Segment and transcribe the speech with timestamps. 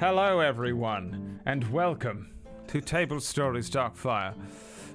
[0.00, 2.30] Hello, everyone, and welcome
[2.68, 4.34] to Table Stories Darkfire.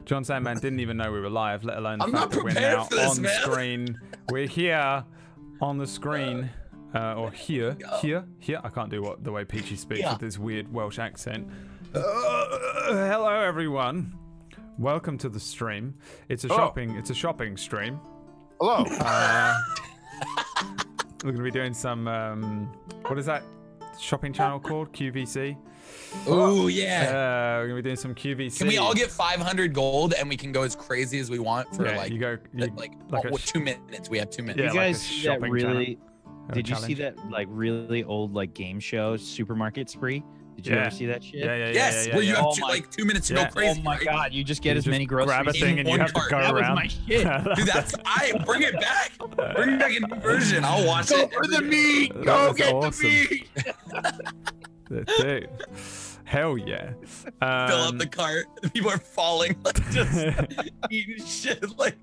[0.04, 2.54] John Sandman didn't even know we were live, let alone the I'm fact that we're
[2.54, 3.42] now this, on man.
[3.42, 4.00] screen.
[4.30, 5.04] We're here
[5.62, 6.50] on the screen,
[6.96, 8.60] uh, or here, here, here.
[8.64, 10.14] I can't do what the way Peachy speaks Yeah.
[10.14, 11.48] with this weird Welsh accent.
[11.94, 12.02] Uh,
[12.90, 14.18] hello, everyone.
[14.80, 15.94] Welcome to the stream.
[16.30, 16.56] It's a Oh.
[16.56, 16.96] shopping.
[16.96, 18.00] It's a shopping stream.
[18.60, 18.84] Hello.
[19.00, 19.56] Uh,
[21.24, 22.08] we're going to be doing some.
[22.08, 22.74] Um,
[23.06, 23.44] what is that
[24.00, 24.92] shopping channel called?
[24.94, 25.58] QVC.
[26.28, 27.58] Oh Uh, yeah.
[27.58, 28.58] we're going to be doing some QVC.
[28.58, 31.74] Can we all get 500 gold and we can go as crazy as we want
[31.76, 32.38] for Yeah, like you go.
[32.54, 34.10] You, like, like oh, a sh- two minutes?
[34.10, 34.60] We have two minutes.
[34.62, 36.00] Yeah, you guys see that shopping really?
[36.48, 40.24] have Did you see that like really old like game show Supermarket Spree?
[40.56, 40.82] Did you Yeah.
[40.82, 41.36] ever see that shit?
[41.36, 41.72] Yeah, yeah, yeah.
[41.74, 42.36] yes, yeah, yeah, where you yeah.
[42.38, 43.46] have Oh two, my- like two minutes to Yeah.
[43.46, 43.80] go crazy.
[43.80, 44.06] Oh my right?
[44.06, 45.28] god, you just get You as just many groceries.
[45.36, 46.32] Grab a thing and you one have to cart.
[46.32, 46.76] go That was around.
[46.76, 47.08] my shit.
[47.56, 49.12] Dude, that's I bring it back.
[49.56, 50.64] Bring back a new version.
[50.64, 51.30] I'll watch it.
[51.32, 52.14] Go for the meat.
[52.16, 53.04] That Go get awesome.
[53.10, 53.30] the
[54.90, 55.08] meat.
[55.18, 55.50] Dude,
[56.26, 56.94] hell yeah.
[57.42, 58.46] Um, Fill up the cart.
[58.74, 60.16] People are falling, like just
[60.90, 61.78] eating shit.
[61.78, 61.98] Like,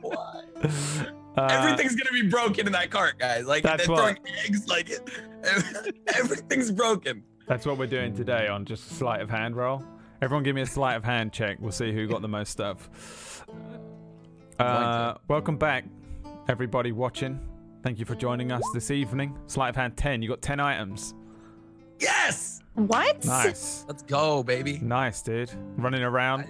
[0.00, 0.42] why?
[1.36, 3.46] uh, Everything's gonna be broken in that cart, guys.
[3.46, 4.68] Like they're what- throwing eggs.
[4.68, 4.90] Like
[6.14, 7.22] everything's broken.
[7.46, 9.84] That's what we're doing today on just a sleight of hand roll.
[10.20, 11.58] Everyone, give me a sleight of hand check.
[11.60, 13.44] We'll see who got the most stuff.
[14.58, 15.84] Uh, welcome back,
[16.48, 17.38] everybody watching.
[17.82, 19.38] Thank you for joining us this evening.
[19.48, 20.22] Sleight of hand 10.
[20.22, 21.12] You got 10 items.
[22.00, 22.62] Yes.
[22.72, 23.22] What?
[23.26, 23.84] Nice.
[23.86, 24.78] Let's go, baby.
[24.78, 25.50] Nice, dude.
[25.76, 26.46] Running around.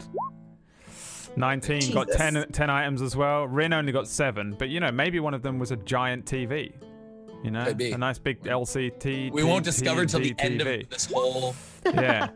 [1.35, 3.49] 19 got 10, 10 items as well.
[3.49, 6.73] Rin only got 7, but you know, maybe one of them was a giant TV.
[7.47, 7.93] You know, Could be.
[7.93, 9.31] a nice big LCD.
[9.31, 10.83] We won't discover till the end TV.
[10.83, 11.55] of this whole.
[11.95, 12.29] Yeah.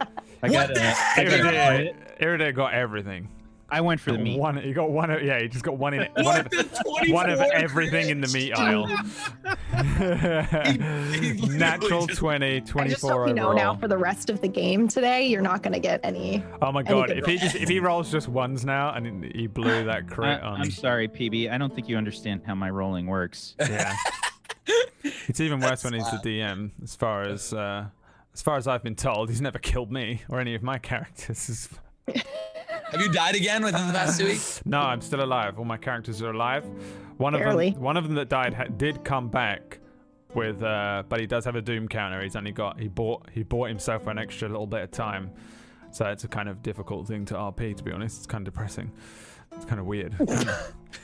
[0.45, 1.27] I What got the a- heck?
[1.27, 3.29] Got Iridir, Iridir got everything.
[3.69, 4.39] I went for the meat.
[4.39, 5.11] One, you got one.
[5.11, 6.11] of- Yeah, you just got one in it.
[6.17, 6.49] One of,
[7.09, 8.87] one of everything in the meat aisle.
[11.15, 14.31] he literally Natural just- 20, I just 24 hope you know now for the rest
[14.31, 16.45] of the game today, you're not going to get any.
[16.63, 17.11] oh my god!
[17.11, 20.41] If he just if he rolls just ones now and he blew that I, crit
[20.43, 21.51] on, I'm sorry, PB.
[21.53, 23.55] I don't think you understand how my rolling works.
[23.61, 23.95] yeah,
[25.29, 26.71] it's even worse That's when he's the DM.
[26.83, 27.87] As far as uh,
[28.35, 31.69] as far as I've been told, he's never killed me or any of my characters.
[32.07, 34.63] Have you died again within the past two weeks?
[34.65, 35.59] No, I'm still alive.
[35.59, 36.65] All my characters are alive.
[37.19, 37.71] One of Barely.
[37.71, 39.79] them, one of them that died ha- did come back
[40.35, 42.21] with, uh, but he does have a doom counter.
[42.23, 45.31] He's only got he bought he bought himself an extra little bit of time,
[45.93, 47.77] so it's a kind of difficult thing to RP.
[47.77, 48.91] To be honest, it's kind of depressing.
[49.61, 50.17] It's kind of weird.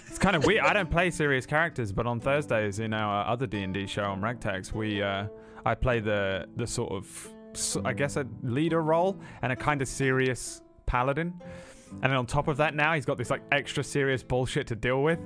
[0.08, 0.62] it's kind of weird.
[0.62, 4.04] I don't play serious characters, but on Thursdays in our other D and D show
[4.04, 5.26] on Ragtags, we uh,
[5.66, 7.28] I play the the sort of
[7.84, 11.34] I guess a leader role and a kind of serious paladin.
[11.92, 14.74] And then on top of that, now he's got this like extra serious bullshit to
[14.74, 15.20] deal with.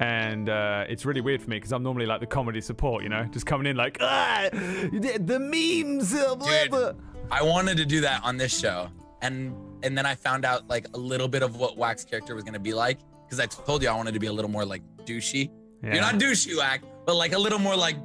[0.00, 3.08] And uh, it's really weird for me because I'm normally like the comedy support, you
[3.08, 6.96] know, just coming in like, ah, the, memes, Dude.
[7.30, 8.90] I wanted to do that on this show,
[9.26, 12.44] and and then I found out like a little bit of what Wax character was
[12.44, 14.82] gonna be like because I told you I wanted to be a little more like
[15.04, 15.50] douchey.
[15.82, 15.94] Yeah.
[15.94, 17.96] You're not douchey, Wax, but like a little more like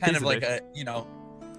[0.00, 1.06] kind of like a you know.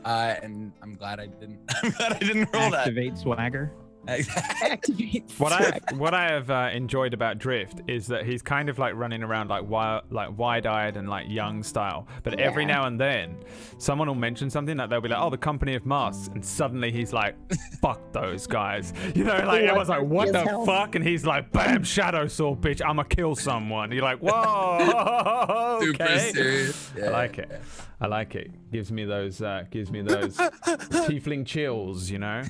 [0.05, 1.59] Uh, and I'm glad I didn't.
[1.83, 2.87] I'm glad I didn't roll that.
[2.87, 3.71] Activate swagger.
[4.07, 5.31] Activate.
[5.37, 8.95] What I what I have uh, enjoyed about Drift is that he's kind of like
[8.95, 12.07] running around like wi- like wide-eyed and like young style.
[12.23, 13.37] But every now and then,
[13.77, 16.91] someone will mention something that they'll be like, "Oh, the Company of Masks," and suddenly
[16.91, 17.35] he's like,
[17.81, 19.33] "Fuck those guys," you know?
[19.37, 20.65] Like Yeah, everyone's like, "What the hell.
[20.65, 22.81] fuck?" And he's like, "Bam, Shadow Sword, bitch!
[22.85, 26.91] I'ma kill someone." You're like, "Whoa, Super okay." serious.
[27.03, 27.61] I like it.
[28.01, 28.51] I like it.
[28.71, 32.43] Gives me those uh, gives me those tiefling chills, you know?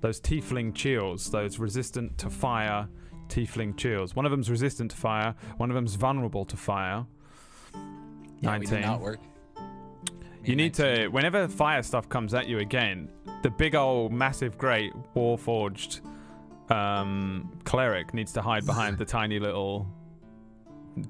[0.00, 2.88] Those tiefling chills, those resistant to fire
[3.28, 4.14] tiefling chills.
[4.14, 7.06] One of them's resistant to fire, one of them's vulnerable to fire.
[8.40, 8.80] Yeah, we did 19.
[8.82, 9.18] not work.
[10.44, 13.10] You need to whenever fire stuff comes at you again,
[13.42, 16.00] the big old massive great warforged
[16.70, 19.88] um cleric needs to hide behind the tiny little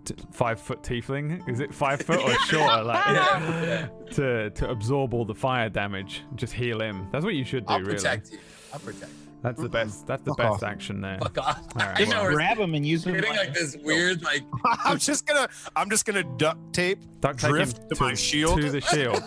[0.04, 1.46] t- five foot tiefling.
[1.50, 2.82] Is it five foot or shorter?
[2.84, 3.88] Like Yeah, yeah.
[4.12, 6.22] to to absorb all the fire damage.
[6.36, 7.08] Just heal him.
[7.12, 7.74] That's what you should do.
[7.74, 7.94] I'll really.
[7.94, 8.38] protect you.
[8.76, 9.10] I'll protect.
[9.10, 9.18] You.
[9.42, 10.06] That's the best.
[10.06, 10.62] That's the Fuck best off.
[10.64, 11.18] action there.
[11.18, 11.58] Fuck off.
[11.76, 12.32] All right, I know well.
[12.32, 13.14] Grab them and use them.
[13.14, 14.42] getting like this weird like.
[14.84, 18.60] I'm just gonna I'm just gonna duct tape Duct tape him drift to my shield.
[18.60, 19.22] To the shield.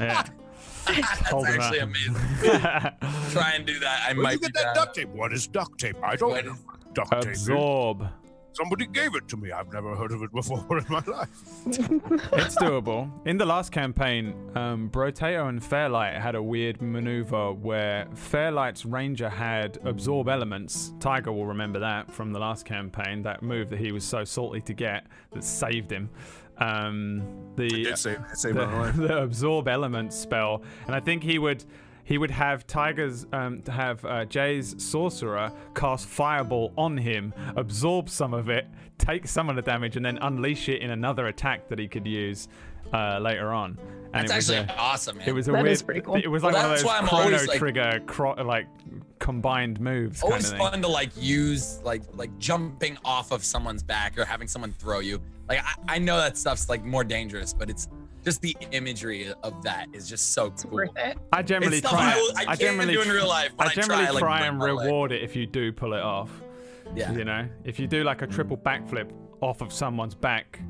[0.00, 0.24] yeah.
[0.86, 1.88] That's Hold him actually up.
[1.88, 2.14] amazing.
[3.32, 4.02] Try and do that.
[4.08, 4.74] I Where'd might you be get that down.
[4.74, 5.08] duct tape?
[5.10, 5.96] What is duct tape?
[6.02, 6.52] I don't What know.
[6.52, 6.58] is-
[6.94, 7.32] Duct tape.
[7.32, 7.42] is.
[7.48, 8.08] Absorb.
[8.56, 9.52] Somebody gave it to me.
[9.52, 11.28] I've never heard of it before in my life.
[12.32, 13.10] It's doable.
[13.26, 19.28] In the last campaign, um, Broteo and Fairlight had a weird maneuver where Fairlight's ranger
[19.28, 20.94] had absorb elements.
[21.00, 23.22] Tiger will remember that from the last campaign.
[23.22, 26.08] That move that he was so salty to get that saved him.
[26.58, 27.22] Um,
[27.56, 31.38] the It saved, it saved my the, the absorb element spell, and I think he
[31.38, 31.62] would
[32.06, 38.32] he would have Tiger's um, have uh, Jay's sorcerer cast fireball on him, absorb some
[38.32, 38.66] of it,
[38.96, 42.06] take some of the damage, and then unleash it in another attack that he could
[42.06, 42.46] use
[42.94, 43.76] uh, later on.
[44.14, 45.28] And That's actually a, awesome, man.
[45.28, 45.72] it was a That weird.
[45.72, 46.14] is pretty cool.
[46.14, 48.34] It was Well, like one of that's those why I'm chrono always, like- trigger, cro-
[48.44, 48.66] like
[49.18, 50.58] combined moves kind always of thing.
[50.70, 55.00] fun to like use like like jumping off of someone's back or having someone throw
[55.00, 55.20] you.
[55.48, 57.88] Like I, I know that stuff's like more dangerous, but it's
[58.26, 60.72] just the imagery of that is just so It's cool.
[60.72, 61.16] worth it.
[61.32, 62.12] I generally It's try.
[62.12, 63.52] I, will- I can't generally do in real life.
[63.56, 64.84] But I I, generally try, like, and my leg.
[64.86, 66.30] reward it if you do pull it off.
[66.94, 67.12] Yeah.
[67.12, 70.60] You know, if you do like a triple backflip off of someone's back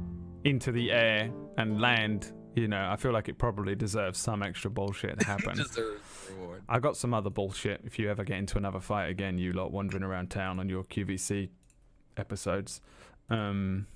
[0.44, 4.70] into the air and land, you know, I feel like it probably deserves some extra
[4.70, 5.56] bullshit to happen.
[5.56, 6.00] Deserves
[6.30, 6.62] reward.
[6.68, 7.80] I got some other bullshit.
[7.84, 10.84] If you ever get into another fight again, you lot wandering around town on your
[10.84, 11.48] QVC
[12.16, 12.80] episodes,
[13.30, 13.86] um,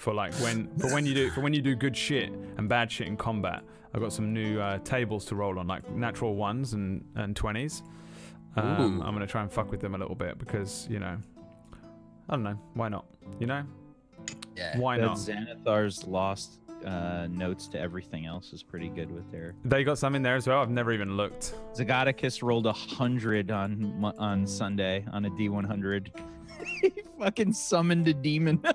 [0.00, 2.90] for like when for when you do for when you do good shit and bad
[2.90, 3.62] shit in combat.
[3.92, 7.82] I've got some new uh, tables to roll on, like natural ones and and twenties.
[8.56, 11.18] Um, I'm gonna try and fuck with them a little bit because you know,
[12.28, 13.04] I don't know, why not?
[13.38, 13.62] You know,
[14.56, 14.78] Yeah.
[14.78, 15.16] why That not?
[15.18, 19.54] Xanathar's lost uh, notes to everything else is pretty good with their.
[19.66, 20.62] They got some in there as well.
[20.62, 21.52] I've never even looked.
[21.74, 26.08] Zagaticus rolled a hundred on on Sunday on a D100.
[26.82, 28.62] he fucking summoned a demon.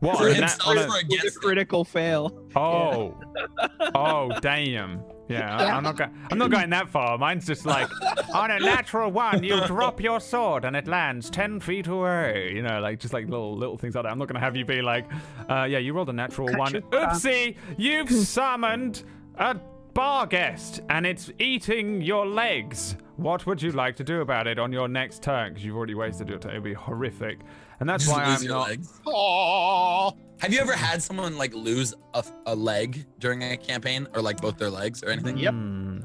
[0.00, 0.18] What?
[0.18, 1.34] For on a on a- or a against it?
[1.40, 2.44] critical fail.
[2.56, 3.18] Oh,
[3.94, 5.00] oh, damn.
[5.28, 5.76] Yeah, I- Yeah.
[5.76, 5.96] I'm not.
[5.96, 7.16] Go- I'm not going that far.
[7.16, 7.88] Mine's just like
[8.34, 12.52] on a natural one, you drop your sword and it lands ten feet away.
[12.54, 14.10] You know, like just like little little things like that.
[14.10, 15.06] I'm not gonna have you be like,
[15.48, 16.72] uh, yeah, you rolled a natural Cut one.
[16.72, 19.04] Oopsie, you've summoned
[19.38, 19.56] a
[19.94, 22.96] barghest and it's eating your legs.
[23.16, 25.50] What would you like to do about it on your next turn?
[25.52, 26.52] Because you've already wasted your turn.
[26.52, 27.40] It'd be horrific,
[27.80, 28.68] and that's Just why lose I'm your not.
[28.68, 29.00] legs.
[29.06, 30.16] Aww.
[30.40, 34.40] Have you ever had someone like lose a, a leg during a campaign or like
[34.40, 35.38] both their legs or anything?
[35.38, 35.54] Yep.
[35.54, 35.98] Hmm.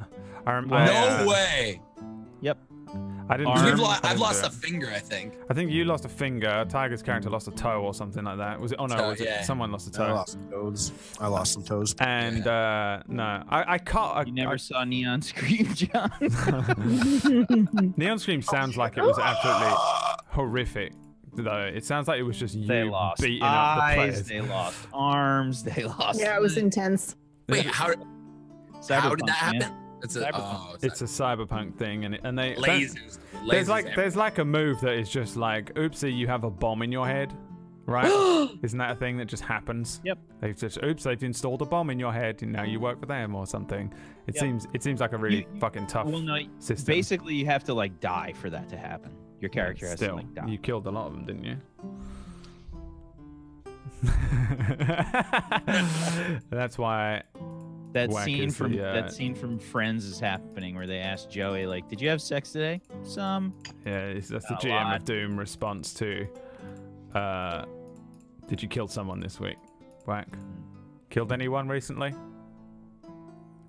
[0.46, 1.82] I rem- No I, No uh, way.
[3.30, 3.31] Yep.
[3.31, 3.48] I didn't.
[3.50, 3.60] Arm.
[3.60, 5.36] do We've lo- I I've lost a finger, I think.
[5.50, 6.66] I think you lost a finger.
[6.68, 8.60] Tiger's character lost a toe or something like that.
[8.60, 8.78] Was it?
[8.80, 9.44] Oh no, Toe, was it yeah.
[9.44, 10.14] someone lost a I toe?
[10.16, 10.92] lost some toes.
[11.20, 11.96] I lost some toes.
[12.00, 14.18] And uh, no, I, I can't.
[14.18, 16.12] I, You never I- saw Neon Scream, John.
[17.98, 19.76] Neon Scream sounds like it was absolutely
[20.28, 20.94] horrific.
[21.36, 23.96] Though it sounds like it was just you they lost beating up the eyes.
[23.96, 24.28] players.
[24.28, 25.64] They lost arms.
[25.64, 26.20] They lost.
[26.20, 27.16] Yeah, it was intense.
[27.48, 27.94] Wait, how, how
[28.81, 29.62] Cyberpunk, did that man.
[29.62, 29.78] happen?
[30.04, 30.31] It's a, Cyberpunk.
[30.36, 33.19] oh, It's a cyberpunk thing, and it, and they don't- lasers.
[33.50, 33.96] There's like everywhere.
[33.96, 37.07] there's like a move that is just like, oopsie, you have a bomb in your
[37.07, 37.34] head,
[37.86, 38.50] right?
[38.62, 40.01] Isn't that a thing that just happens?
[40.04, 40.18] Yep.
[40.42, 43.06] They've just oops, they've installed a bomb in your head, and now you work for
[43.06, 43.94] them or something.
[44.28, 44.42] It Yep.
[44.42, 46.38] seems it seems like a really You- you- fucking tough Well, no.
[46.60, 46.94] system.
[46.94, 49.12] Basically, you have to like die for that to happen.
[49.40, 50.48] Your character has Still, to like die.
[50.48, 51.57] you killed a lot of them, didn't you?
[56.50, 57.24] That's why.
[57.94, 61.28] That Whack scene from the, uh, that scene from Friends is happening where they ask
[61.30, 63.54] Joey like, "Did you have sex today?" Some.
[63.86, 64.96] Yeah, that's the A GM lot.
[64.98, 66.28] of Doom response to.
[67.16, 67.66] Uh,
[68.48, 69.58] did you kill someone this week?
[70.06, 70.28] Whack.
[71.10, 72.14] Killed anyone recently?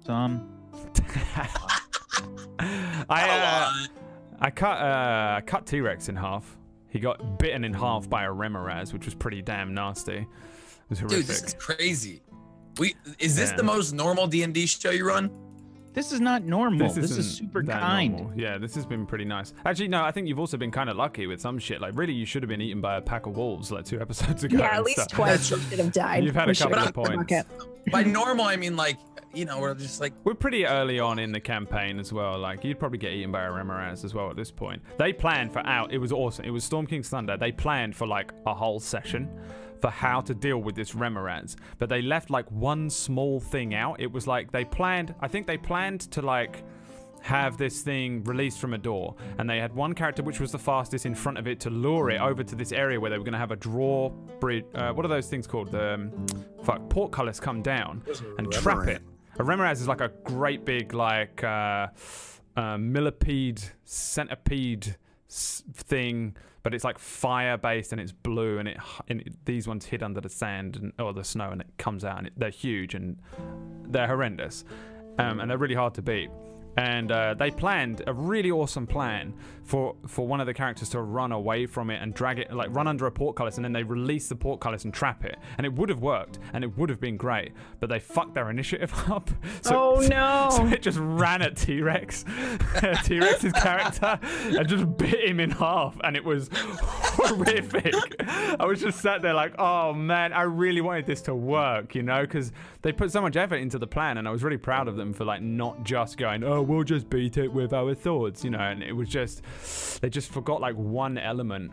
[0.05, 0.49] Some.
[3.09, 3.73] I uh,
[4.41, 6.57] I cut uh I cut T Rex in half.
[6.89, 10.17] He got bitten in half by a Remorhaz, which was pretty damn nasty.
[10.17, 10.27] It
[10.91, 11.27] was Dude, horrific.
[11.29, 12.23] this is crazy.
[12.81, 13.57] We is this Yeah.
[13.57, 15.31] the most normal D and D show you run?
[15.93, 16.87] This is not normal.
[16.89, 18.17] This, is isn't super that kind.
[18.17, 18.39] normal.
[18.39, 19.53] Yeah, this has been pretty nice.
[19.65, 21.81] Actually, no, I think you've also been kind of lucky with some shit.
[21.81, 24.45] Like, really, you should have been eaten by a pack of wolves like two episodes
[24.45, 24.59] ago.
[24.59, 25.13] Yeah, at least stuff.
[25.13, 26.23] twice you should have died.
[26.25, 27.45] You've had a We should couple of points.
[27.91, 28.99] By normal, I mean like
[29.35, 32.39] you know we're just like We're pretty early on in the campaign as well.
[32.39, 34.81] Like you'd probably get eaten by a Remorhaz as well at this point.
[34.97, 35.93] They planned for out.
[35.93, 36.45] It was awesome.
[36.45, 37.37] It was Storm King's Thunder.
[37.37, 39.29] They planned for like a whole session
[39.81, 44.01] for how to deal with this Remorhaz, but they left like one small thing out.
[44.01, 45.15] It was like they planned.
[45.21, 46.63] I think they planned to like
[47.23, 50.59] have this thing released from a door, and they had one character which was the
[50.59, 53.25] fastest in front of it to lure it over to this area where they were
[53.25, 54.09] going to have a draw
[54.41, 54.65] bridge.
[54.75, 55.71] Uh, what are those things called?
[55.71, 56.27] The um,
[56.65, 58.03] fuck portcullis come down
[58.39, 59.03] and trap it.
[59.39, 61.89] A Remorhaz is like a great big like uh,
[62.57, 64.97] uh, millipede centipede
[65.31, 68.77] thing, but it's like fire based and it's blue and it
[69.09, 72.19] and these ones hid under the sand and or the snow and it comes out
[72.19, 73.19] and it, they're huge and
[73.87, 74.65] they're horrendous
[75.19, 76.31] um, and they're really hard to beat.
[76.77, 79.35] And uh, they planned a really awesome plan
[79.71, 82.75] for for one of the characters to run away from it and drag it, like
[82.75, 85.37] run under a portcullis, and then they release the portcullis and trap it.
[85.59, 88.51] And it would have worked, and it would have been great, but they fucked their
[88.51, 89.31] initiative up.
[89.63, 90.49] So, Oh, no.
[90.51, 92.25] So it just ran at T Rex,
[93.05, 97.95] T Rex's character, and just bit him in half, and it was horrific.
[98.29, 102.03] I was just sat there like, oh man, I really wanted this to work, you
[102.03, 102.51] know, because
[102.83, 105.13] they put so much effort into the plan, and I was really proud of them
[105.13, 108.59] for like not just going, oh we'll just beat it with our thoughts, you know.
[108.59, 109.43] And it was just,
[110.01, 111.73] they just forgot like one element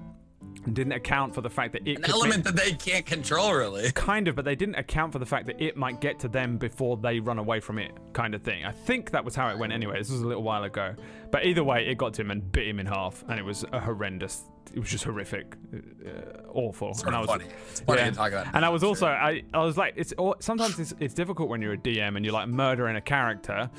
[0.65, 3.91] and didn't account for the fact that it An element that they can't control, really.
[3.94, 6.58] kind of, but they didn't account for the fact that it might get to them
[6.58, 8.65] before they run away from it, kind of thing.
[8.65, 9.98] I think that was how it went anyway.
[9.98, 10.96] This was a little while ago,
[11.32, 13.65] but either way, it got to him and bit him in half, and it was
[13.72, 14.44] a horrendous.
[14.74, 16.94] It was just horrific, uh, awful.
[16.94, 17.46] Sort and I was, funny.
[17.72, 18.10] It's funny yeah.
[18.10, 18.48] to talk about.
[18.53, 21.74] and I was also, I, I was like, it's sometimes it's, it's difficult when you're
[21.74, 23.70] a DM and you're like murdering a character,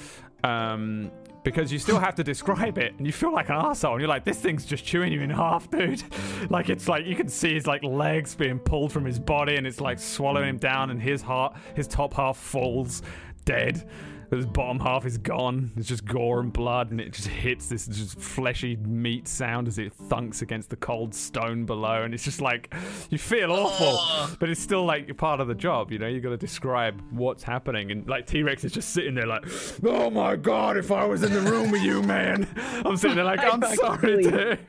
[0.45, 1.11] um,
[1.49, 4.09] because you still have to describe it, and you feel like an asshole, and you're
[4.09, 6.03] like, this thing's just chewing you in half, dude.
[6.51, 9.67] like it's like you can see his like legs being pulled from his body, and
[9.67, 13.01] it's like swallowing him down, and his heart, his top half falls
[13.47, 13.89] dead.
[14.31, 15.73] His bottom half is gone.
[15.77, 19.79] It's just gore and blood, and it just hits this just fleshy meat sound as
[19.79, 22.03] it thunks against the cold stone below.
[22.03, 22.75] And it's just like
[23.11, 25.91] you feel awful, but it's still like part of the job.
[25.91, 29.15] You know, you got to describe what's happening, and like T Rex is just sitting
[29.15, 29.45] there like,
[29.83, 32.47] "Oh my god, if I was in the room with you, man."
[32.85, 34.59] I'm sitting there like, "I'm sorry, dude."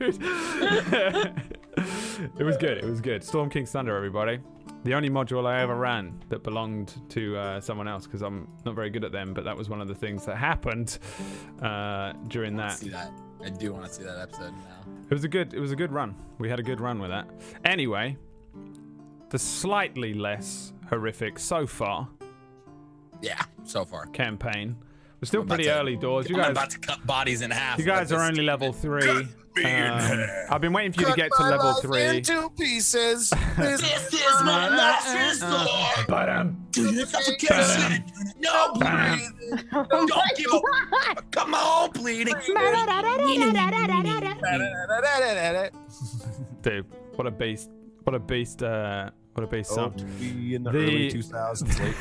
[2.38, 2.78] it was good.
[2.78, 3.22] It was good.
[3.22, 4.38] Storm King's Thunder, everybody.
[4.82, 8.74] The only module I ever ran that belonged to uh, someone else because I'm not
[8.74, 10.98] very good at them, but that was one of the things that happened
[11.60, 12.78] uh, during that.
[12.78, 13.12] see that.
[13.44, 14.80] I do want to see that episode now.
[15.10, 15.52] It was a good.
[15.54, 16.14] It was a good run.
[16.38, 17.28] We had a good run with that.
[17.64, 18.16] Anyway,
[19.28, 22.08] the slightly less horrific so far
[23.22, 24.06] Yeah, so far.
[24.06, 24.76] campaign
[25.20, 26.28] was still I'm about pretty to- early doors.
[26.28, 27.78] You I'm guys, about to cut bodies in half.
[27.78, 29.08] you guys are only level three.
[29.64, 30.26] Um.
[30.48, 32.02] I've been waiting for you to get to level life three.
[32.18, 33.32] Into pieces.
[33.58, 35.12] This This is my last
[35.42, 36.06] resort.
[36.08, 38.04] But um, Do you suffocation?
[38.38, 39.32] No breathing.
[39.72, 41.22] Don't give a.
[41.32, 42.34] Come on, bleeding.
[46.62, 46.86] dude,
[47.16, 47.70] what a beast!
[48.04, 48.62] What a beast!
[48.62, 49.94] Uh, what a beast Oh, song.
[49.94, 51.94] to be in the, The- early 2000s, late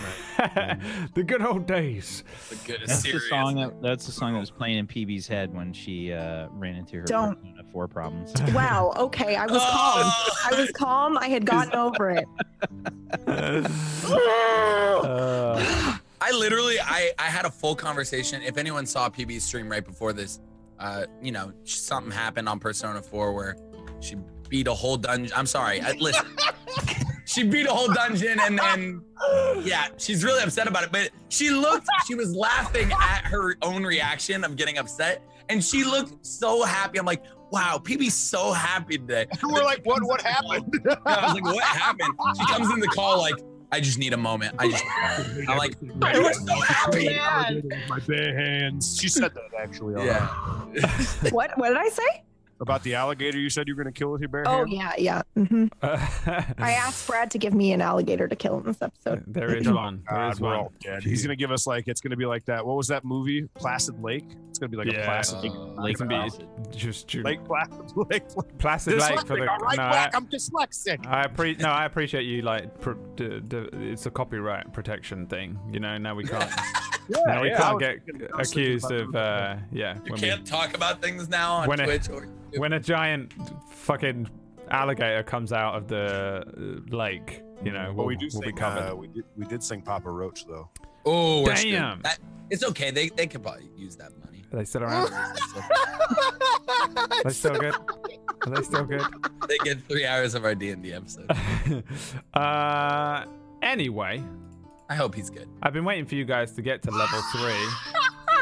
[0.57, 0.79] night.
[1.13, 2.23] the good old days.
[2.49, 5.53] The good That's the song that that's the song that was playing in PB's head
[5.53, 7.35] when she uh, ran into her Don't.
[7.41, 8.33] Persona 4 problems.
[8.53, 8.93] Wow.
[8.97, 9.35] Okay.
[9.35, 10.11] I was calm.
[10.51, 11.17] I was calm.
[11.17, 12.25] I had gotten over it.
[13.27, 13.69] Uh,
[16.21, 18.41] I literally, I, I had a full conversation.
[18.41, 20.39] If anyone saw PB's stream right before this,
[20.79, 23.55] uh, you know, something happened on Persona 4 where
[24.01, 24.15] she
[24.49, 25.31] beat a whole dungeon.
[25.35, 25.79] I'm sorry.
[25.81, 26.25] I, listen,
[27.39, 29.01] she beat a whole dungeon and then,
[29.63, 30.91] yeah, she's really upset about it.
[30.91, 35.83] But she looked, she was laughing at her own reaction of getting upset, and she
[35.83, 36.99] looked so happy.
[36.99, 39.25] I'm like, wow, PB's so happy today.
[39.41, 40.03] We're like, what?
[40.03, 40.73] What happened?
[40.85, 42.13] Yeah, I was like, what happened?
[42.39, 43.35] She comes in the call like,
[43.71, 44.55] I just need a moment.
[44.57, 44.83] I just,
[45.47, 47.09] I'm like, you were so happy.
[47.87, 48.97] My bare hands.
[48.99, 50.05] She said that actually.
[50.05, 50.27] Yeah.
[51.29, 51.57] What?
[51.57, 52.23] What did I say?
[52.61, 54.71] About the alligator you said you were going to kill with your bare Oh hands?
[54.99, 55.43] yeah, yeah.
[55.45, 59.23] hmm I asked Brad to give me an alligator to kill in this episode.
[59.27, 60.03] there is one.
[60.09, 60.57] There God, is we're one.
[60.59, 61.03] all dead.
[61.03, 62.65] He's going to give us like, it's going to be like that.
[62.65, 63.43] What was that movie?
[63.55, 64.25] Placid Lake?
[64.49, 65.01] It's going to be like Yeah.
[65.03, 65.91] a Placid Uh, Lake.
[65.93, 66.29] It's gonna
[66.69, 68.23] be just ju- Lake Placid Lake.
[68.57, 69.45] Placid Lake for Dyslexic.
[69.45, 69.51] the.
[69.51, 71.07] All right, no, I, I'm dyslexic.
[71.07, 72.77] I appre- no, I appreciate you like.
[72.81, 75.97] Pr- d- d- it's a copyright protection thing, you know.
[75.97, 76.51] Now we can't.
[77.25, 79.15] Now we yeah, can't get thinking- I was thinking accused of.
[79.15, 79.95] Uh, yeah.
[80.05, 83.33] You when can't talk about things now on When a- or when a giant
[83.71, 84.29] fucking
[84.71, 86.43] alligator comes out of the
[86.91, 88.55] uh, lake, you know, But we'll, we do we'll be sing.
[88.55, 88.91] covered.
[88.91, 89.23] Uh, we did.
[89.37, 90.69] We did sing Papa Roach though.
[91.05, 91.45] Oh.
[91.45, 92.01] Damn.
[92.03, 92.91] That, it's okay.
[92.91, 94.43] They they could probably use that money.
[94.51, 95.11] Are they still around?
[95.13, 95.33] Are
[97.23, 97.75] they still good?
[97.75, 99.01] Are they still good?
[99.47, 101.29] they get three hours of our D and D episode.
[102.33, 103.25] uh,
[103.61, 104.23] anyway,
[104.89, 105.47] I hope he's good.
[105.61, 107.67] I've been waiting for you guys to get to level three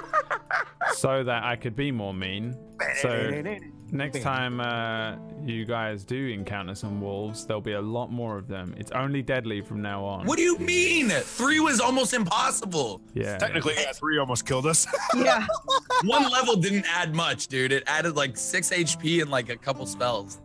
[0.96, 2.58] so that I could be more mean.
[3.02, 3.44] So
[3.92, 8.48] next time uh, you guys do encounter some wolves, there'll be a lot more of
[8.48, 8.74] them.
[8.78, 10.26] It's only deadly from now on.
[10.26, 11.10] What do you mean?
[11.10, 13.02] Three was almost impossible.
[13.14, 13.38] Yeah.
[13.38, 14.88] Technically, yeah, three almost killed us.
[15.16, 15.46] Yeah.
[16.06, 17.72] One level didn't add much, dude.
[17.72, 20.40] It added like six HP and like a couple spells.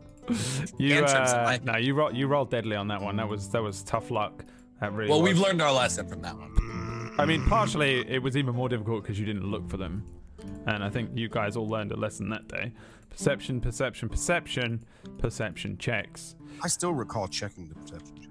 [0.79, 3.17] You uh, no, you rolled you rolled deadly on that one.
[3.17, 4.45] That was that was tough luck.
[4.83, 5.09] That really.
[5.11, 7.15] Well, we've learned our lesson from that one.
[7.19, 10.05] I mean, partially it was even more difficult because you didn't look for them,
[10.67, 12.73] and I think you guys all learned a lesson that day.
[13.11, 14.83] Perception, perception, perception,
[15.19, 16.35] perception checks.
[16.65, 18.31] I still recall checking the perception check.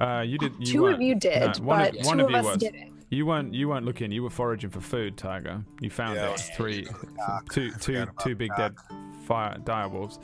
[0.00, 0.52] Uh, you did.
[0.58, 2.44] You two of you did, no, one but of, one two of of you us
[2.44, 2.56] was.
[2.58, 2.92] didn't.
[3.08, 3.54] You weren't.
[3.54, 4.12] You weren't looking.
[4.12, 5.64] You were foraging for food, Tiger.
[5.80, 6.32] You found Yeah, it.
[6.32, 6.84] was- Three,
[7.26, 7.48] Cock.
[7.52, 8.74] two, I two, forgot about two big dead
[9.26, 10.18] fire dire wolves.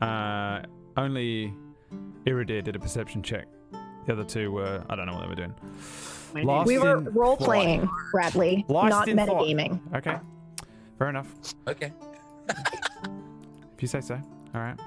[0.00, 0.60] Uh,
[0.96, 1.52] only
[2.26, 3.46] Iridir did a perception check.
[4.10, 4.82] The other two were.
[4.90, 5.54] I don't know what they were doing.
[6.44, 7.44] Lost We were role thought.
[7.44, 9.28] playing, Bradley, Lost not in thought.
[9.28, 9.78] metagaming.
[9.94, 10.16] Okay.
[10.98, 11.32] Fair enough.
[11.68, 11.92] Okay.
[13.76, 14.20] If you say so.
[14.54, 14.78] All right.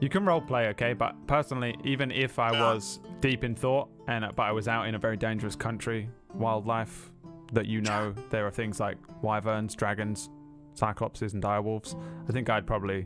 [0.00, 0.94] You can role play, okay?
[0.94, 4.86] But personally, even if I was deep in thought and uh, but I was out
[4.86, 7.10] in a very dangerous country, wildlife,
[7.52, 10.30] that you know there are things like wyverns, dragons,
[10.74, 13.04] cyclopses, and direwolves, I think I'd probably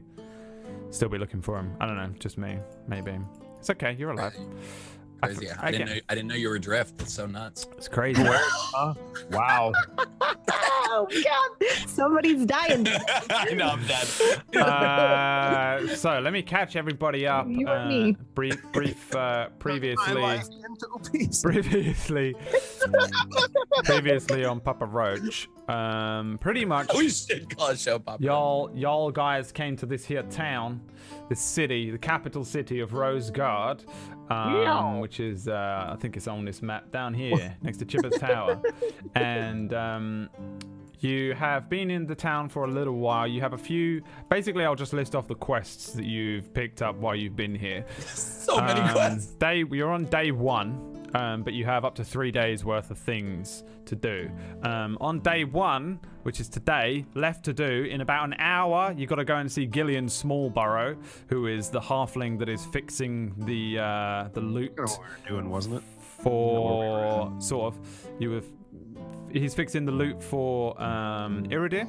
[0.91, 1.75] still be looking for him.
[1.81, 3.19] I don't know, just me, maybe.
[3.59, 4.37] It's okay, you're alive.
[5.23, 5.49] I Crazy.
[5.49, 5.97] f- I, didn't know.
[6.09, 7.01] I didn't know you were drift.
[7.01, 7.67] It's so nuts.
[7.77, 8.23] It's crazy.
[8.25, 8.95] Huh?
[9.31, 9.73] Wow.
[10.89, 11.69] Oh God!
[11.89, 12.87] Somebody's dying.
[13.31, 14.57] I know I'm dead.
[14.57, 17.47] uh, so let me catch everybody up.
[17.49, 18.17] You and uh, me.
[18.35, 19.15] Brief, brief.
[19.15, 22.35] Uh, previously, Highlights into previously,
[23.85, 25.49] previously on Papa Roach.
[25.69, 28.21] Um, pretty much, we should call a show pop.
[28.21, 30.81] y'all, y'all guys came to this here town,
[31.29, 33.85] this city, the capital city of Rosegard,
[34.31, 38.19] um, which is, uh, I think it's on this map down here next to Chipper's
[38.19, 38.61] Tower,
[39.15, 40.29] and um,
[41.01, 43.27] you have been in the town for a little while.
[43.27, 44.03] You have a few.
[44.31, 47.85] Basically, I'll just list off the quests that you've picked up while you've been here.
[48.47, 49.33] So many Um, quests.
[49.35, 52.99] Day, you're on day one, um, but you have up to three days worth of
[52.99, 54.31] things to do.
[54.63, 59.09] Um, on day one, which is today, left to do in about an hour, you've
[59.09, 60.97] got to go and see Gillian Smallborough,
[61.29, 65.33] who is the halfling that is fixing the uh, the loot Kind of what we
[65.33, 65.83] were doing, wasn't it?
[66.23, 67.81] for sort of
[68.19, 68.47] you have.
[69.33, 71.87] He's fixing the loot for um, Iridir.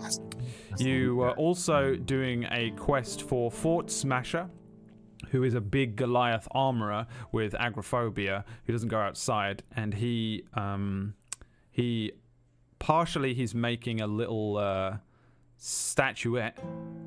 [0.79, 4.49] You were also doing a quest for Fort Smasher,
[5.31, 11.13] who is a big Goliath armorer with agoraphobia who doesn't go outside, and he um,
[11.71, 12.11] he
[12.79, 14.97] partially he's making a little uh,
[15.57, 16.57] statuette,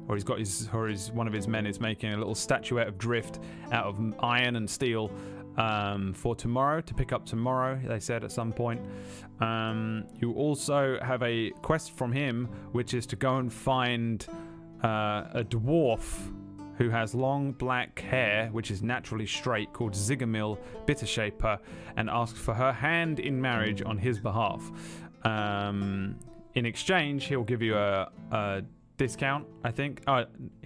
[0.09, 2.89] or he's got his or his one of his men is making a little statuette
[2.89, 3.41] of drift
[3.73, 5.11] out of iron and steel
[5.57, 7.81] um, for tomorrow to pick up tomorrow.
[7.85, 8.81] They said at some point.
[9.41, 14.27] Um, you also have a quest from him, which is to go and find
[14.83, 16.33] uh, a dwarf
[16.81, 20.57] who has long black hair, which is naturally straight, called Zigamil
[20.87, 21.59] Bittershaper,
[21.97, 24.63] and asks for her hand in marriage on his behalf.
[25.25, 26.19] Um,
[26.55, 28.63] in exchange, he'll give you a, a
[28.97, 30.01] discount, I think.
[30.07, 30.25] Uh,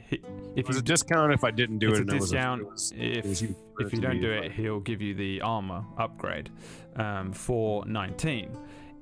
[0.08, 0.18] he,
[0.54, 2.02] if It was you a discount if I didn't do it's it.
[2.02, 4.30] a and it was discount it was- if it was you- if you don't do
[4.30, 6.48] it he'll give you the armor upgrade
[6.94, 8.56] um, for 19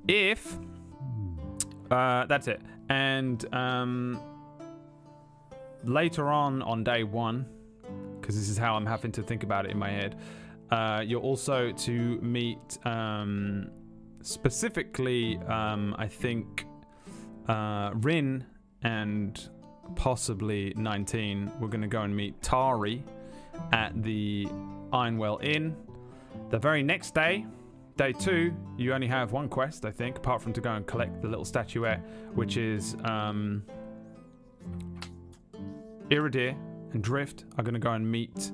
[0.07, 0.57] if
[1.91, 2.59] uh, that's it
[2.89, 4.19] and um,
[5.83, 7.45] later on on day one
[8.19, 10.19] because this is how i'm having to think about it in my head
[10.71, 13.69] uh, you're also to meet um,
[14.21, 16.65] specifically um, i think
[17.47, 18.45] uh, rin
[18.83, 19.49] and
[19.95, 23.03] possibly 19 we're going to go and meet tari
[23.71, 24.47] at the
[24.91, 25.75] Ironwell Inn.
[26.49, 27.45] The very next day,
[27.97, 31.21] day two, you only have one quest, I think, apart from to go and collect
[31.21, 32.01] the little statuette,
[32.33, 33.63] which is um,
[36.13, 36.55] Iridir
[36.93, 38.51] and Drift are going to go and meet.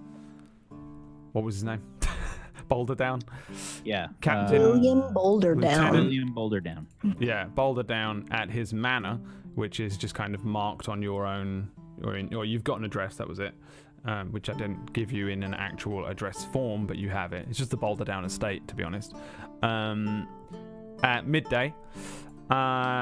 [1.34, 1.82] What was his name?
[2.70, 3.22] Boulder Down.
[3.84, 4.08] Yeah.
[4.22, 5.94] Captain- Uh, William Boulder Lieutenant- down.
[5.94, 6.88] William Boulder down.
[7.20, 9.20] Yeah, Boulder Down at his manor,
[9.56, 11.70] which is just kind of marked on your own,
[12.04, 13.18] or, in, or you've got an address.
[13.18, 13.54] That was it,
[14.06, 17.46] um, which I didn't give you in an actual address form, but you have it.
[17.50, 19.16] It's just the Boulder Down estate, to be honest.
[19.64, 20.28] Um,
[21.04, 21.74] at midday,
[22.50, 22.54] uh,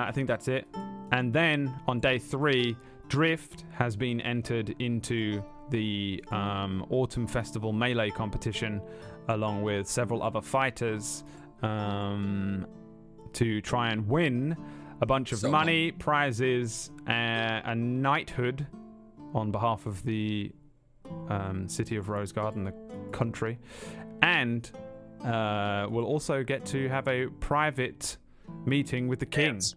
[0.08, 0.66] I think that's it.
[1.12, 2.76] And then on day three,
[3.08, 8.82] Drift has been entered into the um, Autumn Festival Melee competition,
[9.30, 11.24] along with several other fighters.
[11.62, 12.68] Um,
[13.34, 14.58] to try and win
[15.02, 18.66] a bunch of So money, prizes, uh, a knighthood
[19.34, 20.52] on behalf of the
[21.30, 22.74] um, city of Rosegard and the
[23.12, 23.60] country,
[24.24, 24.70] and
[25.24, 28.18] uh, we'll also get to have a private
[28.66, 29.54] meeting with the king.
[29.54, 29.76] Dance.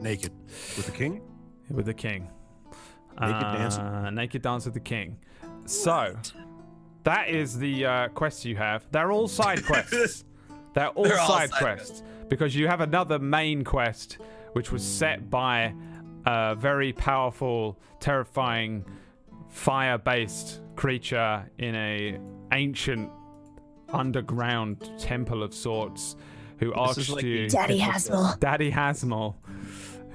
[0.00, 0.32] Naked
[0.76, 1.22] with the king.
[1.70, 2.28] With the king.
[3.20, 4.10] Naked uh.
[4.10, 5.18] Naked dance with the king.
[5.64, 6.16] So,
[7.04, 8.86] that is the uh, quests you have.
[8.90, 10.24] They're all side quests.
[10.74, 14.18] They're all They're all side, side quests because you have another main quest
[14.52, 15.74] which was set by
[16.26, 18.84] a very powerful, terrifying,
[19.48, 22.18] fire-based creature in a
[22.52, 23.10] ancient
[23.88, 26.16] underground temple of sorts
[26.58, 28.38] who This asked is like you, Daddy Hasmel.
[28.40, 29.34] Daddy Hasmel.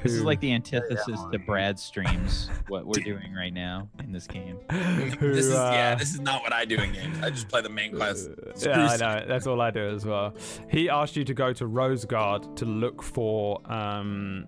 [0.03, 2.49] This is like the antithesis to Brad streams.
[2.67, 4.59] What we're doing right now in this game.
[4.69, 5.93] who, this is yeah.
[5.93, 7.17] uh, This is not what I do in games.
[7.23, 8.29] I just play the main quest.
[8.55, 9.25] Screw yeah, I know.
[9.27, 10.35] That's all I do as well.
[10.69, 14.45] He asked you to go to Rosegard to look for um,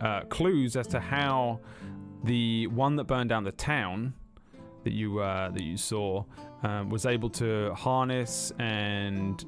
[0.00, 1.60] uh, clues as to how
[2.24, 4.14] the one that burned down the town
[4.84, 6.24] that you uh, that you saw
[6.62, 9.44] um, was able to harness and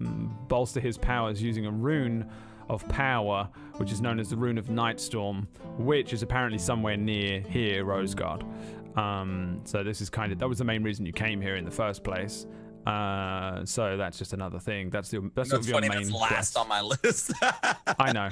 [0.00, 2.30] mm, bolster his powers using a rune
[2.68, 5.46] of power, which is known as the Rune of Nightstorm,
[5.78, 8.42] which is apparently somewhere near here, Rosegard.
[8.98, 11.64] Um, so this is kind of that was the main reason you came here in
[11.64, 12.46] the first place.
[12.86, 14.90] Uh, so that's just another thing.
[14.90, 15.88] That's the that's sort That's of your funny.
[15.88, 16.56] main That's last quest.
[16.56, 17.32] on my list.
[17.98, 18.28] I know.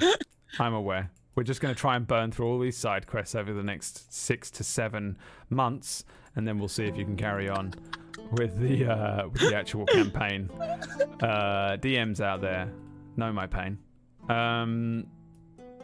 [0.59, 1.11] I'm aware.
[1.35, 4.13] We're just going to try and burn through all these side quests over the next
[4.13, 5.17] six to seven
[5.49, 6.05] months,
[6.37, 7.73] and then we'll see if you can carry on
[8.31, 10.49] with the uh, with the actual campaign.
[11.21, 12.71] Uh, DMs out there
[13.17, 13.77] know my pain.
[14.29, 15.07] Um,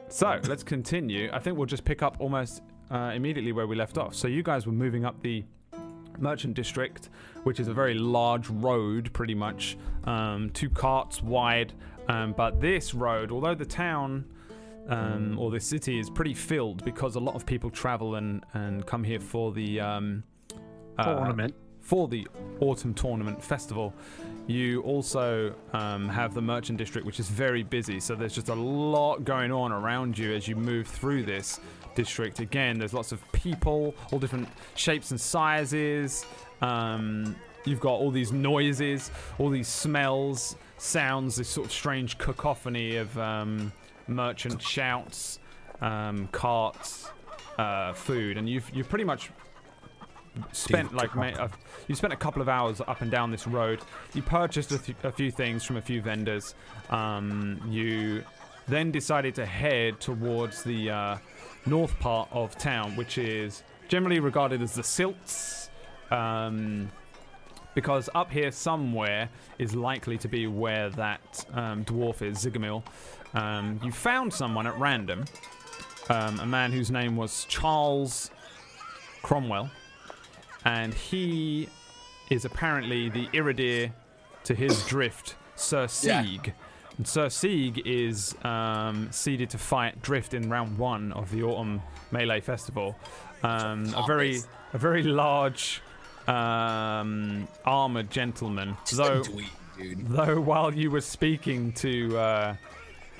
[0.10, 1.30] so let's continue.
[1.32, 4.14] I think we'll just pick up almost uh, immediately where we left off.
[4.14, 5.44] So you guys were moving up the
[6.20, 7.10] merchant district,
[7.44, 11.74] which is a very large road, pretty much, um, two carts wide.
[12.08, 14.26] Um, but this road, although the town
[14.90, 18.86] um, or the city is pretty filled because a lot of people travel and, and
[18.86, 20.24] come here for the um,
[20.98, 21.56] uh, Tournament.
[21.80, 22.28] for the
[22.60, 23.94] autumn tournament festival.
[24.48, 28.00] You also um, have the merchant district, which is very busy.
[28.00, 31.60] So there's just a lot going on around you as you move through this
[31.96, 32.40] district.
[32.40, 36.26] Again, there's lots of people, all different shapes and sizes.
[36.62, 42.98] Um, you've got all these noises, all these smells, sounds, this sort of strange cacophony
[42.98, 43.72] of um,
[44.08, 45.40] merchant shouts,
[45.82, 47.12] um, carts,
[47.58, 49.32] uh, food, and you've you've pretty much
[50.52, 51.50] spent like ma- uh,
[51.88, 53.80] you spent a couple of hours up and down this road.
[54.14, 56.56] You purchased a, th- a few things from a few vendors.
[56.90, 58.24] Um, you
[58.68, 61.18] then decided to head towards the uh,
[61.66, 65.70] north part of town, which is generally regarded as the Silts.
[66.10, 66.90] Um,
[67.74, 72.84] because up here somewhere is likely to be where that um, dwarf is, Zigamil.
[73.34, 75.24] Um, you found someone at random,
[76.10, 78.30] um, a man whose name was Charles
[79.22, 79.70] Cromwell,
[80.66, 81.68] and he
[82.30, 83.92] is apparently the Iridir
[84.46, 86.24] to his drift, Sir Yeah.
[86.24, 86.54] Sieg.
[86.98, 91.82] And Sir Sieg is um, seeded to fight Drift in round one of the Autumn
[92.12, 92.96] Melee Festival.
[93.44, 94.40] Um, a very,
[94.74, 95.82] a very large
[96.28, 98.78] um, armored gentleman.
[98.94, 100.08] Though, dude.
[100.08, 102.56] though while you were speaking to uh,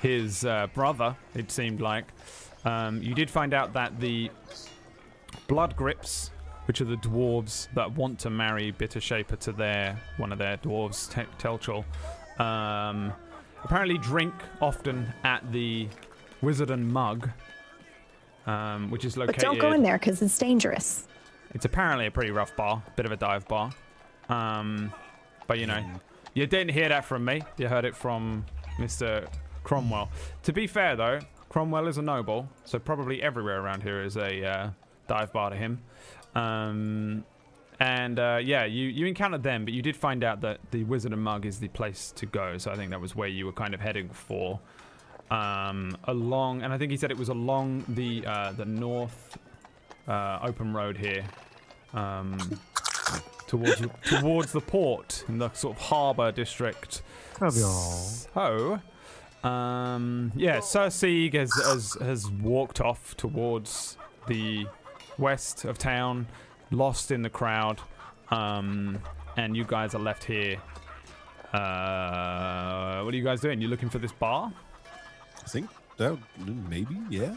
[0.00, 2.04] his uh, brother, it seemed like
[2.64, 4.30] um, you did find out that the
[5.48, 6.30] blood grips,
[6.72, 10.56] which are the dwarves that want to marry Bitter Shaper to their one of their
[10.56, 11.84] dwarves, Te- Telchul,
[12.40, 13.12] um,
[13.62, 14.32] apparently drink
[14.62, 15.86] often at the
[16.40, 17.28] Wizard and Mug,
[18.46, 19.36] um, which is located.
[19.36, 21.06] But don't go in there because it's dangerous.
[21.50, 23.70] It's apparently a pretty rough bar, bit of a dive bar.
[24.30, 24.94] Um,
[25.46, 25.84] but you know,
[26.32, 27.42] you didn't hear that from me.
[27.58, 28.46] You heard it from
[28.78, 29.28] Mr.
[29.62, 30.08] Cromwell.
[30.44, 34.42] To be fair though, Cromwell is a noble, so probably everywhere around here is a
[34.42, 34.70] uh,
[35.06, 35.82] dive bar to him.
[36.34, 37.24] Um,
[37.80, 41.12] and uh, yeah, you you encountered them, but you did find out that the Wizard
[41.12, 42.58] and Mug is the place to go.
[42.58, 44.60] So I think that was where you were kind of heading for.
[45.30, 49.38] Um, along, and I think he said it was along the uh, the north
[50.06, 51.24] uh, open road here,
[51.94, 52.38] um,
[53.46, 57.02] towards towards the port in the sort of harbour district.
[57.50, 58.80] So,
[59.42, 63.96] um, yeah, Sir Sieg has, has has walked off towards
[64.28, 64.66] the
[65.22, 66.26] west of town,
[66.70, 67.80] lost in the crowd,
[68.30, 68.98] um,
[69.36, 70.56] and you guys are left here.
[71.54, 73.60] Uh, what are you guys doing?
[73.60, 74.52] You looking for this bar?
[75.44, 76.18] I think that
[76.68, 77.36] maybe, yeah,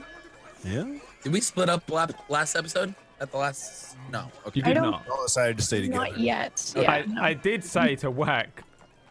[0.64, 0.84] yeah.
[1.24, 1.84] Did we split up
[2.30, 2.94] last episode?
[3.20, 3.96] At the last?
[4.12, 4.30] No.
[4.46, 4.60] Okay.
[4.60, 5.08] You I did don't- not.
[5.10, 5.98] All decided to stay together.
[6.04, 6.74] Not yet.
[6.76, 6.92] Yeah.
[6.92, 8.64] I, I did say to whack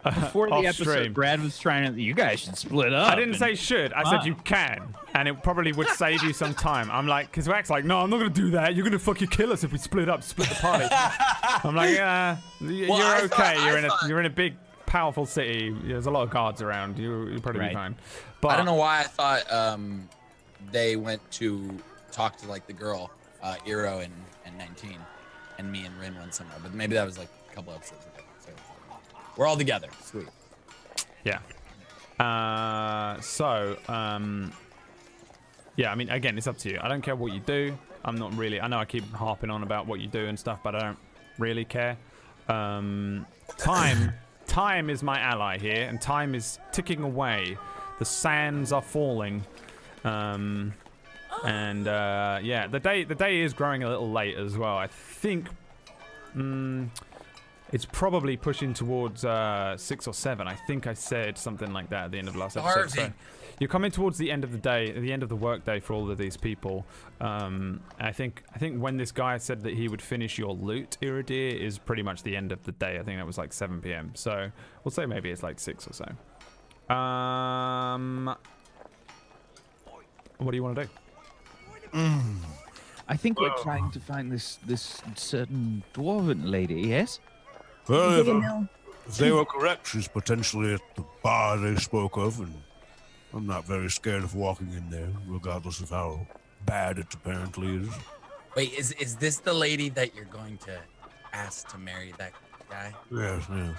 [0.04, 1.12] Before the episode, stream.
[1.14, 2.00] Brad was trying to.
[2.00, 3.10] You guys should split up.
[3.10, 3.92] I didn't and- say should.
[3.94, 6.90] I said you can, and it probably would save you some time.
[6.90, 8.74] I'm like, because Wax like, no, I'm not gonna do that.
[8.74, 10.86] You're gonna fucking kill us if we split up, split the party.
[11.64, 12.88] I'm like, yeah, Well, you're
[13.28, 13.64] thought- okay.
[13.64, 14.54] You're I in a you're in a big,
[14.86, 15.74] powerful city.
[15.84, 16.98] There's a lot of guards around.
[16.98, 17.74] You you'll probably be Right.
[17.74, 17.96] fine.
[18.40, 20.08] But I don't know why I thought um,
[20.70, 21.70] they went to
[22.12, 23.10] talk to like the girl,
[23.42, 24.12] uh, Iro and,
[24.44, 24.96] and 19,
[25.58, 26.58] and me and Rin went somewhere.
[26.62, 28.13] But maybe that was like a couple episodes ago.
[29.34, 29.88] So we're all together.
[30.02, 30.28] Sweet.
[31.24, 31.40] Yeah.
[32.18, 34.52] Uh, so, um,
[35.76, 36.78] yeah, I mean, again, it's up to you.
[36.80, 37.76] I don't care what you do.
[38.04, 38.60] I'm not really.
[38.60, 40.98] I know I keep harping on about what you do and stuff, but I don't
[41.38, 41.96] really care.
[42.48, 44.12] Um, time,
[44.46, 47.58] time is my ally here, and time is ticking away.
[47.98, 49.42] The sands are falling.
[50.04, 50.74] Um,
[51.44, 54.76] and uh, yeah, the day the day is growing a little late as well.
[54.76, 55.48] I think.
[56.36, 56.88] Mm,
[57.74, 60.46] it's probably pushing towards uh, six or seven.
[60.46, 62.88] I think I said something like that at the end of last episode.
[62.90, 63.12] So
[63.58, 66.08] you're coming towards the end of the day, the end of the workday for all
[66.08, 66.87] of these people.
[67.20, 70.98] Um, I think I think when this guy said that he would finish your loot,
[71.02, 72.96] Iridir, is pretty much the end of the day.
[73.00, 74.12] I think that was like 7 p.m.
[74.14, 74.52] So
[74.84, 76.94] we'll say maybe it's like six or so.
[76.94, 78.37] Um,
[80.38, 80.90] what do you want to do?
[83.08, 86.82] I think we're trying to find this this certain dwarven lady.
[86.82, 87.18] Yes.
[87.88, 88.68] Well, Dig a if, mill.
[89.06, 92.54] if they were correct, she's potentially at the bar they spoke of, and
[93.32, 96.26] I'm not very scared of walking in there, regardless of how
[96.64, 97.88] bad it apparently is.
[98.56, 100.78] Wait, is is this the lady that you're going to
[101.32, 102.32] ask to marry that
[102.70, 102.94] guy?
[103.10, 103.78] Yes, yes.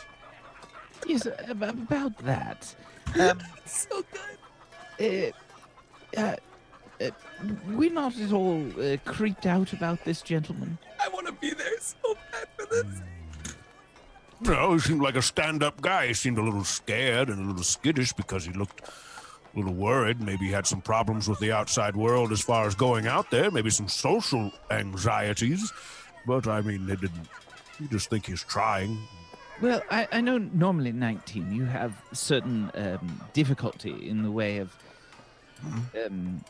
[1.08, 2.76] Yes, ab- about that.
[3.20, 4.04] Um, So
[5.00, 5.34] good.
[6.18, 6.36] uh, uh,
[7.00, 7.10] uh,
[7.70, 10.78] we're not at all uh, creeped out about this gentleman.
[11.00, 13.02] I want to be there so bad for this.
[14.42, 16.08] No, he seemed like a stand-up guy.
[16.08, 20.22] He seemed a little scared and a little skittish because he looked a little worried.
[20.22, 23.50] Maybe he had some problems with the outside world as far as going out there.
[23.50, 25.72] Maybe some social anxieties.
[26.28, 27.28] But I mean, they didn't.
[27.80, 28.98] You just think he's trying.
[29.62, 34.76] Well, I, I know normally 19 you have certain um, difficulty in the way of,
[36.06, 36.44] um,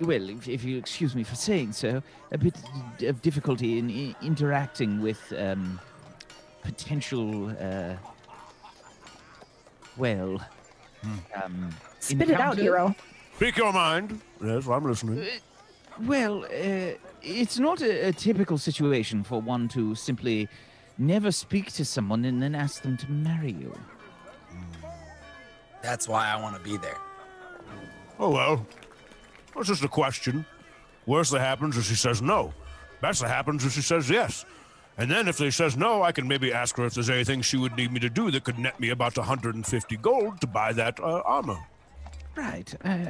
[0.00, 2.56] well, if, if you excuse me for saying so, a bit
[3.02, 5.78] of difficulty in I- interacting with um,
[6.64, 7.94] potential, uh,
[9.96, 10.40] well,
[11.42, 12.94] um, Spit it out, hero.
[13.36, 14.20] Speak your mind.
[14.42, 15.24] Yes, I'm listening.
[16.00, 20.48] Well, uh, it's not a, a typical situation for one to simply
[20.98, 23.72] never speak to someone and then ask them to marry you.
[25.82, 26.96] That's why I want to be there.
[28.18, 28.66] Oh well,
[29.56, 30.46] it's just a question.
[31.06, 32.54] Worst that happens is she says no.
[33.00, 34.44] Best that happens is she says yes.
[34.96, 37.56] And then if he says no, I can maybe ask her if there's anything she
[37.56, 41.00] would need me to do that could net me about 150 gold to buy that
[41.00, 41.58] uh, armor.
[42.36, 42.72] Right.
[42.84, 43.06] Uh,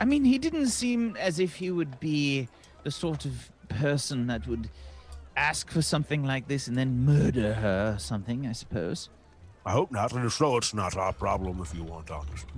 [0.00, 2.48] I mean, he didn't seem as if he would be
[2.84, 4.68] the sort of person that would
[5.36, 9.08] ask for something like this and then murder her or something, I suppose.
[9.66, 12.50] I hope not, and if so, it's not our problem if you want, honestly.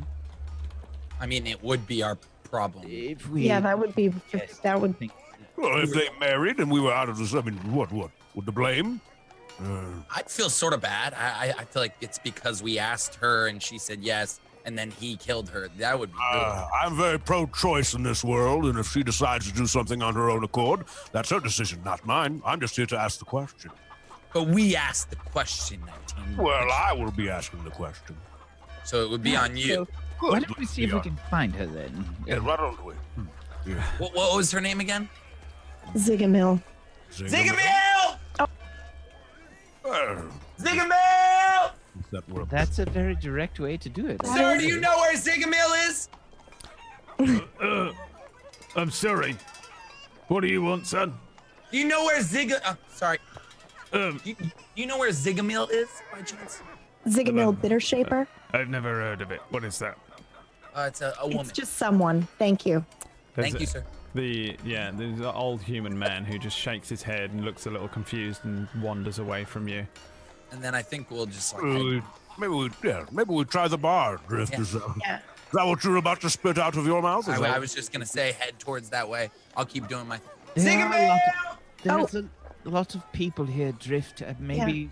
[1.21, 2.85] I mean, it would be our problem.
[2.89, 3.43] If we.
[3.47, 4.13] Yeah, that would be.
[4.33, 4.59] Yes.
[4.59, 4.99] That would.
[4.99, 5.13] think-
[5.57, 8.11] Well, if they married and we were out of this, I mean, what, what?
[8.37, 9.01] Would the blame?
[9.61, 11.15] Uh, I'd feel sort of bad.
[11.15, 14.77] I, I I feel like it's because we asked her and she said yes, and
[14.79, 15.69] then he killed her.
[15.79, 19.55] That would be uh, I'm very pro-choice in this world, and if she decides to
[19.55, 22.43] do something on her own accord, that's her decision, not mine.
[22.45, 23.71] I'm just here to ask the question.
[24.35, 25.81] But we asked the question,
[26.17, 26.37] 19.
[26.37, 28.15] Well, I will be asking the question.
[28.85, 29.89] so it would be on you.
[30.21, 30.33] Good.
[30.33, 31.03] Why don't we see if we Yeah.
[31.03, 32.05] can find her then?
[32.27, 32.95] Yeah, right on the way.
[33.15, 33.25] Hmm.
[33.67, 33.83] Yeah.
[33.99, 35.09] What, what was her name again?
[35.95, 36.61] Zigamil.
[37.13, 38.19] Zigamil!
[39.87, 40.23] Uh,
[40.59, 41.71] Zigamil!
[42.11, 44.25] that That's a very direct way to do it.
[44.27, 46.09] Sir, do you know where Zigamil is?
[47.63, 47.93] Uh,
[48.75, 49.37] I'm sorry.
[50.29, 51.15] What do you want, son?
[51.71, 52.53] Do you know where Zig?
[52.53, 53.19] Uh, sorry.
[53.93, 54.37] Um, You,
[54.75, 56.61] you know where Zigamil is by chance?
[57.07, 58.27] Zigamil Bitter Shaper.
[58.53, 59.41] I've never heard of it.
[59.51, 59.97] What is that?
[60.75, 61.41] Uh, it's a, a woman.
[61.47, 62.27] It's just someone.
[62.39, 62.85] Thank you.
[63.35, 63.85] There's Thank a- you, sir.
[64.17, 67.71] The yeah, there's an old human man who just shakes his head and looks a
[67.71, 69.87] little confused and wanders away from you.
[70.53, 71.63] And then I think we'll just like.
[71.65, 72.03] Maybe we,
[72.39, 74.55] maybe we, yeah, maybe we try the bar, Drift.
[74.55, 74.61] Yeah.
[74.61, 75.17] Is, that, Yeah.
[75.19, 77.29] is that what you're about to spit out of your mouth?
[77.29, 79.31] Is I, that- I was just gonna say head towards that way.
[79.57, 80.19] I'll keep doing my.
[80.55, 81.31] There are a lot of,
[81.89, 82.07] Oh.
[82.07, 82.25] there's
[82.65, 84.23] a lot of people here drift.
[84.23, 84.91] Uh, maybe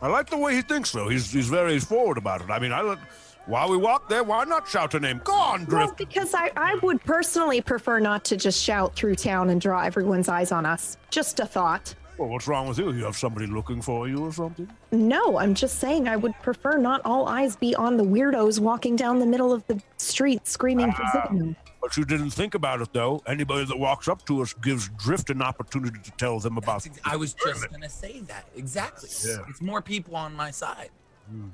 [0.00, 1.08] I like the way he thinks, though.
[1.10, 2.48] He's he's very forward about it.
[2.50, 2.98] I mean, I let,
[3.46, 5.20] while we walk there, why not shout a name?
[5.22, 9.50] Go on, Well, because I, I would personally prefer not to just shout through town
[9.50, 10.96] and draw everyone's eyes on us.
[11.10, 11.94] Just a thought.
[12.18, 12.92] Well, what's wrong with you?
[12.92, 14.70] You have somebody looking for you or something?
[14.90, 18.96] No, I'm just saying I would prefer not all eyes be on the weirdos walking
[18.96, 21.28] down the middle of the street screaming for ah.
[21.28, 21.56] Zigamil.
[21.82, 23.22] But you didn't think about it, though.
[23.26, 26.82] Anybody that walks up to us gives Drift an opportunity to tell them about.
[26.82, 29.10] That's ex- I was just gonna say that exactly.
[29.24, 29.44] Yeah.
[29.48, 30.88] It's more people on my side.
[31.30, 31.48] Hmm.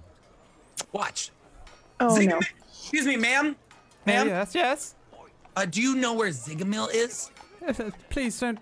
[0.92, 1.33] Watch.
[2.00, 2.40] Oh no.
[2.70, 3.57] Excuse me, ma'am.
[4.06, 4.94] Ma'am, yes, yes.
[5.56, 7.30] uh, do you know where Zigamil is?
[7.60, 8.58] Yes, uh, please don't.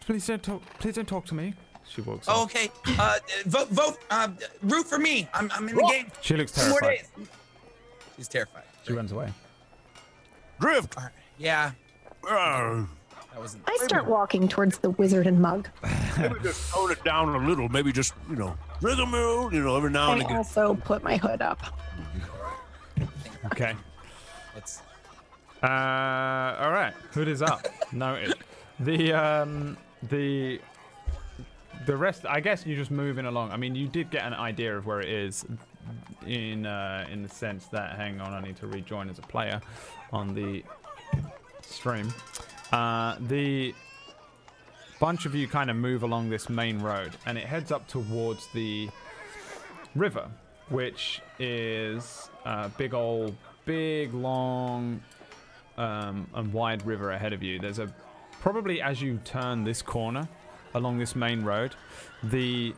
[0.00, 0.62] Please don't talk.
[0.78, 1.54] Please don't talk to me.
[1.88, 2.26] She walks.
[2.28, 2.70] Oh, okay.
[2.98, 4.28] Uh, vote, vote, uh,
[4.62, 5.28] root for me.
[5.34, 6.06] I'm, I'm in the game.
[6.20, 7.06] She looks Two more terrified.
[7.18, 7.28] days.
[8.16, 8.62] She's terrified.
[8.86, 9.32] She runs away.
[10.60, 10.96] Drift.
[10.96, 11.12] All right.
[11.38, 11.72] Yeah,
[12.28, 12.84] Uh,
[13.32, 13.64] that wasn't.
[13.66, 15.68] I start walking towards the wizard and mug.
[16.18, 17.68] maybe just tone it down a little.
[17.68, 19.12] Maybe just you know, rhythm,
[19.52, 20.36] you know, every now I and again.
[20.36, 21.60] also put my hood up.
[23.46, 23.74] Okay.
[25.62, 26.92] Uh, all right.
[27.12, 27.66] Hood is up.
[27.92, 28.34] Noted.
[28.80, 29.76] The um
[30.08, 30.60] the
[31.86, 32.26] the rest.
[32.26, 33.52] I guess you're just moving along.
[33.52, 35.44] I mean, you did get an idea of where it is,
[36.26, 37.96] in uh, in the sense that.
[37.96, 39.60] Hang on, I need to rejoin as a player
[40.12, 40.64] on the
[41.62, 42.12] stream.
[42.72, 43.74] Uh, the
[44.98, 48.48] bunch of you kind of move along this main road, and it heads up towards
[48.54, 48.88] the
[49.94, 50.28] river,
[50.68, 55.00] which is a big old, big long
[55.82, 57.58] um, and wide river ahead of you.
[57.58, 57.92] There's a
[58.40, 60.28] probably as you turn this corner
[60.74, 61.74] along this main road,
[62.22, 62.74] the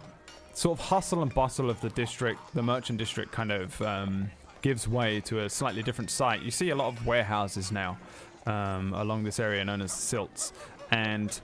[0.55, 4.31] sort of hustle and bustle of the district, the merchant district, kind of um,
[4.63, 6.43] gives way to a slightly different site.
[6.43, 7.99] You see a lot of warehouses now
[8.47, 10.53] um, along this area known as Silts,
[10.91, 11.39] and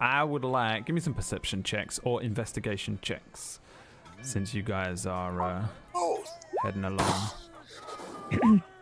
[0.00, 3.60] I would like give me some perception checks or investigation checks,
[4.22, 5.66] since you guys are uh,
[6.62, 7.30] heading along.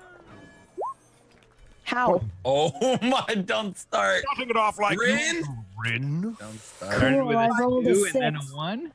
[1.87, 2.21] How?
[2.45, 2.73] Oh
[3.03, 3.35] my!
[3.37, 4.23] Don't start.
[4.23, 5.43] Starting it off like Rin?
[5.85, 6.21] Rin.
[6.39, 6.95] Don't start.
[6.97, 8.53] Started Cool, with I a rolled a two and then a six.
[8.53, 8.93] one.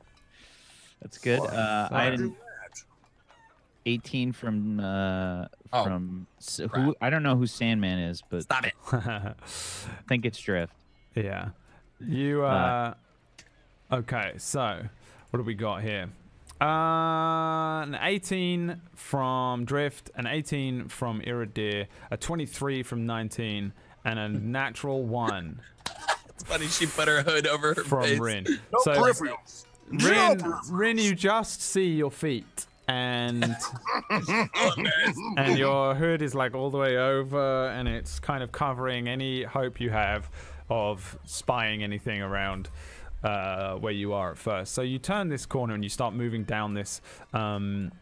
[1.00, 1.40] That's good.
[1.40, 2.36] Uh, I had an
[3.86, 6.94] 18 from uh, Oh, from s- who.
[7.00, 8.74] I don't know who Sandman is, but Stop it.
[8.92, 9.34] I
[10.06, 10.74] think it's Drift.
[11.14, 11.48] Yeah.
[11.98, 12.92] You uh
[13.90, 14.82] Okay, so
[15.30, 16.10] what do we got here?
[16.62, 23.72] Uh an 18 from Drift, an 18 from Iridir, a 23 from 19,
[24.04, 25.60] and a natural 1
[26.28, 26.66] It's funny.
[26.68, 28.20] She put her hood over her from face.
[28.20, 28.44] Rin.
[28.44, 29.64] No So peripherals.
[29.90, 30.68] No Rin, peripherals.
[30.70, 33.56] Rin, you just see your feet and
[35.36, 39.44] and your hood is like all the way over and it's kind of covering any
[39.44, 40.28] hope you have
[40.68, 42.68] of spying anything around
[43.24, 44.72] uh, where you are at first.
[44.72, 47.00] So you turn this corner and you start moving down this
[47.32, 47.92] um,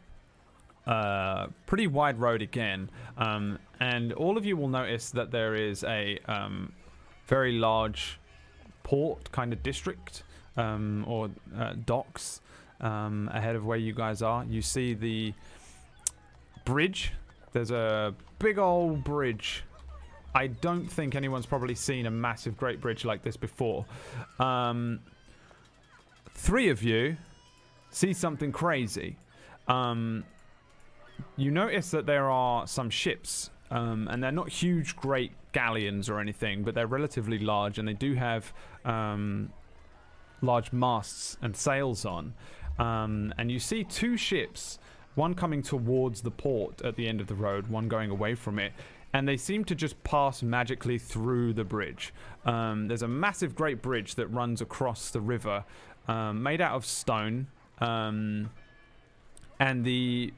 [0.85, 5.83] uh, pretty wide road again, um, and all of you will notice that there is
[5.83, 6.73] a um,
[7.27, 8.19] very large
[8.83, 10.23] port kind of district
[10.57, 12.41] um, or uh, docks
[12.81, 14.43] um, ahead of where you guys are.
[14.45, 15.33] You see the
[16.65, 17.13] bridge.
[17.53, 19.63] There's a big old bridge.
[20.33, 23.85] I don't think anyone's probably seen a massive great bridge like this before.
[24.39, 24.99] Um,
[26.33, 27.17] three of you
[27.89, 29.17] see something crazy.
[29.67, 30.23] Um,
[31.37, 36.19] you notice that there are some ships, um, and they're not huge, great galleons or
[36.19, 38.53] anything, but they're relatively large, and they do have
[38.85, 39.51] um,
[40.41, 42.33] large masts and sails on.
[42.79, 44.79] Um, and you see two ships,
[45.15, 48.59] one coming towards the port at the end of the road, one going away from
[48.59, 48.73] it.
[49.13, 52.13] And they seem to just pass magically through the bridge.
[52.45, 55.65] Um, there's a massive, great bridge that runs across the river,
[56.07, 57.47] um, made out of stone.
[57.79, 58.49] Um,
[59.59, 60.33] and the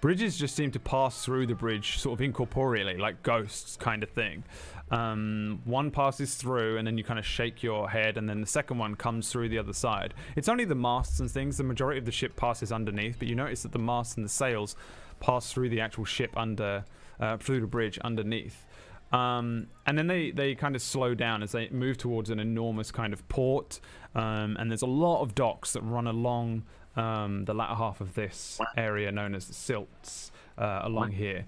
[0.00, 4.10] bridges just seem to pass through the bridge sort of incorporeally, like ghosts kind of
[4.10, 4.44] thing.
[4.90, 8.46] Um, one passes through, and then you kind of shake your head, and then the
[8.46, 10.12] second one comes through the other side.
[10.36, 11.56] It's only the masts and things.
[11.56, 14.30] The majority of the ship passes underneath, but you notice that the masts and the
[14.30, 14.76] sails
[15.20, 16.84] pass through the actual ship under,
[17.18, 18.66] uh, through the bridge underneath.
[19.14, 22.90] Um, and then they, they kind of slow down as they move towards an enormous
[22.90, 23.80] kind of port.
[24.14, 26.64] Um, and there's a lot of docks that run along
[26.96, 31.44] um, the latter half of this area known as the silts uh, along here.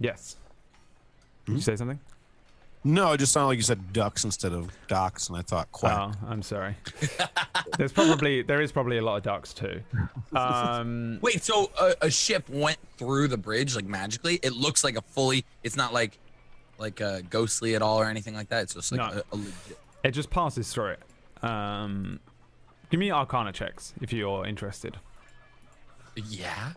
[0.00, 0.36] Yes.
[1.46, 1.98] Did you say something?
[2.84, 6.14] No, it just sounded like you said ducks instead of docks, and I thought quack.
[6.14, 6.74] Oh, I'm sorry.
[7.78, 9.80] There's probably there is probably a lot of ducks too.
[10.34, 14.40] Um, Wait, so a, a ship went through the bridge like magically?
[14.42, 15.44] It looks like a fully.
[15.62, 16.18] It's not like
[16.78, 18.62] like uh, ghostly at all or anything like that.
[18.64, 19.22] It's just like No.
[19.32, 19.78] a, a legit.
[20.04, 21.44] it just passes through it.
[21.44, 22.20] Um,
[22.90, 24.96] give me Arcana checks if you're interested.
[26.16, 26.72] Yeah.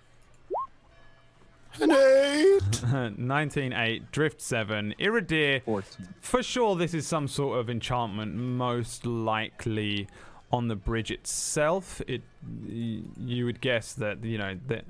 [1.82, 2.62] An eight.
[2.62, 5.62] 19.8, Drift 7, Iridir.
[5.64, 6.08] 14.
[6.22, 10.08] For sure, this is some sort of enchantment, most likely
[10.54, 12.02] on the bridge itself.
[12.08, 12.22] It,
[12.66, 14.86] y- you would guess that you know that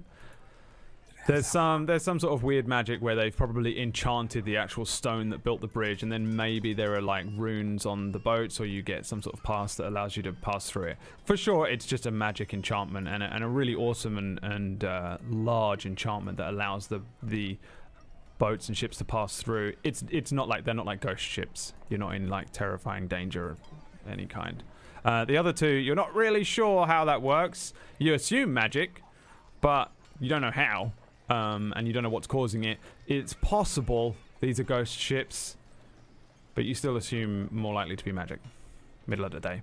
[1.28, 5.30] there's some there's some sort of weird magic where they've probably enchanted the actual stone
[5.30, 8.66] that built the bridge, and then maybe there are like runes on the boats, or
[8.66, 10.98] you get some sort of pass that allows you to pass through it.
[11.26, 14.84] For sure, it's just a magic enchantment and a, and a really awesome and and
[14.84, 17.58] uh, large enchantment that allows the the
[18.38, 19.74] boats and ships to pass through.
[19.84, 21.74] It's it's not like they're not like ghost ships.
[21.90, 23.58] You're not in like terrifying danger of
[24.10, 24.64] any kind.
[25.04, 27.74] Uh, the other two, you're not really sure how that works.
[28.00, 29.04] You assume magic,
[29.62, 30.94] but you don't know how,
[31.30, 32.78] um, and you don't know what's causing it.
[33.08, 35.56] It's possible these are ghost ships,
[36.54, 38.40] but you still assume more likely to be magic.
[39.08, 39.62] Middle of the day.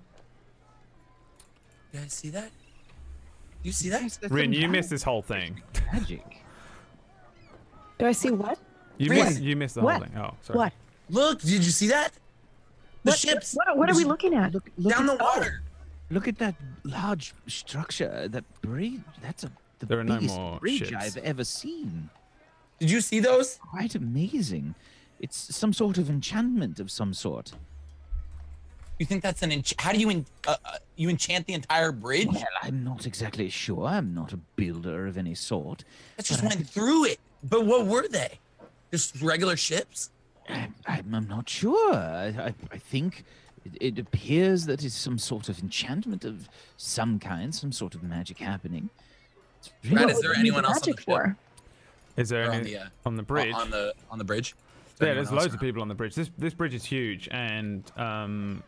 [1.93, 2.51] You guys see that?
[3.63, 4.19] You see that?
[4.31, 5.63] Rin, you missed this whole thing.
[5.93, 6.25] Magic.
[7.99, 8.59] Do I see what?
[8.99, 9.25] You Rin.
[9.25, 10.13] missed you missed the whole thing.
[10.17, 10.59] Oh, sorry.
[10.59, 10.73] What?
[11.11, 12.13] Look, did you see that?
[13.05, 14.55] The What, ships What, what are we looking at?
[14.55, 15.63] Look, look down at, the water.
[16.11, 16.55] Look at that
[16.85, 18.29] large structure.
[18.29, 19.01] That bridge.
[19.21, 19.51] That's a
[19.87, 20.95] the There are no biggest more bridge ships.
[20.95, 22.09] I've ever seen.
[22.79, 23.59] Did you see those?
[23.71, 24.75] Quite amazing.
[25.21, 27.53] It's some sort of enchantment of some sort.
[28.99, 31.91] You think that's an ench- how do you en- uh, uh, you enchant the entire
[31.93, 32.29] bridge?
[32.29, 33.87] Well, I'm not exactly sure.
[33.87, 35.85] I'm not a builder of any sort.
[36.17, 37.19] That just but I went through it.
[37.43, 38.39] But what were they?
[38.93, 40.11] Just regular ships?
[40.49, 41.95] I, I'm, I'm not sure.
[41.95, 43.25] I, I, I think
[43.65, 48.03] it, it appears that it's some sort of enchantment of some kind, some sort of
[48.03, 48.91] magic happening.
[49.83, 51.01] It's Brad, really is there What do you need anyone else on the ship?
[51.05, 51.37] for?
[52.17, 53.55] Is there Or on the, uh, on the bridge?
[53.55, 54.55] on the on the bridge.
[54.93, 56.15] Is there yeah, there's else loads of people on the bridge.
[56.15, 58.63] This this bridge is huge, and um,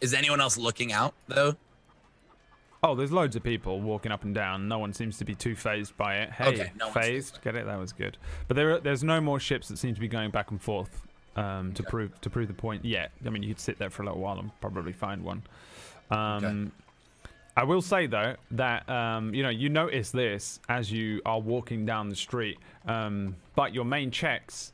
[0.00, 1.54] Is anyone else looking out though?
[2.82, 4.66] oh, there's loads of people walking up and down.
[4.66, 6.30] No one seems to be too phased by it.
[6.32, 7.42] Hey, Okay, no phased phased.
[7.44, 7.66] Get it?
[7.66, 8.16] That was good.
[8.48, 11.02] But there, are- there's no more ships that seem to be going back and forth
[11.36, 13.12] um, to prove to prove the point yet.
[13.24, 15.42] I mean, you could sit there for a little while and probably find one.
[16.10, 16.72] Um,
[17.60, 21.84] I will say though that um, you know you notice this as you are walking
[21.84, 22.56] down the street,
[22.86, 24.72] um, but your main checks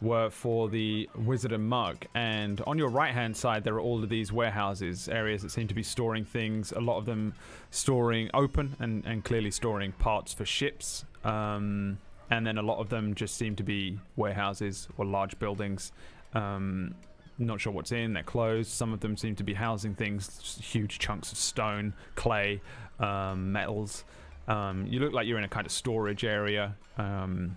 [0.00, 4.02] were for the wizard and mug, and on your right hand side there are all
[4.02, 6.72] of these warehouses, areas that seem to be storing things.
[6.72, 7.34] A lot of them
[7.70, 11.98] storing open and, and clearly storing parts for ships, um,
[12.30, 15.92] and then a lot of them just seem to be warehouses or large buildings.
[16.32, 16.94] Um,
[17.38, 18.12] not sure what's in.
[18.12, 18.70] They're closed.
[18.70, 22.60] Some of them seem to be housing things, huge chunks of stone, clay,
[23.00, 24.04] um, metals.
[24.48, 26.76] Um, you look like you're in a kind of storage area.
[26.98, 27.56] Um,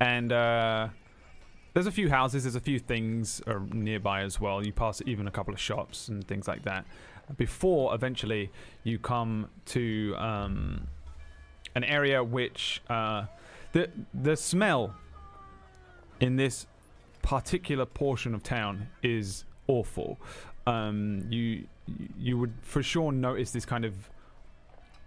[0.00, 0.88] and uh,
[1.74, 4.64] there's a few houses, there's a few things uh, nearby as well.
[4.64, 6.84] You pass even a couple of shops and things like that.
[7.36, 8.50] Before eventually
[8.84, 10.86] you come to um,
[11.74, 13.26] an area which uh,
[13.72, 14.94] the the smell
[16.20, 16.66] in this
[17.26, 20.16] particular portion of town is awful.
[20.64, 21.66] Um, you
[22.16, 23.94] you would for sure notice this kind of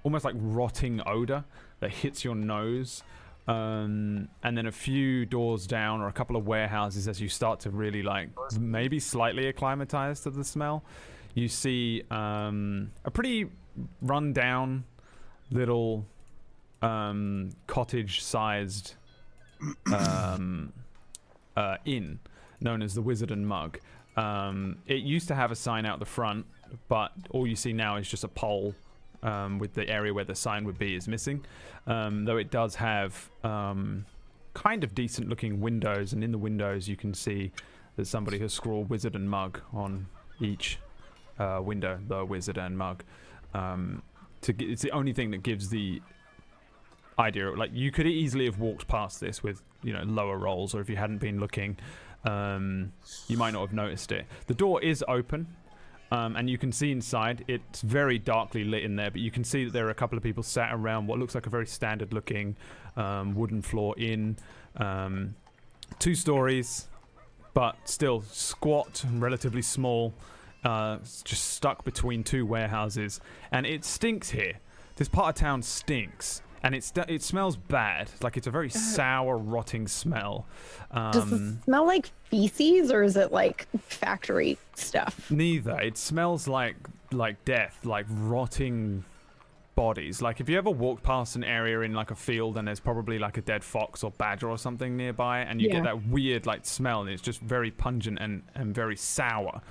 [0.04, 1.46] almost like rotting odor
[1.80, 3.04] that hits your nose.
[3.48, 7.62] Um, and then a few doors down, or a couple of warehouses, as you start
[7.62, 10.84] to really like maybe slightly acclimatize to the smell,
[11.34, 13.48] you see um, a pretty
[14.02, 14.84] run-down
[15.52, 16.06] little
[16.82, 18.96] um, cottage-sized
[19.92, 20.74] um,
[21.60, 22.20] uh, inn
[22.62, 23.80] known as the Wizard and Mug.
[24.16, 26.46] Um, it used to have a sign out the front,
[26.88, 28.74] but all you see now is just a pole
[29.24, 31.46] um, with the area where the sign would be is missing.
[31.86, 34.06] Um, though it does have um,
[34.54, 37.52] kind of decent looking windows, and in the windows you can see
[37.98, 40.08] that somebody has scrawled Wizard and Mug on
[40.40, 40.80] each
[41.38, 43.04] uh, window, the Wizard and Mug.
[43.54, 44.02] Um,
[44.42, 46.02] gi- it's the only thing that gives the
[47.18, 50.82] idea like you could easily have walked past this with you know lower rolls or
[50.82, 51.78] if you hadn't been looking
[52.26, 52.92] um,
[53.28, 54.26] you might not have noticed it.
[54.48, 55.48] The door is open
[56.12, 57.46] um, and you can see inside.
[57.48, 60.18] It's very darkly lit in there but you can see that there are a couple
[60.18, 62.56] of people sat around what looks like a very standard looking
[62.98, 64.38] um, wooden floor inn
[64.78, 65.36] um,
[65.98, 66.88] two stories
[67.54, 70.14] but still squat and relatively small
[70.64, 73.22] uh, just stuck between two warehouses.
[73.52, 74.54] And it stinks here.
[74.96, 79.38] This part of town stinks and it's it smells bad like it's a very sour
[79.38, 80.46] rotting smell
[81.12, 85.30] Does um, it smell like feces or is it like factory stuff?
[85.32, 85.80] Neither.
[85.80, 86.76] It smells like
[87.12, 89.04] like death, like rotting
[89.76, 90.22] bodies.
[90.22, 93.18] Like if you ever walk past an area in like a field and there's probably
[93.20, 95.76] like a dead fox or badger or something nearby, and you Yeah.
[95.76, 99.62] get that weird like smell, and it's just very pungent and and very sour.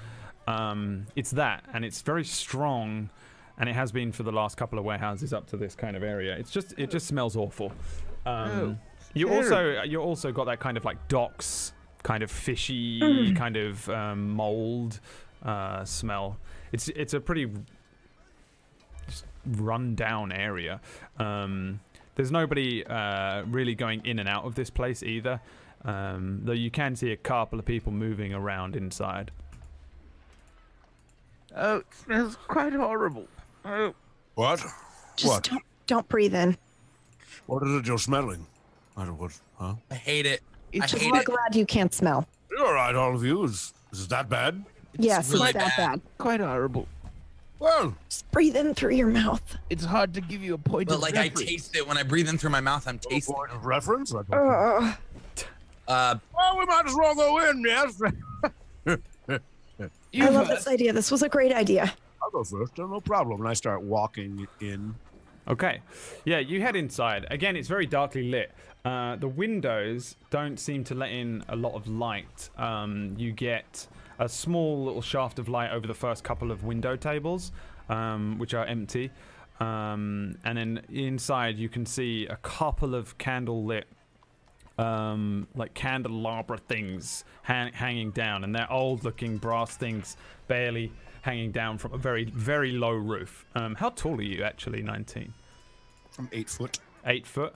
[0.47, 3.11] Um, it's that, and it's very strong,
[3.59, 6.03] and it has been for the last couple of warehouses up to this kind of
[6.03, 6.37] area.
[6.37, 7.73] It's just it just smells awful.
[8.25, 8.79] Um,
[9.15, 13.89] you also you also got that kind of like docks, kind of fishy, kind of
[13.89, 15.01] um, mold
[15.43, 16.39] uh, smell.
[16.73, 17.51] It's it's a pretty
[19.47, 20.81] run down area.
[21.19, 21.81] Um,
[22.15, 25.41] there's nobody uh, really going in and out of this place either.
[25.85, 29.31] Um, though you can see a couple of people moving around inside.
[31.57, 33.29] Oh, it smells quite horrible.
[33.65, 33.95] Oh,
[34.35, 34.61] What?
[35.17, 35.43] Just what?
[35.45, 36.57] don't don't breathe in.
[37.47, 38.47] What is it you're smelling?
[38.97, 39.33] I don't what?
[39.59, 39.75] Huh?
[39.91, 40.43] I hate it.
[40.73, 41.27] it's I hate We're it.
[41.27, 42.27] glad you can't smell.
[42.51, 43.45] You're all right, all of you.
[43.45, 44.65] Is, is it that bad?
[44.99, 45.91] yes, really it's that bad.
[45.93, 46.01] bad.
[46.19, 46.87] quite horrible.
[47.59, 49.43] Well, Just breathe in through your mouth.
[49.71, 52.05] It's hard to give you a point But of like I taste it when I
[52.05, 52.87] breathe in through my mouth.
[52.87, 53.35] I'm a tasting.
[53.35, 54.15] point of reference.
[54.15, 54.97] I don't- Ugh.
[55.89, 57.63] Uh, well, we might as well go in.
[57.67, 58.01] Yes,
[58.87, 59.39] I
[60.13, 60.93] You've, love uh, this idea.
[60.93, 61.93] This was a great idea.
[62.29, 62.77] I'll go first.
[62.79, 63.41] No problem.
[63.41, 64.95] And I start walking in.
[65.47, 65.81] Okay.
[66.25, 67.27] Yeah, you head inside.
[67.31, 68.53] Again, it's very darkly lit.
[68.85, 72.51] Uh, the windows don't seem to let in a lot of light.
[72.59, 73.87] Um, you get
[74.19, 77.53] a small little shaft of light over the first couple of window tables,
[77.89, 79.11] um, which are empty.
[79.61, 83.87] Um, and then inside, you can see a couple of candle lit
[84.79, 90.17] um, like candelabra things hang- hanging down, and they're old looking brass things,
[90.47, 93.45] barely hanging down from a very, very low roof.
[93.55, 94.83] Um, how tall are you actually?
[94.83, 95.33] 19?
[96.13, 96.79] From eight foot.
[97.05, 97.55] Eight foot?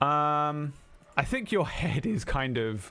[0.00, 0.72] Um,
[1.16, 2.90] I think your head is kind of.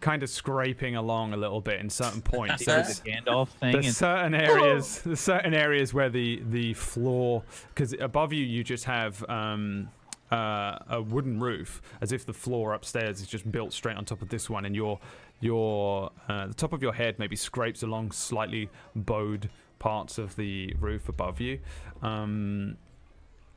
[0.00, 2.58] Kind of scraping along a little bit in certain points.
[2.58, 3.72] do There's, the Gandalf thing.
[3.72, 8.62] there's and- certain areas, there's certain areas where the the floor, because above you you
[8.62, 9.88] just have um,
[10.30, 14.22] uh, a wooden roof, as if the floor upstairs is just built straight on top
[14.22, 14.98] of this one, and your
[15.40, 19.48] your uh, the top of your head maybe scrapes along slightly bowed
[19.78, 21.60] parts of the roof above you.
[22.02, 22.76] Um,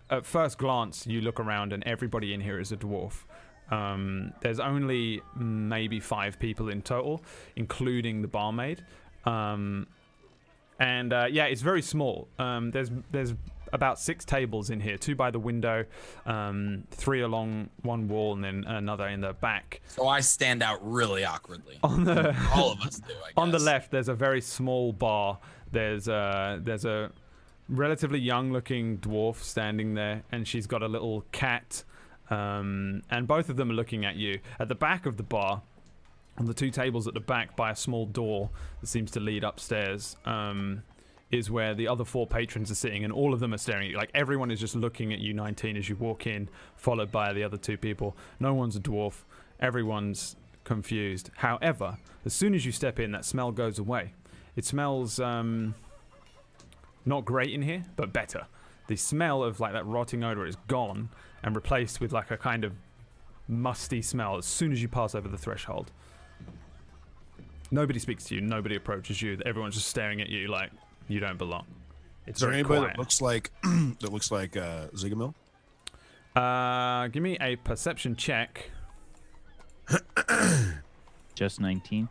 [0.10, 3.24] at first glance, you look around, and everybody in here is a dwarf.
[3.72, 7.24] Um, there's only maybe five people in total,
[7.56, 8.84] including the barmaid.
[9.26, 9.88] Um,
[10.80, 12.28] and uh, yeah, it's very small.
[12.40, 13.34] Um, there's there's
[13.72, 15.86] about six tables in here, two by the window,
[16.26, 19.82] um, three along one wall, and then another in the back.
[19.88, 21.80] So I stand out really awkwardly.
[21.84, 23.14] On the All of us do.
[23.14, 23.34] I guess.
[23.38, 25.40] on the left, there's a very small bar.
[25.72, 27.12] There's a there's a
[27.70, 31.84] relatively young-looking dwarf standing there, and she's got a little cat.
[32.30, 34.40] Um, and both of them are looking at you.
[34.60, 35.62] At the back of the bar,
[36.38, 38.50] on the two tables at the back, by a small door
[38.80, 40.84] that seems to lead upstairs, um,
[41.32, 43.92] is where the other four patrons are sitting, and all of them are staring at
[43.92, 43.98] you.
[43.98, 47.44] Like everyone is just looking at you, 19, as you walk in, followed by the
[47.44, 48.16] other two people.
[48.40, 49.24] No one's a dwarf.
[49.60, 51.32] Everyone's confused.
[51.38, 54.14] However, as soon as you step in, that smell goes away.
[54.56, 55.76] It smells um,
[57.06, 58.48] not great in here, but better.
[58.88, 61.10] The smell of like that rotting odor is gone
[61.44, 62.74] and replaced with like a kind of
[63.48, 65.92] musty smell as soon as you pass over the threshold.
[67.72, 68.42] Nobody speaks to you.
[68.42, 69.40] Nobody approaches you.
[69.46, 70.72] Everyone's just staring at you like
[71.12, 71.66] you don't belong.
[72.28, 72.94] It's Is there anybody quiet.
[72.94, 75.34] that looks like that looks like uh, Zigamil?
[76.36, 78.70] Uh, give me a perception check
[81.36, 82.08] Just 19.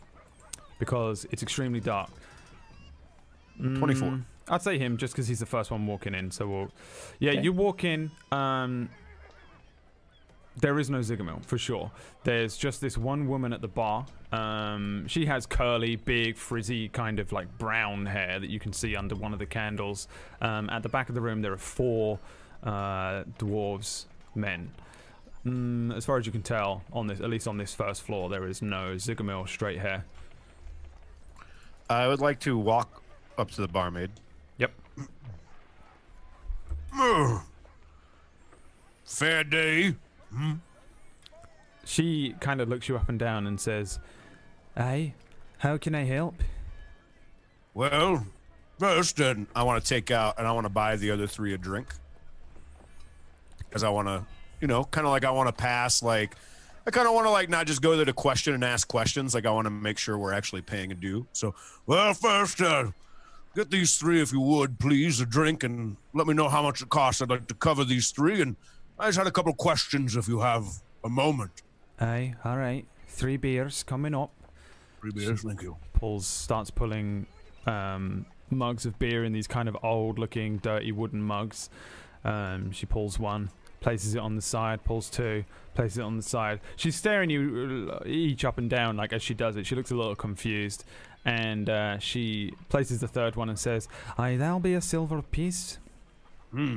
[0.79, 2.11] because it's extremely dark.
[3.59, 4.09] 24.
[4.09, 6.31] Mm, I'd say him just because he's the first one walking in.
[6.31, 6.69] So we'll,
[7.19, 7.43] yeah, Okay.
[7.43, 8.11] you walk in.
[8.33, 8.89] Um,
[10.61, 11.91] there is no Zigamil for sure.
[12.25, 14.07] There's just this one woman at the bar.
[14.33, 18.97] Um, she has curly, big, frizzy, kind of like brown hair that you can see
[18.97, 20.09] under one of the candles.
[20.41, 22.19] Um, at the back of the room, there are four
[22.63, 24.05] uh, dwarves,
[24.35, 24.71] men.
[25.47, 28.29] Mm, as far as you can tell, on this, at least on this first floor,
[28.29, 30.05] there is no Zigamil straight hair.
[31.89, 33.03] I would like to walk
[33.39, 34.11] up to the barmaid.
[34.59, 34.73] Yep.
[39.05, 39.95] Fair day.
[41.85, 43.99] She kind of looks you up and down and says,
[44.77, 45.15] Aye,
[45.59, 46.37] how can I help?
[47.75, 48.27] Well,
[48.79, 51.55] first, uh, I want to take out and I want to buy the other three
[51.55, 51.95] a drink.
[53.59, 54.25] Because I want to,
[54.61, 56.35] you know, kind of like I want to pass, like,
[56.87, 59.35] I kind of want to, like, not just go there to question and ask questions.
[59.35, 61.27] Like, I want to make sure we're actually paying a due.
[61.33, 61.55] So,
[61.87, 62.91] well, first, uh,
[63.55, 66.83] get these three, if you would, please, a drink and let me know how much
[66.83, 67.21] it costs.
[67.21, 68.41] I'd like to cover these three.
[68.41, 68.57] And
[69.01, 70.67] I just had a couple of questions if you have
[71.03, 71.63] a moment.
[71.99, 72.87] Aye, alright.
[73.09, 74.31] Three beers coming up.
[75.01, 75.77] Three beers, thank you.
[75.95, 77.27] Pulls, starts pulling
[77.67, 81.71] um, mugs of beer in these kind of old looking, dirty wooden mugs.
[82.25, 83.49] Um, she pulls one,
[83.81, 85.45] places it on the side, pulls two,
[85.75, 86.61] places it on the side.
[86.77, 89.67] She's staring you each up and down, like as she does it.
[89.67, 90.85] She looks a little confused.
[91.25, 93.89] And uh, she places the third one and says,
[94.19, 95.79] Aye, that'll be a silver piece.
[96.51, 96.77] Hmm.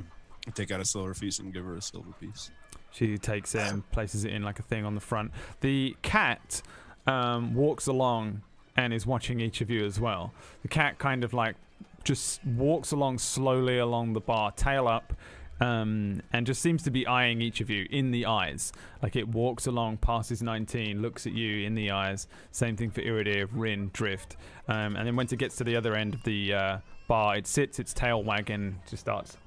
[0.53, 2.51] Take out a silver piece and give her a silver piece.
[2.91, 5.31] She takes it and places it in like a thing on the front.
[5.61, 6.61] The cat
[7.07, 8.41] um, walks along
[8.75, 10.33] and is watching each of you as well.
[10.61, 11.55] The cat kind of like
[12.03, 15.13] just walks along slowly along the bar, tail up,
[15.59, 18.73] um, and just seems to be eyeing each of you in the eyes.
[19.01, 22.27] Like it walks along, passes 19, looks at you in the eyes.
[22.51, 24.35] Same thing for Iridir, Rin, Drift.
[24.67, 26.77] Um, and then once it gets to the other end of the uh,
[27.07, 29.37] bar, it sits, its tail wagging, just starts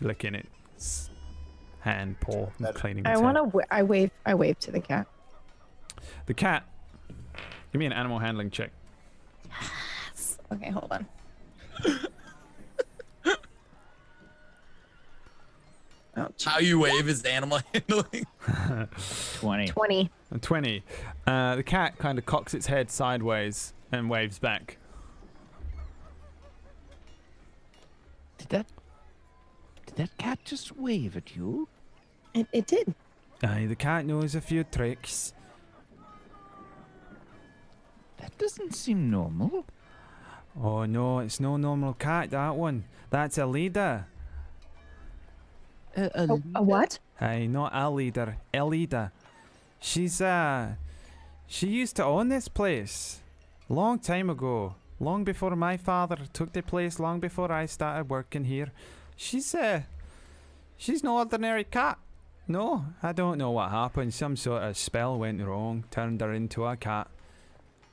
[0.00, 1.10] licking its
[1.80, 3.44] hand, paw, and cleaning its I want to.
[3.44, 4.10] W- I wave.
[4.26, 5.06] I wave to the cat.
[6.26, 6.64] The cat.
[7.72, 8.70] Give me an animal handling check.
[10.14, 10.38] Yes.
[10.52, 11.06] Okay, hold on.
[16.16, 18.26] oh, How you wave is animal handling.
[19.40, 19.68] 20.
[19.68, 20.10] twenty.
[20.40, 20.82] 20.
[21.26, 24.78] Uh, the cat kind of cocks its head sideways and waves back.
[28.38, 28.66] Did that.
[29.98, 31.66] Did that cat just wave at you?
[32.32, 32.94] It, it did.
[33.42, 35.32] Aye, the cat knows a few tricks.
[38.18, 39.66] That doesn't seem normal.
[40.62, 42.84] Oh no, it's no normal cat, that one.
[43.10, 44.06] That's a leader.
[45.96, 47.00] A, a A, a what?
[47.20, 49.10] Aye, not a leader, a leader.
[49.80, 50.74] She's, uh,
[51.48, 53.20] she used to own this place.
[53.68, 54.76] Long time ago.
[55.00, 58.70] Long before my father took the place, long before I started working here.
[59.20, 59.82] She's, uh,
[60.76, 61.98] she's no ordinary cat.
[62.46, 64.14] No, I don't know what happened.
[64.14, 67.08] Some sort of spell went wrong, turned her into a cat.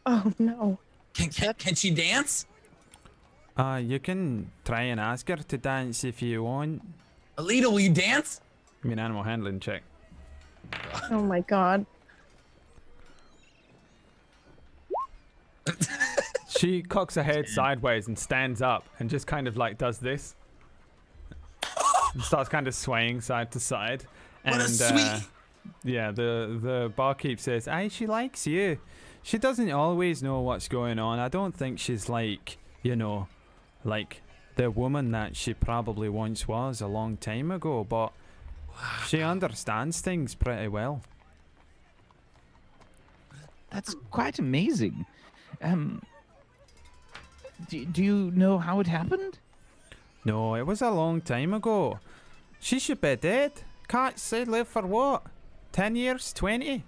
[0.05, 0.77] Oh no.
[1.15, 2.45] Can, can, can she dance?
[3.57, 6.83] Uh, you can try and ask her to dance if you want.
[7.39, 8.39] Alita, will you dance?
[8.83, 9.81] me an animal handling check.
[11.09, 11.87] Oh my god.
[16.49, 20.35] She cocks her head sideways and stands up and just kind of like does this.
[22.15, 24.03] And starts kind of swaying side to side.
[24.43, 25.19] What a and sweet- Uh,
[25.83, 28.79] yeah, the the barkeep says, "Aye, she likes you.
[29.21, 31.19] She doesn't always know what's going on.
[31.19, 33.27] I don't think she's like, you know,
[33.83, 34.21] like
[34.55, 38.13] the woman that she probably once was a long time ago, but
[39.07, 41.01] she understands things pretty well."
[43.71, 45.05] That's quite amazing.
[45.61, 46.01] Um,
[47.69, 49.39] do, do you know how it happened?
[50.25, 51.99] No, it was a long time ago.
[52.59, 53.51] She should be dead.
[53.87, 55.23] Cats they live for what?
[55.71, 56.33] Ten years?
[56.33, 56.83] Twenty?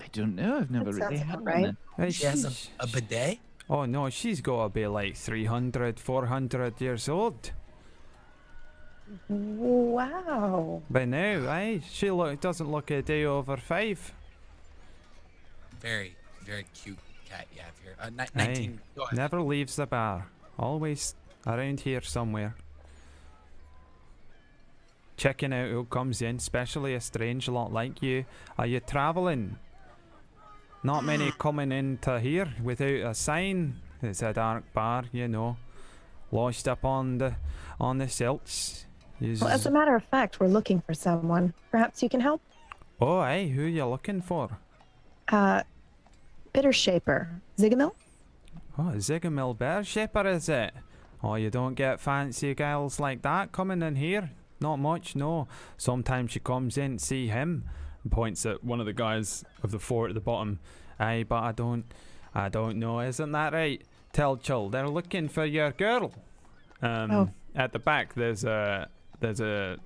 [0.00, 0.58] I don't know.
[0.58, 1.76] I've never That really had about one.
[1.96, 2.08] right.
[2.08, 3.38] Uh, She has she's- a, a bidet.
[3.70, 7.52] Oh no, she's got to be like 300, 400 years old
[9.28, 10.82] Wow.
[10.90, 11.48] by now.
[11.50, 14.12] Aye, she look doesn't look a day over five.
[15.80, 17.96] Very, very cute cat you have here.
[18.00, 18.46] Uh, ni- Aye.
[18.48, 18.80] 19.
[18.96, 19.16] Go ahead.
[19.16, 20.26] Never leaves the bar.
[20.58, 21.14] Always
[21.46, 22.54] around here somewhere.
[25.16, 28.24] Checking out who comes in, especially a strange lot like you.
[28.58, 29.58] Are you travelling?
[30.82, 33.76] Not many coming into here without a sign.
[34.02, 35.56] It's a dark bar, you know.
[36.32, 37.36] Lost up on the
[37.80, 38.86] on the silts.
[39.20, 41.54] Well, as a matter of fact, we're looking for someone.
[41.70, 42.42] Perhaps you can help?
[43.00, 44.58] oh, hey, who are you looking for?
[45.28, 45.62] Uh,
[46.52, 47.40] Bitter Shaper.
[47.58, 47.92] Zigamil?
[48.78, 50.72] Oh, Zigamil Bear Shaper, is it?
[51.24, 54.30] Oh, you don't get fancy gals like that coming in here.
[54.60, 55.48] Not much, no.
[55.78, 57.64] Sometimes she comes in, see him,
[58.02, 60.58] and points at one of the guys of the four at the bottom.
[61.00, 61.86] Aye, but I don't,
[62.34, 63.00] I don't know.
[63.00, 63.82] Isn't that right?
[64.12, 66.12] Telchul, they're looking for your girl.
[66.82, 67.30] Um, Oh.
[67.56, 68.88] At the back, there's a,
[69.20, 69.78] there's a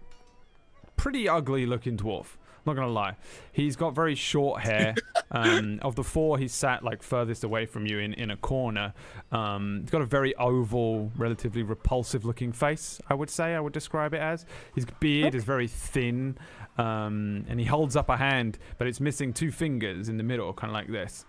[0.97, 2.36] pretty ugly looking dwarf.
[2.66, 3.16] Not gonna lie,
[3.52, 4.94] he's got very short hair.
[5.30, 8.94] um, of the four, he's sat like furthest away from you in, in a corner.
[9.32, 13.00] Um, he's got a very oval, relatively repulsive looking face.
[13.09, 14.44] I would say I would describe it as.
[14.74, 16.38] His beard is very thin,
[16.76, 20.52] um, and he holds up a hand, but it's missing two fingers in the middle,
[20.52, 21.24] kind of like this.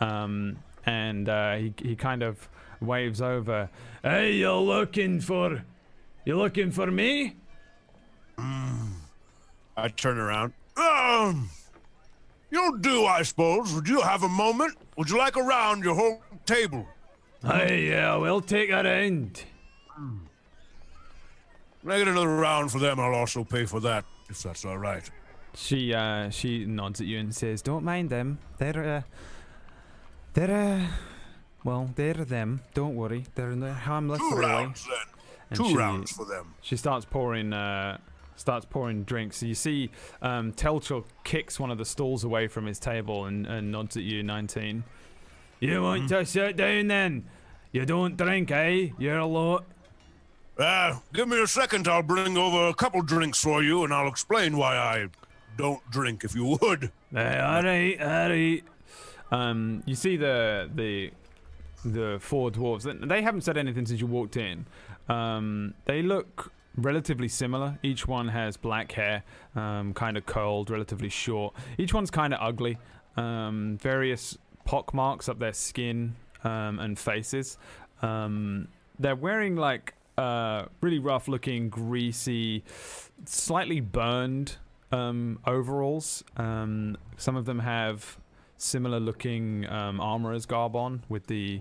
[0.00, 2.48] Um, and uh, he he kind of
[2.80, 3.70] waves over.
[4.02, 5.64] Hey, you're looking for,
[6.24, 7.36] you looking for me?
[9.76, 10.52] I turn around.
[10.76, 11.48] Um,
[12.50, 13.72] you'll do, I suppose.
[13.74, 14.76] Would you have a moment?
[14.96, 16.86] Would you like around your whole table?
[17.44, 19.44] Hey, yeah, we'll take a round.
[21.82, 22.98] Can I get another round for them?
[22.98, 25.08] I'll also pay for that, if that's all right.
[25.56, 28.38] She uh she nods at you and says, "Don't mind them.
[28.58, 29.02] They're uh
[30.32, 30.86] they're uh
[31.62, 32.62] well, they're them.
[32.74, 33.24] Don't worry.
[33.36, 35.06] They're, they're harmless Two really." rounds then.
[35.50, 36.54] And Two she, rounds for them.
[36.60, 37.98] She starts pouring uh
[38.36, 39.38] starts pouring drinks.
[39.38, 39.90] So you see
[40.22, 40.52] um
[41.24, 44.84] kicks one of the stools away from his table and, and nods at you 19.
[45.60, 47.24] You want to sit down then?
[47.72, 48.88] You don't drink, eh?
[48.98, 49.64] You're a lot.
[50.58, 51.88] Uh, give me a second.
[51.88, 55.08] I'll bring over a couple drinks for you, and I'll explain why I
[55.56, 56.92] don't drink, if you would.
[57.12, 58.64] Hey, all right, all right.
[59.32, 61.10] Um, you see the the
[61.84, 62.82] the four dwarves.
[62.82, 64.66] They- They haven't said anything since you walked in.
[65.08, 67.78] Um, they look relatively similar.
[67.82, 69.22] Each one has black hair,
[69.54, 71.54] um, kind of curled, relatively short.
[71.78, 72.78] Each one's kind of ugly.
[73.16, 77.58] Um, various pock marks up their skin um, and faces.
[78.02, 78.68] Um,
[78.98, 82.64] they're wearing like uh, really rough-looking, greasy,
[83.24, 84.56] slightly burned
[84.92, 86.24] um, overalls.
[86.36, 88.18] Um, some of them have
[88.56, 91.60] similar looking armorer's garb on with the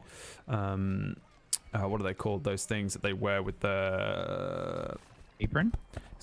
[1.74, 2.44] uh, what are they called?
[2.44, 4.96] Those things that they wear with the
[5.40, 5.74] Apron?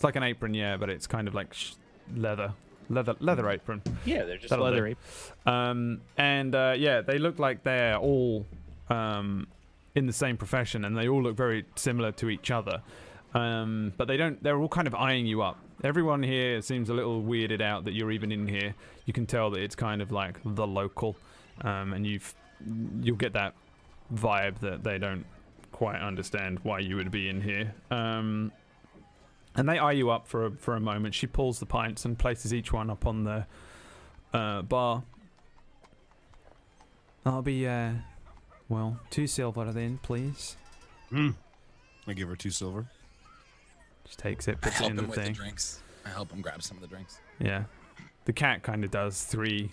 [0.01, 1.73] it's like an apron, yeah, but it's kind of like sh-
[2.17, 2.55] leather,
[2.89, 3.83] leather, leather apron.
[4.07, 4.97] Yeah, they're just That'll leather.
[5.45, 8.47] Um, and uh, yeah, they look like they're all
[8.89, 9.47] um,
[9.95, 12.81] in the same profession, and they all look very similar to each other.
[13.35, 14.43] Um, but they don't.
[14.43, 15.59] They're all kind of eyeing you up.
[15.85, 18.75] Everyone here seems a little weirded out that you're even in here.
[19.05, 21.15] You can tell that it's kind of like the local,
[21.61, 22.35] um, and you've
[23.03, 23.53] you'll get that
[24.15, 25.27] vibe that they don't
[25.81, 27.75] quite understand why you would be in here.
[27.91, 28.53] Um,
[29.57, 31.15] and they eye you up for a, for a moment.
[31.15, 33.47] She pulls the pints and places each one up on the
[34.35, 35.05] uh, bar.
[37.25, 37.93] I'll be, uh,
[38.69, 40.59] well, two silver then, please.
[41.09, 41.31] Hmm.
[42.07, 42.85] I give her two silver.
[44.07, 45.33] She takes it, I puts it help in him the with the thing.
[45.33, 45.81] drinks.
[46.05, 47.21] I help him grab some of the drinks.
[47.39, 47.65] Yeah.
[48.27, 49.71] The cat kind of does three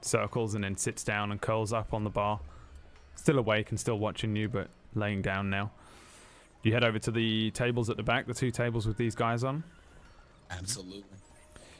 [0.00, 2.40] circles and then sits down and curls up on the bar.
[3.16, 5.70] Still awake and still watching you, but laying down now.
[6.62, 9.44] You head over to the tables at the back, the two tables with these guys
[9.44, 9.62] on.
[10.50, 11.04] Absolutely.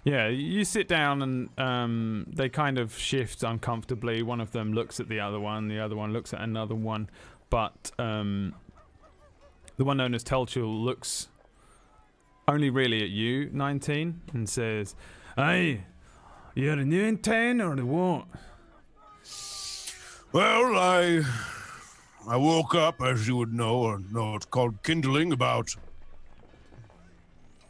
[0.05, 4.23] Yeah, you sit down and um, they kind of shift uncomfortably.
[4.23, 7.11] One of them looks at the other one, the other one looks at another one,
[7.51, 8.55] but um,
[9.77, 11.27] the one known as Telchul looks
[12.47, 14.95] only really at you, 19, and says,
[15.35, 15.85] Hey,
[16.55, 18.27] you're a new in town or what?
[20.33, 21.23] Well, I
[22.29, 25.75] I woke up, as you would know, or know it's called kindling, about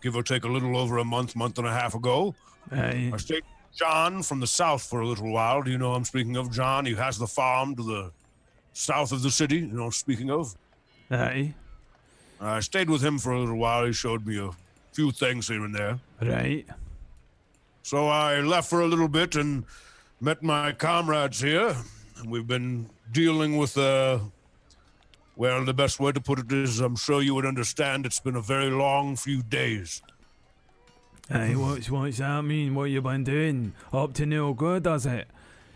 [0.02, 2.34] give or take a little over a month, month and a half ago.
[3.12, 5.62] I stayed with John from the south for a little while.
[5.62, 6.50] Do you know I'm speaking of?
[6.50, 8.11] John, he has the farm to the
[8.72, 9.57] south of the city.
[9.59, 10.54] You know, speaking of.
[11.11, 11.54] hey,
[12.40, 13.84] I stayed with him for a little while.
[13.84, 14.50] He showed me a
[14.92, 15.98] few things here and there.
[16.22, 16.66] right.
[17.82, 19.64] So I left for a little bit and
[20.20, 21.76] met my comrades here.
[22.18, 24.18] And we've been dealing with, uh,
[25.37, 28.37] well, the best way to put it is I'm sure you would understand it's been
[28.37, 30.03] a very long few days.
[31.28, 32.74] Hey, what's, what's that mean?
[32.74, 33.74] What you been doing?
[33.93, 35.28] Up to no good, does it?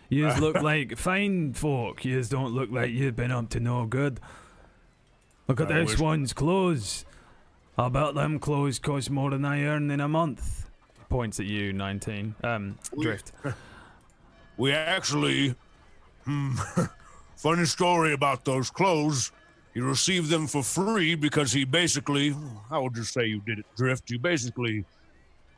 [0.09, 2.03] Yous look like fine folk.
[2.03, 4.19] Yous don't look like you've been up to no good.
[5.47, 7.05] Look at I this one's clothes.
[7.77, 10.69] I bet them clothes cost more than I earn in a month.
[11.09, 12.35] Points at you, 19.
[12.43, 13.31] Um, Drift.
[14.57, 15.55] We actually,
[16.25, 16.55] hmm,
[17.35, 19.31] funny story about those clothes.
[19.73, 22.35] He received them for free because he basically,
[22.69, 24.09] how would you say you did it, Drift?
[24.09, 24.83] You basically,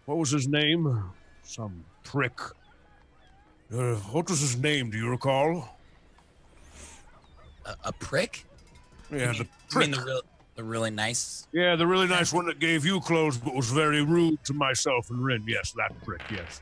[0.05, 1.03] what was his name?
[1.41, 2.39] Some prick.
[3.73, 4.91] Uh, what was his name?
[4.91, 5.77] Do you recall?
[7.65, 8.45] A, a prick?
[9.11, 9.91] Yeah, the mean prick.
[9.91, 10.21] the real,
[10.55, 11.47] the really nice?
[11.51, 15.09] Yeah, the really nice one that gave you clothes but was very rude to myself
[15.09, 15.43] and Rin.
[15.47, 16.61] Yes, that prick, yes.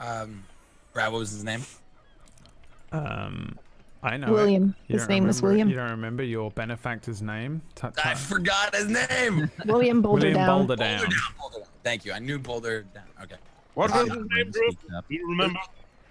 [0.00, 0.44] Um,
[0.94, 1.62] Brad, what was his name?
[2.92, 3.58] Um,
[4.06, 4.32] I know.
[4.32, 4.74] William.
[4.86, 5.68] You His don't name was William.
[5.68, 7.60] You don't remember your benefactor's name?
[7.74, 9.50] Ta- ta- I forgot his name.
[9.66, 10.46] William Boulder William down.
[10.48, 11.00] Boulder Boulder Down.
[11.10, 11.10] down.
[11.40, 11.68] Boulder down.
[11.82, 12.12] Thank you.
[12.12, 13.04] I knew Boulder down.
[13.22, 13.34] Okay.
[13.74, 14.78] What Uh, was his name, Drift?
[14.88, 15.58] Do you remember?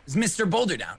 [0.05, 0.47] It's Mr.
[0.49, 0.97] Boulder down.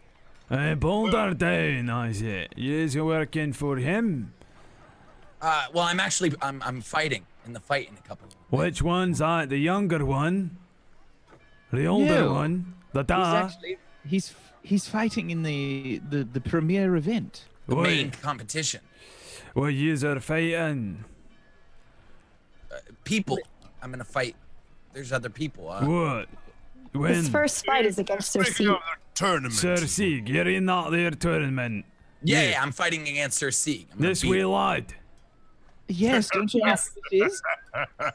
[0.49, 2.55] Hey, Boulder Down, is it?
[2.57, 4.33] You're working for him?
[5.43, 8.27] Uh, well, I'm actually I'm I'm fighting in the fight in a couple.
[8.51, 9.51] Which one's that?
[9.51, 10.57] The younger one?
[11.73, 12.33] The older No.
[12.33, 12.75] one?
[12.93, 13.17] The da?
[13.19, 14.35] He's actually he's
[14.67, 17.45] he's fighting in the the, the premiere event.
[17.69, 18.81] The main competition.
[19.55, 21.05] what yous are fighting?
[23.05, 23.39] People.
[23.83, 24.35] I'm gonna fight.
[24.93, 25.71] There's other people.
[25.71, 25.85] Uh,
[26.93, 27.09] What?
[27.09, 28.79] His first fight is against Sir Speaking C.
[29.15, 29.53] tournament.
[29.55, 31.85] Sir Sieg, you're in that there tournament.
[32.23, 32.51] yeah, yeah.
[32.53, 33.87] yeah, I'm fighting against Sir Sieg.
[33.93, 34.49] I'm gonna This beat wee him.
[34.51, 34.95] lad.
[35.89, 36.91] Yes, don't you know Yes.
[36.95, 37.43] what it is?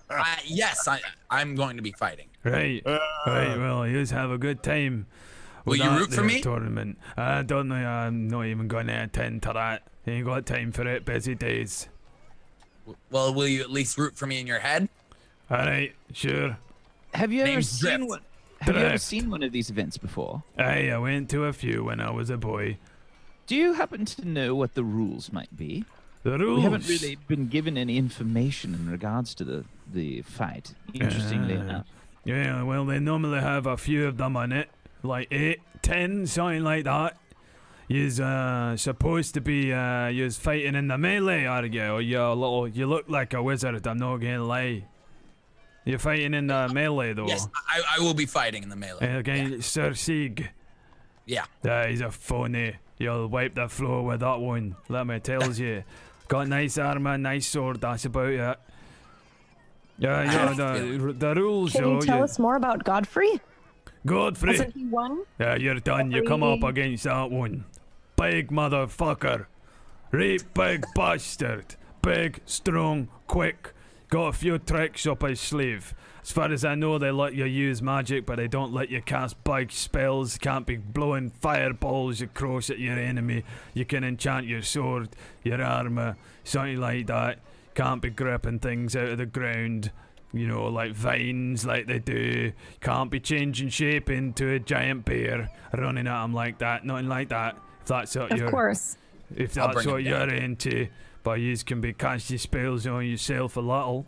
[0.09, 0.99] Uh, yes, I
[1.29, 2.27] I'm going to be fighting.
[2.43, 2.81] Right.
[2.85, 5.05] right, well, yous have a good time.
[5.65, 6.41] Will you root for there me?
[6.41, 6.97] Tournament.
[7.17, 7.75] I don't know.
[7.75, 9.83] I'm not even going to attend to that.
[10.07, 11.05] Ain't got time for it.
[11.05, 11.87] Busy days.
[13.11, 14.89] Well, will you at least root for me in your head?
[15.49, 16.57] All right, sure.
[17.13, 18.09] Have you ever seen Drift.
[18.09, 18.21] one?
[18.61, 20.43] Have you ever seen one of these events before?
[20.57, 22.77] Aye, I went to a few when I was a boy.
[23.47, 25.83] Do you happen to know what the rules might be?
[26.23, 26.57] The rules.
[26.57, 30.73] We haven't really been given any information in regards to the the fight.
[30.93, 31.87] Interestingly Uh, enough.
[32.23, 34.69] Yeah, well, they normally have a few of them on it,
[35.03, 37.17] like eight, ten, something like that.
[37.87, 41.83] You's uh, supposed to be uh, you's fighting in the melee, are you?
[41.83, 43.85] Or you're a little, you look like a wizard.
[43.85, 44.85] I'm not gonna lie.
[45.83, 47.27] You're fighting in the melee though.
[47.27, 49.17] Yes, I, I will be fighting in the melee.
[49.17, 50.51] Against Sir Sieg.
[51.25, 51.45] Yeah.
[51.63, 52.75] Yeah, he's a phony.
[52.97, 54.75] You'll wipe the floor with that one.
[54.87, 55.83] Let me tell you.
[56.27, 57.81] Got nice armor, nice sword.
[57.81, 58.59] That's about it.
[59.97, 60.53] Yeah, yeah.
[60.53, 61.73] The, the rules.
[61.73, 63.41] Can though, you tell us more about Godfrey?
[64.05, 64.51] Godfrey.
[64.51, 65.23] Hasn't he won?
[65.39, 66.11] Yeah, you're done.
[66.11, 67.65] You come up against that one.
[68.15, 69.45] Big motherfucker.
[70.11, 71.75] Right big bastard.
[72.01, 73.73] Big, strong, quick.
[74.09, 75.93] Got a few tricks up his sleeve.
[76.21, 79.01] As far as I know, they let you use magic, but they don't let you
[79.01, 80.37] cast big spells.
[80.37, 83.43] Can't be blowing fireballs across at your enemy.
[83.73, 85.09] You can enchant your sword,
[85.43, 87.39] your armor, something like that.
[87.73, 89.91] Can't be gripping things out of the ground
[90.33, 92.51] you know, like vines, like they do.
[92.79, 96.85] Can't be changing shape into a giant bear, running at them like that.
[96.85, 97.57] Nothing like that.
[97.81, 98.97] If that's what Of you're, course.
[99.35, 100.29] if that's what you're down.
[100.35, 100.87] into,
[101.23, 104.05] but you can be casting spells on yourself a little.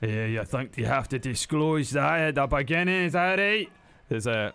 [0.00, 3.04] Yeah, you think you have to disclose that at the beginning?
[3.04, 3.70] Is that right?
[4.08, 4.54] There's a,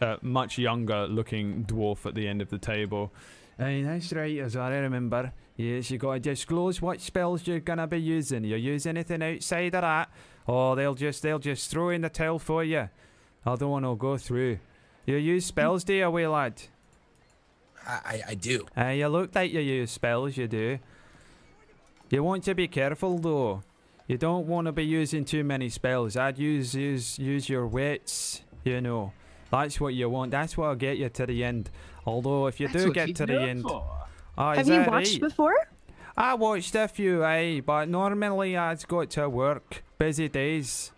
[0.00, 3.12] a much younger looking dwarf at the end of the table.
[3.58, 5.32] Aye, that's right, as I remember.
[5.56, 8.44] Yes, you gotta disclose what spells you're gonna be using.
[8.44, 10.08] You use anything outside of that,
[10.46, 12.88] or they'll just they'll just throw in the towel for you.
[13.44, 14.58] Other one will go through.
[15.06, 16.62] You use spells, do you, wee lad?
[17.86, 18.66] I, I, I do.
[18.76, 20.78] Uh, you look like you use spells, you do.
[22.10, 23.62] You want to be careful though.
[24.06, 26.16] You don't want to be using too many spells.
[26.16, 28.42] I'd use use use your wits.
[28.64, 29.12] You know,
[29.50, 30.32] that's what you want.
[30.32, 31.70] That's what'll get you to the end.
[32.04, 33.84] Although if you That's do get to the end, oh,
[34.36, 35.20] Have you watched right?
[35.20, 35.54] before?
[36.20, 39.82] I watched a few, aye, but normally I've got to work.
[39.96, 40.92] Busy days.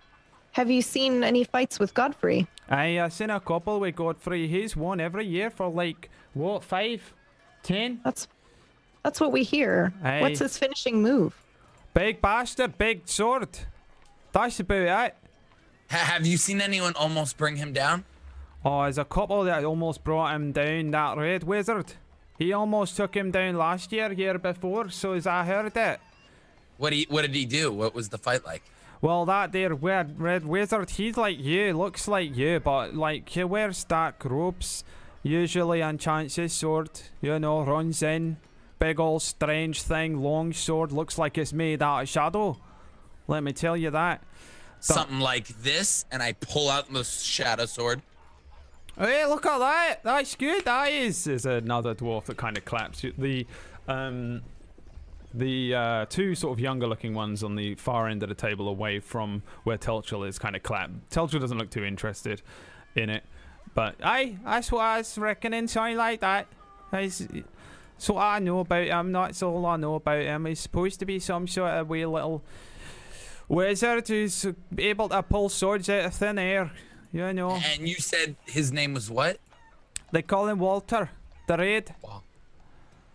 [0.51, 2.49] Have you seen any fights with Godfrey?
[2.69, 4.49] Aye, I seen a couple with Godfrey.
[4.49, 7.15] He's won every year for like what five,
[7.63, 8.01] ten?
[8.03, 8.27] That's
[9.05, 9.93] that's what we hear.
[10.03, 10.23] Aye.
[10.23, 11.41] What's his finishing move?
[11.95, 13.61] Big bastard, big sword.
[14.33, 15.17] That's about it.
[15.89, 18.05] Ha- have you seen anyone almost bring him down?
[18.65, 20.91] Oh, there's a couple that almost brought him down.
[20.91, 21.93] That red wizard.
[22.43, 24.91] He almost took him down last year, year before.
[24.91, 26.01] So as I heard it.
[26.77, 27.73] What did he, what did he do?
[27.73, 28.65] What was the fight like?
[29.01, 33.45] Well, that there red, red wizard, he's like you, looks like you, but like he
[33.45, 34.83] wears dark robes,
[35.23, 36.91] usually enchants his sword,
[37.21, 38.39] you know, runs in,
[38.81, 42.59] big old strange thing, long sword, looks like it's made out of shadow.
[43.29, 44.23] Let me tell you that.
[44.81, 48.03] Something like this, and I pull out the shadow sword.
[48.99, 50.01] Hey, look at that!
[50.03, 50.65] That's good.
[50.67, 51.25] That is.
[51.25, 53.05] There's another dwarf that kind of claps.
[53.17, 53.47] The,
[53.89, 54.43] um,
[55.33, 59.01] the uh, two sort of younger-looking ones on the far end of the table, away
[59.01, 60.91] from where Telchel is, kind of clap.
[61.11, 62.43] Telchel doesn't look too interested
[62.95, 63.25] in it,
[63.75, 65.69] but I that's what I was reckoning.
[65.69, 66.47] Something like that.
[66.91, 69.13] That's, that's what I know about him.
[69.13, 70.45] That's all I know about him.
[70.45, 72.43] He's supposed to be some sort of wee little
[73.49, 76.71] wizard who's able to pull swords out of thin air.
[77.13, 77.51] You know.
[77.51, 79.39] And you said his name was what?
[80.13, 81.11] They call him Walter,
[81.47, 81.95] the Red.
[82.03, 82.25] Wal-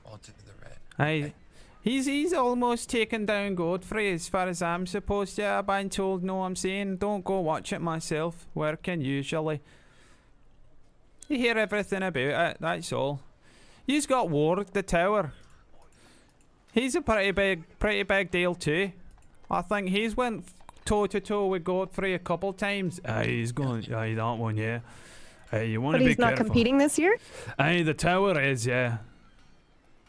[0.05, 0.77] Walter the Red.
[0.99, 1.33] Aye.
[1.81, 5.45] He's he's almost taken down Godfrey as far as I'm supposed to.
[5.45, 8.45] I've been told no I'm saying don't go watch it myself.
[8.53, 9.61] Working usually.
[11.29, 12.17] You hear everything about
[12.51, 13.21] it, that's all.
[13.85, 15.33] He's got Ward the tower.
[16.73, 18.91] He's a pretty big pretty big deal too.
[19.49, 20.45] I think he's went
[20.87, 22.99] toe to toe with Godfrey a couple times.
[23.05, 24.79] Aye, he's going aye that one, yeah.
[25.51, 26.45] Aye, you want to be But he's not careful.
[26.45, 27.17] competing this year?
[27.59, 28.97] Aye, the tower is, yeah.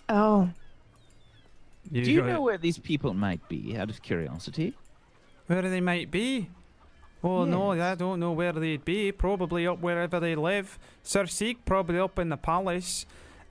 [0.08, 0.48] Oh.
[1.90, 4.74] You Do you got- know where these people might be, out of curiosity?
[5.46, 6.50] Where they might be?
[7.24, 9.10] Oh no, I don't know where they'd be.
[9.10, 10.78] Probably up wherever they live.
[11.02, 13.06] Sir Sieg probably up in the palace.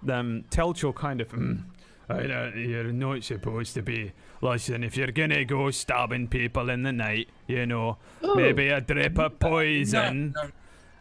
[0.08, 1.30] Um, Telcho kind of.
[1.30, 1.64] Mm,
[2.10, 4.14] I know you're not supposed to be.
[4.42, 7.98] Listen, if you're gonna go stabbing people in the night, you know,
[8.36, 10.34] maybe a drip of poison.
[10.36, 10.50] No, no,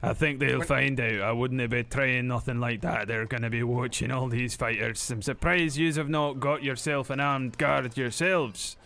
[0.03, 1.21] I think they'll find out.
[1.21, 3.07] I wouldn't be trying nothing like that.
[3.07, 5.09] They're gonna be watching all these fighters.
[5.11, 8.77] I'm surprised yous have not got yourself an armed guard yourselves.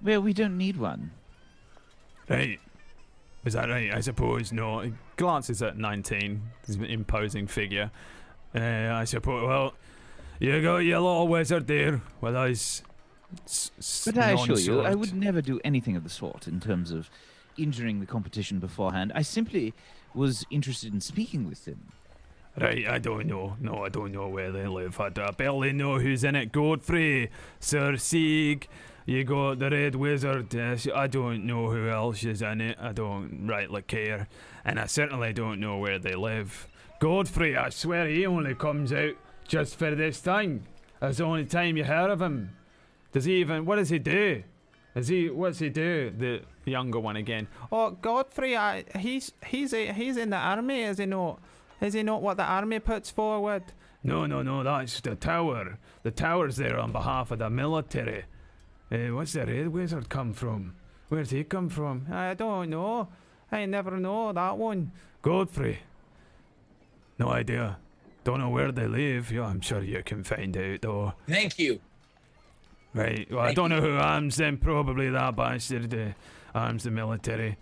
[0.00, 1.12] Well, we don't need one.
[2.28, 2.60] Right.
[3.44, 3.92] Is that right?
[3.92, 4.80] I suppose no.
[4.80, 7.90] He glances at 19, his imposing figure.
[8.54, 8.60] Uh,
[8.92, 9.46] I suppose.
[9.46, 9.74] Well,
[10.40, 12.82] you got your little wizard there with us.
[13.44, 16.60] s- s- But I assure you, I would never do anything of the sort in
[16.60, 17.10] terms of
[17.56, 19.12] injuring the competition beforehand.
[19.14, 19.74] I simply
[20.14, 21.92] was interested in speaking with them.
[22.58, 23.56] Right, I don't know.
[23.60, 24.98] No, I don't know where they live.
[25.00, 26.52] I, I barely know who's in it.
[26.52, 27.30] Godfrey,
[27.60, 28.66] Sir Sieg,
[29.04, 30.54] you got the Red Wizard.
[30.56, 32.78] Uh, I don't know who else is in it.
[32.80, 34.26] I don't rightly care.
[34.64, 36.66] And I certainly don't know where they live.
[36.98, 39.16] Godfrey, I swear he only comes out
[39.46, 40.66] just for this thing.
[41.00, 42.50] That's the only time you hear of him.
[43.12, 44.42] Does he even, what does he do?
[44.94, 46.10] Is he, what's he do?
[46.10, 47.48] The younger one again.
[47.70, 51.40] Oh, Godfrey, I, he's, he's, a, he's in the army, is he not?
[51.80, 53.62] Is he not what the army puts forward?
[54.02, 55.78] No, no, no, that's the tower.
[56.02, 58.24] The tower's there on behalf of the military.
[58.90, 60.76] Uh, what's the Red Wizard come from?
[61.08, 62.06] Where's he come from?
[62.10, 63.08] I don't know.
[63.52, 64.92] I never know that one.
[65.22, 65.80] Godfrey.
[67.18, 67.78] No idea.
[68.26, 69.30] Don't know where they live.
[69.30, 71.12] Yeah, I'm sure you can find out though.
[71.28, 71.78] Thank you.
[72.92, 73.24] Right.
[73.30, 74.58] Well, I don't know who arms them.
[74.58, 77.56] Probably that bastard uh, arms the military.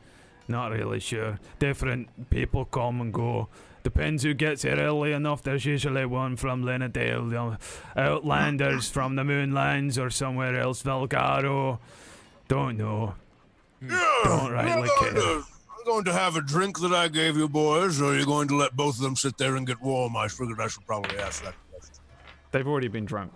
[0.48, 1.38] Not really sure.
[1.58, 3.48] Different people come and go.
[3.82, 5.42] Depends who gets here early enough.
[5.42, 7.56] There's usually one from Linnadale, you know,
[7.94, 11.78] Outlanders from the Moonlands or somewhere else, Valgaro.
[12.48, 13.16] Don't know.
[13.82, 15.42] Don't rightly care.
[15.84, 18.18] Going, to, I'm going to have a drink that I gave you boys, or are
[18.18, 20.16] you going to let both of them sit there and get warm?
[20.16, 21.94] I figured I should probably ask that question.
[22.50, 23.32] They've already been drunk.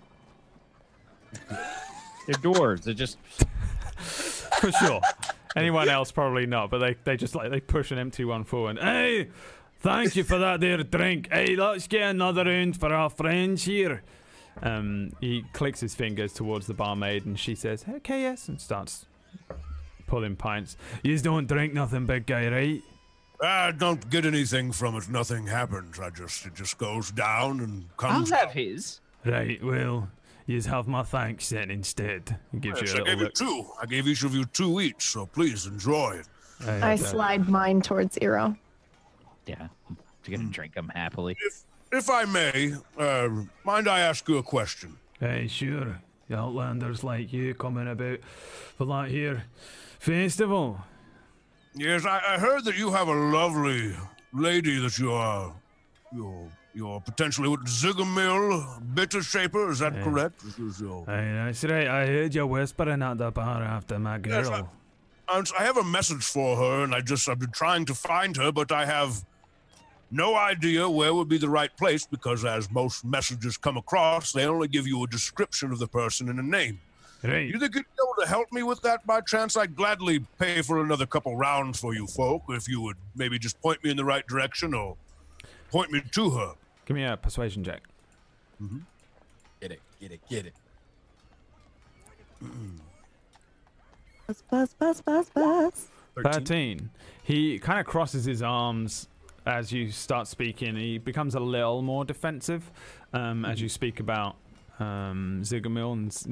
[1.49, 2.83] They're doors.
[2.83, 3.19] They're just.
[3.99, 5.01] For sure.
[5.57, 8.79] Anyone else probably not, but they, they just like they push an empty one forward.
[8.79, 9.29] Hey,
[9.81, 11.29] thank you for that there drink.
[11.33, 14.03] Hey, let's get another round for our friends here.
[14.63, 19.07] Um, he clicks his fingers towards the barmaid and she says, "Okay, yes," and starts
[20.09, 20.77] pulling pints.
[21.05, 22.83] You don't drink nothing, big guy, right?
[23.41, 25.09] I don't get anything from it.
[25.09, 26.01] Nothing happens.
[26.01, 28.13] I just it just goes down and comes.
[28.13, 28.31] I'll comes.
[28.31, 29.01] have his.
[29.25, 29.63] Right.
[29.63, 30.09] Well,
[30.47, 32.37] You have my thanks then instead.
[32.51, 33.67] He gives Yes, you I a gave little you look.
[33.67, 33.73] two.
[33.81, 36.27] I gave each of you two each, so please enjoy it.
[36.65, 38.57] Hey, I uh, slide mine towards Eero.
[39.47, 39.69] Yeah.
[40.23, 41.37] If you're gonna drink them happily.
[41.41, 43.29] If, if I may, uh,
[43.65, 44.97] mind I ask you a question?
[45.21, 46.01] Hey, sure.
[46.29, 48.19] The Outlanders like you coming about
[48.77, 49.45] for that here
[49.99, 50.79] festival.
[51.75, 53.95] Yes, I, I heard that you have a lovely
[54.33, 55.55] lady that you are,
[56.15, 59.71] you're, you're potentially with Zigamil Bitter Shaper.
[59.71, 60.43] Is that correct?
[60.45, 61.87] This is your- Hey, that's right.
[61.87, 64.71] I heard you whispering at the bar after my Yes, girl.
[65.29, 68.35] Um, I have a message for her, and I just I've been trying to find
[68.39, 69.25] her, but I have
[70.11, 74.47] no idea where would be the right place because, as most messages come across, they
[74.47, 76.81] only give you a description of the person and a name.
[77.23, 77.49] Right.
[77.49, 79.57] You think you'd be able to help me with that by chance?
[79.57, 83.61] I'd gladly pay for another couple rounds for you folk if you would maybe just
[83.61, 84.97] point me in the right direction or
[85.71, 86.55] point me to her.
[86.87, 87.83] Give me a persuasion check.
[89.61, 90.55] Get it, get it, get it.
[94.27, 95.89] Buzz, buzz, buzz, buzz, buzz.
[96.23, 96.91] 13.
[97.23, 99.09] He kind of crosses his arms
[99.47, 100.77] as you start speaking.
[100.77, 102.71] He becomes a little more defensive
[103.13, 104.37] um, as you speak about
[104.79, 106.29] um, Zigamil and s-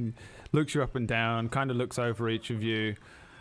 [0.53, 2.97] looks you up and down, kind of looks over each of you.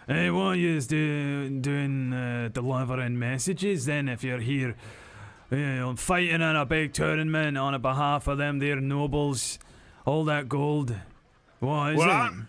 [0.07, 4.75] Hey, what are you do, doing uh, delivering messages then if you're here
[5.51, 9.59] you know, fighting in a big tournament on behalf of them, their nobles,
[10.05, 10.95] all that gold?
[11.59, 12.13] What is Well, it?
[12.13, 12.47] I'm,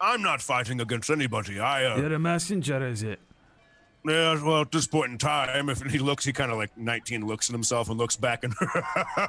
[0.00, 1.60] I'm not fighting against anybody.
[1.60, 3.20] I, uh, You're a messenger, is it?
[4.04, 7.26] Yeah, well, at this point in time, if he looks, he kind of like 19
[7.26, 8.54] looks at himself and looks back and.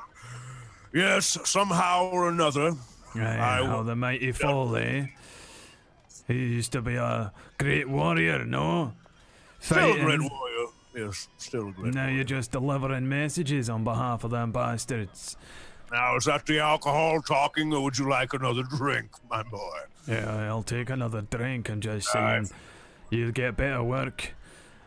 [0.93, 2.73] yes, somehow or another.
[3.21, 5.07] I how the mighty fall, eh?
[6.27, 8.93] He used to be a great warrior, no?
[9.59, 10.67] Still a great warrior.
[10.95, 12.15] Yes, still a great Now warrior.
[12.15, 15.37] you're just delivering messages on behalf of them bastards.
[15.91, 19.77] Now, is that the alcohol talking, or would you like another drink, my boy?
[20.05, 21.69] Yeah, I'll take another drink.
[21.69, 22.43] I'm just Aye.
[22.43, 22.49] saying,
[23.09, 24.33] you'll get better work.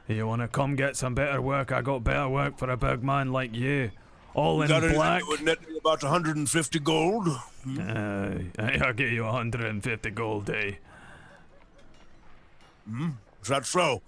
[0.09, 1.73] You want to come get some better work?
[1.73, 3.93] I got better work for a big man like you.
[4.35, 5.23] All in Got black.
[5.43, 7.29] net me about 150 gold?
[7.29, 10.73] Uh, I'll get you 150 gold, eh?
[13.43, 14.03] Is that so?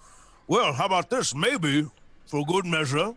[0.47, 1.35] Well, how about this?
[1.35, 1.87] Maybe,
[2.27, 3.15] for good measure,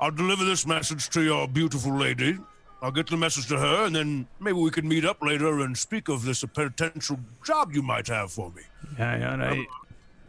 [0.00, 2.38] I'll deliver this message to your beautiful lady.
[2.80, 5.76] I'll get the message to her, and then maybe we can meet up later and
[5.76, 8.62] speak of this potential job you might have for me.
[8.96, 9.66] Hey, alright.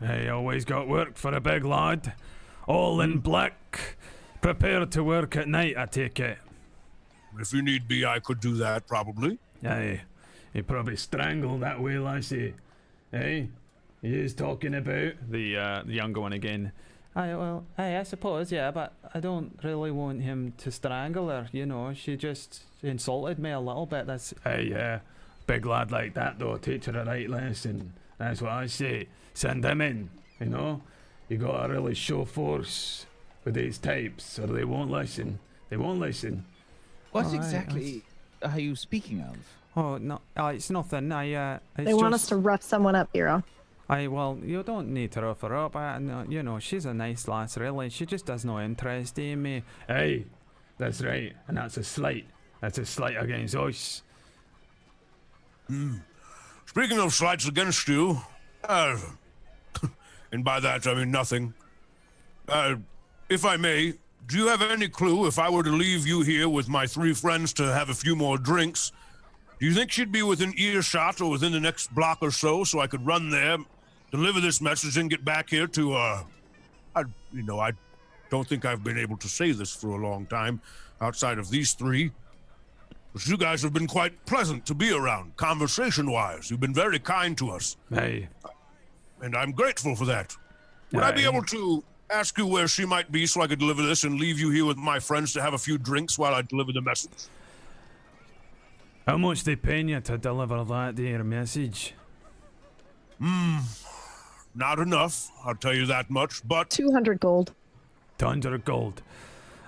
[0.02, 2.14] I always got work for a big lad.
[2.66, 3.59] All in black.
[4.42, 6.38] Prepared to work at night, I take it.
[7.38, 9.38] If you need be, I could do that, probably.
[9.66, 10.02] Aye.
[10.54, 12.54] He probably strangled that whale, I see.
[13.12, 13.50] Hey?
[14.02, 16.72] He is talking about the uh, the younger one again.
[17.16, 21.50] Aye, well, aye, I suppose, yeah, but I don't really want him to strangle her,
[21.52, 21.94] you know.
[21.94, 24.08] She just insulted me a little bit.
[24.08, 25.00] That's Aye, yeah.
[25.48, 27.94] Big lad like that though, teach her a right lesson.
[28.18, 29.08] That's what I say.
[29.34, 30.10] Send him in,
[30.40, 30.82] you know.
[31.28, 33.06] You gotta really show force
[33.50, 35.40] with these tapes, so they won't listen.
[35.72, 36.46] They won't listen.
[37.12, 38.04] What Alright, exactly
[38.44, 39.38] are you speaking of?
[39.76, 41.12] Oh no, uh, it's nothing.
[41.12, 43.44] I uh, it's They want us to rough someone up, Eero.
[43.90, 45.76] I well, you don't need to rough her up.
[45.76, 47.90] I, no, you know, she's a nice lass, really.
[47.90, 49.64] She just has no interest in me.
[49.88, 50.26] Hey,
[50.78, 52.28] that's right, and that's a slight.
[52.62, 54.04] That's a slight against us.
[56.68, 58.22] Speaking of slights against you,
[58.64, 58.98] uh,
[60.32, 61.56] and by that I mean nothing.
[62.48, 62.76] Uh,
[63.30, 63.94] if I may,
[64.28, 67.14] do you have any clue if I were to leave you here with my three
[67.14, 68.92] friends to have a few more drinks?
[69.60, 72.80] Do you think she'd be within earshot or within the next block or so, so
[72.80, 73.58] I could run there,
[74.12, 76.24] deliver this message, and get back here to, uh,
[76.96, 77.04] I,
[77.34, 77.74] you know, I
[78.30, 80.62] don't think I've been able to say this for a long time
[81.02, 82.12] outside of these three.
[83.14, 86.50] But you guys have been quite pleasant to be around, conversation wise.
[86.50, 88.30] You've been very kind to us, Hey,
[89.22, 90.36] and I'm grateful for that.
[90.94, 93.82] Would I be able to ask you where she might be so I could deliver
[93.84, 96.42] this and leave you here with my friends to have a few drinks while I
[96.42, 97.28] deliver the message?
[99.08, 101.96] how much they paying you to deliver that dear message?
[103.18, 103.58] Hmm,
[104.54, 107.54] not enough, I'll tell you that much, but 200 gold.
[108.20, 109.02] Tons of gold.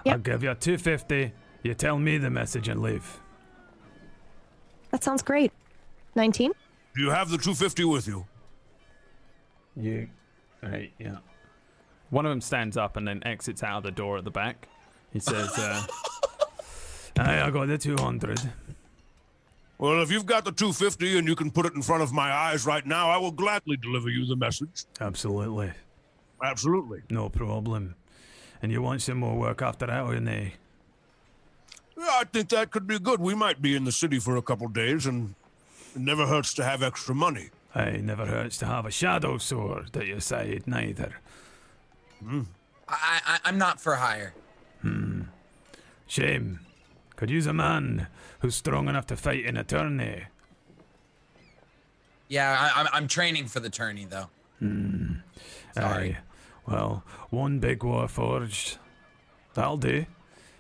[0.06, 0.14] Yep.
[0.14, 1.32] I'll give you two fifty.
[1.64, 3.20] You tell me the message and leave.
[4.92, 5.52] That sounds great.
[6.16, 6.52] 19?
[6.94, 8.26] do you have the 250 with you?
[9.78, 10.10] You,
[10.62, 10.92] right?
[11.00, 11.18] Yeah.
[12.12, 14.68] One of them stands up and then exits out of the door at the back.
[15.12, 15.84] He says, uh,
[17.20, 18.40] "Aye, I got the two hundred.
[19.78, 22.32] Well, if you've got the 250 and you can put it in front of my
[22.32, 24.84] eyes right now, I will gladly deliver you the message.
[25.00, 25.72] Absolutely,
[26.44, 27.00] Absolutely.
[27.10, 27.96] no problem.
[28.62, 30.54] And you want some more work after that, or nay?
[31.98, 33.20] Yeah, I think that could be good.
[33.20, 35.34] We might be in the city for a couple days, and
[35.96, 37.50] it never hurts to have extra money.
[37.74, 41.16] Hey, never hurts to have a shadow sword at your side, neither.
[42.88, 44.34] I, I I'm not for hire.
[46.08, 46.60] Shame.
[47.16, 48.08] Could use a man
[48.40, 50.24] who's strong enough to fight in a tourney.
[52.28, 54.30] Yeah, I, I'm I'm training for the tourney though.
[55.74, 56.16] Sorry.
[56.16, 56.18] Aye.
[56.68, 58.78] Well, one big war forged.
[59.54, 60.06] That'll do.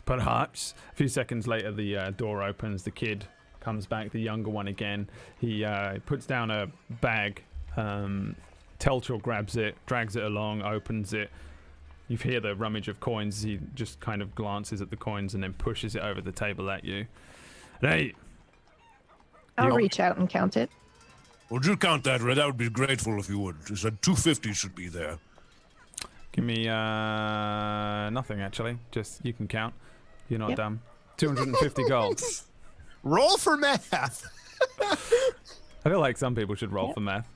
[0.05, 0.74] Perhaps.
[0.91, 2.84] A few seconds later, the uh, door opens.
[2.84, 3.26] The kid
[3.59, 5.09] comes back, the younger one again.
[5.39, 7.43] He uh, puts down a bag.
[7.78, 8.36] Um,
[8.80, 11.30] Telchul grabs it, drags it along, opens it.
[12.12, 13.41] You hear the rummage of coins.
[13.41, 16.70] He just kind of glances at the coins and then pushes it over the table
[16.70, 17.05] at you.
[17.80, 18.16] Hey!
[19.57, 20.70] I'll You- reach out and count it.
[21.49, 22.38] Would you count that, Red?
[22.38, 23.55] I would be grateful if you would.
[23.70, 25.20] You said 250 should be there.
[26.34, 28.78] Give me uh, nothing, actually.
[28.91, 29.74] Just you can count.
[30.28, 30.57] You're not Yep.
[30.57, 30.82] dumb.
[31.16, 32.22] 250 gold.
[33.03, 33.93] Roll for math.
[34.82, 37.28] I feel like some people should roll for math.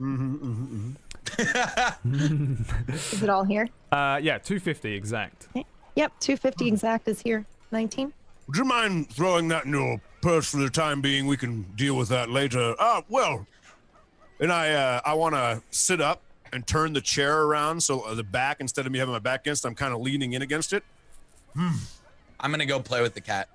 [0.00, 0.90] Mm-hmm, mm-hmm, mm-hmm.
[1.38, 3.68] Is it all here?
[3.92, 5.48] Uh, yeah, 250 exact.
[5.96, 7.44] Yep, 250 exact is here.
[7.72, 8.10] 19.
[8.46, 11.26] Would you mind throwing that in your purse for the time being?
[11.26, 12.74] We can deal with that later.
[12.78, 13.46] Ah, well,
[14.40, 16.22] And I uh, I want to sit up
[16.54, 19.42] and turn the chair around so uh, the back instead of me having my back
[19.42, 20.82] against, I'm kind of leaning in against it.
[21.54, 21.68] Hmm.
[22.40, 23.50] I'm gonna go play with the cat.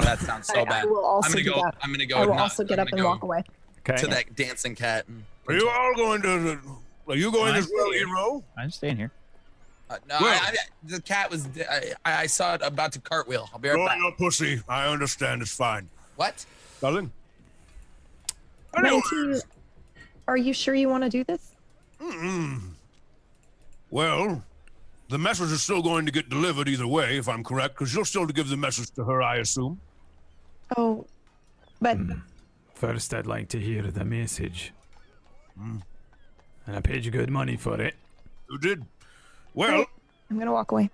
[0.00, 0.84] That sounds so I- I bad.
[0.84, 1.62] will also I'm gonna go.
[1.64, 1.74] that.
[1.82, 2.18] I'm gonna go.
[2.18, 3.42] I will not- also get I'm up and walk away.
[3.80, 3.96] Okay.
[4.00, 5.06] to that dancing cat.
[5.48, 6.60] are you all going to.
[7.08, 7.90] Are you going I as well.
[7.92, 8.42] Eero?
[8.58, 9.10] I'm staying here.
[9.90, 11.48] Uh, no, Well- I, I, the cat was.
[11.70, 13.48] I, I saw it about to cartwheel.
[13.52, 13.98] I'll be right You're back.
[13.98, 14.60] your pussy.
[14.68, 15.42] I understand.
[15.42, 15.88] It's fine.
[16.16, 16.44] What?
[16.80, 17.10] Darling,
[18.76, 19.40] Anyway, 19.
[20.28, 21.52] Are you sure you want to do this?
[22.00, 22.68] Mm-hmm.
[23.90, 24.42] well,
[25.08, 28.04] the message is still going to get delivered either way, if I'm correct, because you're
[28.04, 29.80] still to give the message to her, I assume.
[30.76, 31.06] Oh,
[31.80, 32.12] but hmm.
[32.74, 34.72] First, I'd like to hear the message.
[35.56, 35.76] Hmm.
[36.72, 37.94] And I paid you good money for it.
[38.50, 38.82] You did.
[39.52, 39.84] Well,
[40.30, 40.88] I'm going to walk away.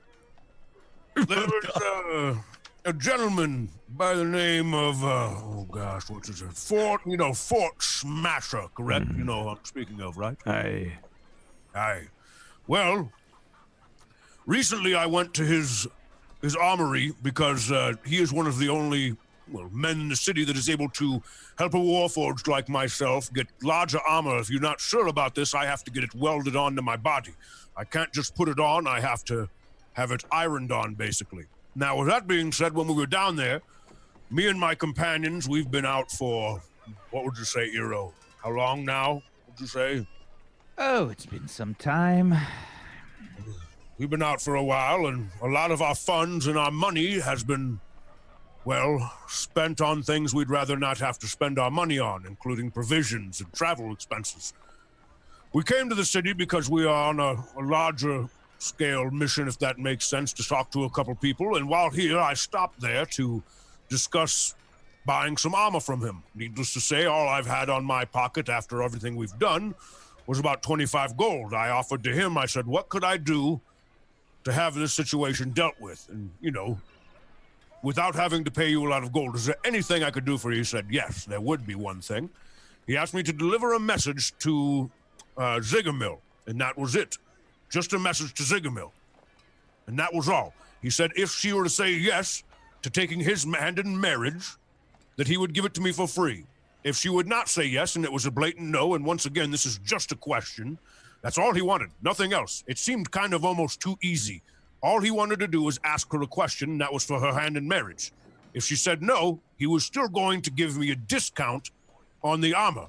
[1.15, 2.35] there was uh,
[2.85, 6.51] a gentleman by the name of uh, oh gosh, what's his name?
[6.51, 9.07] Fort, you know, Fort Smasher, correct?
[9.17, 10.37] You know who I'm speaking of, right?
[10.47, 10.95] Aye.
[11.77, 12.09] Aye.
[12.67, 13.13] Well,
[14.47, 15.87] recently I went to his
[16.43, 19.17] his armory because uh, he is one of the only
[19.53, 21.23] well men in the city that is able to
[21.59, 24.39] help a warforged like myself get larger armor.
[24.39, 27.33] If you're not sure about this, I have to get it welded onto my body.
[27.77, 28.87] I can't just put it on.
[28.87, 29.49] I have to
[29.93, 31.47] have it ironed on, basically.
[31.75, 33.63] Now, with that being said, when we were down there,
[34.31, 36.61] me and my companions, we've been out for
[37.11, 38.13] what would you say, Eero?
[38.43, 39.23] How long now?
[39.47, 40.07] Would you say?
[40.77, 42.35] Oh, it's been some time.
[43.99, 47.19] We've been out for a while, and a lot of our funds and our money
[47.19, 47.81] has been,
[48.65, 53.41] well, spent on things we'd rather not have to spend our money on, including provisions
[53.41, 54.53] and travel expenses.
[55.53, 58.29] We came to the city because we are on a, a larger
[58.59, 61.57] scale mission, if that makes sense, to talk to a couple people.
[61.57, 63.43] And while here, I stopped there to
[63.89, 64.55] discuss
[65.07, 66.23] buying some armor from him.
[66.35, 69.75] Needless to say, all I've had on my pocket after everything we've done
[70.27, 71.55] was about 25 gold.
[71.55, 73.61] I offered to him, I said, What could I do
[74.45, 76.07] to have this situation dealt with?
[76.11, 76.79] And, you know,
[77.83, 80.39] without having to pay you a lot of gold, is there anything I could do
[80.39, 80.59] for you?
[80.59, 82.31] He said, Yes, there would be one thing.
[82.87, 84.91] He asked me to deliver a message to
[85.37, 87.19] uh, Zigamil, and that was it.
[87.71, 88.91] Just a message to Zigamil.
[89.87, 90.55] And that was all.
[90.81, 92.43] He said if she were to say yes
[92.83, 94.57] to taking his hand in marriage,
[95.17, 96.45] that he would give it to me for free.
[96.85, 99.51] If she would not say yes and it was a blatant no, and once again,
[99.51, 100.79] this is just a question,
[101.23, 102.63] that's all he wanted, nothing else.
[102.67, 104.43] It seemed kind of almost too easy.
[104.83, 107.57] All he wanted to do was ask her a question, that was for her hand
[107.57, 108.13] in marriage.
[108.55, 111.71] If she said no, he was still going to give me a discount
[112.23, 112.87] on the armor.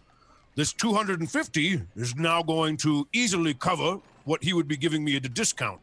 [0.56, 5.26] This 250 is now going to easily cover what he would be giving me at
[5.26, 5.80] a discount.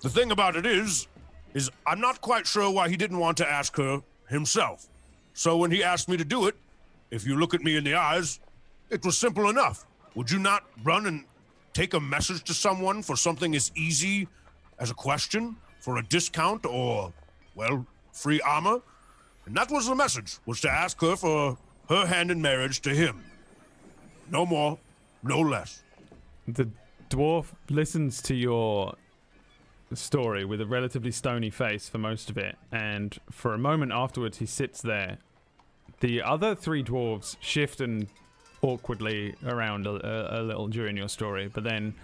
[0.00, 1.08] The thing about it is,
[1.54, 4.86] is I'm not quite sure why he didn't want to ask her himself.
[5.34, 6.56] So when he asked me to do it,
[7.10, 8.40] if you look at me in the eyes,
[8.90, 9.84] it was simple enough.
[10.14, 11.24] Would you not run and
[11.72, 14.28] take a message to someone for something as easy
[14.78, 17.12] as a question for a discount or,
[17.54, 18.80] well, free armor?
[19.46, 21.56] And that was the message, was to ask her for
[21.88, 23.24] her hand in marriage to him.
[24.30, 24.78] No more,
[25.22, 25.82] no less.
[26.46, 26.68] The
[27.08, 28.94] dwarf listens to your
[29.94, 34.38] story with a relatively stony face for most of it, and for a moment afterwards,
[34.38, 35.18] he sits there.
[36.00, 38.06] The other three dwarves shift and
[38.60, 41.94] awkwardly around a, a, a little during your story, but then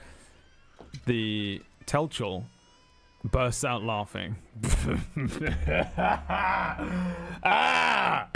[1.04, 2.44] the Telchul
[3.24, 4.36] bursts out laughing.
[7.44, 8.28] ah!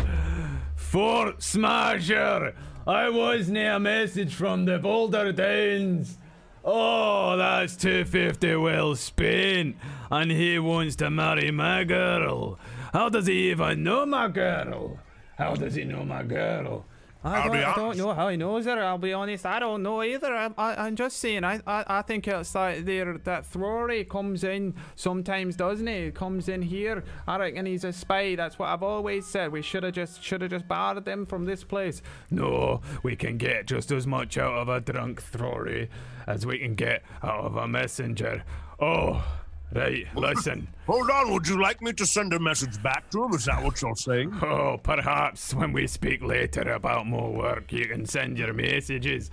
[0.77, 2.55] Fort Smasher!
[2.87, 6.17] I was near a message from the Boulder Downs.
[6.65, 9.77] Oh, that's 250 well spent.
[10.11, 12.59] And he wants to marry my girl.
[12.93, 14.99] How does he even know my girl?
[15.37, 16.87] How does he know my girl?
[17.25, 18.81] I I'll don't, I don't know how he knows her.
[18.83, 19.45] I'll be honest.
[19.45, 20.33] I don't know either.
[20.33, 21.43] I, I, I'm just saying.
[21.43, 26.07] I, I, I think it's like there that Throry comes in sometimes, doesn't he?
[26.07, 27.03] He Comes in here.
[27.27, 28.37] I reckon he's a spy.
[28.37, 29.51] That's what I've always said.
[29.51, 32.03] We should have just should have just barred him from this place.
[32.31, 35.91] No, we can get just as much out of a drunk Throry
[36.27, 38.45] as we can get out of a messenger.
[38.79, 39.25] Oh,
[39.73, 40.07] right.
[40.15, 40.69] Listen.
[40.87, 43.35] Hold on, would you like me to send a message back to him?
[43.35, 44.33] Is that what you're saying?
[44.43, 49.31] Oh, perhaps when we speak later about more work, you can send your messages.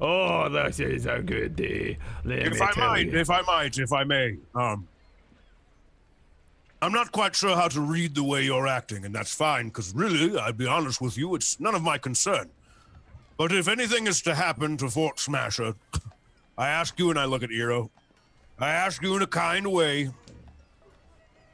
[0.00, 1.98] Oh, this is a good day.
[2.24, 3.18] Let If I might, you.
[3.18, 4.36] if I might, if I may.
[4.54, 4.86] Um,
[6.82, 9.94] I'm not quite sure how to read the way you're acting, and that's fine, because
[9.94, 12.48] really, I'd be honest with you, it's none of my concern.
[13.36, 15.74] But if anything is to happen to Fort Smasher,
[16.58, 17.90] I ask you, and I look at Eero,
[18.62, 20.10] I ask you in a kind way,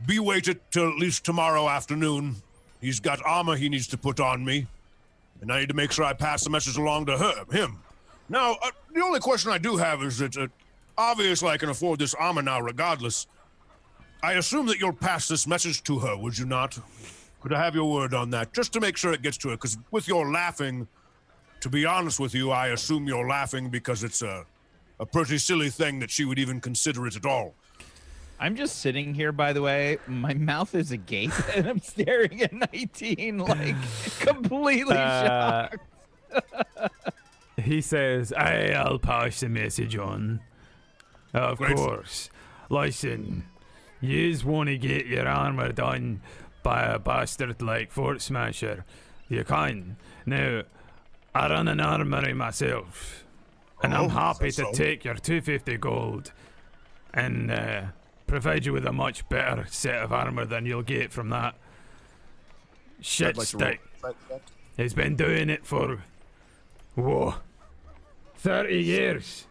[0.06, 2.34] be waited till at least tomorrow afternoon.
[2.80, 4.66] He's got armor he needs to put on me,
[5.40, 7.78] and I need to make sure I pass the message along to her, him.
[8.28, 10.48] Now, uh, the only question I do have is that uh,
[10.98, 13.28] obviously I can afford this armor now, regardless.
[14.24, 16.76] I assume that you'll pass this message to her, would you not?
[17.40, 19.54] Could I have your word on that, just to make sure it gets to her?
[19.54, 20.88] Because with your laughing,
[21.60, 24.44] to be honest with you, I assume you're laughing because it's a,
[24.98, 27.54] a pretty silly thing that she would even consider it at all.
[28.38, 29.98] I'm just sitting here, by the way.
[30.06, 33.76] My mouth is agape, and I'm staring at 19, like
[34.20, 35.78] completely Uh, shocked.
[37.62, 40.40] He says, "Hey, I'll pass the message on."
[41.32, 41.74] Of Great.
[41.76, 42.28] course.
[42.68, 43.44] Listen,
[44.00, 46.20] yous want to get your armor done
[46.62, 48.84] by a bastard like Fort Smasher.
[49.30, 49.96] You can.
[50.26, 50.62] Now,
[51.34, 53.24] I run an armory myself,
[53.82, 56.32] and Oh, I'm happy so- to take your 250 gold
[57.14, 57.82] and uh,
[58.26, 61.54] provide you with a much better set of armor than you'll get from that
[63.00, 63.80] shit like stick.
[64.76, 65.98] He's been doing it for,
[66.94, 67.34] whoa,
[68.36, 69.46] 30 years.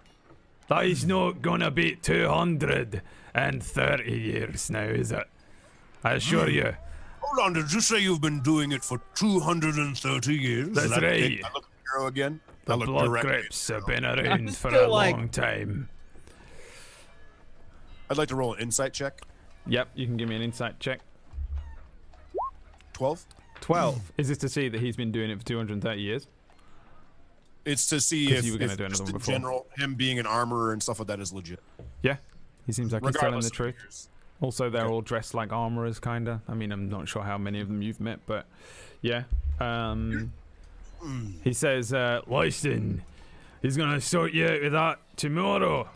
[0.68, 5.28] That is not gonna be 230 years now, is it?
[6.04, 6.76] I assure you.
[7.22, 10.70] Hold on, did you say you've been doing it for 230 years?
[10.70, 11.42] That's That- right.
[11.44, 11.72] I look at
[12.02, 12.40] Eero again.
[12.68, 15.90] I The look blood directly grips have been around for a like- long time.
[18.10, 19.22] I'd like to roll an insight check.
[19.68, 21.00] Yep, you can give me an insight check.
[22.94, 23.26] 12.
[23.62, 24.12] 12.
[24.18, 26.28] is this to see that he's been doing it for 230 years?
[27.66, 29.34] It's to see 'Cause if, you were gonna if do another just one in before.
[29.34, 31.60] general, him being an armorer and stuff like that is legit.
[32.04, 32.18] Yeah.
[32.68, 33.76] He seems like he's telling Regardless the truth.
[33.80, 34.10] years.
[34.42, 34.92] Also, they're Okay.
[34.94, 36.42] all dressed like armorers, kinda.
[36.48, 38.46] I mean, I'm not sure how many of them you've met, but
[39.02, 39.24] yeah.
[39.60, 40.32] Um,
[41.44, 43.02] he says, uh, "Listen,
[43.62, 45.90] he's gonna sort you out with that tomorrow.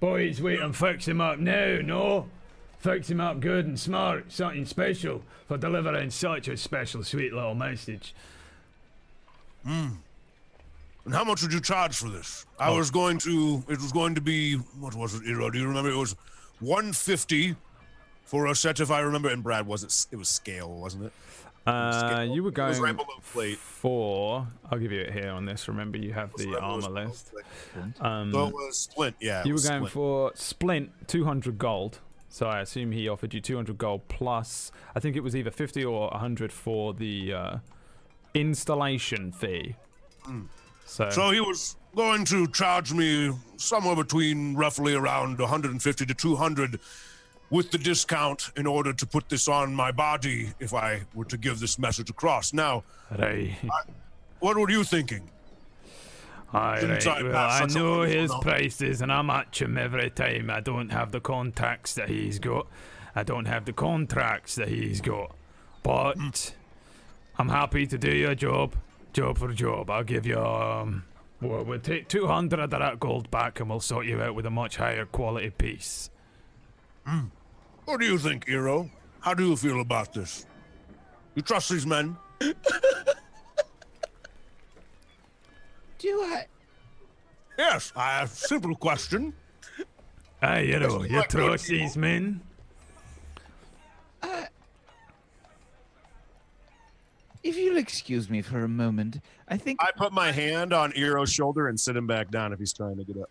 [0.00, 1.78] Boys, wait and fix him up now.
[1.82, 2.28] No,
[2.78, 4.32] fix him up good and smart.
[4.32, 8.14] Something special for delivering such a special, sweet little message."
[9.64, 9.88] Hmm.
[11.04, 12.46] And how much would you charge for this?
[12.58, 12.76] I Oh.
[12.78, 13.64] was going to.
[13.68, 14.54] It was going to be.
[14.54, 15.52] What was it, Eero?
[15.52, 15.90] Do you remember?
[15.90, 16.14] It was
[16.60, 17.56] 150
[18.24, 19.28] for a set, if I remember.
[19.28, 20.06] And Brad was it?
[20.12, 21.12] It was scale, wasn't it?
[21.66, 22.24] Uh, Scale.
[22.34, 23.58] you were It was going right below plate.
[23.58, 24.46] for.
[24.70, 25.68] I'll give you it here on this.
[25.68, 27.32] Remember, you have the Right armor list.
[28.00, 29.16] Um, So it was splint.
[29.20, 29.40] Yeah.
[29.40, 29.92] it You were going splint.
[29.92, 32.00] for Splint 200 gold.
[32.28, 35.84] So I assume he offered you 200 gold plus, I think it was either 50
[35.84, 37.56] or 100 for the uh,
[38.34, 39.76] installation fee.
[40.86, 46.80] So, So he was going to charge me somewhere between roughly around 150 to 200
[47.52, 51.36] with the discount in order to put this on my body if I were to
[51.36, 52.54] give this message across.
[52.54, 52.82] Now,
[53.16, 53.54] right.
[54.40, 55.28] what were you thinking?
[56.54, 57.06] Aye, right.
[57.06, 60.48] I Well, I know his prices and I match him every time.
[60.48, 62.66] I don't have the contacts that he's got.
[63.14, 65.36] I don't have the contracts that he's got.
[65.82, 66.54] But
[67.38, 68.74] I'm happy to do your job.
[69.12, 69.90] Job for job.
[69.90, 71.04] I'll give you, um,
[71.42, 74.50] well, we'll take 200 of that gold back and we'll sort you out with a
[74.50, 76.08] much higher quality piece.
[77.84, 78.88] What do you think, Eero?
[79.20, 80.46] How do you feel about this?
[81.34, 82.16] You trust these men?
[85.98, 86.46] Do I?
[87.56, 89.32] Yes, I have a simple question.
[90.42, 92.40] Aye, you know, you like good trust these men?
[94.20, 94.46] Uh,
[97.44, 101.32] if you'll excuse me for a moment, I think I put my hand on Eero's
[101.32, 103.30] shoulder and sit him back down if he's trying to get up.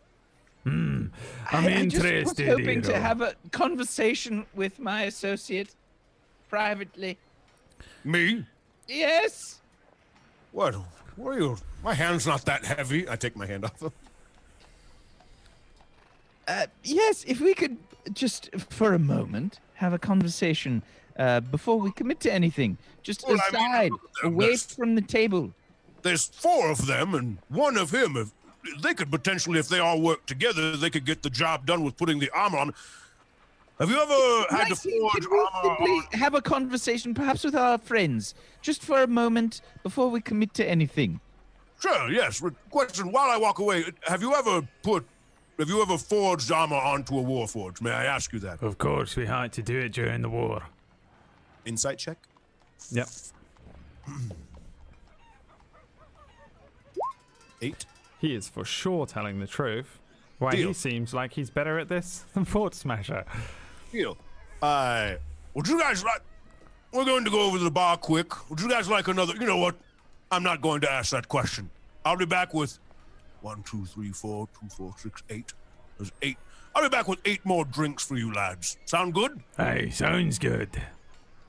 [0.65, 1.11] I'm
[1.51, 2.47] I, I just was interested.
[2.47, 5.69] hoping to have a conversation with my associate
[6.49, 7.17] privately.
[8.03, 8.45] Me?
[8.87, 9.61] Yes.
[10.51, 10.75] What?
[11.15, 11.57] What are you?
[11.83, 13.09] My hand's not that heavy.
[13.09, 13.91] I take my hand off.
[16.47, 17.77] Uh, yes, if we could
[18.13, 20.83] just for a moment have a conversation
[21.17, 23.91] uh, before we commit to anything, just Well, I mean, aside,
[24.23, 25.53] away from the table.
[26.01, 28.17] There's four of them and one of him.
[28.17, 28.31] If
[28.81, 31.97] they could potentially, if they all work together, they could get the job done with
[31.97, 32.73] putting the armor on.
[33.79, 35.69] Have you ever had to forge armor?
[35.75, 40.53] on- have a conversation, perhaps with our friends, just for a moment before we commit
[40.55, 41.19] to anything?
[41.79, 42.11] Sure.
[42.11, 42.43] Yes.
[42.69, 45.07] Question: While I walk away, have you ever put?
[45.57, 47.81] Have you ever forged armor onto a war forge?
[47.81, 48.61] May I ask you that?
[48.61, 50.63] Of course, we had to do it during the war.
[51.65, 52.17] Insight check.
[52.91, 53.07] Yep.
[57.61, 57.85] Eight.
[58.21, 59.99] He is for sure telling the truth.
[60.37, 60.67] Why Deal.
[60.69, 63.25] he seems like he's better at this than Fort Smasher.
[63.91, 64.15] Deal.
[64.61, 65.13] Uh,
[65.55, 66.21] would you guys like?
[66.93, 68.49] We're going to go over to the bar quick.
[68.49, 69.33] Would you guys like another?
[69.33, 69.75] You know what?
[70.29, 71.69] I'm not going to ask that question.
[72.05, 72.77] I'll be back with
[73.41, 75.53] one, two, three, four, two, four, six, eight.
[75.97, 76.37] There's eight.
[76.75, 78.77] I'll be back with eight more drinks for you lads.
[78.85, 79.41] Sound good?
[79.57, 80.69] Hey, sounds good.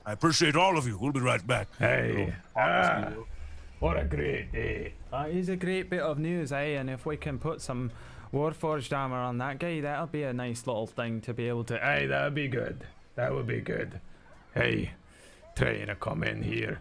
[0.05, 0.97] I appreciate all of you.
[0.97, 1.67] We'll be right back.
[1.77, 2.33] Hey.
[2.57, 3.09] Ah,
[3.83, 4.93] what a great day.
[5.11, 6.77] That is a great bit of news, eh?
[6.79, 7.91] And if we can put some
[8.33, 11.77] Warforged armor on that guy, that'll be a nice little thing to be able to.
[11.77, 12.85] Hey, that would be good.
[13.15, 13.99] That would be good.
[14.55, 14.93] Hey,
[15.57, 16.79] trying to come in here,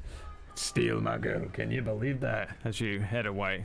[0.54, 1.46] steal my girl.
[1.52, 2.50] Can you believe that?
[2.64, 3.64] As you head away.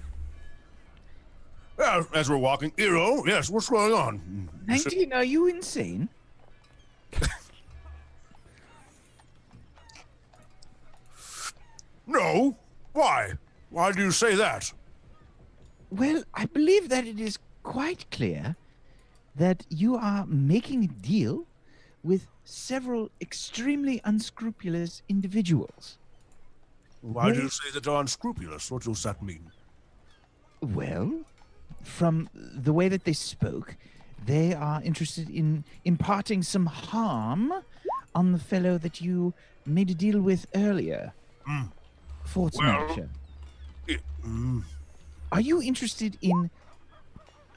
[1.77, 4.49] Yeah, as we're walking, Eero, yes, what's going on?
[4.65, 6.09] 19, are you insane?
[12.09, 12.55] No.
[12.97, 13.33] Why?
[13.69, 14.73] Why do you say that?
[15.91, 18.55] Well, I believe that it is quite clear
[19.35, 21.45] that you are making a deal
[22.03, 25.99] with several extremely unscrupulous individuals.
[27.01, 28.71] Why do you say that they're unscrupulous?
[28.71, 29.51] What does that mean?
[30.61, 31.21] Well,
[31.83, 33.75] from the way that they spoke,
[34.25, 37.53] they are interested in imparting some harm
[38.15, 39.35] on the fellow that you
[39.67, 41.13] made a deal with earlier,
[41.45, 41.65] hmm.
[42.27, 43.09] Fort Well- Smasher.
[43.87, 44.63] It- mm,
[45.31, 46.49] Are you interested in,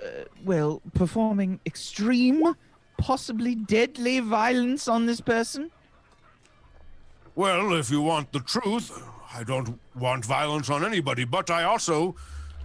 [0.02, 0.06] uh,
[0.44, 2.42] well, performing extreme,
[2.98, 5.70] possibly deadly violence on this person?
[7.36, 8.90] Well, if you want the truth,
[9.32, 12.16] I don't want violence on anybody, but I also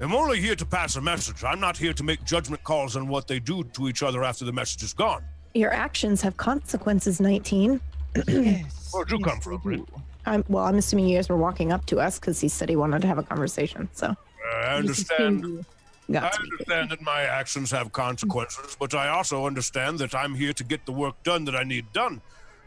[0.02, 1.44] am only here to pass a message.
[1.44, 4.44] I'm not here to make judgment calls on what they do to each other after
[4.44, 5.24] the message is gone.
[5.54, 7.80] Your actions have consequences, 19.
[8.28, 8.90] yes.
[8.92, 9.80] Where'd you yes, come from, they Rin?
[9.84, 10.02] do.
[10.26, 12.76] I'm, well, I'm assuming you guys were walking up to us because he said he
[12.76, 13.90] wanted to have a conversation.
[13.94, 15.66] So uh, I you just assumed understand.
[16.10, 20.64] I understand that my actions have consequences, but I also understand that I'm here to
[20.64, 22.22] get the work done that I need done.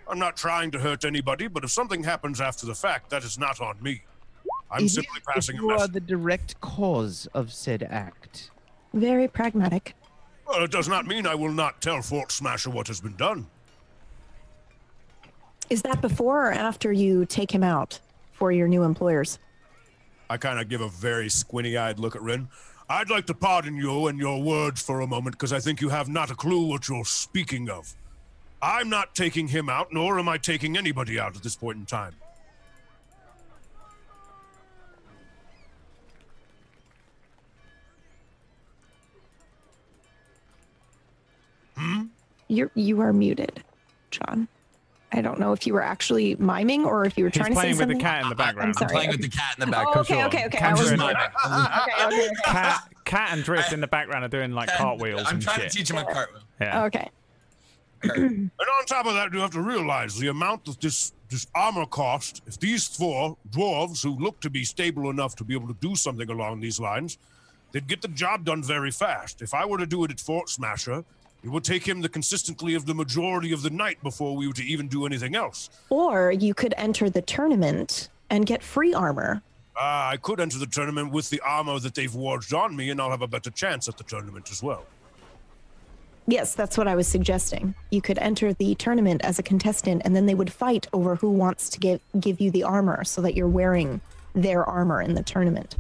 [0.09, 3.39] I'm not trying to hurt anybody, but if something happens after the fact, that is
[3.39, 4.03] not on me.
[4.71, 8.51] I'm It is simply if passing a you are the direct cause of said act.
[8.95, 9.95] Very pragmatic.
[10.47, 13.47] Well, it does not mean I will not tell Fort Smasher what has been done.
[15.71, 18.01] Is that before or after you take him out
[18.33, 19.39] for your new employers?
[20.31, 22.49] I kind of give a very squinty-eyed look at Rin.
[22.89, 25.91] I'd like to pardon you and your words for a moment because I think you
[25.91, 27.95] have not a clue what you're speaking of.
[28.63, 31.87] I'm not taking him out, nor am I taking anybody out at this point in
[31.87, 32.15] time.
[41.77, 42.05] Hmm?
[42.49, 43.63] You're you are muted,
[44.11, 44.49] John.
[45.11, 47.57] I don't know if you were actually miming or if you were He's trying to
[47.57, 48.69] say playing with the cat in the background.
[48.69, 48.93] I'm sorry.
[48.93, 49.97] playing with the cat in the background.
[49.99, 50.59] Oh, for okay, okay, okay.
[50.59, 51.09] I was miming.
[51.47, 52.31] okay, okay, okay.
[52.45, 55.71] Cat, cat and Drift in the background are doing like cartwheels I'm and trying shit.
[55.71, 56.43] to teach him a cartwheel.
[56.61, 56.85] yeah.
[56.85, 57.11] Okay.
[58.05, 61.87] And on top of that, you have to realize the amount that this this armor
[61.87, 62.43] cost.
[62.47, 65.97] If these four dwarves, who look to be stable enough to be able to do
[65.97, 67.19] something along these lines,
[67.73, 69.43] they'd get the job done very fast.
[69.43, 71.05] If I were to do it at Fort Smasher,
[71.43, 74.55] it would take him the consistently of the majority of the night before we were
[74.55, 75.71] to even do anything else.
[75.89, 79.43] Or you could enter the tournament and get free armor.
[79.77, 83.01] Uh, I could enter the tournament with the armor that they've forged on me, and
[83.01, 84.85] I'll have a better chance at the tournament as well.
[86.27, 87.75] Yes, that's what I was suggesting.
[87.91, 91.31] You could enter the tournament as a contestant, and then they would fight over who
[91.31, 94.01] wants to give give you the armor, so that you're wearing
[94.35, 95.77] their armor in the tournament.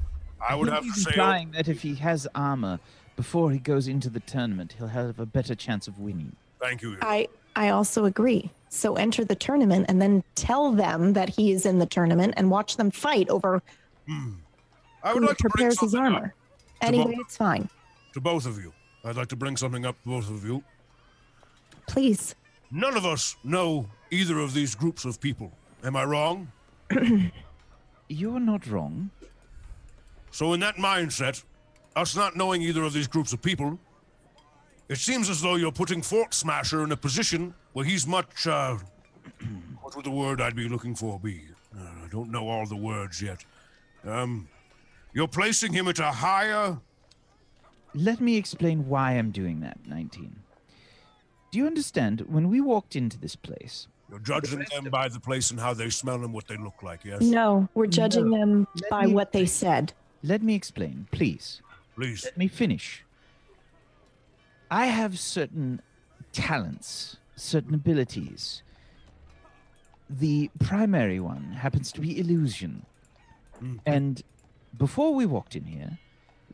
[0.49, 2.79] I would have He's to say, implying that if he has armor
[3.19, 6.37] before he goes into the tournament, he'll have a better chance of winning.
[6.61, 6.97] thank you.
[7.03, 7.27] I
[7.57, 8.53] I also agree.
[8.69, 12.49] So enter the tournament and then tell them that he is in the tournament and
[12.49, 13.61] watch them fight over
[14.07, 14.35] hmm.
[15.03, 16.33] I would who like to bring prepares his armor.
[16.81, 17.69] Anyway, both- it's fine.
[18.15, 18.73] to both of you.
[19.05, 20.63] I'd like to bring something up to both of you.
[21.89, 22.37] Please.
[22.71, 25.51] None of us know either of these groups of people.
[25.83, 26.53] Am I wrong?
[28.09, 29.11] You're not wrong.
[30.31, 31.43] So, in that mindset,
[31.99, 33.79] us not knowing either of these groups of people,
[34.89, 38.77] it seems as though you're putting Fort Smasher in a position where he's much, uh,
[39.83, 41.43] what would the word I'd be looking for be?
[41.77, 43.45] Uh, I don't know all the words yet.
[44.05, 44.49] Um,
[45.13, 46.79] you're placing him at a higher.
[47.95, 50.37] Let me explain why I'm doing that, 19.
[51.51, 52.23] Do you understand?
[52.29, 55.91] When we walked into this place, You're judging them by the place and how they
[55.91, 57.21] smell and what they look like, yes?
[57.23, 59.93] No, we're judging them Let by me- what they said.
[60.23, 61.61] let me explain, please.
[61.99, 62.25] Please.
[62.25, 63.05] Let me finish.
[64.71, 65.83] I have certain
[66.33, 68.63] talents, certain abilities.
[70.09, 72.87] The primary one happens to be illusion.
[73.85, 74.23] And
[74.77, 75.99] before we walked in here,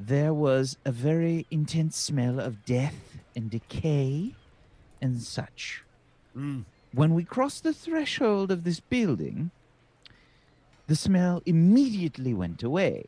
[0.00, 4.34] there was a very intense smell of death and decay
[5.02, 5.84] and such.
[6.34, 6.64] Mm.
[6.92, 9.50] When we crossed the threshold of this building,
[10.86, 13.04] the smell immediately went away.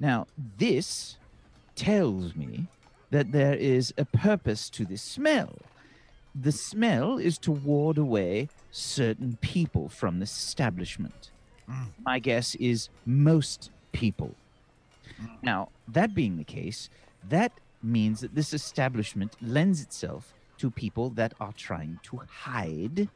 [0.00, 1.18] Now, this
[1.74, 2.66] tells me
[3.10, 5.56] that there is a purpose to this smell.
[6.34, 11.30] The smell is to ward away certain people from this establishment.
[11.70, 11.86] Mm.
[12.04, 14.34] My guess is most people.
[15.22, 15.28] Mm.
[15.42, 16.90] Now, that being the case,
[17.28, 17.52] that
[17.82, 23.08] means that this establishment lends itself to people that are trying to hide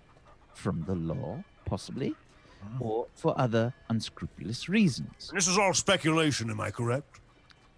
[0.54, 2.80] from the law, possibly, mm.
[2.80, 5.30] or for other unscrupulous reasons.
[5.34, 7.20] This is all speculation, am I correct?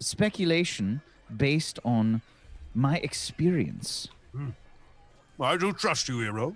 [0.01, 1.01] Speculation
[1.37, 2.21] based on
[2.73, 4.09] my experience.
[4.33, 4.49] Hmm.
[5.39, 6.55] I do trust you, Eero.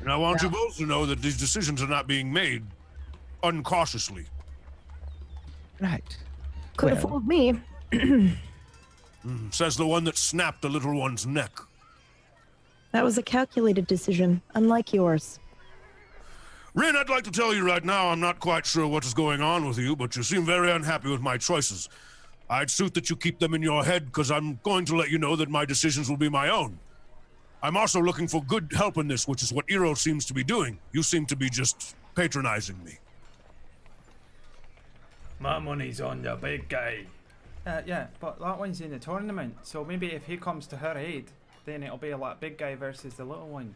[0.00, 2.64] And I want you both to know that these decisions are not being made
[3.42, 4.24] uncautiously.
[5.80, 6.16] Right.
[6.76, 7.60] Could have fooled me.
[9.22, 11.52] Hmm, says the one that snapped the little one's neck.
[12.90, 15.38] That was a calculated decision, unlike yours.
[16.74, 19.40] Rin, I'd like to tell you right now, I'm not quite sure what is going
[19.40, 21.88] on with you, but you seem very unhappy with my choices.
[22.52, 25.18] I'd suit that you keep them in your head, because I'm going to let you
[25.18, 26.78] know that my decisions will be my own.
[27.62, 30.44] I'm also looking for good help in this, which is what Eero seems to be
[30.44, 30.78] doing.
[30.92, 32.98] You seem to be just patronizing me.
[35.40, 37.06] My money's on the big guy.
[37.66, 40.98] Uh, yeah, but that one's in the tournament, so maybe if he comes to her
[40.98, 41.30] aid,
[41.64, 43.74] then it'll be a like big guy versus the little one.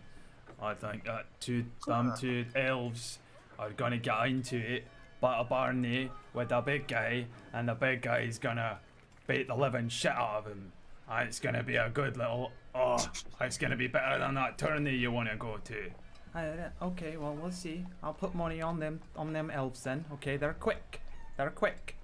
[0.61, 3.21] I think that two them two elves
[3.59, 4.85] are gonna get into it,
[5.21, 8.79] but a Barney with the big guy, and the big guy's gonna
[9.27, 10.73] beat the living shit out of him.
[11.09, 12.99] And it's gonna be a good little oh,
[13.41, 15.91] it's gonna be better than that tourney you wanna go to.
[16.35, 17.85] Uh, okay, well we'll see.
[18.03, 20.05] I'll put money on them on them elves then.
[20.15, 21.01] Okay, they're quick.
[21.37, 21.97] They're quick.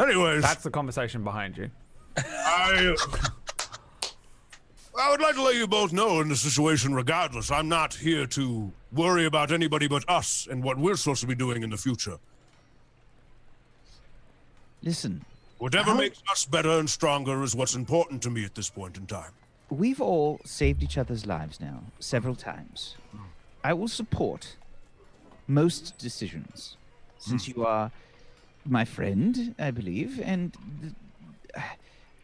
[0.00, 1.70] Anyways, That's the conversation behind you.
[2.16, 2.96] I,
[4.98, 8.26] I would like to let you both know in the situation, regardless, I'm not here
[8.26, 11.76] to worry about anybody but us and what we're supposed to be doing in the
[11.76, 12.18] future.
[14.82, 15.24] Listen,
[15.60, 18.96] Whatever How- makes us better and stronger is what's important to me at this point
[18.96, 19.32] in time.
[19.68, 22.96] we've all saved each other's lives now several times.
[23.62, 24.56] I will support
[25.46, 26.76] most decisions
[27.18, 27.52] since hmm.
[27.52, 27.92] you are
[28.64, 31.64] my friend, I believe, and th-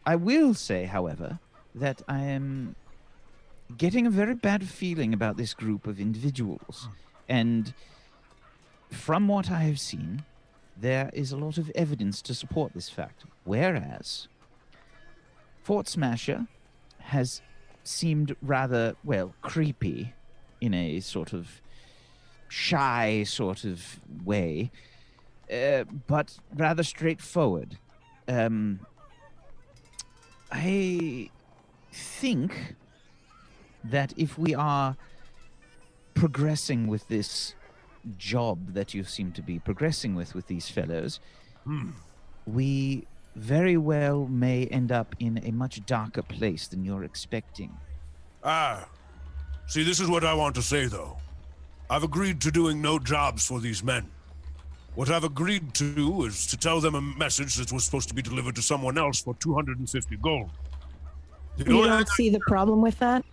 [0.05, 1.39] I will say, however,
[1.73, 2.75] that I am
[3.77, 6.87] getting a very bad feeling about this group of individuals.
[6.87, 6.93] Hmm.
[7.29, 7.73] And
[8.89, 10.23] from what I have seen,
[10.79, 13.23] there is a lot of evidence to support this fact.
[13.43, 14.27] Whereas
[15.63, 16.47] Fort Smasher
[16.99, 17.41] has
[17.83, 20.13] seemed rather, well, creepy
[20.61, 21.61] in a sort of
[22.49, 24.71] shy sort of way,
[25.51, 27.77] uh, but rather straightforward.
[28.27, 28.79] Um,
[30.51, 31.29] I
[31.91, 32.75] think
[33.83, 34.95] that if we are
[36.13, 37.53] progressing with this
[38.17, 41.19] job that you seem to be progressing with with these fellows,
[42.45, 43.05] we
[43.35, 47.75] very well may end up in a much darker place than you're expecting.
[48.43, 48.87] Ah,
[49.67, 51.17] see, this is what I want to say, though.
[51.89, 54.09] I've agreed to doing no jobs for these men.
[54.95, 58.15] What I've agreed to do is to tell them a message that was supposed to
[58.15, 60.49] be delivered to someone else for 250 gold.
[61.57, 63.23] The You don't thing see the problem with that?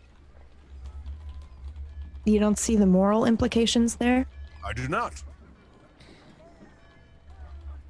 [2.26, 4.26] You don't see the moral implications there?
[4.64, 5.22] I do not.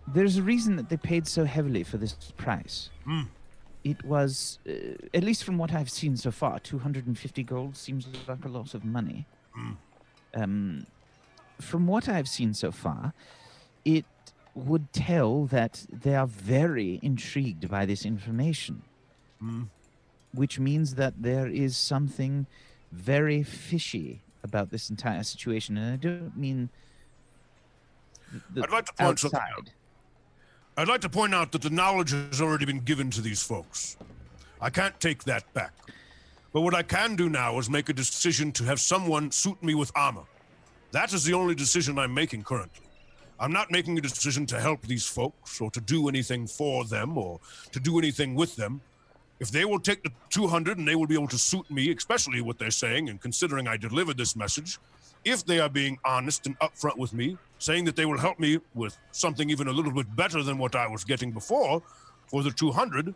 [0.06, 2.90] There's a reason that they paid so heavily for this price.
[3.84, 4.72] It was, uh,
[5.12, 8.84] at least from what I've seen so far, 250 gold seems like a lot of
[8.84, 9.26] money.
[10.34, 10.86] Um,
[11.60, 13.12] from what I've seen so far,
[13.84, 14.04] it
[14.54, 18.82] would tell that they are very intrigued by this information.
[20.32, 22.46] which means that there is something
[22.90, 26.68] very fishy about this entire situation, and I don't mean.
[28.56, 29.58] I'd like to point something out.
[29.58, 29.70] outside.
[30.76, 33.96] I'd like to point out that the knowledge has already been given to these folks.
[34.60, 35.72] I can't take that back.
[36.52, 39.74] But what I can do now is make a decision to have someone suit me
[39.74, 40.24] with armor.
[40.92, 42.86] That is the only decision I'm making currently.
[43.40, 47.18] I'm not making a decision to help these folks or to do anything for them
[47.18, 47.40] or
[47.72, 48.80] to do anything with them.
[49.40, 52.40] If they will take the 200 and they will be able to suit me, especially
[52.40, 54.78] what they're saying, and considering I delivered this message,
[55.24, 58.60] if they are being honest and upfront with me, saying that they will help me
[58.74, 61.82] with something even a little bit better than what I was getting before
[62.28, 63.14] for the 200,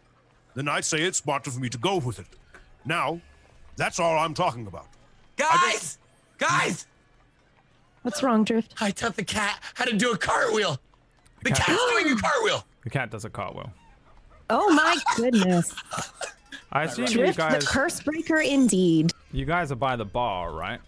[0.55, 2.27] then I'd say it's smarter for me to go with it.
[2.85, 3.21] Now,
[3.77, 4.87] that's all I'm talking about.
[5.37, 5.99] Guys,
[6.39, 6.87] guys,
[8.03, 8.75] What's wrong, Drift?
[8.81, 10.81] I taught the cat how to do a cartwheel.
[11.43, 12.65] The Cat- cat's doing a cartwheel.
[12.85, 13.71] The cat does a cartwheel.
[14.51, 15.75] Oh my goodness.
[16.73, 19.13] I assume you Drift the curse breaker indeed.
[19.33, 20.81] you guys are by the bar, right?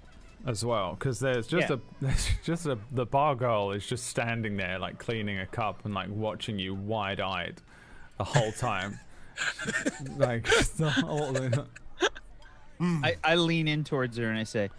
[0.47, 1.77] As well, because there's just Yeah.
[1.77, 5.85] a, there's just a, the bar girl is just standing there, like cleaning a cup
[5.85, 7.61] and like watching you wide-eyed,
[8.19, 8.99] the whole time.
[10.17, 10.45] like
[10.77, 11.37] the whole.
[13.05, 14.71] I, I lean in towards her and I say,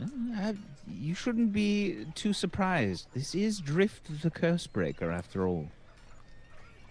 [0.00, 0.54] "Uh, I-
[0.88, 3.06] "You shouldn't be too surprised.
[3.14, 5.68] This is Drift the Curse Breaker, after all."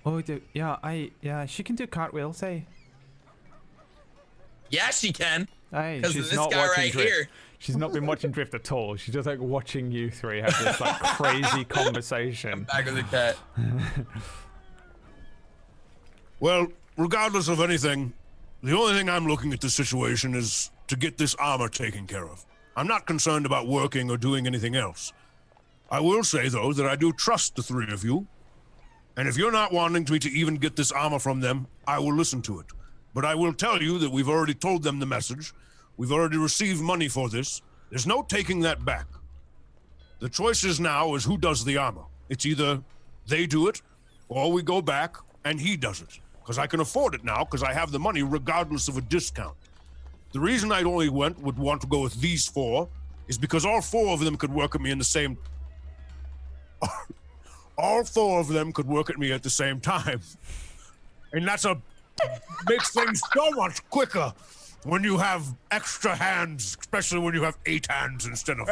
[0.09, 2.61] Oh, do, yeah, I yeah, she can do cartwheels, eh?
[4.71, 5.47] Yeah, she can.
[5.71, 5.97] Aye.
[5.97, 7.07] Because of She's this not guy watching right Drift.
[7.07, 7.29] here.
[7.59, 8.95] She's not been watching Drift at all.
[8.95, 12.63] She's just like watching you three have this like crazy conversation.
[12.71, 13.37] Back of the cat.
[16.41, 18.13] Well, regardless of anything,
[18.63, 22.25] the only thing I'm looking at this situation is to get this armor taken care
[22.25, 22.45] of.
[22.77, 25.11] I'm not concerned about working or doing anything else.
[25.91, 28.25] I will say, though, that I do trust the three of you.
[29.19, 32.15] And if you're not wanting me to even get this armor from them, I will
[32.15, 32.67] listen to it.
[33.13, 35.51] But I will tell you that we've already told them the message.
[35.97, 37.61] We've already received money for this.
[37.89, 39.07] There's no taking that back.
[40.19, 42.05] The choice is now is who does the armor.
[42.29, 42.81] It's either
[43.27, 43.81] they do it
[44.29, 46.17] or we go back and he does it.
[46.39, 49.57] Because I can afford it now because I have the money regardless of a discount.
[50.31, 52.87] The reason I only went would want to go with these four
[53.27, 55.37] is because all four of them could work at me in the same
[57.79, 60.21] all four of them could work at me at the same time.
[61.33, 61.81] And that's a
[62.67, 64.33] makes things so much quicker
[64.83, 68.67] when you have extra hands, especially when you have eight hands instead of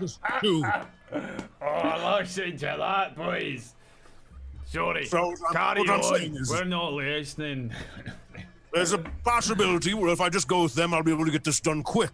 [0.00, 0.64] just two.
[1.62, 3.74] Oh, listen to that, boys.
[4.66, 6.20] Sorry, So, um, carry on.
[6.36, 7.72] is- We're not listening.
[8.74, 11.44] There's a possibility where if I just go with them, I'll be able to get
[11.44, 12.12] this done quick.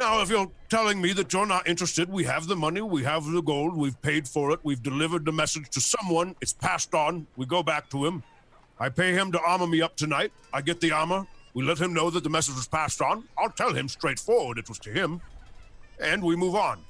[0.00, 3.26] Now, if you're telling me that you're not interested, we have the money, we have
[3.26, 7.26] the gold, we've paid for it, we've delivered the message to someone, it's passed on,
[7.36, 8.22] we go back to him.
[8.78, 10.32] I pay him to armor me up tonight.
[10.54, 11.26] I get the armor.
[11.52, 13.24] We let him know that the message was passed on.
[13.36, 15.20] I'll tell him straightforward it was to him.
[16.02, 16.80] And we move on.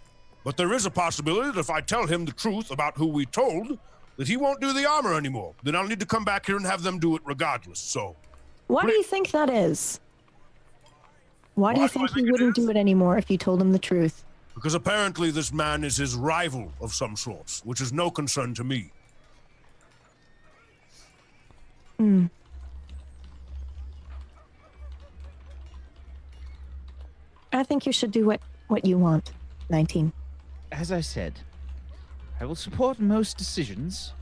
[0.45, 3.27] But there is a possibility that if I tell him the truth about who we
[3.27, 3.77] told,
[4.19, 5.53] that he won't do the armor anymore.
[5.65, 7.81] Then I'll need to come back here and have them do it regardless.
[7.81, 8.15] So
[8.69, 9.99] Why do you think that is?
[11.61, 14.25] Why do you think he wouldn't do it anymore if you told him the truth?
[14.61, 18.63] because apparently this man is his rival of some sorts, which is no concern to
[18.63, 18.91] me.
[21.99, 22.27] Hmm.
[27.55, 29.33] I think you should do what, what you want.
[29.71, 30.13] 19.
[30.73, 31.41] As I said,
[32.39, 34.13] I will support most decisions,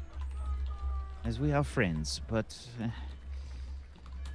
[1.24, 2.86] as we are friends, but uh,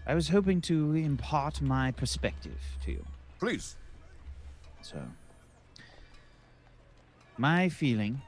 [0.05, 3.05] I was hoping to impart my perspective to you.
[3.39, 3.77] Please.
[4.81, 4.97] So,
[7.37, 8.21] my feeling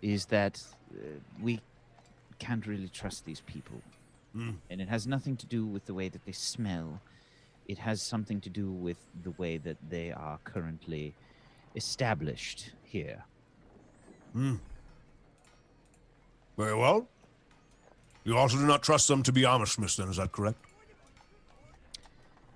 [0.00, 0.62] is that
[0.94, 0.98] uh,
[1.40, 1.60] we
[2.38, 3.80] can't really trust these people.
[4.70, 7.00] And it has nothing to do with the way that they smell.
[7.68, 11.14] It has something to do with the way that they are currently
[11.76, 13.24] established here.
[16.56, 17.06] Very well.
[18.24, 20.58] You also do not trust them to be armor smiths, then, is that correct?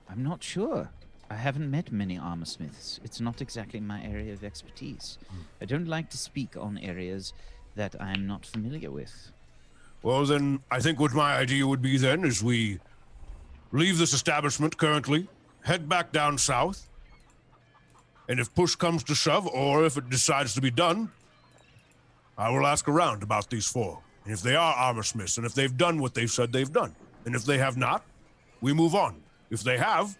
[0.08, 0.90] I'm not sure.
[1.28, 3.00] I haven't met many armor smiths.
[3.02, 5.18] It's not exactly my area of expertise.
[5.28, 5.42] Hmm.
[5.60, 7.32] I don't like to speak on areas
[7.74, 9.32] that I'm not familiar with.
[10.02, 12.78] Well, then, I think what my idea would be then is we
[13.72, 15.28] leave this establishment currently,
[15.62, 16.88] head back down south,
[18.28, 21.10] and if push comes to shove, or if it decides to be done,
[22.38, 25.54] I will ask around about these four and if they are armor smiths, and if
[25.54, 26.92] they've done what they've said they've done.
[27.26, 28.02] And if they have not,
[28.60, 29.22] we move on.
[29.50, 30.18] If they have,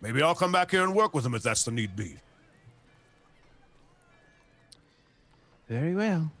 [0.00, 2.16] maybe I'll come back here and work with them if that's the need be.
[5.68, 6.32] Very well.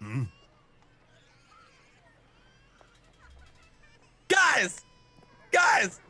[0.00, 0.22] Hmm.
[4.26, 4.80] Guys!
[5.52, 6.00] Guys!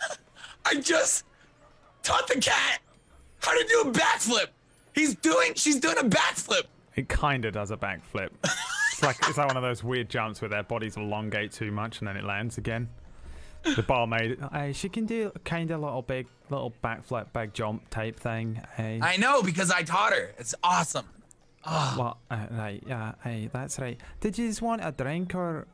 [0.64, 1.24] I just
[2.04, 2.80] taught the cat!
[3.48, 4.46] How to do a backflip.
[4.94, 6.64] He's doing, she's doing a backflip.
[6.96, 8.30] It kind of does a backflip.
[8.92, 12.00] it's like it's like one of those weird jumps where their bodies elongate too much
[12.00, 12.88] and then it lands again.
[13.76, 18.18] The barmaid, hey, she can do kind of little big, little backflip, big jump type
[18.18, 18.60] thing.
[18.76, 20.32] Hey, I know because I taught her.
[20.38, 21.06] It's awesome.
[21.64, 22.18] what?
[22.30, 24.00] Uh, right, yeah, hey, that's right.
[24.20, 25.66] Did you just want a drink or?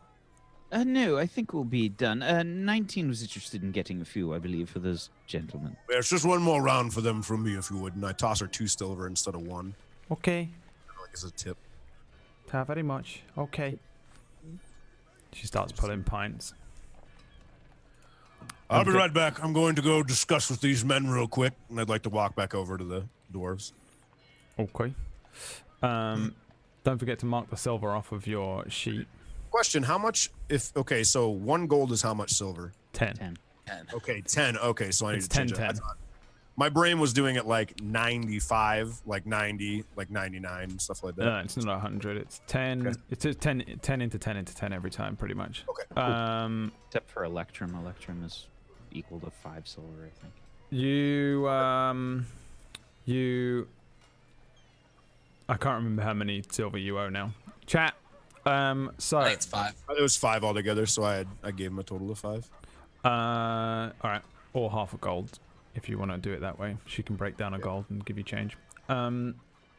[0.75, 2.21] Uh, no, I think we'll be done.
[2.21, 5.77] Uh, 19 was interested in getting a few, I believe, for those gentlemen.
[5.89, 7.95] There's just one more round for them from me, if you would.
[7.95, 9.77] And I toss her two silver instead of one,
[10.11, 10.49] Okay,
[11.01, 11.57] like as a tip.
[12.49, 13.23] Thank very much.
[13.39, 13.79] Okay.
[15.33, 16.55] She starts pulling pints.
[18.69, 19.43] I'll be right back.
[19.45, 22.35] I'm going to go discuss with these men real quick, and I'd like to walk
[22.35, 23.71] back over to the dwarves.
[24.59, 24.93] Okay.
[25.83, 26.35] Um,
[26.83, 29.07] don't forget to mark the silver off of your sheet.
[29.55, 30.33] Question: How much?
[30.49, 32.73] If okay, so one gold is how much silver?
[32.93, 33.15] Ten.
[33.15, 33.39] 10.
[33.67, 33.87] ten.
[33.95, 34.59] Okay, ten.
[34.59, 35.75] Okay, so I need It's to change 10, it.
[35.77, 35.81] 10.
[36.57, 41.25] My brain was doing it like 95, like 90, like 99, stuff like that.
[41.25, 42.17] No, it's not 100.
[42.17, 42.85] It's 10.
[42.85, 42.99] Okay.
[43.11, 45.63] It's a 10, 10 into 10 into 10 every time, pretty much.
[45.69, 46.03] Okay, cool.
[46.03, 47.77] Um, Except for Electrum.
[47.77, 48.49] Electrum is
[48.91, 50.33] equal to 5 silver, I think.
[50.71, 52.27] you, um,
[53.05, 53.69] you.
[55.49, 57.31] I can't remember how many silver you owe now.
[57.67, 57.95] Chat.
[58.47, 59.19] Um, so.
[59.19, 59.75] I think it's five.
[59.97, 62.49] It was five altogether, so I had, I gave him a total of five.
[63.05, 64.23] Uh, all right,
[64.53, 65.39] or half a gold
[65.75, 66.77] if you want to do it that way.
[66.87, 68.57] She can break down a gold and give you change.
[68.89, 69.35] Um,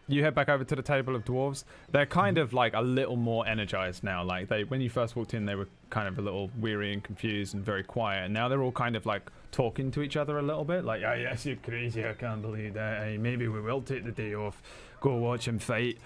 [0.08, 1.64] you head back over to the table of dwarves.
[1.92, 4.24] They're kind of like a little more energized now.
[4.24, 7.04] Like they, when you first walked in, they were kind of a little weary and
[7.04, 8.26] confused and very quiet.
[8.26, 10.86] And now they're all kind of like talking to each other a little bit.
[10.86, 12.06] Like, oh yes, you're crazy.
[12.06, 13.04] I can't believe that.
[13.04, 14.62] Hey, maybe we will take the day off.
[15.02, 15.98] Go watch him fight.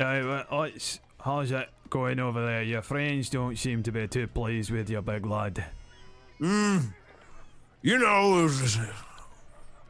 [0.00, 2.62] Uh, what's, how's it going over there?
[2.62, 5.64] Your friends don't seem to be too pleased with you, big lad.
[6.40, 6.92] Mm,
[7.82, 8.48] you know,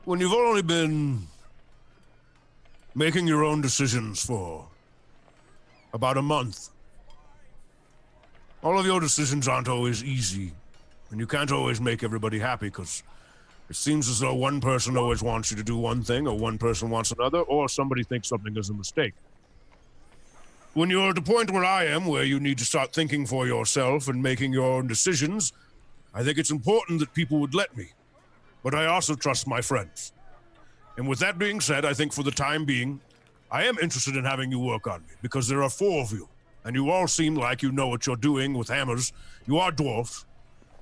[0.06, 1.26] when you've only been
[2.94, 4.66] making your own decisions for
[5.92, 6.70] about a month,
[8.62, 10.52] all of your decisions aren't always easy,
[11.10, 13.02] and you can't always make everybody happy because
[13.68, 16.56] it seems as though one person always wants you to do one thing, or one
[16.56, 19.12] person wants another, or somebody thinks something is a mistake.
[20.76, 23.46] When you're at the point where I am, where you need to start thinking for
[23.46, 25.54] yourself and making your own decisions,
[26.12, 27.92] I think it's important that people would let me.
[28.62, 30.12] But I also trust my friends.
[30.98, 33.00] And with that being said, I think for the time being,
[33.50, 36.28] I am interested in having you work on me because there are four of you,
[36.62, 39.14] and you all seem like you know what you're doing with hammers.
[39.46, 40.26] You are dwarfs.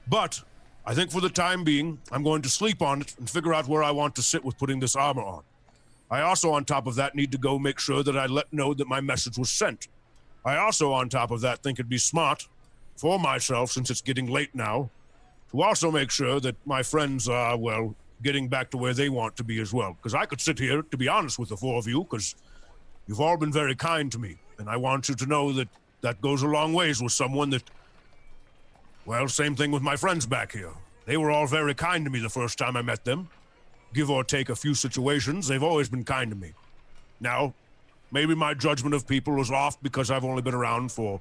[0.08, 0.42] But
[0.84, 3.68] I think for the time being, I'm going to sleep on it and figure out
[3.68, 5.44] where I want to sit with putting this armor on.
[6.14, 8.72] I also, on top of that, need to go make sure that I let know
[8.72, 9.88] that my message was sent.
[10.44, 12.46] I also, on top of that, think it'd be smart
[12.96, 14.90] for myself, since it's getting late now,
[15.50, 19.36] to also make sure that my friends are, well, getting back to where they want
[19.38, 19.94] to be as well.
[19.94, 22.36] Because I could sit here, to be honest with the four of you, because
[23.08, 24.38] you've all been very kind to me.
[24.58, 25.68] And I want you to know that
[26.02, 27.64] that goes a long ways with someone that,
[29.04, 30.74] well, same thing with my friends back here.
[31.06, 33.30] They were all very kind to me the first time I met them.
[33.94, 36.52] Give or take a few situations, they've always been kind to me.
[37.20, 37.54] Now,
[38.10, 41.20] maybe my judgment of people is off because I've only been around for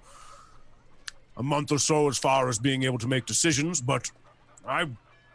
[1.37, 4.11] a month or so as far as being able to make decisions, but
[4.67, 4.87] I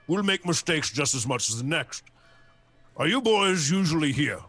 [0.07, 2.03] will make mistakes just as much as the next.
[2.97, 4.41] Are you boys usually here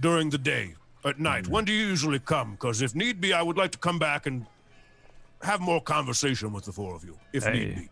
[0.00, 0.74] during the day,
[1.04, 1.46] at night?
[1.48, 2.52] When do you usually come?
[2.52, 4.46] Because if need be, I would like to come back and
[5.42, 7.88] have more conversation with the four of you, if need be.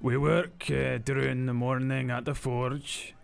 [0.00, 3.14] We work uh, during the morning at the forge.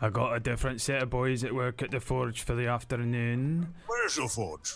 [0.00, 3.74] I got a different set of boys at work at the forge for the afternoon.
[3.86, 4.74] Where's your forge?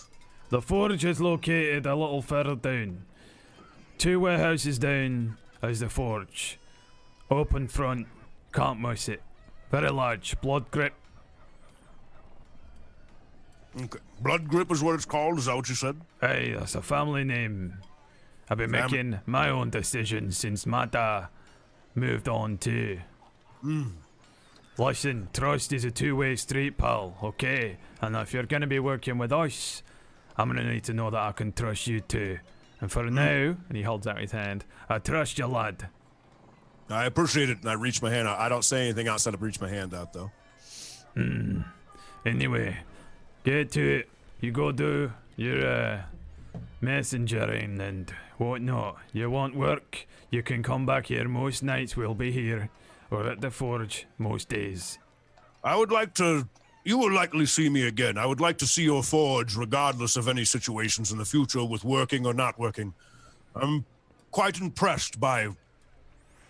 [0.49, 3.05] The forge is located a little further down.
[3.97, 6.59] Two warehouses down is the forge.
[7.31, 8.07] Open front,
[8.53, 9.23] can't miss it.
[9.71, 10.93] Very large, blood grip.
[13.81, 13.99] Okay.
[14.21, 15.39] Blood grip is what it's called.
[15.39, 15.99] Is that what you said?
[16.21, 17.73] Hey, that's a family name.
[18.49, 21.27] I've been Fam- making my own decisions since dad
[21.95, 22.99] moved on too.
[23.61, 23.87] Hmm.
[24.77, 27.15] Listen, trust is a two-way street, pal.
[27.23, 29.81] Okay, and if you're gonna be working with us,
[30.37, 32.39] I'm gonna need to know that I can trust you too.
[32.81, 35.87] And for now, and he holds out his hand, I trust you, lad.
[36.89, 38.37] I appreciate it, and I reach my hand out.
[38.37, 40.31] I don't say anything outside of reach my hand out, though.
[42.25, 42.77] Anyway,
[43.43, 44.09] get to it.
[44.41, 46.01] You go do your uh,
[46.81, 48.97] messengering and whatnot.
[49.13, 50.05] You want work?
[50.29, 51.95] You can come back here most nights.
[51.95, 52.69] We'll be here,
[53.11, 54.99] or at the forge most days.
[55.63, 56.47] I would like to.
[56.83, 58.17] You will likely see me again.
[58.17, 61.83] I would like to see your forge, regardless of any situations in the future with
[61.83, 62.93] working or not working.
[63.55, 63.85] I'm
[64.29, 65.49] quite impressed by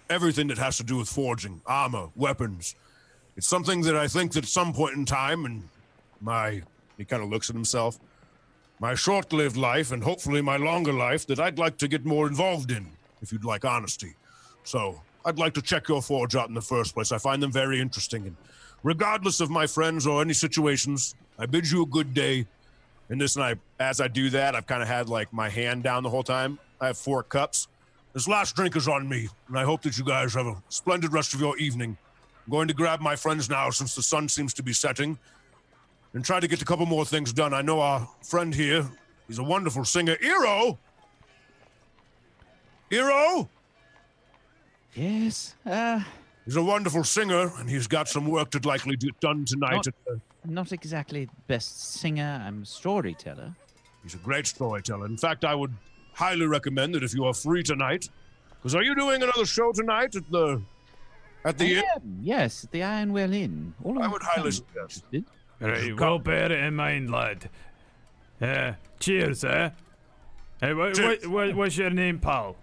[0.10, 2.76] everything that has to do with forging, armor, weapons.
[3.38, 5.70] It's something that I think that at some point in time, and
[6.20, 6.64] my
[6.98, 8.00] he kind of looks at himself,
[8.80, 12.72] my short-lived life, and hopefully my longer life, that I'd like to get more involved
[12.72, 12.88] in,
[13.22, 14.16] if you'd like honesty.
[14.64, 17.12] So I'd like to check your forge out in the first place.
[17.12, 18.36] I find them very interesting, and
[18.84, 22.46] regardless of my friends or any situations, I bid you a good day.
[23.10, 25.84] And this, and I, as I do that, I've kind of had like my hand
[25.84, 26.60] down the whole time.
[26.80, 27.68] I have four cups.
[28.14, 31.12] This last drink is on me, and I hope that you guys have a splendid
[31.12, 31.98] rest of your evening.
[32.46, 35.18] I'm going to grab my friends now since the sun seems to be setting
[36.14, 37.54] and try to get a couple more things done.
[37.54, 38.88] I know our friend here,
[39.28, 40.16] he's a wonderful singer.
[40.18, 40.78] Eero!
[42.92, 43.50] Eero!
[44.96, 45.56] Yes.
[45.66, 46.02] Uh,
[46.46, 49.72] He's a wonderful singer, and he's got some work to likely get done tonight.
[49.74, 52.42] Not- At the, I'm not exactly the best singer.
[52.46, 53.56] I'm a storyteller.
[54.04, 55.08] he's a great storyteller.
[55.08, 55.74] In fact, I would
[56.14, 58.10] highly recommend that if you are free tonight,
[58.52, 60.62] because are you doing another show tonight at the
[61.44, 61.84] at the I inn?
[61.96, 63.74] am, yes, at the Ironwell Inn.
[63.84, 65.04] All I of would highly family suggest.
[65.12, 65.26] interested.
[65.90, 67.50] Right, well, bear it in mind, lad.
[68.42, 69.70] Uh, cheers, eh?
[70.62, 71.28] Hey, what, what, Cheers.
[71.28, 72.56] what, what's your name, pal?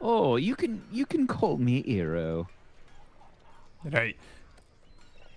[0.00, 2.46] Oh, you can you can call me Eero.
[3.84, 4.16] Right.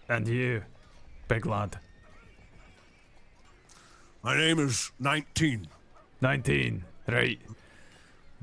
[0.10, 0.64] And you,
[1.28, 1.80] big lad.
[4.22, 5.68] My name is 19.
[6.22, 6.86] 19.
[7.08, 7.40] Right.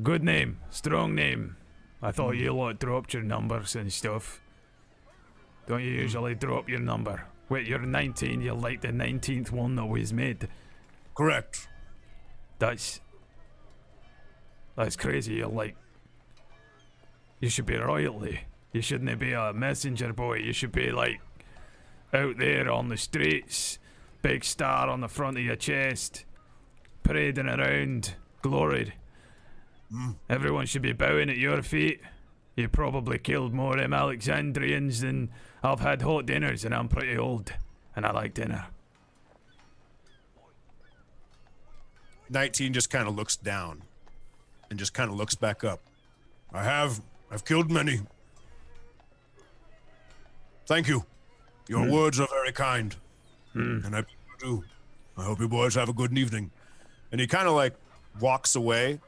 [0.03, 0.59] Good name.
[0.71, 1.57] Strong name.
[2.03, 4.41] I thought you lot dropped your numbers and stuff.
[5.67, 7.25] Don't you usually drop your number?
[7.49, 8.41] Wait, you're 19.
[8.41, 10.49] You're like the 19th one that was made.
[11.15, 11.69] Correct.
[12.59, 13.01] That's.
[14.77, 15.35] That's crazy.
[15.35, 15.77] You're like.
[17.41, 18.43] You should be royalty.
[18.73, 20.37] You shouldn't be a messenger boy.
[20.37, 21.21] You should be like.
[22.13, 23.79] Out there on the streets.
[24.23, 26.25] Big star on the front of your chest.
[27.03, 28.15] Parading around.
[28.43, 28.93] Gloried.
[29.93, 30.17] Mm.
[30.29, 32.01] Everyone should be bowing at your feet.
[32.57, 33.93] You probably killed more M.
[33.93, 35.31] Alexandrians than
[35.63, 37.53] I've had hot dinners, and I'm pretty old.
[37.97, 38.67] And I like dinner.
[42.29, 43.83] 19 just kind of looks down
[44.69, 45.81] and just kind of looks back up.
[46.53, 47.01] I have.
[47.31, 48.01] I've killed many.
[50.67, 51.05] Thank you.
[51.69, 51.93] Your hmm.
[51.93, 52.95] words are very kind.
[53.53, 53.85] Hmm.
[53.85, 54.05] And I
[54.39, 54.65] do.
[55.17, 56.51] I hope you boys have a good evening.
[57.13, 57.75] And he kind of like
[58.21, 59.01] walks away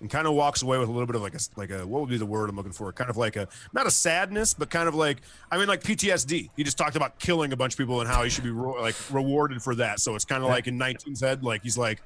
[0.00, 2.00] and kind of walks away with a little bit of like a like a what
[2.00, 2.92] would be the word I'm looking for?
[2.92, 5.18] Kind of like a not a sadness, but kind of like
[5.50, 6.50] I mean like PTSD.
[6.56, 8.80] He just talked about killing a bunch of people and how he should be ro-
[8.80, 10.00] like rewarded for that.
[10.00, 12.02] So it's kind of like in 19's head, like he's like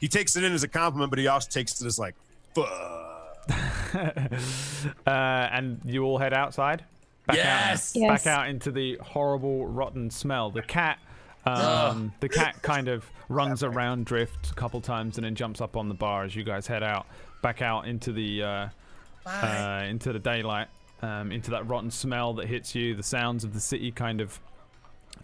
[0.00, 2.14] he takes it in as a compliment, but he also takes it as like
[2.54, 3.15] fuck.
[5.06, 6.84] Uh, and you all head outside.
[7.26, 7.96] Back Yes!
[7.96, 8.24] Out, Yes.
[8.24, 10.50] Back out into the horrible, rotten smell.
[10.50, 10.98] The cat.
[11.44, 15.76] Um, the cat kind of runs around Drift a couple times and then jumps up
[15.76, 17.06] on the bar as you guys head out,
[17.40, 18.68] back out into the uh,
[19.26, 20.66] uh, into the daylight,
[21.02, 22.94] um, into that rotten smell that hits you.
[22.96, 24.40] The sounds of the city kind of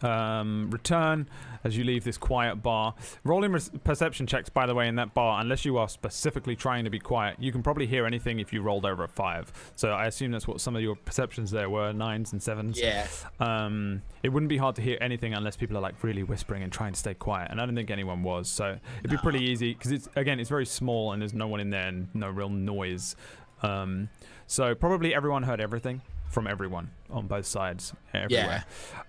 [0.01, 1.29] um, return
[1.65, 2.95] as you leave this quiet bar.
[3.25, 6.85] Rolling res- perception checks, by the way, in that bar, unless you are specifically trying
[6.85, 9.53] to be quiet, you can probably hear anything if you rolled over a five.
[9.77, 12.81] So I assume that's what some of your perceptions there were nines and sevens.
[12.81, 13.07] Yeah.
[13.41, 16.73] Um, it wouldn't be hard to hear anything unless people are like really whispering and
[16.73, 18.49] trying to stay quiet, and I don't think anyone was.
[18.49, 21.61] So it'd be pretty easy because it's again it's very small and there's no one
[21.61, 23.17] in there and no real noise.
[23.63, 24.09] Um,
[24.47, 26.03] so probably everyone heard everything
[26.33, 28.65] from everyone on both sides everywhere.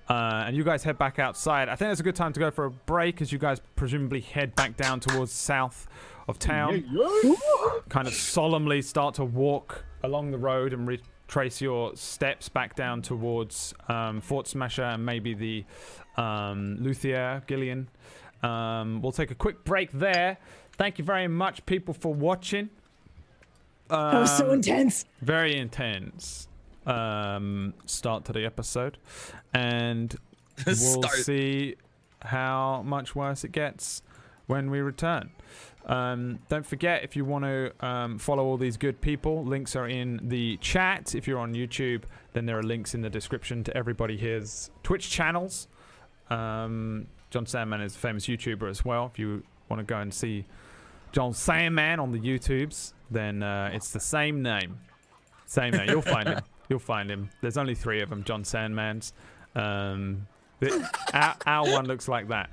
[0.10, 1.70] Uh, and you guys head back outside.
[1.70, 4.20] I think it's a good time to go for a break as you guys presumably
[4.20, 5.88] head back down towards south
[6.28, 6.84] of town.
[7.90, 13.02] Kind of solemnly start to walk along the road and retrace your steps back down
[13.02, 15.64] towards um, Fort Smasher and maybe the
[16.22, 17.88] um, Luthier, Gillian.
[18.42, 20.38] Um, we'll take a quick break there.
[20.78, 22.70] Thank you very much, people, for watching.
[23.88, 25.06] That was so Um, intense.
[25.22, 26.48] very intense
[26.86, 28.98] um, start to the episode,
[29.54, 30.16] and
[30.66, 31.76] we'll see
[32.22, 34.02] how much worse it gets
[34.48, 35.32] when we return.
[35.86, 39.88] Um, don't forget if you want to um, follow all these good people, links are
[39.88, 41.14] in the chat.
[41.14, 42.04] If you're on YouTube,
[42.34, 45.68] then there are links in the description to everybody here's Twitch channels.
[46.30, 49.10] Um, John Sandman is a famous YouTuber as well.
[49.12, 50.46] If you want to go and see
[51.12, 54.80] John Sandman on the YouTubes, then uh, it's the same name.
[55.46, 55.90] Same name.
[55.90, 56.40] You'll find him.
[56.74, 57.30] You'll find him.
[57.40, 59.12] There's only three of them, John Sandmans.
[59.56, 60.26] Um,
[60.60, 62.50] the, our, our one looks like that.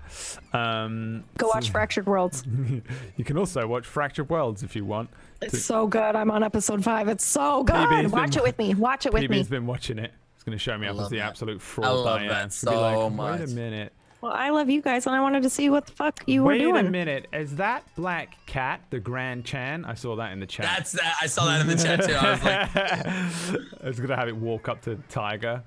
[0.52, 2.44] Um, Go watch Fractured Worlds.
[3.16, 5.08] you can also watch Fractured Worlds if you want.
[5.40, 6.14] It's so good.
[6.14, 7.08] I'm on episode five.
[7.08, 7.74] It's so good.
[7.76, 8.74] PB's Watch been- it with me.
[8.74, 9.38] Watch it with me.
[9.38, 10.12] PB's been watching it.
[10.34, 11.28] It's going to show me I up as the that.
[11.28, 12.28] absolute fraud I love I am.
[12.28, 13.40] that It's gonna be so like, much.
[13.40, 13.92] Wait a minute.
[14.20, 16.54] Well, I love you guys, and I wanted to see what the fuck you Wait
[16.54, 16.74] were doing.
[16.74, 17.26] Wait a minute.
[17.32, 19.86] Is that Black Cat the Grand Chan?
[19.86, 20.66] I saw that in the chat.
[20.66, 21.14] That's that.
[21.22, 22.12] I saw that in the chat too.
[22.12, 22.76] I was like,
[23.82, 25.64] I was gonna have it walk up to Tiger.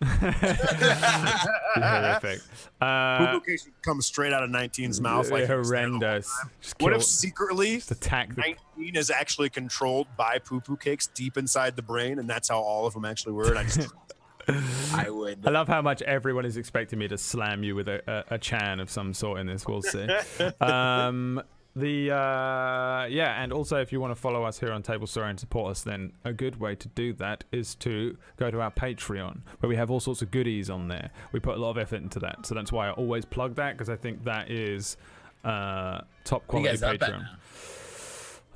[1.74, 2.40] Horrific.
[2.80, 5.28] Uh, Poo case would come straight out of 19's mouth.
[5.30, 6.32] Like he was there horrendous.
[6.78, 11.36] What if secretly just attack the 19 is actually controlled by poo poo cakes deep
[11.36, 13.48] inside the brain, and that's how all of them actually were?
[13.48, 13.92] And I just
[14.94, 15.46] I would.
[15.46, 18.38] I love how much everyone is expecting me to slam you with a, a, a
[18.38, 19.66] chan of some sort in this.
[19.66, 20.06] We'll see.
[20.60, 21.42] um,
[21.76, 25.30] the uh, yeah, and also if you want to follow us here on Table Story
[25.30, 28.70] and support us, then a good way to do that is to go to our
[28.70, 31.10] Patreon, where we have all sorts of goodies on there.
[31.32, 33.76] We put a lot of effort into that, so that's why I always plug that
[33.76, 34.96] because I think that is
[35.44, 37.28] uh, top What are you quality guys up at Patreon.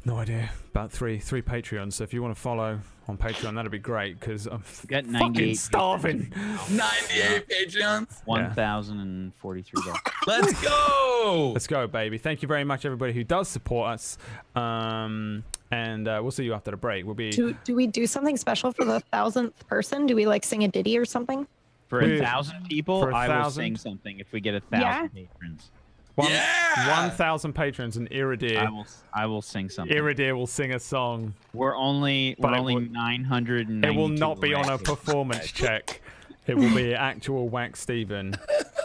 [0.04, 0.14] Now?
[0.14, 0.50] No idea.
[0.70, 1.94] About three three Patreons.
[1.94, 5.12] So if you want to follow on Patreon, that'd be great because I'm got fucking
[5.12, 6.32] 98 starving.
[6.70, 8.22] 98 Patreons.
[8.24, 10.00] One thousand and forty-three dollars.
[10.26, 11.50] Let's go.
[11.52, 12.18] Let's go, baby.
[12.18, 14.18] Thank you very much, everybody who does support us.
[14.56, 17.04] Um, and uh, we'll see you after the break.
[17.04, 17.30] We'll be.
[17.30, 20.06] Do, do we do something special for the thousandth person?
[20.06, 21.46] Do we like sing a ditty or something?
[21.88, 23.62] For Wait, a thousand people, for a I will thousand?
[23.64, 24.80] sing something if we get a Yeah.
[24.80, 25.70] thousand patrons.
[26.14, 27.02] One, Yeah!
[27.04, 28.70] 1,000 patrons and I Iridir.
[28.70, 28.86] will.
[29.14, 29.96] I will sing something.
[29.96, 31.34] Iridir will sing a song.
[31.54, 32.34] We're only.
[32.38, 33.68] We're only would- nine hundred.
[33.84, 36.00] It will not be on a performance check.
[36.46, 38.34] It will be actual Wax Steven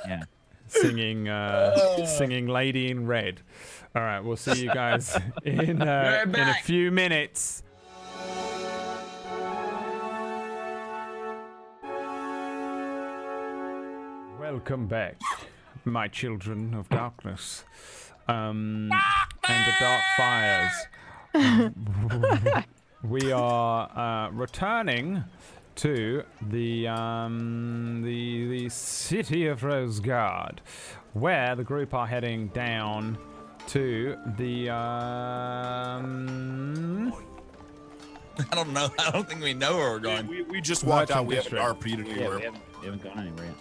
[0.08, 0.24] Yeah.
[0.68, 3.42] singing uh, singing Lady in Red.
[3.96, 7.64] All right, we'll see you guys in uh, in a few minutes.
[14.40, 15.20] Welcome back,
[15.92, 17.64] my children of darkness,
[18.28, 18.92] um,
[19.48, 20.74] and the dark fires.
[23.04, 25.24] we are uh, returning
[25.76, 30.60] to the um, the the city of Rosegard,
[31.14, 33.18] where the group are heading down
[33.68, 36.04] to the um,
[38.52, 38.90] I don't know.
[39.00, 40.28] I don't think we know where we're going.
[40.28, 41.26] we, we just walked out.
[41.26, 41.82] We haven't District.
[41.82, 42.38] RP'd Yeah, anywhere.
[42.38, 43.56] we haven't, we haven't gone anywhere yet.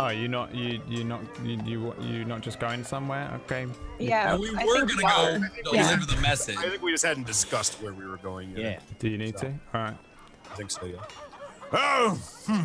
[0.00, 3.28] Oh, you're not you you not you you you not just going somewhere?
[3.44, 3.66] Okay.
[3.98, 5.30] Yeah, And we I were gonna we go are.
[5.74, 5.82] Yeah.
[5.82, 6.56] deliver the message.
[6.56, 8.58] I think we just hadn't discussed where we were going yet.
[8.60, 8.78] Yeah.
[9.00, 9.46] Do you need to?
[9.48, 9.96] All right.
[10.50, 10.98] I think so, yeah.
[11.72, 12.62] Oh, hmm.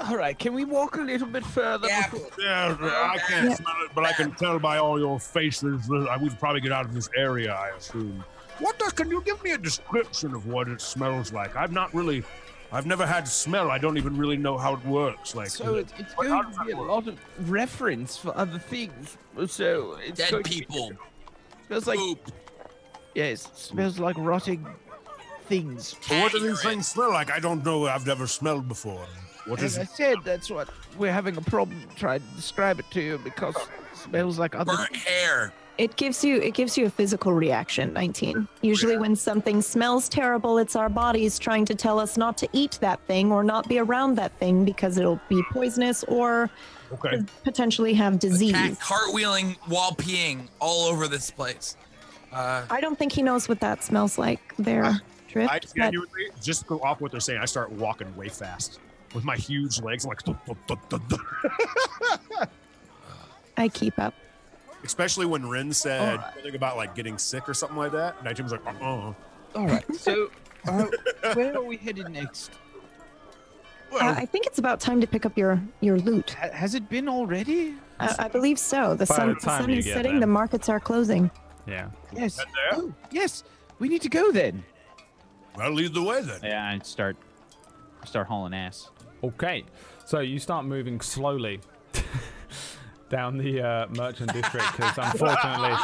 [0.00, 0.38] All right.
[0.38, 1.88] Can we walk a little bit further?
[1.88, 2.08] Yeah.
[2.08, 3.54] before- Yeah, I can't Yeah.
[3.56, 5.86] smell it, but I can tell by all your faces.
[5.88, 8.24] that We should probably get out of this area, I assume.
[8.58, 11.56] What does, can you give me a description of what it smells like?
[11.56, 12.22] I've not really,
[12.76, 13.70] I've never had smell.
[13.70, 15.34] I don't even really know how it works.
[15.34, 16.88] Like, So it's, it's going to be a work?
[16.88, 17.18] lot of
[17.50, 19.16] reference for other things.
[19.48, 20.92] So it's Dead going be- people.
[21.66, 22.32] smells like Poop.
[23.14, 24.66] yes, smells like rotting
[25.46, 25.94] things.
[26.08, 26.76] But what do these Urine.
[26.76, 27.30] things smell like?
[27.30, 27.86] I don't know.
[27.86, 29.06] I've never smelled before.
[29.46, 29.88] What As is I it?
[29.90, 33.68] said, that's what we're having a problem trying to describe it to you because it
[33.96, 34.76] smells like other.
[34.76, 35.52] Burnt hair.
[35.78, 37.92] It gives you it gives you a physical reaction.
[37.92, 38.48] 19.
[38.62, 42.78] Usually, when something smells terrible, it's our bodies trying to tell us not to eat
[42.80, 46.50] that thing or not be around that thing because it'll be poisonous or
[46.92, 47.20] Okay.
[47.44, 48.52] potentially have disease.
[48.52, 51.76] Cat cartwheeling while peeing all over this place.
[52.32, 54.54] Uh, I don't think he knows what that smells like.
[54.58, 55.52] There, Drift.
[55.52, 57.40] I but genuinely just go off what they're saying.
[57.40, 58.78] I start walking way fast
[59.14, 60.04] with my huge legs.
[60.06, 60.22] I'm like.
[63.58, 64.14] I keep up.
[64.84, 68.22] Especially when Rin said something about like getting sick or something like that.
[68.22, 69.12] Night was like, uh-uh.
[69.54, 69.84] All right.
[69.96, 70.30] So,
[70.68, 70.86] uh,
[71.34, 72.52] where are we headed next?
[73.92, 76.30] Uh, I think it's about time to pick up your your lute.
[76.30, 77.74] Ha- has it been already?
[77.98, 78.94] Uh, I believe so.
[78.94, 80.12] The By sun, the the sun is setting.
[80.12, 80.20] there.
[80.20, 81.30] The markets are closing.
[81.66, 81.88] Yeah.
[82.14, 82.38] Yes.
[82.72, 83.42] Oh, yes.
[83.78, 84.64] We need to go then.
[85.56, 86.40] Well, lead the way then.
[86.42, 87.16] Yeah, and start
[88.04, 88.90] start hauling ass.
[89.24, 89.64] Okay.
[90.04, 91.60] So you start moving slowly
[93.08, 95.76] down the uh, merchant district because unfortunately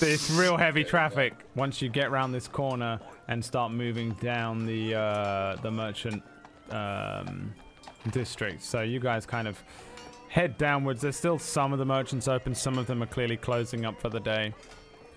[0.00, 2.98] it's real heavy traffic once you get around this corner
[3.28, 6.22] and start moving down the uh, the merchant
[6.70, 7.54] um,
[8.10, 8.62] district.
[8.62, 9.62] So you guys kind of
[10.28, 11.00] head downwards.
[11.00, 12.54] There's still some of the merchants open.
[12.54, 14.54] Some of them are clearly closing up for the day.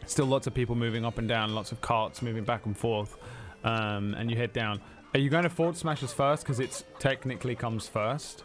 [0.05, 1.53] Still lots of people moving up and down.
[1.53, 3.17] Lots of carts moving back and forth.
[3.63, 4.81] Um, and you head down.
[5.13, 6.43] Are you going to Fort Smashers first?
[6.43, 8.43] Because it's technically comes first.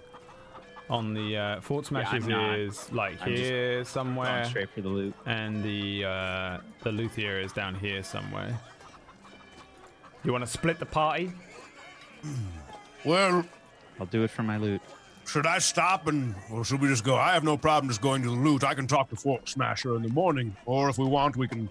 [0.88, 2.58] On the uh, Fort I'm Smashers not.
[2.58, 5.14] is like I'm here somewhere, straight for the lute.
[5.26, 8.56] and the uh, the Luthier is down here somewhere.
[10.22, 11.32] You want to split the party?
[13.04, 13.44] Well,
[14.00, 14.80] I'll do it for my lute.
[15.26, 17.14] should I stop and, or should we just go?
[17.14, 18.64] I have no problem just going to the lute.
[18.64, 21.70] I can talk to Fort Smasher in the morning, or if we want, we can.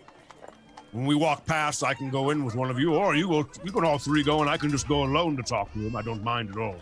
[0.94, 3.50] When we walk past, I can go in with one of you, or you go.
[3.66, 5.94] You can all three go, and I can just go alone to talk to him.
[5.98, 6.78] I don't mind at all.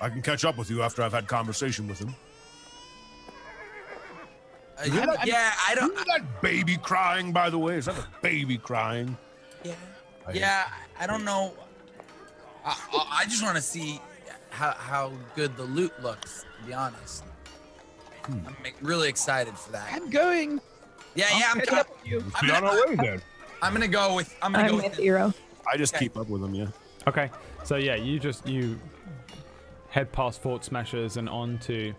[0.00, 2.14] I can catch up with you after I've had conversation with him.
[4.78, 4.84] Uh,
[5.24, 5.92] yeah, I don't.
[5.98, 7.76] Is that baby crying, by the way?
[7.76, 9.16] Is that a baby crying?
[9.62, 9.74] Yeah,
[10.26, 10.68] I- yeah.
[10.98, 11.52] I don't know.
[12.64, 14.00] I, I, I just want to see
[14.48, 16.46] how how good the lute looks.
[16.60, 17.24] To be honest,
[18.24, 18.38] Hmm.
[18.46, 19.88] I'm really excited for that.
[19.92, 20.60] I'm going.
[21.14, 21.50] Yeah, yeah.
[21.52, 22.24] I'm, catch I'm, up with you.
[22.36, 23.22] I'm Be on gonna, our way then.
[23.62, 24.34] I'm gonna go with.
[24.40, 24.96] I'm gonna I'm go with with.
[24.96, 25.34] Hero.
[25.70, 26.06] I just Okay.
[26.06, 26.66] keep up with him, yeah.
[27.06, 27.30] Okay,
[27.64, 28.78] so yeah, you just you
[29.90, 31.92] head past Fort Smashers and on to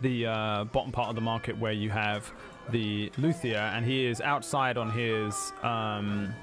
[0.00, 2.30] the uh, bottom part of the market where you have
[2.70, 5.52] the Luthier, and he is outside on his.
[5.62, 6.34] Um,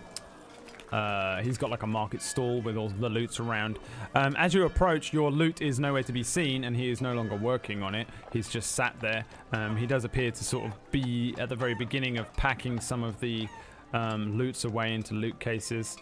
[0.91, 3.80] uh, he's got like a market stall with all the lutes around.
[4.14, 7.14] Um, as you approach, your lute is nowhere to be seen, and he is no
[7.14, 8.07] longer working on it.
[8.34, 9.23] He's just sat there.
[9.53, 13.03] Um, he does appear to sort of be at the very beginning of packing some
[13.03, 13.48] of the
[13.93, 15.98] um, lutes away into lute cases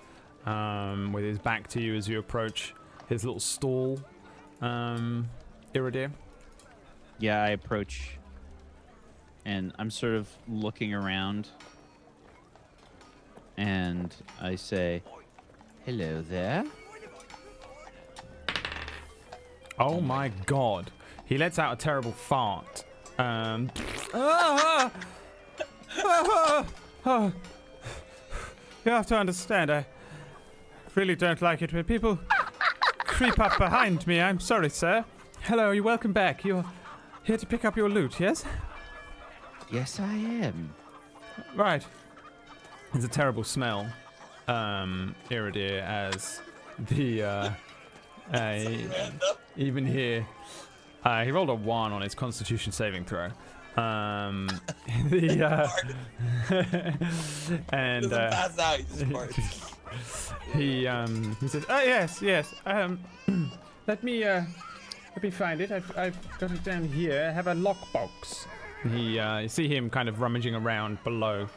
[0.48, 2.74] um, with his back to you as you approach
[3.08, 4.00] his little stall.
[4.62, 5.30] Um,
[5.74, 6.12] Iridir.
[7.20, 8.18] Yeah, I approach,
[9.46, 11.50] and I'm sort of looking around,
[13.58, 15.04] and I say,
[15.86, 16.64] "Hello there."
[19.78, 20.92] Oh my god.
[21.26, 22.84] He lets out a terrible fart.
[23.18, 23.72] Um,
[24.14, 24.92] ah,
[25.98, 26.66] ah,
[27.06, 27.32] ah.
[28.84, 29.86] You have to understand, I
[30.96, 32.20] really don't like it when people
[33.20, 34.22] creep up behind me.
[34.22, 35.04] I'm sorry, sir.
[35.42, 36.46] Hello, you're welcome back.
[36.46, 36.64] You're
[37.24, 38.46] here to pick up your lute, yes?
[39.70, 40.74] Yes, I am.
[41.54, 41.86] Right.
[42.94, 43.90] It's a terrible smell,
[44.48, 46.40] um, Iridir, as
[46.88, 47.50] the, uh,
[48.34, 48.66] uh,
[49.58, 50.26] even here,
[51.04, 53.32] uh, he rolled a one on his constitution saving throw.
[53.76, 54.50] Um,
[55.10, 55.68] the, uh,
[57.74, 58.80] and, Doesn't uh, pass out.
[60.54, 62.56] He um he says, "Oh yes, yes.
[62.66, 63.00] Um,
[63.88, 64.42] let me uh,
[65.14, 65.72] let me find it.
[65.72, 67.28] I've I've got it down here.
[67.30, 68.48] I have a lockbox."
[68.92, 71.48] He uh, you see him kind of rummaging around below,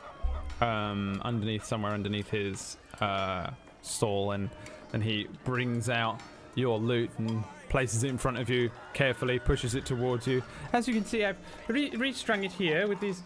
[0.61, 3.51] um, underneath somewhere underneath his uh
[3.81, 4.51] stall, and
[4.93, 6.21] and he brings out
[6.55, 10.43] your lute and places it in front of you carefully, pushes it towards you.
[10.75, 11.39] As you can see, I've
[11.69, 13.23] re- restrung it here with these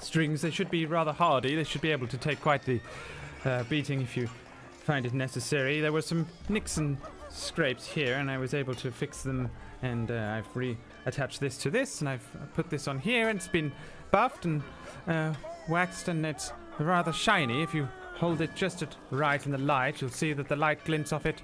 [0.00, 0.42] strings.
[0.42, 1.54] They should be rather hardy.
[1.54, 2.80] They should be able to take quite the
[3.44, 4.28] uh, beating if you
[4.84, 5.80] find it necessary.
[5.80, 6.96] There were some nicks and
[7.28, 9.50] scrapes here, and I was able to fix them.
[9.82, 13.48] And uh, I've reattached this to this, and I've put this on here, and it's
[13.48, 13.72] been
[14.10, 14.62] buffed and
[15.06, 15.32] uh,
[15.68, 17.62] waxed, and it's rather shiny.
[17.62, 20.84] If you hold it just at right in the light, you'll see that the light
[20.84, 21.40] glints off it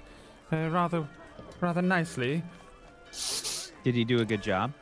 [0.51, 1.07] uh, rather,
[1.61, 2.43] rather nicely.
[3.83, 4.73] Did he do a good job?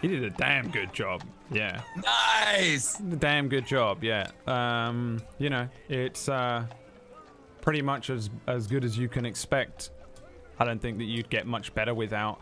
[0.00, 1.22] He did a damn good job.
[1.54, 1.80] Yeah.
[1.96, 2.96] Nice.
[2.98, 4.26] Damn good job, yeah.
[4.46, 6.64] Um, you know, it's uh,
[7.60, 9.90] pretty much as as good as you can expect.
[10.58, 12.40] I don't think that you'd get much better without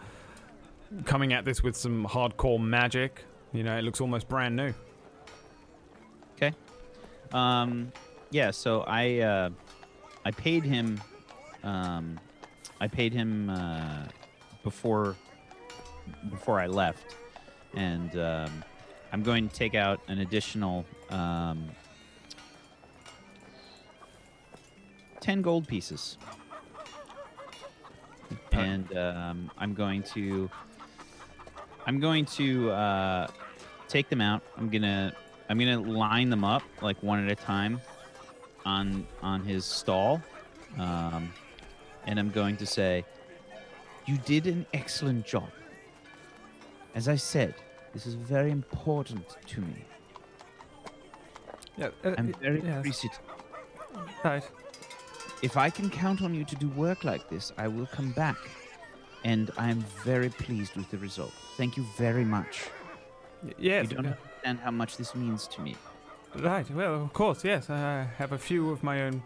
[1.05, 3.25] coming at this with some hardcore magic.
[3.53, 4.73] You know, it looks almost brand new.
[6.37, 6.55] Okay.
[7.33, 7.93] Um,
[8.31, 8.51] yeah.
[8.51, 9.51] So I uh,
[10.25, 11.01] I paid him.
[11.63, 12.19] Um,
[12.81, 14.07] I paid him uh,
[14.65, 15.17] before
[16.31, 17.17] before I left,
[17.75, 18.65] and um,
[19.13, 21.71] I'm going to take out an additional um,
[25.21, 26.17] ten gold pieces,
[28.53, 30.51] and um, I'm going to
[31.87, 33.27] I'm going to uh,
[33.89, 34.43] take them out.
[34.57, 35.13] I'm gonna
[35.49, 37.81] I'm gonna line them up like one at a time
[38.65, 40.23] on on his stall,
[40.79, 41.33] um,
[42.07, 43.05] and I'm going to say,
[44.07, 45.51] "You did an excellent job."
[46.95, 47.55] As I said,
[47.93, 49.85] this is very important to me.
[51.77, 53.21] Yeah, I'm very appreciative.
[54.25, 54.49] Right.
[55.43, 58.37] If I can count on you to do work like this, I will come back.
[59.25, 61.33] And I am very pleased with the result.
[61.57, 62.65] Thank you very much.
[63.59, 63.91] Yes.
[63.91, 65.77] You don't understand how much this means to me.
[66.37, 66.69] Right.
[66.71, 67.71] Well, of course, yes.
[67.71, 69.23] I have a few of my own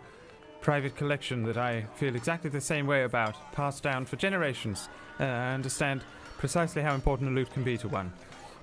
[0.61, 4.89] private collection that I feel exactly the same way about, passed down for generations.
[5.21, 6.03] Uh, I understand
[6.39, 8.13] precisely how important a lute can be to one.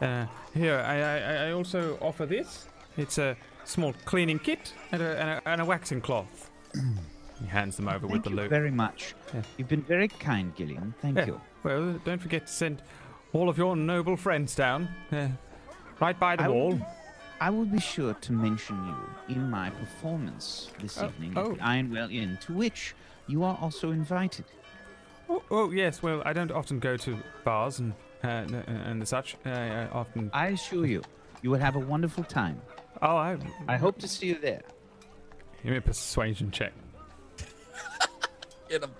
[0.01, 2.67] Uh, here, I, I, I also offer this.
[2.97, 6.51] It's a small cleaning kit and a, and a, and a waxing cloth.
[7.39, 8.49] he hands them over with Thank the you lute.
[8.49, 9.15] very much.
[9.33, 9.41] Yeah.
[9.57, 10.93] You've been very kind, Gillian.
[11.01, 11.25] Thank Yeah.
[11.27, 11.41] you.
[11.63, 12.81] Well, don't forget to send
[13.31, 15.29] all of your noble friends down, uh,
[15.99, 16.69] right by the I wall.
[16.71, 16.87] will,
[17.39, 21.51] I will be sure to mention you in my performance this Oh, evening oh.
[21.51, 22.93] at the Ironwell Inn, to which
[23.27, 24.45] you are also invited.
[25.29, 26.03] Oh, oh, yes.
[26.03, 29.35] Well, I don't often go to bars and uh, and such.
[29.45, 30.29] Uh, I often.
[30.33, 31.03] I assure you,
[31.41, 32.61] you will have a wonderful time.
[33.01, 33.37] Oh, I.
[33.67, 34.61] I hope to see you there.
[35.63, 36.73] Give me a persuasion check.
[38.69, 38.91] Get him.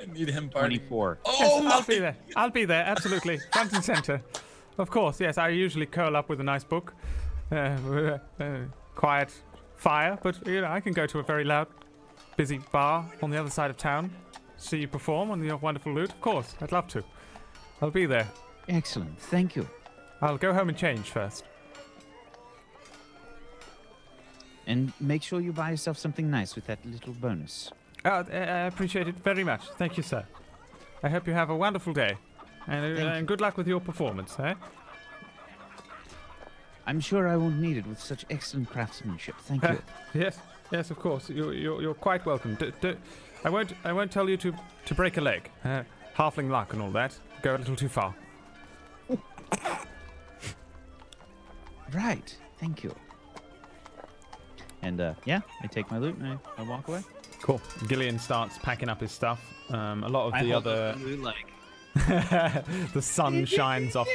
[0.00, 0.78] I need him party.
[0.78, 1.18] 24.
[1.24, 2.16] Oh Yes, my I'll be there.
[2.36, 2.84] I'll be there.
[2.84, 4.22] Absolutely, front and center.
[4.78, 5.20] of course.
[5.20, 6.94] Yes, I usually curl up with a nice book,
[7.50, 8.58] uh, a uh,
[8.94, 9.32] quiet
[9.76, 10.18] fire.
[10.22, 11.68] But you know, I can go to a very loud,
[12.36, 14.10] busy bar on the other side of town,
[14.56, 16.10] see you perform on your wonderful lute.
[16.10, 17.02] Of course, I'd love to.
[17.80, 18.28] I'll be there.
[18.68, 19.18] Excellent.
[19.18, 19.68] Thank you.
[20.20, 21.44] I'll go home and change first.
[24.66, 27.70] And make sure you buy yourself something nice with that little bonus.
[28.04, 29.62] Uh, I appreciate it very much.
[29.78, 30.24] Thank you, sir.
[31.02, 32.16] I hope you have a wonderful day,
[32.66, 34.36] and, uh, and good luck with your performance.
[34.40, 34.54] Eh?
[36.86, 39.36] I'm sure I won't need it with such excellent craftsmanship.
[39.40, 39.78] Thank you.
[40.14, 40.38] Yes,
[40.72, 41.28] yes, of course.
[41.30, 42.54] You're, you're, you're quite welcome.
[42.56, 42.96] D- d-
[43.44, 44.54] I won't I won't tell you to,
[44.86, 45.50] to break a leg.
[45.64, 45.82] Uh,
[46.16, 47.16] halfling luck and all that.
[47.42, 48.14] Go a little too far.
[51.92, 52.36] Right.
[52.58, 52.94] Thank you.
[54.82, 57.02] And uh, yeah, I take my lute and I, I walk away.
[57.40, 57.60] Cool.
[57.86, 59.40] Gillian starts packing up his stuff.
[59.70, 61.46] Um, a lot of I the hold up other the like
[62.92, 64.08] the sun shines off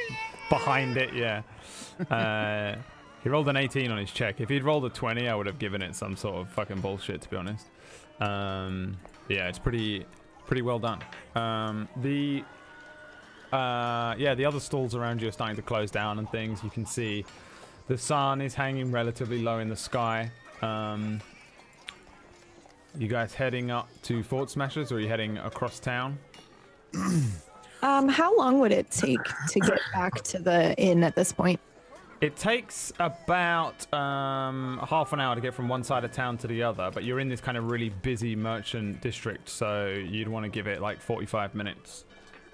[0.49, 1.13] behind it.
[1.13, 1.41] Yeah.
[2.09, 2.75] Uh,
[3.23, 4.41] he rolled an 18 on his check.
[4.41, 7.21] If he'd rolled a 20, I would have given it some sort of fucking bullshit,
[7.21, 7.67] to be honest.
[8.19, 8.97] Um,
[9.29, 10.05] yeah, it's pretty,
[10.45, 10.99] pretty well done.
[11.35, 12.43] Um, the,
[13.53, 16.63] uh, yeah, the other stalls around you are starting to close down and things.
[16.63, 17.23] You can see
[17.87, 20.31] the sun is hanging relatively low in the sky.
[20.61, 21.21] Um,
[22.97, 26.17] you guys heading up to Fort Smashers, or are you heading across town?
[27.83, 29.19] Um, how long would it take
[29.49, 31.59] to get back to the inn at this point?
[32.21, 36.47] It takes about um, half an hour to get from one side of town to
[36.47, 40.45] the other, but you're in this kind of really busy merchant district, so you'd want
[40.45, 42.05] to give it like 45 minutes.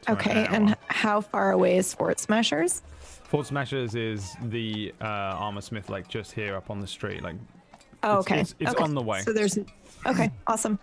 [0.03, 2.81] To an Okay, and how far away is Fort Smashers?
[3.23, 7.21] Fort Smashers is the uh, armor smith, like just here up on the street.
[7.21, 7.35] Like,
[8.01, 8.35] Oh, okay.
[8.35, 8.83] it's- it's okay.
[8.83, 9.21] on the way.
[9.21, 9.57] So there's.
[10.05, 10.79] Okay, awesome.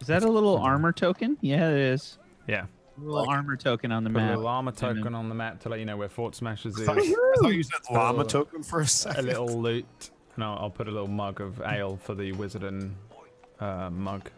[0.00, 1.38] Is that a little armor token?
[1.40, 2.18] Yeah, it is.
[2.48, 2.66] yeah,
[2.98, 4.30] A little armor token on the put a map.
[4.36, 6.80] little armor then- token on the map to let you know where Fort Smashers I
[6.80, 6.86] is.
[6.86, 8.86] thought, I thought you said llama token for a
[9.16, 12.64] a little lute, and I'll, I'll put a little mug of ale for the wizard
[12.64, 12.96] and
[13.60, 14.28] uh, mug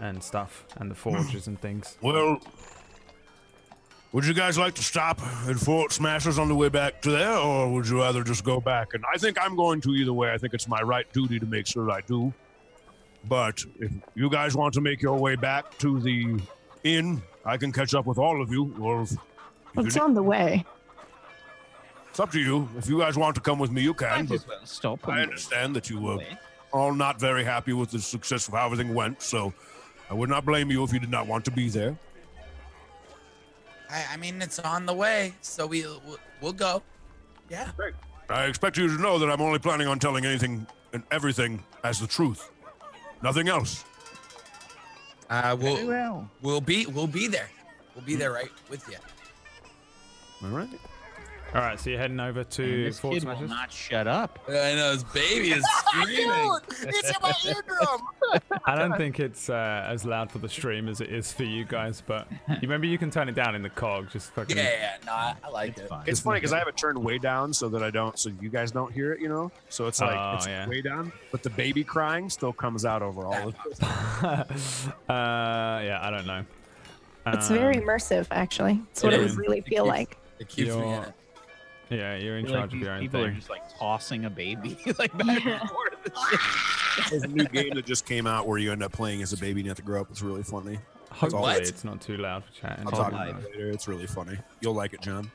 [0.00, 1.96] and stuff, and the forges and things.
[2.02, 2.40] Well,
[4.12, 7.34] would you guys like to stop at Fort Smashers on the way back to there,
[7.36, 8.94] or would you rather just go back?
[8.94, 10.32] And I think I'm going to either way.
[10.32, 12.32] I think it's my right duty to make sure I do.
[13.28, 16.40] But if you guys want to make your way back to the
[16.84, 18.74] inn, I can catch up with all of you.
[18.80, 20.64] Or if, if It's ne- on the way.
[22.08, 22.68] it's up to you.
[22.78, 24.10] If you guys want to come with me, you can.
[24.20, 25.08] Might But as well stop.
[25.08, 26.18] I understand that you were
[26.72, 29.22] all not very happy with the success of how everything went.
[29.22, 29.52] So
[30.10, 31.96] I would not blame you if you did not want to be there.
[33.90, 36.82] I, I mean, it's on the way, so we we'll, we'll go.
[37.48, 37.70] Yeah.
[37.76, 37.94] Great.
[38.28, 41.98] I expect you to know that I'm only planning on telling anything and everything as
[41.98, 42.50] the truth.
[43.22, 43.84] Nothing else.
[45.28, 46.30] Uh, we'll well.
[46.42, 47.50] we'll be we'll be there.
[47.94, 48.96] We'll be there right with you.
[50.42, 50.68] All right.
[51.52, 54.38] All right, so you're heading over And to this Fort kid will not shut up.
[54.48, 56.58] I know his baby is screaming.
[56.82, 58.00] it's in my eardrum.
[58.66, 61.64] I don't think it's uh, as loud for the stream as it is for you
[61.64, 64.10] guys, but you remember you can turn it down in the cog.
[64.10, 64.56] Just fucking.
[64.56, 65.88] Yeah, yeah, no, I, I like It's it.
[65.88, 66.04] fine.
[66.06, 68.48] It's funny because I have it turned way down so that I don't, so you
[68.48, 69.50] guys don't hear it, you know.
[69.70, 70.68] So it's like Oh, it's yeah.
[70.68, 73.82] way down, but the baby crying still comes out over all of it.
[73.82, 76.44] uh, yeah, I don't know.
[77.26, 78.80] It's very Um, immersive, actually.
[78.92, 80.16] It's what it it would really feel like.
[80.38, 81.12] It keeps me in it.
[81.90, 83.78] Yeah, you're in I feel like charge of these your own people are just like
[83.78, 87.06] tossing a baby like back and forth.
[87.10, 89.36] There's a new game that just came out where you end up playing as a
[89.36, 90.08] baby and you have to grow up.
[90.10, 90.78] It's really funny.
[91.10, 91.62] Hopefully, What?
[91.62, 92.86] it's not too loud for chatting.
[92.86, 93.70] I'll talk about it later.
[93.70, 94.38] It's really funny.
[94.60, 95.30] You'll like it, John.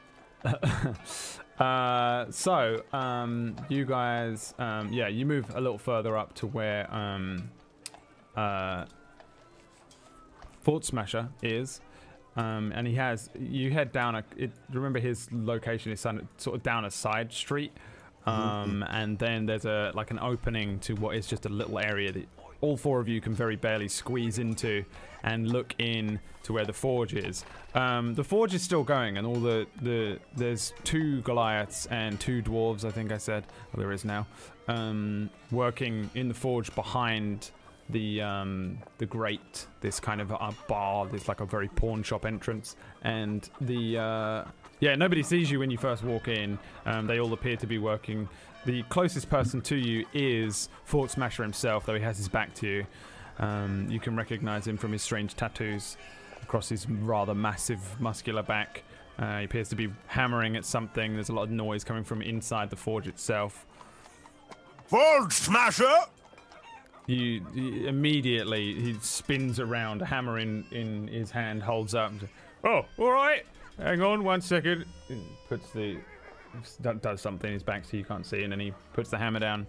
[1.60, 6.94] uh, so, um, you guys, um, yeah, you move a little further up to where
[6.94, 7.49] um,
[8.38, 8.86] uh,
[10.61, 11.82] Fort Smasher is.
[12.35, 16.25] Um, and he has, you head down a, it, remember his location is sort
[16.55, 17.71] of down a side street.
[18.25, 22.11] Um, and then there's a, like an opening to what is just a little area
[22.11, 22.27] that
[22.61, 24.83] all four of you can very barely squeeze into
[25.23, 27.45] and look in to where the forge is.
[27.73, 32.41] Um, the forge is still going, and all the, the there's two Goliaths and two
[32.41, 32.85] dwarves.
[32.85, 34.25] I think I said, or there is now,
[34.67, 37.51] um, working in the forge behind
[37.89, 39.67] the um, the grate.
[39.81, 41.07] This kind of a bar.
[41.07, 44.43] There's like a very pawn shop entrance, and the uh,
[44.79, 46.57] yeah nobody sees you when you first walk in.
[46.85, 48.27] Um, they all appear to be working.
[48.65, 52.67] The closest person to you is Fort Smasher himself, though he has his back to
[52.67, 52.85] you.
[53.37, 55.97] Um, you can recognize him from his strange tattoos
[56.41, 58.83] across his rather massive, muscular back.
[59.19, 61.13] Uh, he appears to be hammering at something.
[61.13, 63.65] There's a lot of noise coming from inside the forge itself.
[64.87, 65.97] Forge Smasher!
[67.07, 72.11] You, you- immediately he spins around, a hammer in, in his hand, holds up.
[72.11, 72.30] And says,
[72.64, 73.45] oh, all right.
[73.77, 74.86] Hang on one second.
[75.49, 75.98] puts the
[77.02, 79.40] does something in his back so you can't see, and then he puts the hammer
[79.40, 79.68] down,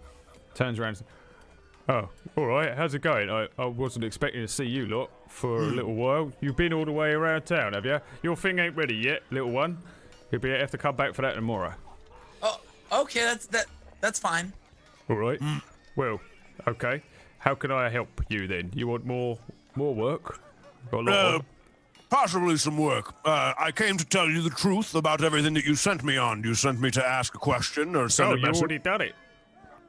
[0.54, 0.90] turns around.
[0.90, 1.06] and says,
[1.88, 2.76] Oh, all right.
[2.76, 3.30] How's it going?
[3.30, 5.76] I, I wasn't expecting to see you lot for a hmm.
[5.76, 6.32] little while.
[6.40, 8.00] You've been all the way around town, have you?
[8.22, 9.78] Your thing ain't ready yet, little one.
[10.30, 11.74] You'll be have to come back for that tomorrow.
[12.42, 12.60] Oh,
[12.92, 13.66] okay, that's that.
[14.00, 14.52] That's fine.
[15.08, 15.38] All right.
[15.40, 15.58] Hmm.
[15.94, 16.20] Well,
[16.66, 17.02] okay.
[17.46, 18.72] How can I help you then?
[18.74, 19.38] You want more
[19.76, 20.40] more work?
[20.90, 21.38] Got a lot Uh,
[22.10, 23.14] possibly some work.
[23.24, 26.42] Uh, I came to tell you the truth about everything that you sent me on.
[26.42, 28.62] You sent me to ask a question or send oh, a you message.
[28.62, 29.14] already done it.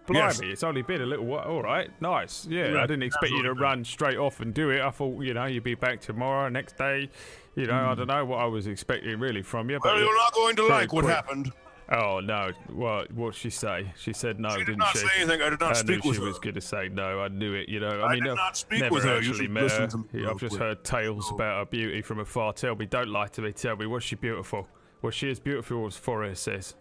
[0.06, 0.40] Blimey, Yes.
[0.42, 1.46] it's only been a little while.
[1.46, 2.46] All right, nice.
[2.48, 4.80] Yeah, I didn't expect you to run straight off and do it.
[4.82, 7.10] I thought, you know, you'd be back tomorrow, next day.
[7.56, 9.80] You know, I don't know what I was expecting really from you.
[9.82, 9.96] But Hmm.
[9.96, 11.52] Well, you're not going to like what happened.
[11.90, 12.52] Oh no!
[12.74, 13.94] What what she say?
[13.98, 14.98] She said no, She did didn't not she?
[15.00, 15.42] say anything.
[15.42, 16.28] I did not I speak knew with she her.
[16.28, 17.22] was going to say no.
[17.22, 17.70] I knew it.
[17.70, 18.02] You know.
[18.02, 19.22] I, I mean, did I've not speak never with her.
[19.22, 19.88] You actually should met uh, her.
[19.88, 20.62] to Yeah, real I've just quick.
[20.62, 22.52] heard tales about her beauty from afar.
[22.52, 23.54] Tell me, don't lie to me.
[23.54, 24.68] Tell me, was she beautiful?
[25.02, 26.76] Was she as beautiful as Forrest says?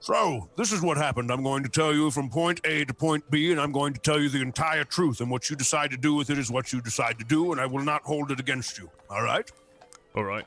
[0.00, 1.30] So, this is what happened.
[1.32, 4.00] I'm going to tell you from point A to point B, and I'm going to
[4.00, 5.20] tell you the entire truth.
[5.20, 7.60] And what you decide to do with it is what you decide to do, and
[7.60, 8.88] I will not hold it against you.
[9.10, 9.50] All right?
[10.14, 10.44] All right.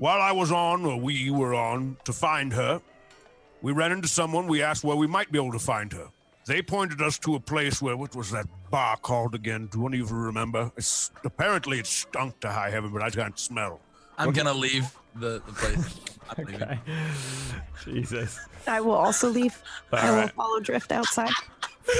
[0.00, 2.80] While I was on, or we were on, to find her,
[3.60, 4.46] we ran into someone.
[4.46, 6.08] We asked where we might be able to find her.
[6.46, 9.68] They pointed us to a place where, what was that bar called again?
[9.70, 10.72] Do one of you remember?
[10.78, 13.78] It's, apparently, it stunk to high heaven, but I can't smell.
[14.16, 16.00] I'm gonna leave the, the place.
[16.38, 16.46] I'm.
[16.46, 16.78] Okay.
[17.84, 18.40] Jesus.
[18.66, 19.62] I will also leave.
[19.92, 21.30] I will follow Drift outside.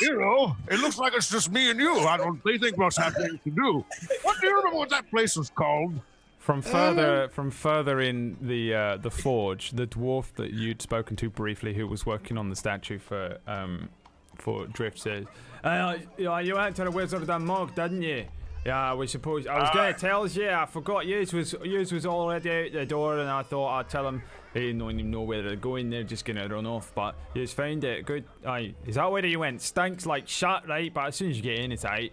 [0.00, 1.92] You know, it looks like it's just me and you.
[1.98, 2.40] I don't.
[2.44, 3.84] They think must have things to do.
[4.22, 6.00] What do you remember what that place was called?
[6.48, 11.28] From further from further in the uh, the forge, the dwarf that you'd spoken to
[11.28, 13.90] briefly, who was working on the statue for um
[14.36, 15.26] for Drift, says,
[15.62, 18.24] uh, you, to the Wizard of the Mug, didn't you?
[18.64, 20.48] Yeah, we suppose I was gonna tell you.
[20.48, 21.06] I forgot.
[21.06, 24.22] Yours was yours was already out the door, and I thought I'd tell him.
[24.54, 25.90] They don't even know where they're going.
[25.90, 26.92] They're just gonna run off.
[26.94, 28.06] But you just found it.
[28.06, 28.24] Good.
[28.46, 28.74] Aye.
[28.86, 29.60] Is that where you went?
[29.60, 30.94] Stinks like shit, right?
[30.94, 32.12] But as soon as you get in, it's aight.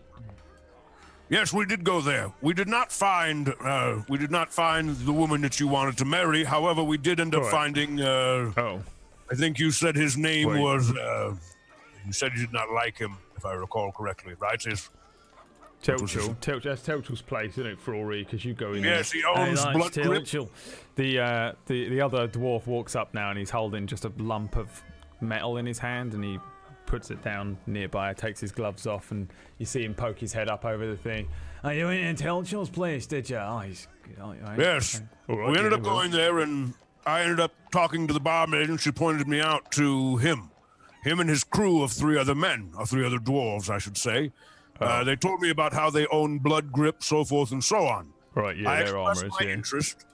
[1.29, 2.31] Yes, we did go there.
[2.41, 3.53] We did not find.
[3.59, 6.43] Uh, we did not find the woman that you wanted to marry.
[6.43, 7.51] However, we did end up Alright.
[7.51, 7.99] finding.
[8.01, 8.83] Uh, Oh.
[9.31, 10.59] I think you said his name Wait.
[10.61, 10.91] was.
[10.95, 11.33] Uh,
[12.05, 14.61] you said you did not like him, if I recall correctly, right?
[14.61, 14.91] His,
[15.83, 16.13] What was.
[16.41, 18.23] Tel- that's Telchul's place, isn't it, Flory?
[18.23, 19.21] Because you go in Yes, there.
[19.21, 20.49] he owns Hey, Blood that's Grip.
[20.95, 24.55] The, uh, the, the other dwarf walks up now and he's holding just a lump
[24.55, 24.83] of
[25.21, 26.37] metal in his hand and he
[26.85, 30.49] puts it down nearby, takes his gloves off, and you see him poke his head
[30.49, 31.27] up over the thing.
[31.63, 33.37] Oh, you went in Telchul's place, did you?
[33.37, 33.87] Oh, he's.
[34.21, 35.01] Oh, yes.
[35.29, 35.51] okay.
[35.51, 36.73] We ended up going there, and
[37.05, 40.51] I ended up talking to the barmaid, and she pointed me out to him.
[41.03, 44.31] Him and his crew of three other men, or three other dwarves, I should say.
[44.79, 44.85] Oh.
[44.85, 48.11] Uh, they told me about how they own blood grip, so forth and so on.
[48.35, 49.53] Right, yeah, I they're expressed armorers, my yeah.
[49.53, 50.05] interest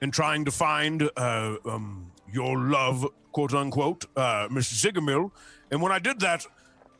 [0.00, 5.30] in trying to find uh, um, your love, quote unquote, uh, Miss Zigamil.
[5.70, 6.46] And when I did that,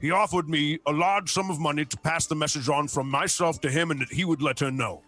[0.00, 3.60] he offered me a large sum of money to pass the message on from myself
[3.62, 5.02] to him and that he would let her know.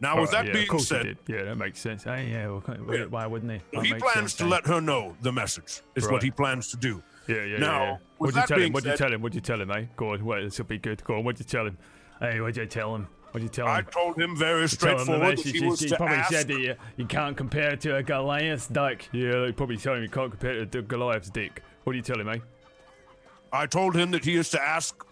[0.00, 1.18] Now, with Right, that yeah, being he said.
[1.26, 2.04] Yeah, that makes sense.
[2.04, 3.04] Hey, yeah, well, Yeah.
[3.06, 3.60] why wouldn't he?
[3.72, 4.48] That he plans sense, to eh?
[4.48, 6.12] let her know the message, is Right.
[6.12, 7.02] what he plans to do.
[7.26, 7.96] Yeah, yeah, Now, yeah.
[8.16, 8.72] What'd you tell him?
[8.72, 9.20] What'd you tell him?
[9.20, 9.84] What'd you tell him, eh?
[9.96, 11.04] Go on, wait, this will be good.
[11.04, 11.76] Go on, what'd you tell him?
[12.18, 13.08] Hey, what'd you tell him?
[13.32, 13.72] What'd you tell him?
[13.72, 16.32] I told him very him straightforward he was he to probably ask.
[16.32, 19.08] said that you, you can't compare it to a Goliath's dick.
[19.12, 21.62] Yeah, they probably tell him you can't compare it to Goliath's dick.
[21.84, 22.38] What do you tell him, eh?
[23.52, 25.04] I told him that he is to ask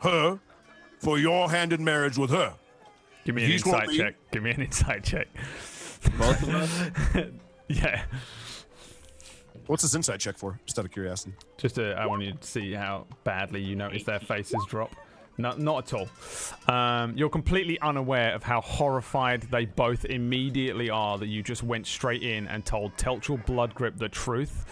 [0.00, 0.38] her
[0.98, 2.54] for your hand in marriage with her.
[3.24, 4.14] Give me an He's gonna insight be- check.
[4.32, 5.28] Give me an insight check.
[6.18, 7.26] Both of us.
[7.68, 8.02] Yeah.
[9.66, 10.58] What's this insight check for?
[10.66, 11.34] Just out of curiosity.
[11.56, 14.90] Just uh, I want you to see how badly you notice their faces drop.
[15.38, 16.08] No, not at all.
[16.74, 21.86] Um, you're completely unaware of how horrified they both immediately are that you just went
[21.86, 24.66] straight in and told Telchul Bloodgrip the truth.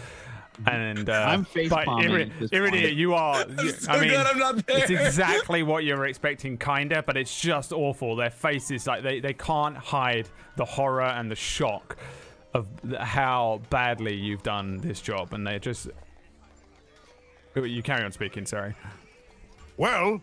[0.67, 3.45] And uh, I'm face but palming Iri- at this Iridir, you are.
[3.63, 4.79] you- so I mean, good I'm not there.
[4.79, 8.17] it's exactly what you're expecting, kinda, but it's just awful.
[8.17, 11.97] Their faces, like they, they can't hide the horror and the shock
[12.55, 12.67] of
[12.99, 15.89] how badly you've done this job, and they're just.
[17.55, 18.47] You carry on speaking.
[18.47, 18.75] Sorry.
[19.77, 20.21] Well,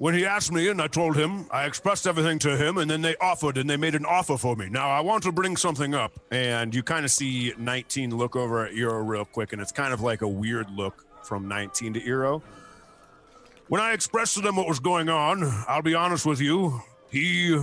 [0.00, 3.02] when he asked me and I told him, I expressed everything to him, and then
[3.02, 4.66] they offered and they made an offer for me.
[4.70, 6.18] Now, I want to bring something up.
[6.30, 9.92] And you kind of see 19 look over at Eero real quick, and it's kind
[9.92, 12.40] of like a weird look from 19 to Eero.
[13.68, 17.58] When I expressed to them what was going on, I'll be honest with you, he.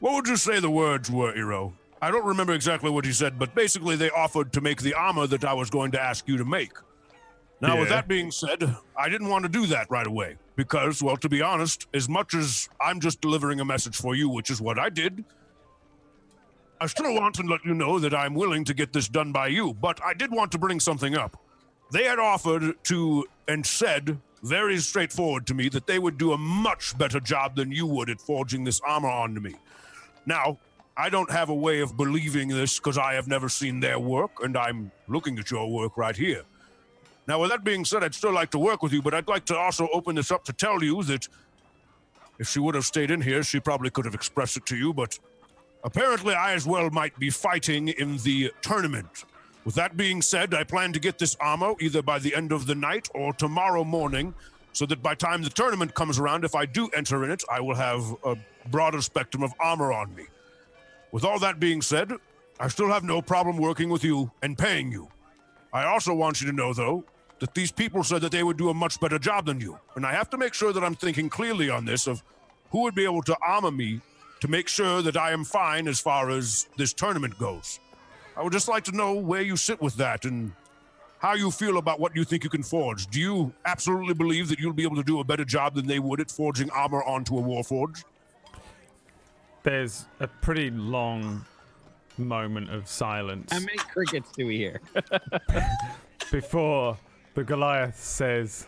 [0.00, 1.72] What would you say the words were, Eero?
[2.02, 5.26] I don't remember exactly what he said, but basically they offered to make the armor
[5.28, 6.72] that I was going to ask you to make.
[7.62, 11.16] Now, with that being said, I didn't want to do that right away because, well,
[11.18, 14.60] to be honest, as much as I'm just delivering a message for you, which is
[14.60, 15.24] what I did,
[16.80, 19.46] I still want to let you know that I'm willing to get this done by
[19.46, 21.40] you, but I did want to bring something up.
[21.92, 26.38] They had offered to and said very straightforward to me that they would do a
[26.38, 29.54] much better job than you would at forging this armor onto me.
[30.26, 30.58] Now,
[30.96, 34.42] I don't have a way of believing this because I have never seen their work,
[34.42, 36.42] and I'm looking at your work right here.
[37.28, 39.44] Now, with that being said, I'd still like to work with you, but I'd like
[39.46, 41.28] to also open this up to tell you that
[42.38, 44.92] if she would have stayed in here, she probably could have expressed it to you,
[44.92, 45.18] but
[45.84, 49.24] apparently I as well might be fighting in the tournament.
[49.64, 52.66] With that being said, I plan to get this armor either by the end of
[52.66, 54.34] the night or tomorrow morning,
[54.72, 57.60] so that by time the tournament comes around, if I do enter in it, I
[57.60, 58.36] will have a
[58.70, 60.24] broader spectrum of armor on me.
[61.12, 62.10] With all that being said,
[62.58, 65.08] I still have no problem working with you and paying you.
[65.72, 67.04] I also want you to know, though,
[67.38, 69.78] that these people said that they would do a much better job than you.
[69.96, 72.22] And I have to make sure that I'm thinking clearly on this of
[72.70, 74.00] who would be able to armor me
[74.40, 77.80] to make sure that I am fine as far as this tournament goes.
[78.36, 80.52] I would just like to know where you sit with that and
[81.18, 83.06] how you feel about what you think you can forge.
[83.06, 86.00] Do you absolutely believe that you'll be able to do a better job than they
[86.00, 88.04] would at forging armor onto a warforge?
[89.62, 91.44] There's a pretty long
[92.22, 94.80] moment of silence How many crickets do we hear?
[96.32, 96.96] before
[97.34, 98.66] the Goliath says,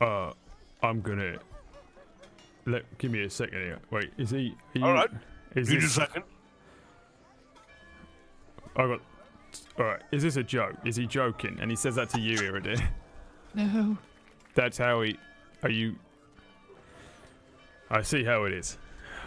[0.00, 0.32] "Uh,
[0.82, 1.38] I'm gonna
[2.66, 2.98] let.
[2.98, 3.78] Give me a second here.
[3.90, 4.54] Wait, is he?
[4.74, 5.10] Are you, All right.
[5.54, 6.24] Is Need a second?
[8.76, 9.00] I got.
[9.78, 10.02] All right.
[10.12, 10.76] Is this a joke?
[10.84, 11.58] Is he joking?
[11.60, 12.82] And he says that to you, Iridir.
[13.56, 13.96] No.
[14.56, 15.16] That's how he.
[15.62, 15.94] Are you?
[17.88, 18.78] I see how it is.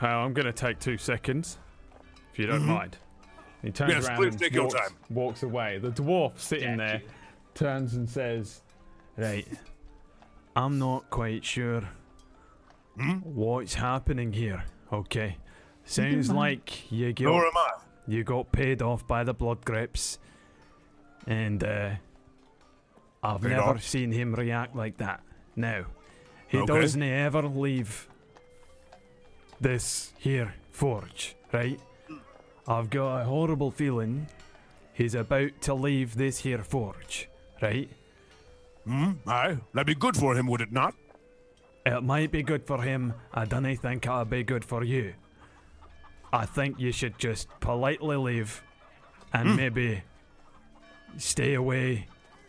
[0.02, 1.58] Uh, I'm gonna take two seconds,
[2.38, 2.98] if you don't mind.
[3.64, 4.98] He turns Yes, around and walks, time.
[5.10, 5.80] walks away.
[5.80, 7.02] The dwarf sitting there
[7.56, 8.62] turns and says,
[9.18, 9.48] "Right,
[10.56, 11.82] I'm not quite sure
[12.96, 13.14] Hmm?
[13.24, 14.64] what's happening here.
[14.94, 15.38] Okay,
[15.84, 17.72] sounds like you got Nor am I.
[18.08, 20.20] you got paid off by the blood grips,
[21.26, 21.96] and uh,
[23.24, 23.84] I've Paid never off?
[23.84, 25.22] seen him react like that.
[25.56, 25.86] Now,
[26.48, 26.68] he Okay.
[26.82, 28.08] doesn't ever leave
[29.60, 31.80] this here forge, right?
[32.68, 34.28] I've got a horrible feeling
[34.94, 37.30] he's about to leave this here forge,
[37.62, 37.90] right?
[38.86, 39.12] Hmm?
[39.26, 39.58] Aye.
[39.74, 40.94] That'd be good for him, would it not?
[41.86, 43.14] It might be good for him.
[43.34, 45.14] I don't think it'll be good for you.
[46.34, 48.62] I think you should just politely leave
[49.32, 50.04] and maybe
[51.18, 52.08] stay away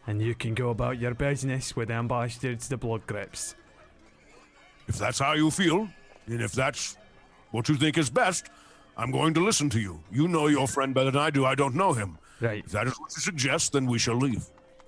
[0.09, 3.55] and you can go about your business with them bastards, the blood grips.
[4.89, 5.89] If that's how you feel,
[6.27, 6.97] and if that's
[7.51, 8.47] what you think is best,
[8.99, 10.01] I'm going to listen to you.
[10.11, 11.45] You know your friend better than I do.
[11.47, 12.19] I don't know him.
[12.41, 12.65] Right.
[12.65, 14.45] If that is what you suggest, then we shall leave.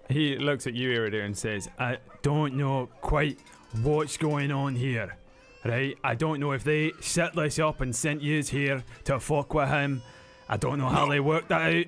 [0.08, 3.38] He looks at you, Iridir, and says, I don't know quite
[3.82, 5.16] what's going on here.
[5.64, 5.96] Right?
[6.02, 9.68] I don't know if they set this up and sent yous here to fuck with
[9.68, 10.02] him.
[10.48, 11.10] I don't know how No.
[11.12, 11.84] they worked that out.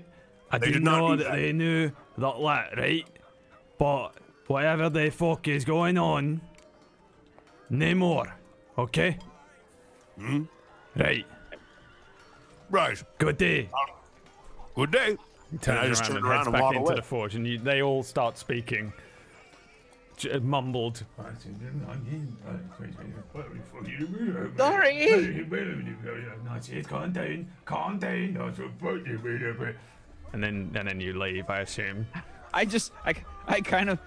[0.53, 1.33] I They do did not know that that.
[1.37, 3.07] they knew that, that, right?
[3.79, 4.11] But
[4.47, 6.43] whatever the fuck is going on,
[7.71, 8.37] no more.
[8.79, 9.19] Okay?
[10.19, 10.45] Hmm?
[10.95, 11.27] Right.
[12.73, 13.03] Right.
[13.19, 13.69] Good day.
[14.75, 15.17] Good day.
[15.51, 16.95] He turns I just around turn and around heads and back walk into away.
[16.97, 18.91] the forge, and you, they all start speaking,
[20.17, 21.05] j- mumbled.
[24.57, 25.45] Sorry.
[26.89, 28.37] Calm down, calm down.
[30.33, 32.07] And then, and then you leave, I assume.
[32.55, 33.13] I just, I,
[33.47, 33.99] I kind of,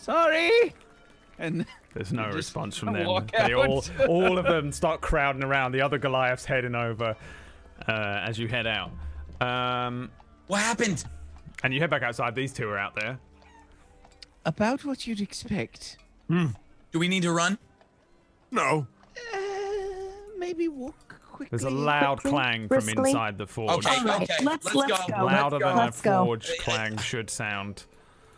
[0.00, 0.72] sorry.
[1.38, 3.26] And There's no response from them.
[3.46, 5.72] They all, all of them start crowding around.
[5.72, 7.14] The other Goliaths heading over
[7.88, 7.92] uh,
[8.24, 8.90] as you head out.
[9.40, 10.10] Um,
[10.46, 11.04] What happened?
[11.62, 12.34] and you head back outside.
[12.34, 13.18] These two are out there.
[14.44, 15.96] About what you'd expect.
[16.28, 16.46] Hmm.
[16.92, 17.58] Do we need to run?
[18.50, 18.86] No.
[19.34, 19.38] Uh,
[20.38, 21.48] maybe walk quickly.
[21.50, 23.84] There's a loud quickly, clang from inside the forge.
[23.86, 24.44] Okay, All right, okay.
[24.44, 25.18] let's- let's go.
[25.18, 25.24] go.
[25.24, 26.24] louder than Let's a go.
[26.24, 27.84] forge clang should sound.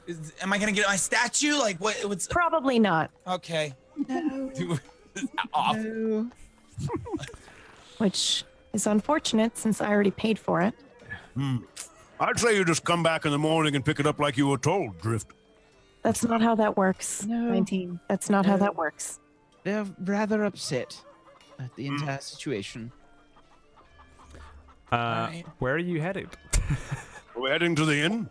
[0.07, 1.55] Is- am I gonna get my statue?
[1.59, 1.97] Like what?
[2.07, 3.11] What's Probably not.
[3.27, 3.75] okay?
[4.09, 4.51] No.
[4.55, 4.79] Do-
[5.53, 5.77] Off.
[5.77, 6.31] no.
[7.99, 8.45] Which
[8.79, 10.75] is unfortunate since I already paid for it.
[11.35, 11.59] Hmm.
[12.21, 14.47] I'd say you just come back in the morning and pick it up like you
[14.47, 15.33] were told, Drift.
[16.03, 17.27] That's not how that works.
[17.27, 17.51] No.
[17.51, 17.99] 19.
[18.09, 19.19] That's not how that works.
[19.65, 21.01] They're rather upset
[21.59, 22.93] at the entire situation.
[24.91, 25.47] Uh, Alright.
[25.59, 26.29] Where are you headed?
[27.37, 28.29] We're heading to the inn.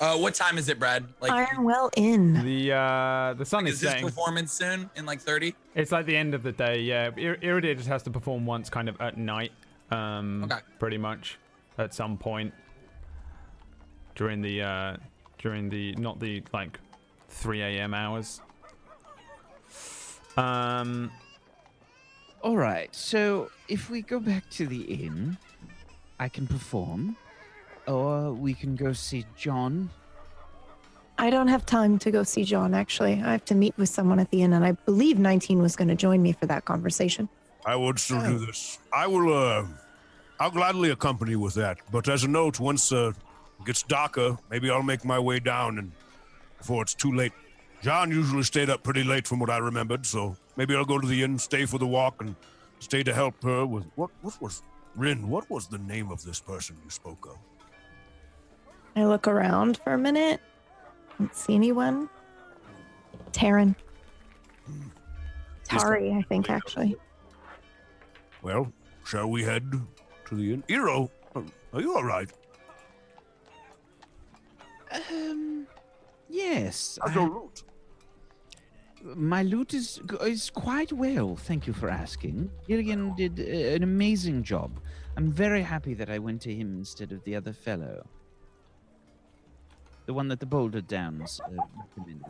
[0.00, 1.06] Uh, what time is it, Brad?
[1.20, 2.34] Like, Ironwell Inn.
[2.44, 4.04] The uh, the sun is is this setting.
[4.04, 4.90] performance soon?
[4.96, 5.54] In like 30?
[5.74, 6.80] It's like the end of the day.
[6.80, 9.52] Yeah, Ir- Iridir just has to perform once, kind of at night.
[9.90, 10.60] Um, Okay.
[10.78, 11.38] pretty much
[11.78, 12.52] at some point
[14.14, 14.96] during the uh,
[15.38, 16.78] during the not the like
[17.28, 17.94] 3 a.m.
[17.94, 18.40] hours.
[20.36, 21.10] Um,
[22.42, 22.94] All right.
[22.94, 25.36] So if we go back to the inn,
[26.18, 27.16] I can perform,
[27.86, 29.90] or we can go see John.
[31.18, 33.12] I don't have time to go see John, actually.
[33.22, 35.88] I have to meet with someone at the inn, and I believe 19 was going
[35.88, 37.28] to join me for that conversation.
[37.64, 38.78] I would still do this.
[38.92, 39.32] I will.
[39.32, 39.66] uh
[40.40, 41.78] I'll gladly accompany you with that.
[41.92, 43.12] But as a note, once uh,
[43.60, 45.92] it gets darker, maybe I'll make my way down and
[46.56, 47.32] before it's too late.
[47.82, 51.06] John usually stayed up pretty late from what I remembered, so maybe I'll go to
[51.06, 52.34] the inn, stay for the walk, and
[52.78, 54.10] stay to help her with what?
[54.22, 54.62] What was
[54.96, 55.28] Rin?
[55.28, 57.36] What was the name of this person you spoke of?
[58.96, 60.40] I look around for a minute.
[61.18, 62.08] Don't see anyone.
[63.32, 63.74] Taryn.
[65.64, 66.96] Tari, I think, actually.
[68.42, 68.72] Well,
[69.04, 69.70] shall we head
[70.26, 70.64] to the inn?
[70.68, 71.10] Eero,
[71.72, 72.30] are you all right?
[74.92, 75.66] Um,
[76.28, 76.98] yes.
[77.02, 77.62] How's I- your lute?
[79.16, 81.34] my lute is is quite well.
[81.34, 82.50] Thank you for asking.
[82.68, 84.78] Gilligan did uh, an amazing job.
[85.16, 88.06] I'm very happy that I went to him instead of the other fellow.
[90.06, 91.48] The one that the Boulder Downs uh,
[91.78, 92.26] recommended.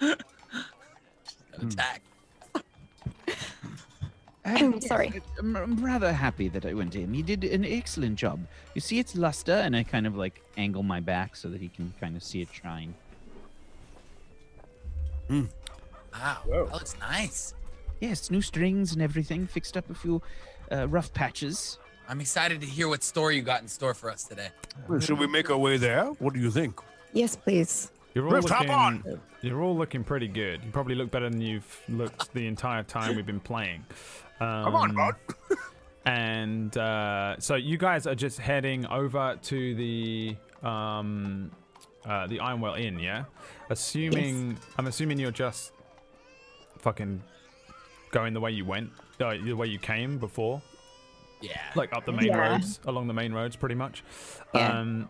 [1.60, 2.02] Attack.
[4.54, 5.08] Uh, oh, I'm sorry.
[5.14, 7.12] I- I'm, I'm rather happy that I went to him.
[7.12, 8.40] He did an excellent job.
[8.74, 11.68] You see, it's luster, and I kind of like angle my back so that he
[11.68, 12.94] can kind of see it shine.
[15.28, 15.44] Hmm.
[16.12, 17.54] Wow, that looks nice.
[18.00, 19.46] Yes, new strings and everything.
[19.46, 20.22] Fixed up a few
[20.72, 21.78] uh, rough patches.
[22.08, 24.48] I'm excited to hear what story you got in store for us today.
[24.88, 26.04] Well, uh, Shall we make our way there?
[26.18, 26.80] What do you think?
[27.12, 27.90] Yes, please.
[28.14, 28.70] You're all Rift, looking.
[28.70, 29.20] on!
[29.42, 30.64] You're all looking pretty good.
[30.64, 33.84] You probably look better than you've looked the entire time we've been playing.
[34.40, 35.14] Um, Come on, bud.
[36.06, 41.50] and uh, so you guys are just heading over to the um,
[42.04, 43.24] uh, the Ironwell Inn, yeah?
[43.70, 45.72] Assuming I'm assuming you're just
[46.78, 47.22] fucking
[48.10, 48.90] going the way you went,
[49.20, 50.62] uh, the way you came before,
[51.42, 51.60] Yeah.
[51.74, 52.52] like up the main Yeah.
[52.52, 54.02] roads, along the main roads, pretty much.
[54.54, 54.78] Yeah.
[54.80, 55.08] Um,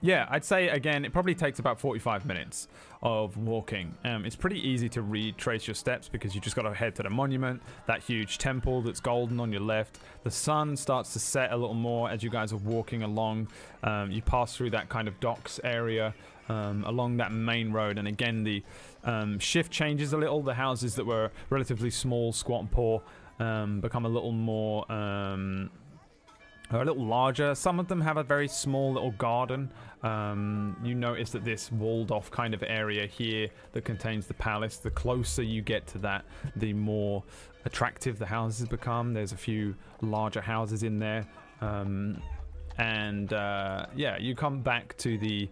[0.00, 2.68] yeah, I'd say again, it probably takes about 45 minutes
[3.02, 3.94] of walking.
[4.04, 7.02] Um, it's pretty easy to retrace your steps because you just got to head to
[7.02, 9.98] the monument, that huge temple that's golden on your left.
[10.22, 13.48] The sun starts to set a little more as you guys are walking along.
[13.82, 16.14] Um, you pass through that kind of docks area
[16.48, 18.62] um, along that main road, and again, the
[19.04, 20.42] um, shift changes a little.
[20.42, 23.02] The houses that were relatively small, squat, and poor
[23.38, 24.84] um, become a little more.
[26.70, 27.54] Are a little larger.
[27.54, 29.70] Some of them have a very small little garden.
[30.02, 34.78] Um, you notice that this walled off kind of area here that contains the palace,
[34.78, 36.24] the closer you get to that,
[36.56, 37.22] the more
[37.64, 39.12] attractive the houses become.
[39.12, 41.26] There's a few larger houses in there.
[41.60, 42.20] Um,
[42.78, 45.48] and uh, yeah, you come back to the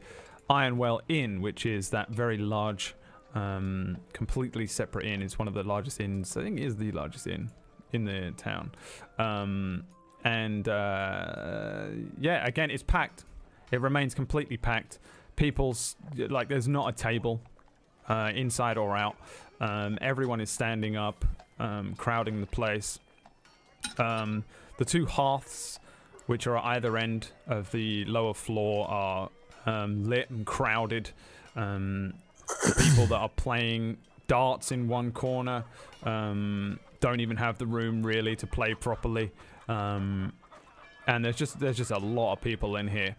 [0.51, 2.95] Ironwell Inn, which is that very large,
[3.35, 5.23] um, completely separate inn.
[5.23, 6.37] It's one of the largest inns.
[6.37, 7.51] I think it is the largest inn
[7.93, 8.73] in the town.
[9.19, 9.85] Um,
[10.25, 11.87] and uh,
[12.21, 13.25] yeah, again, it's packed.
[13.71, 14.99] It remains completely packed.
[15.37, 17.41] People's like, there's not a table
[18.09, 19.17] uh, inside or out.
[19.61, 21.25] Um, everyone is standing up,
[21.59, 22.99] um, crowding the place.
[23.99, 24.45] Um,
[24.79, 25.79] the two hearths,
[26.27, 29.31] which are at either end of the lower floor, are
[29.67, 31.11] um, lit and crowded.
[31.57, 32.15] Um,
[32.79, 35.65] people that are playing darts in one corner
[36.05, 39.31] um, don't even have the room really to play properly.
[39.69, 40.33] Um,
[41.07, 43.17] and there's just there's just a lot of people in here.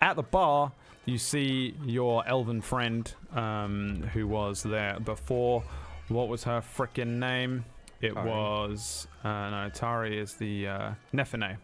[0.00, 0.72] At the bar,
[1.04, 5.62] you see your elven friend um, who was there before.
[6.08, 7.64] What was her freaking name?
[8.00, 8.28] It Tari.
[8.28, 11.56] was uh, no Tari is the uh, Nefene.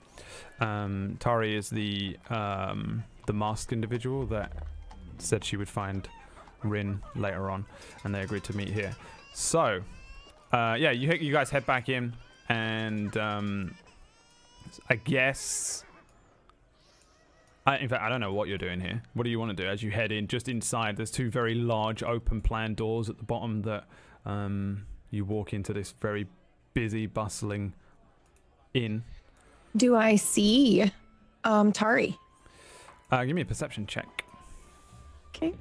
[0.61, 4.53] Um, Tari is the um, the masked individual that
[5.19, 6.09] said she would find
[6.63, 7.67] Rin later on,
[8.05, 8.95] and they agreed to meet here.
[9.35, 9.81] So,
[10.53, 12.15] uh, yeah, you you guys head back in,
[12.49, 13.75] and um,
[14.89, 15.85] I guess.
[17.67, 19.03] I, in fact, I don't know what you're doing here.
[19.15, 20.29] What do you want to do as you head in?
[20.29, 23.85] Just inside, there's two very large open plan doors at the bottom that
[24.25, 26.27] um, you walk into this very
[26.75, 27.75] busy, bustling
[28.75, 29.03] inn.
[29.77, 30.91] Do I see
[31.45, 32.19] um, Tari?
[33.11, 34.25] Uh, give me a perception check.
[35.29, 35.55] Okay.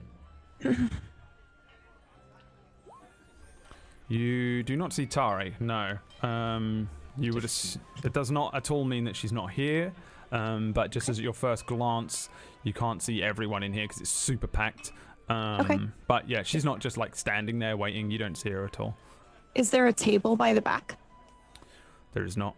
[4.08, 5.56] You do not see Tari.
[5.60, 6.00] No.
[6.24, 7.44] Um, you would.
[7.44, 9.94] Ass- it does not at all mean that she's not here.
[10.32, 12.30] Um, but just as at your first glance,
[12.64, 14.92] you can't see everyone in here because it's super packed.
[15.28, 15.80] Um, Okay.
[16.08, 18.12] But yeah, she's not just like standing there waiting.
[18.12, 18.96] You don't see her at all.
[19.56, 20.98] Is there a table by the back?
[22.14, 22.56] There is not.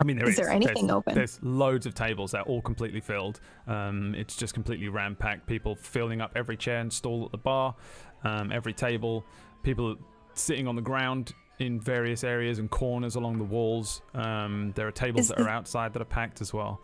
[0.00, 0.40] I mean, there Is is.
[0.40, 1.14] there anything there's, open?
[1.14, 2.32] There's loads of tables.
[2.32, 3.38] They're all completely filled.
[3.68, 5.46] Um, it's just completely ram packed.
[5.46, 7.76] People filling up every chair and stall at the bar,
[8.24, 9.24] um, every table.
[9.62, 9.96] People
[10.34, 14.02] sitting on the ground in various areas and corners along the walls.
[14.14, 16.80] Um, there are tables Is that are outside that are packed as well.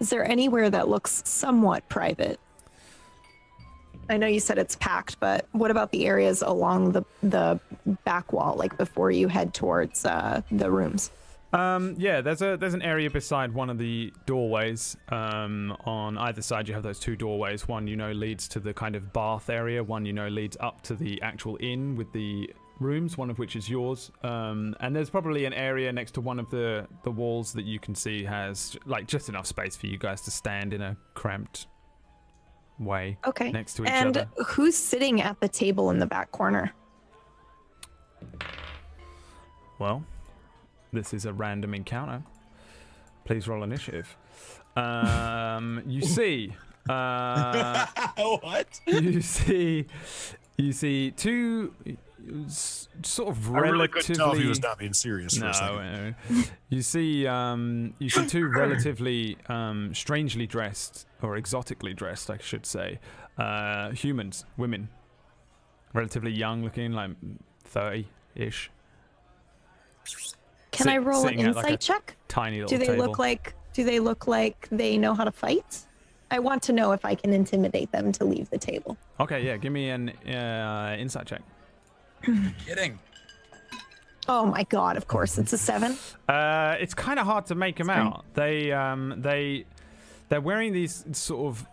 [0.00, 2.38] Is there anywhere that looks somewhat private?
[4.10, 7.60] I know you said it's packed, but what about the areas along the the
[8.04, 11.10] back wall, like before you head towards uh, the rooms?
[11.52, 14.96] Um, yeah, there's a there's an area beside one of the doorways.
[15.08, 17.68] Um, on either side, you have those two doorways.
[17.68, 19.82] One you know leads to the kind of bath area.
[19.82, 22.50] One you know leads up to the actual inn with the
[22.80, 23.16] rooms.
[23.18, 24.10] One of which is yours.
[24.22, 27.78] Um, and there's probably an area next to one of the the walls that you
[27.78, 31.66] can see has like just enough space for you guys to stand in a cramped
[32.78, 33.50] way Okay.
[33.50, 34.28] next to each and other.
[34.36, 36.72] And who's sitting at the table in the back corner?
[39.78, 40.04] Well,
[40.92, 42.22] this is a random encounter.
[43.24, 44.16] Please roll initiative.
[44.76, 46.54] Um, you see,
[46.88, 47.86] uh,
[48.40, 48.80] what?
[48.86, 49.86] you see,
[50.56, 51.94] you see two s-
[52.48, 53.56] sort of relatively.
[53.56, 54.00] I really relatively.
[54.00, 56.50] couldn't tell if he was not being serious for no, a second.
[56.68, 62.66] you see, um, you see two relatively um, strangely dressed or exotically dressed, I should
[62.66, 62.98] say,
[63.38, 64.88] uh, humans, women,
[65.94, 67.10] relatively young looking, like
[67.64, 68.70] thirty-ish.
[70.70, 72.16] Can Sit- I roll an sitting at, like, insight check?
[72.28, 73.06] Tiny little Do they table.
[73.06, 75.86] look like do they look like they know how to fight?
[76.30, 78.96] I want to know if I can intimidate them to leave the table.
[79.20, 81.42] Okay, yeah, give me an uh, insight check.
[82.22, 82.98] Kidding.
[84.28, 85.96] Oh my god, of course it's a 7.
[86.28, 88.24] Uh, it's kind of hard to make them out.
[88.34, 89.64] They um they
[90.28, 91.66] they're wearing these sort of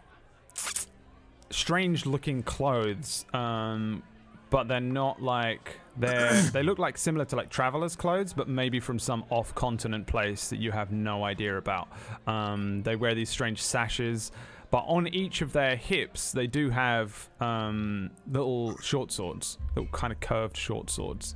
[1.49, 4.03] strange looking clothes, um,
[4.49, 8.79] but they're not like they're they look like similar to like travelers' clothes, but maybe
[8.79, 11.89] from some off continent place that you have no idea about.
[12.27, 14.31] Um, they wear these strange sashes.
[14.71, 20.11] But on each of their hips, they do have um, little short swords, little kind
[20.11, 21.35] of curved short swords.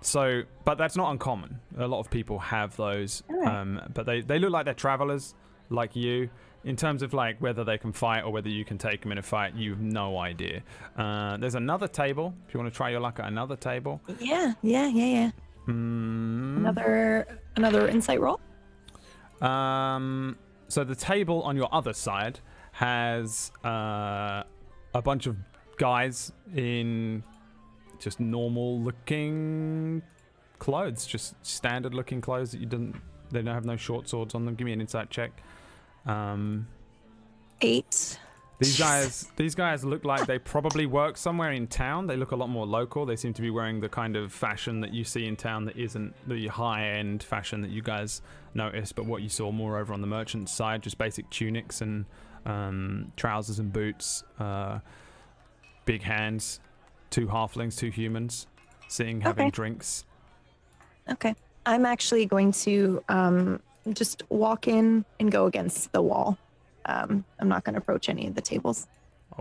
[0.00, 1.60] So, but that's not uncommon.
[1.78, 5.34] A lot of people have those, um, but they, they look like they're travelers,
[5.70, 6.28] like you.
[6.64, 9.18] In terms of like whether they can fight or whether you can take them in
[9.18, 10.62] a fight, you've no idea.
[10.96, 12.32] Uh, there's another table.
[12.46, 15.30] If you want to try your luck at another table, Yeah, yeah, yeah, yeah.
[15.66, 17.26] mm, Another
[17.56, 18.40] another insight roll.
[19.40, 20.38] Um,
[20.72, 22.40] so the table on your other side
[22.70, 24.42] has uh,
[24.94, 25.36] a bunch of
[25.76, 27.22] guys in
[27.98, 30.00] just normal looking
[30.58, 32.96] clothes, just standard looking clothes that you didn't.
[33.30, 34.54] They don't have no short swords on them.
[34.54, 35.42] Give me an insight check.
[36.06, 36.66] Um,
[37.60, 38.18] 8.
[38.58, 42.06] These guys, these guys look like they probably work somewhere in town.
[42.06, 43.04] They look a lot more local.
[43.06, 45.76] They seem to be wearing the kind of fashion that you see in town that
[45.76, 48.22] isn't the high-end fashion that you guys
[48.54, 52.04] noticed, but what you saw more over on the merchant side, just basic tunics and
[52.46, 54.78] um, trousers and boots, uh,
[55.84, 56.60] big hands,
[57.10, 58.46] two halflings, two humans,
[58.88, 59.50] sitting having Okay.
[59.50, 60.04] drinks.
[61.10, 61.34] Okay.
[61.66, 63.60] I'm actually going to um,
[63.92, 66.38] just walk in and go against the wall.
[66.86, 68.86] Um, I'm not going to approach any of the tables.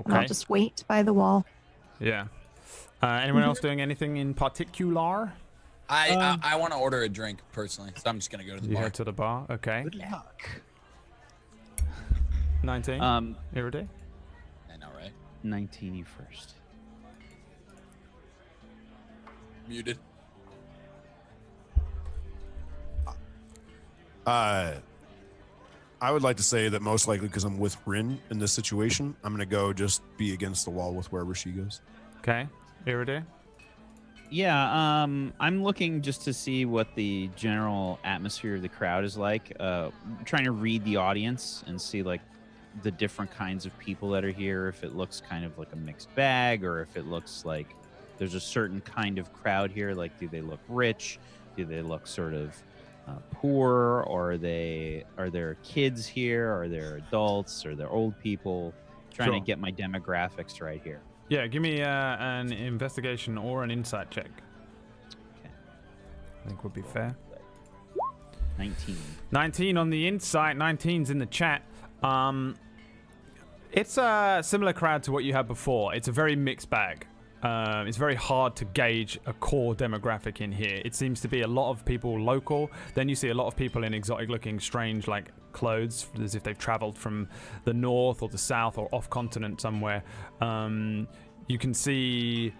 [0.05, 1.45] And I'll just wait by the wall.
[1.99, 2.27] Yeah.
[3.03, 5.33] Uh, anyone else doing anything in particular?
[5.89, 8.55] I Um, I, I want to order a drink personally, so I'm just gonna go
[8.55, 8.83] to the You bar.
[8.83, 9.45] head to the bar.
[9.49, 9.83] Okay.
[9.83, 10.49] Good luck.
[12.63, 13.01] 19.
[13.01, 13.87] Um, Iridir?
[14.71, 15.11] I know, right?
[15.43, 16.53] 19 you first.
[19.67, 19.97] Muted.
[24.25, 24.73] Uh,
[26.01, 29.15] I would like to say that most likely because I'm with Rin in this situation,
[29.23, 31.81] I'm gonna go just be against the wall with wherever she goes.
[32.19, 32.47] Okay.
[32.87, 33.23] Iridir?
[34.31, 39.15] Yeah, um, I'm looking just to see what the general atmosphere of the crowd is
[39.15, 39.55] like.
[39.59, 39.91] Uh,
[40.25, 42.21] trying to read the audience and see like
[42.81, 44.69] the different kinds of people that are here.
[44.69, 47.75] If it looks kind of like a mixed bag, or if it looks like
[48.17, 49.93] there's a certain kind of crowd here.
[49.93, 51.19] Like, do they look rich?
[51.57, 52.55] Do they look sort of
[53.11, 54.03] uh, poor?
[54.07, 56.51] Or are they are there kids here?
[56.51, 57.65] Are there adults?
[57.65, 58.73] Are there old people?
[59.13, 59.39] Trying Sure.
[59.39, 61.01] to get my demographics right here.
[61.29, 64.29] Yeah, give me uh, an investigation or an insight check.
[65.39, 65.49] Okay.
[66.43, 67.15] I think would be fair.
[68.57, 68.97] 19.
[69.31, 71.63] 19 on the insight, 19's in the chat.
[72.03, 72.55] Um,
[73.71, 75.95] it's a similar crowd to what you had before.
[75.95, 77.07] It's a very mixed bag.
[77.43, 80.81] Um, it's very hard to gauge a core demographic in here.
[80.85, 82.69] It seems to be a lot of people local.
[82.93, 86.57] Then you see a lot of people in exotic-looking, strange, like clothes, as if they've
[86.57, 87.27] traveled from
[87.63, 90.03] the north or the south or off continent somewhere.
[90.39, 91.07] Um,
[91.47, 92.53] you can see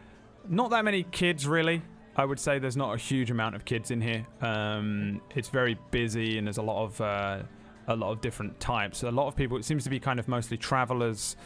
[0.49, 1.81] not that many kids, really.
[2.15, 4.25] I would say there's not a huge amount of kids in here.
[4.41, 7.43] Um, it's very busy, and there's a lot of uh,
[7.87, 9.03] a lot of different types.
[9.03, 9.57] A lot of people.
[9.57, 11.37] It seems to be kind of mostly travelers,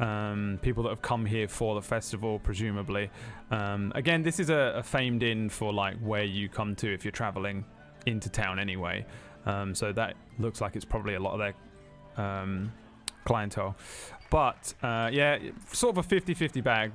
[0.00, 3.10] um, people that have come here for the festival, presumably.
[3.50, 7.04] Um, again, this is a, a famed inn for like where you come to if
[7.04, 7.64] you're traveling
[8.06, 9.06] into town anyway.
[9.46, 11.38] Um, so that looks like it's probably a lot of
[12.16, 12.72] their um,
[13.24, 13.76] clientele.
[14.30, 15.38] But uh, yeah,
[15.72, 16.92] sort of a 50 50 bag.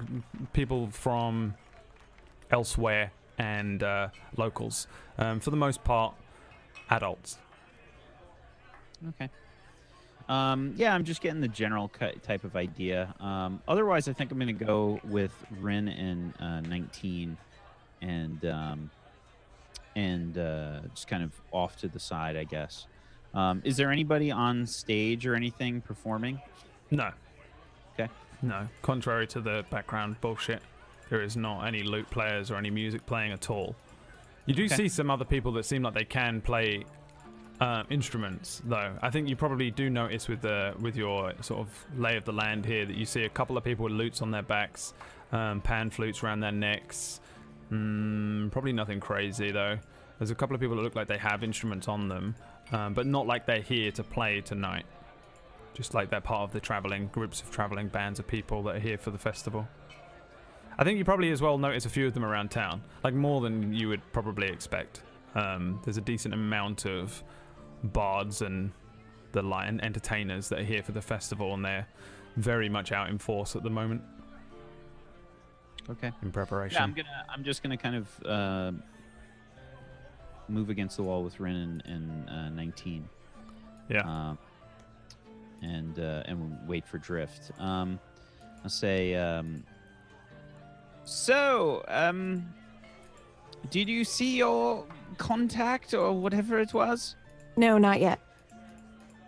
[0.54, 1.56] People from
[2.52, 4.88] elsewhere and uh, locals.
[5.18, 6.14] Um, for the most part,
[6.90, 7.38] adults.
[9.10, 9.30] Okay.
[10.30, 13.14] Um, yeah, I'm just getting the general cut type of idea.
[13.20, 17.36] Um, otherwise, I think I'm going to go with Rin and uh, 19,
[18.02, 18.92] and um,
[19.96, 22.86] and uh, just kind of off to the side, I guess.
[23.34, 26.40] Um, is there anybody on stage or anything performing?
[26.92, 27.12] No.
[28.00, 28.10] Okay.
[28.44, 28.68] No.
[28.84, 30.62] Contrary to the background bullshit,
[31.10, 33.76] there is not any lute players or any music playing at all.
[34.46, 34.76] You do Okay.
[34.76, 36.86] see some other people that seem like they can play
[37.60, 38.94] uh, instruments, though.
[39.02, 42.32] I think you probably do notice with the with your sort of lay of the
[42.32, 44.94] land here that you see a couple of people with lutes on their backs,
[45.32, 47.20] um, pan flutes around their necks.
[47.72, 49.78] Mm, probably nothing crazy though.
[50.18, 52.36] There's a couple of people that look like they have instruments on them,
[52.72, 54.86] um, but not like they're here to play tonight.
[55.74, 58.80] Just like they're part of the traveling groups of traveling bands of people that are
[58.80, 59.68] here for the festival.
[60.78, 63.42] I think you probably as well notice a few of them around town, like more
[63.42, 65.02] than you would probably expect.
[65.36, 67.24] Um, there's a decent amount of
[67.84, 68.72] bards and
[69.32, 71.88] the lion entertainers that are here for the festival, and they're
[72.38, 74.02] very much out in force at the moment
[75.90, 76.12] Okay.
[76.22, 76.76] in preparation.
[76.76, 77.26] Yeah, I'm gonna.
[77.30, 78.72] I'm just gonna kind of uh,
[80.48, 83.08] move against the wall with Rin and, and uh, 19.
[83.90, 84.00] Yeah.
[84.02, 84.38] Um,
[85.62, 87.52] and uh, and wait for drift.
[87.60, 88.00] Um,
[88.64, 89.16] I'll say.
[89.16, 89.64] Um,
[91.06, 92.54] so, um,
[93.72, 94.86] did you see your
[95.18, 97.16] contact or whatever it was?
[97.60, 98.22] No, not yet.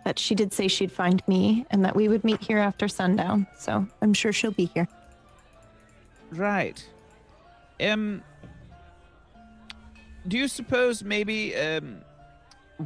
[0.06, 3.46] But she did say she'd find me and that we would meet here after sundown.
[3.58, 4.88] So I'm sure she'll be here.
[6.30, 6.82] Right.
[7.78, 8.22] Um.
[10.28, 11.98] Do you suppose maybe um,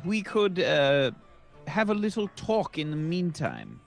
[0.04, 1.12] we could uh,
[1.68, 3.78] have a little talk in the meantime?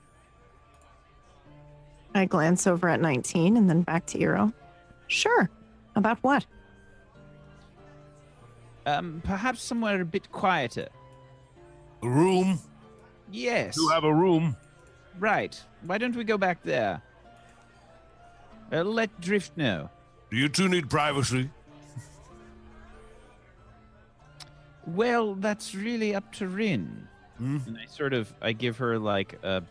[2.16, 4.53] I glance over at 19 and then back to Eero.
[5.08, 5.50] Sure.
[5.98, 6.45] About what?
[8.85, 10.88] Um, perhaps somewhere a bit quieter.
[12.02, 12.60] A room.
[13.32, 13.76] Yes.
[13.78, 14.56] You have a room.
[15.19, 15.60] Right.
[15.86, 17.02] Why don't we go back there?
[18.72, 19.90] Uh, let Drift know.
[20.30, 21.50] Do you two need privacy?
[24.86, 27.08] Well, that's really up to Rin.
[27.38, 27.58] Hmm?
[27.68, 29.64] And I sort of, I give her like a,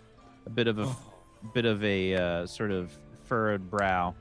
[0.47, 0.95] a bit of a,
[1.55, 2.91] bit of a uh, sort of
[3.25, 4.15] furrowed brow.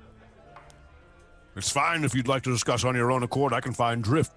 [1.55, 3.53] It's fine if you'd like to discuss on your own accord.
[3.53, 4.31] I can find drift.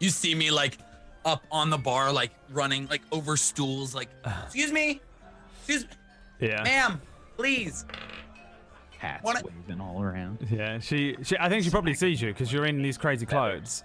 [0.00, 0.78] You see me like
[1.24, 4.08] up on the bar, like running like over stools, like
[4.44, 5.00] excuse me,
[5.58, 5.86] excuse
[6.40, 6.62] yeah.
[6.62, 7.00] ma'am,
[7.36, 7.84] please.
[8.98, 10.46] Hats Wanna- waving all around.
[10.50, 11.36] Yeah, she, she.
[11.38, 13.82] I think she probably sees you because you're in these crazy clothes.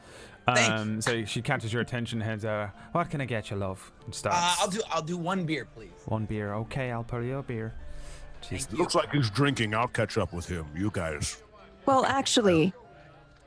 [0.48, 2.72] Um, so she catches your attention, heads over.
[2.94, 3.92] What can I get you, love?
[4.06, 4.38] And starts.
[4.38, 5.92] Uh, I'll do I'll do one beer, please.
[6.06, 6.54] One beer.
[6.56, 7.74] Okay, I'll pour you a beer.
[8.42, 8.78] Thank you.
[8.78, 9.76] looks like he's drinking.
[9.76, 10.66] I'll catch up with him.
[10.76, 11.44] You guys.
[11.86, 12.74] Well, actually,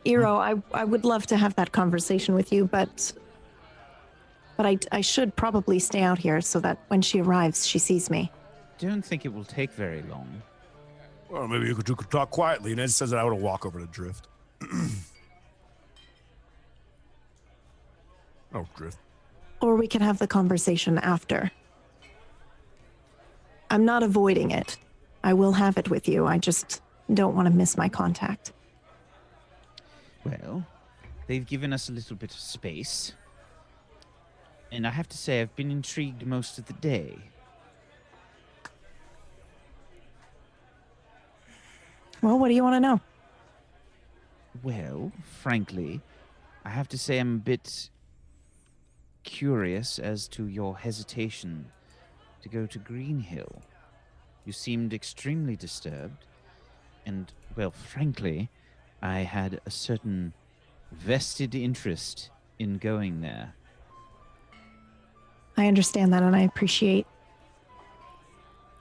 [0.05, 3.13] Eero, I, I would love to have that conversation with you, but
[4.63, 8.09] but I, I should probably stay out here so that when she arrives, she sees
[8.09, 8.31] me.
[8.79, 10.41] Don't think it will take very long.
[11.29, 12.73] Well, maybe you could, you could talk quietly.
[12.73, 14.29] Ned says that I would walk over to drift.
[18.55, 18.99] oh, drift.
[19.61, 21.51] Or we can have the conversation after.
[23.69, 24.77] I'm not avoiding it.
[25.25, 26.25] I will have it with you.
[26.25, 26.83] I just
[27.13, 28.53] don't want to miss my contact.
[30.25, 30.65] Well,
[31.27, 33.15] they've given us a little bit of space.
[34.73, 37.19] And I have to say, I've been intrigued most of the day.
[42.23, 43.01] Well, what do you want to know?
[44.63, 46.01] Well, frankly,
[46.65, 47.91] I have to say I'm a bit
[49.25, 51.67] curious as to your hesitation
[52.41, 53.61] to go to Greenhill.
[54.47, 56.25] You seemed extremely disturbed,
[57.05, 58.49] and, well, frankly,
[59.03, 60.33] I had a certain
[60.91, 63.55] vested interest in going there.
[65.57, 67.07] I understand that and I appreciate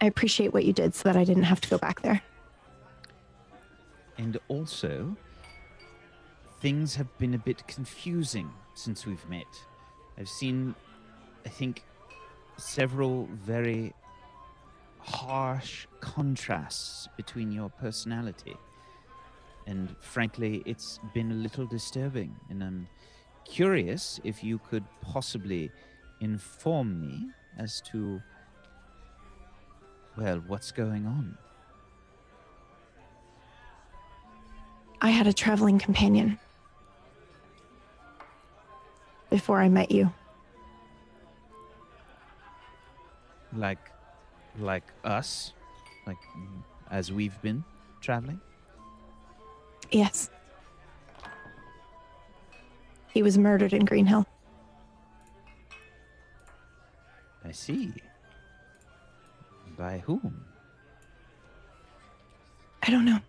[0.01, 2.21] I appreciate what you did so that I didn't have to go back there.
[4.17, 5.15] And also,
[6.59, 9.45] things have been a bit confusing since we've met.
[10.17, 10.73] I've seen,
[11.45, 11.83] I think,
[12.57, 13.93] several very
[14.99, 18.55] harsh contrasts between your personality.
[19.67, 22.35] And frankly, it's been a little disturbing.
[22.49, 22.87] And I'm
[23.45, 25.71] curious if you could possibly
[26.21, 28.21] inform me as to,
[30.17, 31.37] Well, what's going on?
[35.01, 36.39] I had a traveling companion
[39.29, 40.11] before I met you.
[43.53, 43.89] Like,
[44.59, 45.53] like us,
[46.05, 46.17] like
[46.91, 47.63] as we've been
[47.99, 48.39] traveling.
[49.91, 50.29] Yes.
[53.13, 54.05] He was murdered in Green
[57.43, 57.93] I see.
[59.77, 60.45] By whom?
[62.83, 63.19] I don't know.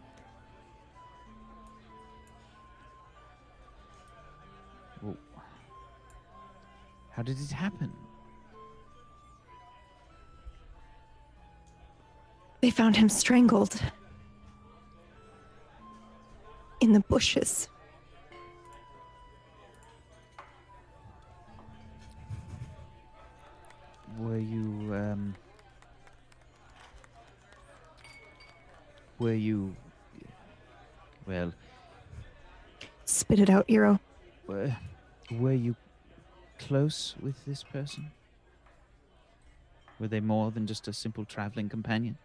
[5.02, 5.16] Well,
[7.10, 7.92] how did it happen?
[12.60, 13.80] They found him strangled
[16.80, 17.68] in the bushes.
[24.18, 25.34] Were you um
[29.18, 29.74] were you
[31.26, 31.52] well
[33.04, 34.00] Spit it out, Eero.
[34.46, 34.74] were,
[35.30, 35.76] were you
[36.58, 38.10] close with this person?
[39.98, 42.16] Were they more than just a simple traveling companion?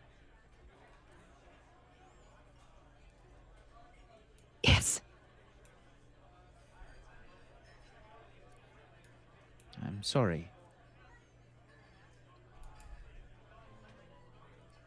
[4.64, 5.02] Yes.
[9.86, 10.50] I'm sorry.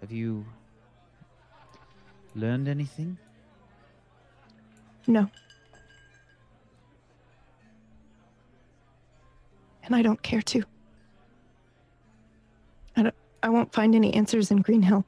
[0.01, 0.45] Have you
[2.35, 3.19] learned anything?
[5.07, 5.29] No.
[9.85, 10.63] And I don't care to.
[12.97, 15.05] I don't I won't find any answers in Green Hill.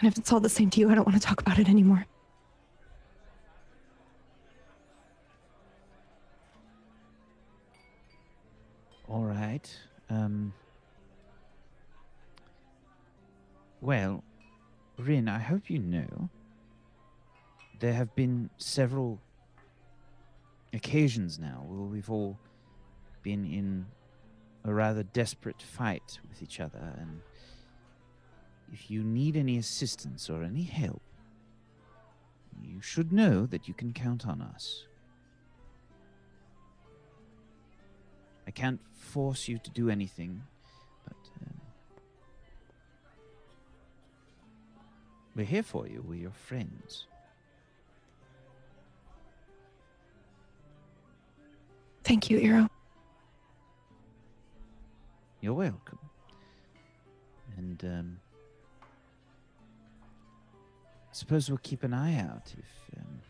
[0.00, 1.68] And if it's all the same to you, I don't want to talk about it
[1.68, 2.04] anymore.
[9.08, 9.70] All right.
[10.10, 10.52] Um.
[13.84, 14.24] Well,
[14.96, 16.30] Rin, I hope you know
[17.80, 19.20] there have been several
[20.72, 22.38] occasions now where we've all
[23.22, 23.84] been in
[24.64, 27.20] a rather desperate fight with each other, and
[28.72, 31.02] if you need any assistance or any help,
[32.62, 34.86] you should know that you can count on us.
[38.46, 40.40] I can't force you to do anything,
[45.34, 46.02] we're here for you.
[46.06, 47.06] We're your friends.
[52.04, 52.68] Thank you, Eero.
[55.40, 55.98] You're welcome.
[57.56, 58.18] And um,
[58.82, 58.86] I
[61.12, 63.20] suppose we'll keep an eye out if um,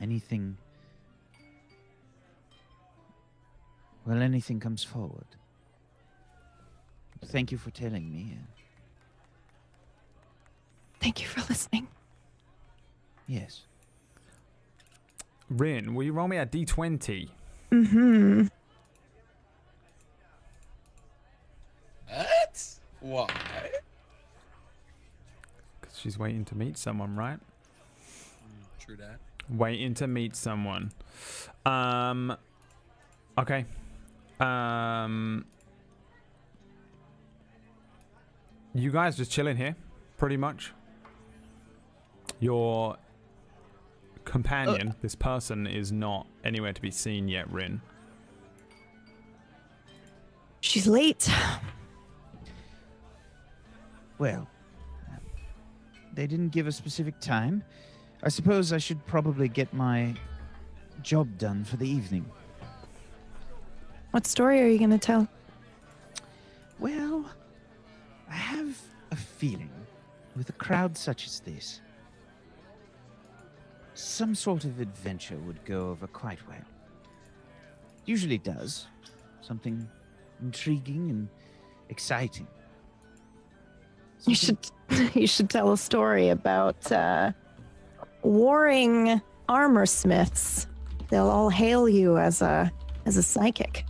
[0.00, 0.56] anything.
[4.04, 5.26] Well, anything comes forward.
[7.26, 8.36] Thank you for telling me.
[11.00, 11.88] Thank you for listening.
[13.26, 13.62] Yes.
[15.48, 17.28] Rin, will you roll me a d20?
[17.72, 18.46] Mm-hmm.
[22.08, 22.64] What?
[23.00, 23.26] Why?
[25.80, 27.38] Because she's waiting to meet someone, right?
[28.78, 29.18] True that.
[29.48, 30.92] Waiting to meet someone.
[31.64, 32.36] Um.
[33.38, 33.64] Okay.
[34.38, 35.44] Um.
[38.74, 39.74] You guys just chilling here,
[40.16, 40.72] pretty much.
[42.40, 42.96] Your
[44.24, 44.92] companion, uh.
[45.02, 47.80] this person, is not anywhere to be seen yet, Rin.
[50.60, 51.30] She's late.
[54.18, 54.46] Well,
[56.12, 57.64] they didn't give a specific time.
[58.22, 60.14] I suppose I should probably get my
[61.02, 62.26] job done for the evening.
[64.10, 65.26] What story are you going to tell?
[66.78, 67.24] Well,
[68.28, 68.78] I have
[69.10, 69.70] a feeling
[70.36, 71.80] with a crowd such as this,
[74.00, 76.64] some sort of adventure would go over quite well.
[78.06, 78.86] Usually does.
[79.42, 79.86] Something
[80.42, 81.28] intriguing and
[81.88, 82.46] exciting.
[84.26, 84.58] You should
[85.14, 87.32] you should tell a story about uh,
[88.22, 90.66] warring armor smiths.
[91.08, 92.72] They'll all hail you as a
[93.06, 93.84] as a psychic.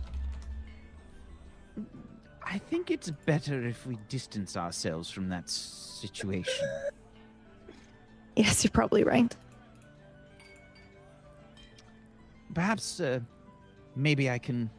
[2.43, 6.67] I think it's better if we distance ourselves from that situation.
[8.37, 9.35] Yes, you're probably right.
[12.53, 13.19] Perhaps, uh,
[13.95, 14.69] maybe I can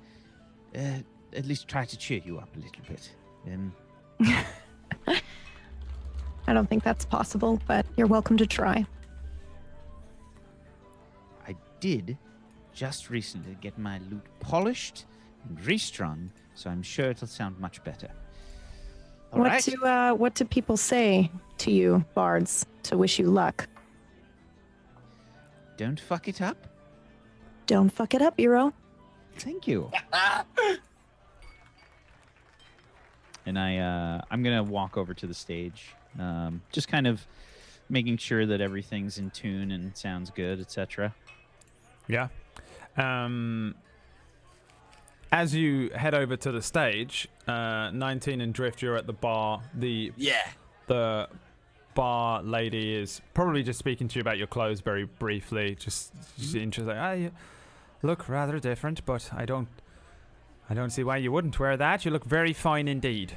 [0.76, 0.98] uh,
[1.34, 3.10] at least try to cheer you up a little bit.
[3.46, 3.74] Um,
[6.46, 8.84] I don't think that's possible, but you're welcome to try.
[11.46, 12.16] I did
[12.74, 15.06] just recently get my lute polished
[15.48, 18.08] and restrung so I'm sure it'll sound much better.
[19.32, 19.64] All what right.
[19.64, 23.68] do uh, what do people say to you, bards, to wish you luck?
[25.76, 26.56] Don't fuck it up.
[27.72, 28.70] Don't fuck it up, Eero.
[29.38, 29.90] Thank you.
[33.46, 37.26] and I, uh, I'm gonna walk over to the stage, um, just kind of
[37.88, 41.14] making sure that everything's in tune and sounds good, etc.
[42.08, 42.28] Yeah.
[42.98, 43.74] Um,
[45.32, 49.62] as you head over to the stage, uh, 19 and Drift, you're at the bar.
[49.72, 50.46] The Yeah.
[50.88, 51.26] the
[51.94, 55.74] bar lady is probably just speaking to you about your clothes very briefly.
[55.74, 57.18] Just, just interested.
[57.18, 57.30] You
[58.02, 59.68] look rather different, but I don't,
[60.68, 62.04] I don't see why you wouldn't wear that.
[62.04, 63.32] You look very fine indeed.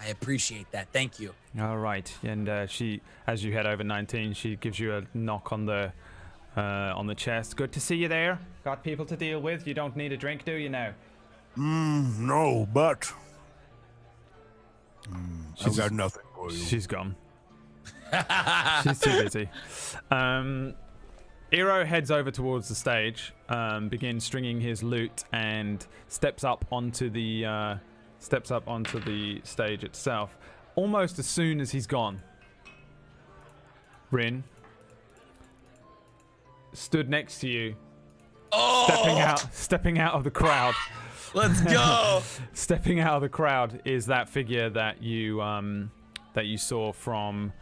[0.00, 0.88] I appreciate that.
[0.92, 1.32] Thank you.
[1.60, 5.52] All right, and uh, she, as you head over 19, she gives you a knock
[5.52, 5.92] on the,
[6.56, 7.56] uh, on the chest.
[7.56, 8.38] Good to see you there.
[8.64, 9.66] Got people to deal with.
[9.66, 10.92] You don't need a drink, do you now?
[11.56, 13.12] Mm, no, but
[15.12, 15.18] I've
[15.58, 16.56] She's- got nothing for you.
[16.58, 17.14] She's gone.
[18.82, 19.48] She's too busy.
[20.10, 20.74] Um,
[21.54, 27.08] Eero heads over towards the stage, um, begins stringing his lute, and steps up onto
[27.08, 27.76] the uh,
[28.18, 30.36] steps up onto the stage itself.
[30.74, 32.20] Almost as soon as he's gone,
[34.10, 34.42] Rin
[36.72, 37.76] stood next to you,
[38.50, 40.74] Oh, stepping out, stepping out of the crowd.
[41.34, 42.20] let's go.
[42.52, 45.92] stepping out of the crowd is that figure that you um,
[46.32, 47.52] that you saw from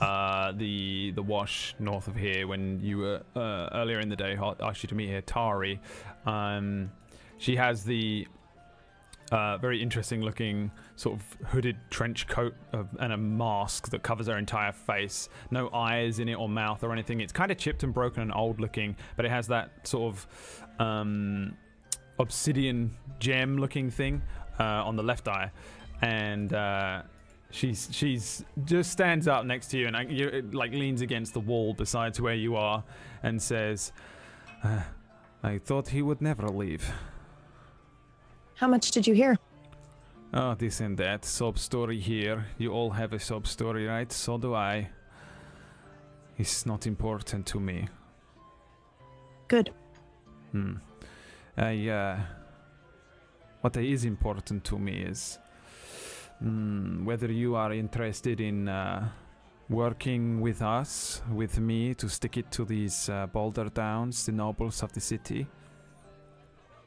[0.00, 4.38] uh, the the wash north of here when you were uh, earlier in the day.
[4.60, 5.80] Asked you to meet here, Tari.
[6.24, 6.90] Um,
[7.38, 8.26] she has the
[9.32, 14.26] uh, very interesting looking sort of hooded trench coat of, and a mask that covers
[14.28, 15.28] her entire face.
[15.50, 17.20] No eyes in it or mouth or anything.
[17.20, 20.64] It's kind of chipped and broken and old looking, but it has that sort of
[20.78, 21.56] um,
[22.18, 24.22] obsidian gem looking thing
[24.58, 25.50] uh, on the left eye.
[26.02, 27.02] And uh,
[27.50, 31.40] she's she's just stands up next to you and uh, you, like leans against the
[31.40, 32.84] wall beside where you are
[33.22, 33.92] and says,
[34.62, 34.82] uh,
[35.42, 36.90] "I thought he would never leave."
[38.56, 39.36] How much did you hear?
[40.32, 41.24] Oh, this and that.
[41.24, 42.46] Sob story here.
[42.58, 44.10] You all have a sob story, right?
[44.10, 44.90] So do I.
[46.38, 47.88] It's not important to me.
[49.48, 49.72] Good.
[50.52, 50.74] Hmm.
[51.56, 52.20] I, uh.
[53.60, 55.38] What is important to me is.
[56.42, 58.68] Mm, whether you are interested in.
[58.68, 59.08] Uh,
[59.68, 64.82] working with us, with me, to stick it to these uh, Boulder Downs, the nobles
[64.82, 65.46] of the city,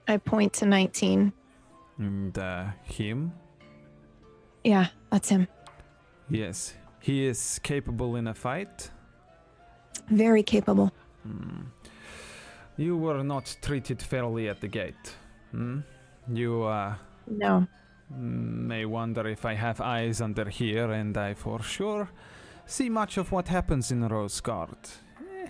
[0.08, 1.34] I point to 19.
[1.98, 3.34] and uh, him.
[4.64, 5.48] Yeah, that's him.
[6.30, 8.90] Yes, he is capable in a fight.
[10.10, 10.92] Very capable.
[11.24, 11.66] Hmm.
[12.78, 15.16] You were not treated fairly at the gate.
[15.52, 15.80] Hmm?
[16.32, 16.96] You uh,
[17.28, 17.68] No.
[18.10, 22.10] May wonder if I have eyes under here, and I for sure
[22.66, 24.78] see much of what happens in Rosegard.
[25.44, 25.50] Eh,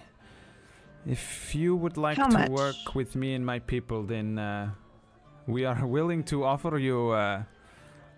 [1.05, 2.49] If you would like How to much?
[2.49, 4.69] work with me and my people, then uh,
[5.47, 7.43] we are willing to offer you uh,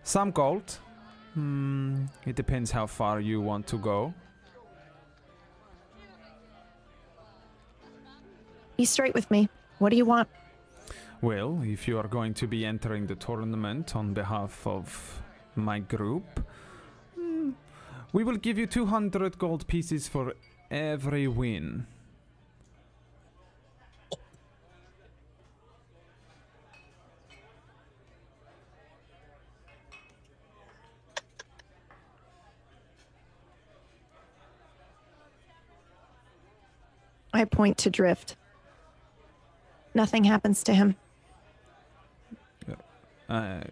[0.03, 0.79] some gold.
[1.33, 4.13] Hmm, it depends how far you want to go.
[8.77, 9.47] Be straight with me.
[9.79, 10.27] What do you want?
[11.23, 15.21] Well, if you are going to be entering the tournament on behalf of
[15.55, 16.43] my group,
[17.15, 17.53] mm,
[18.11, 20.33] we will give you 200 gold pieces for
[20.71, 21.85] every win.
[37.31, 38.35] I point to Drift.
[39.93, 40.95] Nothing happens to him.
[43.31, 43.63] I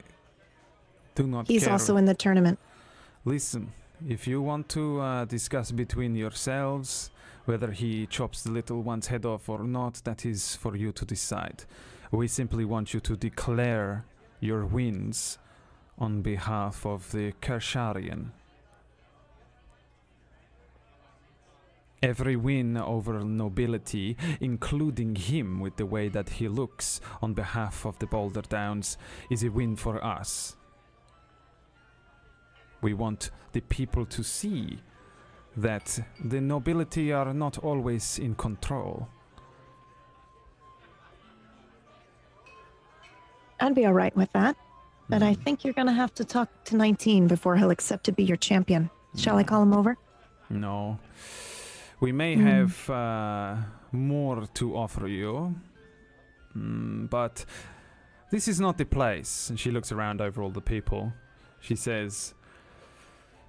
[1.15, 1.73] do not He's care.
[1.73, 2.59] also in the tournament.
[3.25, 3.73] Listen,
[4.07, 7.11] if you want to uh, discuss between yourselves
[7.45, 11.05] whether he chops the little one's head off or not, that is for you to
[11.05, 11.65] decide.
[12.11, 14.05] We simply want you to declare
[14.39, 15.37] your wins
[15.97, 18.31] on behalf of the Kersharian.
[22.01, 27.99] Every win over nobility, including him with the way that he looks on behalf of
[27.99, 28.97] the Boulder Downs,
[29.29, 30.55] is a win for us.
[32.81, 34.79] We want the people to see
[35.57, 39.09] that the nobility are not always in control.
[43.59, 44.55] I'd be all right with that.
[45.09, 45.41] But I Hmm.
[45.41, 48.37] think you're going to have to talk to 19 before he'll accept to be your
[48.37, 48.89] champion.
[49.15, 49.97] Shall I call him over?
[50.49, 50.99] No.
[51.99, 52.45] We may Hmm.
[52.45, 53.55] have uh,
[53.91, 55.55] more to offer you,
[56.57, 57.45] Mm, but
[58.31, 59.49] This is not the place.
[59.49, 61.13] And she looks around over all the people.
[61.59, 62.35] She says,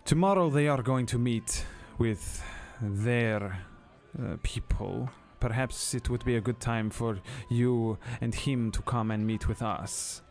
[0.07, 1.67] Tomorrow they are going to meet
[1.99, 2.43] with
[2.81, 3.43] their
[4.19, 5.11] uh, people.
[5.39, 7.19] Perhaps it would be a good time for
[7.51, 10.23] you and him to come and meet with us.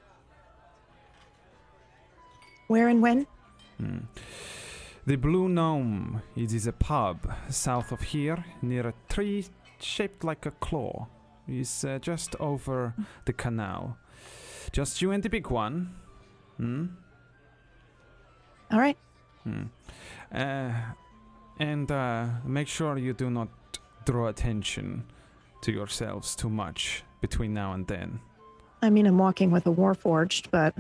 [2.68, 3.28] Where and when?
[3.78, 4.00] Hmm.
[5.10, 6.22] The Blue Gnome.
[6.36, 9.44] It is a pub south of here, near a tree
[9.80, 11.08] shaped like a claw.
[11.48, 12.94] It's uh, just over
[13.26, 13.98] the canal.
[14.72, 15.96] Just you and the big one.
[16.58, 16.86] Hmm.
[18.72, 19.00] All right.
[19.46, 19.64] Hmm.
[20.32, 20.74] Uh,
[21.60, 23.50] and uh, make sure you do not
[24.06, 25.06] draw attention
[25.62, 28.20] to yourselves too much between now and then.
[28.84, 30.76] I mean, I'm walking with a warforged, but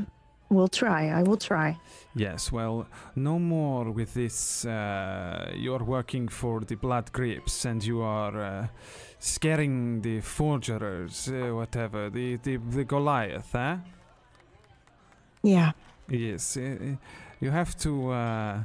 [0.50, 1.10] we'll try.
[1.10, 1.78] I will try.
[2.16, 4.66] Yes, well, no more with this.
[4.66, 8.68] Uh, you're working for the Blood Grips and you are uh,
[9.19, 13.78] scaring the forgerers, uh, whatever, the, the, the Goliath, eh?
[15.44, 15.72] Yeah.
[16.10, 16.95] Yes, uh, uh,
[17.40, 18.64] you have to uh,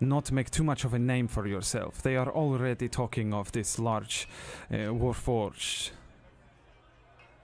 [0.00, 2.02] not make too much of a name for yourself.
[2.02, 4.28] They are already talking of this large
[4.70, 5.90] uh, Warforged.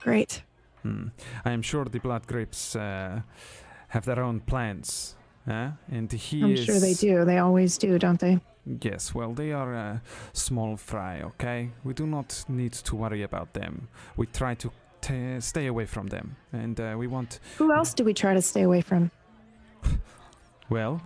[0.01, 0.43] Great.
[0.85, 1.07] Hmm.
[1.43, 3.21] I am sure the Blood Grips uh,
[3.87, 5.15] have their own plans.
[5.47, 5.71] eh?
[5.91, 6.63] And he I'm is.
[6.63, 7.25] sure they do.
[7.25, 8.39] They always do, don't they?
[8.81, 10.01] Yes, well, they are a
[10.33, 11.71] small fry, okay?
[11.83, 13.87] We do not need to worry about them.
[14.15, 16.35] We try to t- stay away from them.
[16.53, 19.09] And uh, we want, Who else do we try to stay away from?
[20.69, 21.01] well,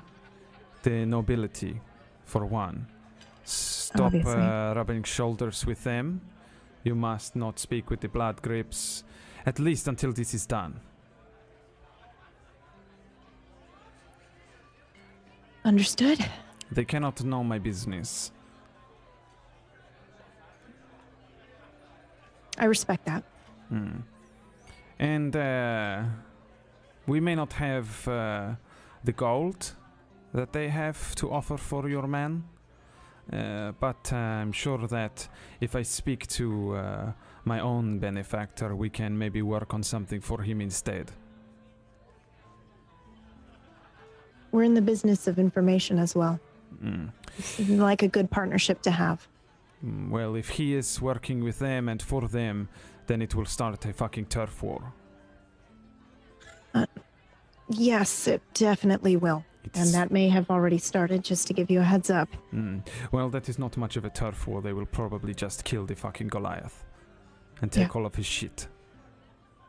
[0.83, 1.79] the nobility,
[2.25, 2.85] for one.
[3.45, 6.19] Stop uh, rubbing shoulders with them.
[6.83, 9.03] You must not speak with the blood grips,
[9.49, 10.79] at least until this is done.
[15.65, 16.19] Understood.
[16.71, 18.31] They cannot know my business.
[22.59, 23.23] I respect that.
[23.69, 24.01] Hmm.
[24.99, 26.03] And uh,
[27.07, 28.51] we may not have uh,
[29.03, 29.75] the gold
[30.33, 32.43] that they have to offer for your man,
[33.33, 35.27] uh, but uh, I'm sure that
[35.59, 37.11] if I speak to uh,
[37.53, 41.05] my own benefactor, we can maybe work on something for him instead.
[44.51, 46.39] We're in the business of information as well.
[46.83, 47.09] Mm.
[47.89, 49.27] Like a good partnership to have.
[49.85, 52.67] Mm, Well, if he is working with them and for them,
[53.07, 54.81] then it will start a fucking turf war.
[57.91, 59.43] Yes, it definitely will.
[59.65, 62.29] It's- And that may have already started, just to give you a heads up.
[62.53, 62.81] Mm.
[63.11, 64.61] Well, that is not much of a turf war.
[64.61, 66.85] They will probably just kill the fucking Goliath
[67.61, 68.67] and take all of his shit.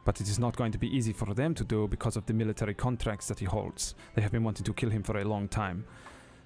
[0.04, 2.32] But it is not going to be easy for them to do because of the
[2.34, 3.94] military contracts that he holds.
[4.14, 5.84] They have been wanting to kill him for a long time.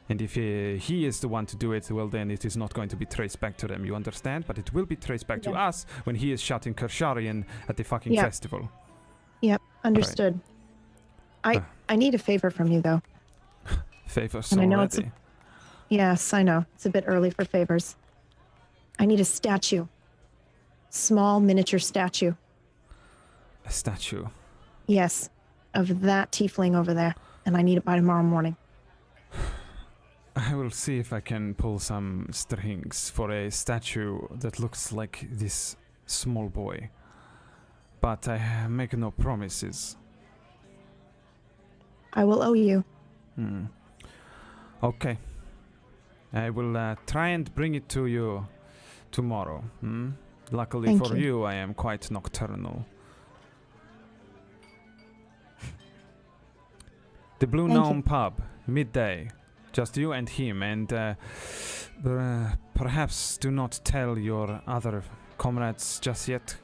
[0.08, 2.74] And if he, he is the one to do it, well, then it is not
[2.74, 4.44] going to be traced back to them, you understand?
[4.46, 7.84] But it will be traced back to us when he is shouting Kersharian at the
[7.84, 8.24] fucking Yeah.
[8.24, 8.68] festival.
[9.40, 10.40] Yep, understood.
[11.42, 11.60] I Uh.
[11.88, 13.02] I need a favor from you though.
[14.06, 15.12] Favors And I know it's a-
[15.88, 16.64] Yes, I know.
[16.74, 17.96] It's a bit early for favors.
[18.98, 19.86] I need a statue.
[20.94, 22.34] Small miniature statue.
[23.66, 24.26] A statue.
[24.86, 25.28] Yes,
[25.74, 27.16] of that tiefling over there.
[27.44, 28.56] And I need it by tomorrow morning.
[30.36, 35.26] I will see if I can pull some strings for a statue that looks like
[35.32, 36.90] this small boy.
[38.00, 39.96] But I make no promises.
[42.12, 42.84] I will owe you.
[43.34, 43.64] Hmm.
[44.80, 45.18] Okay.
[46.32, 48.46] I will uh, try and bring it to you
[49.10, 49.64] tomorrow.
[49.80, 50.10] Hmm?
[50.50, 51.24] Luckily Thank for you.
[51.24, 52.86] you, I am quite nocturnal.
[57.40, 57.82] The Blue Thank you.
[57.82, 59.30] Gnome Pub, midday.
[59.72, 61.14] Just you and him, and uh,
[62.06, 65.02] uh, perhaps do not tell your other
[65.36, 66.56] comrades just yet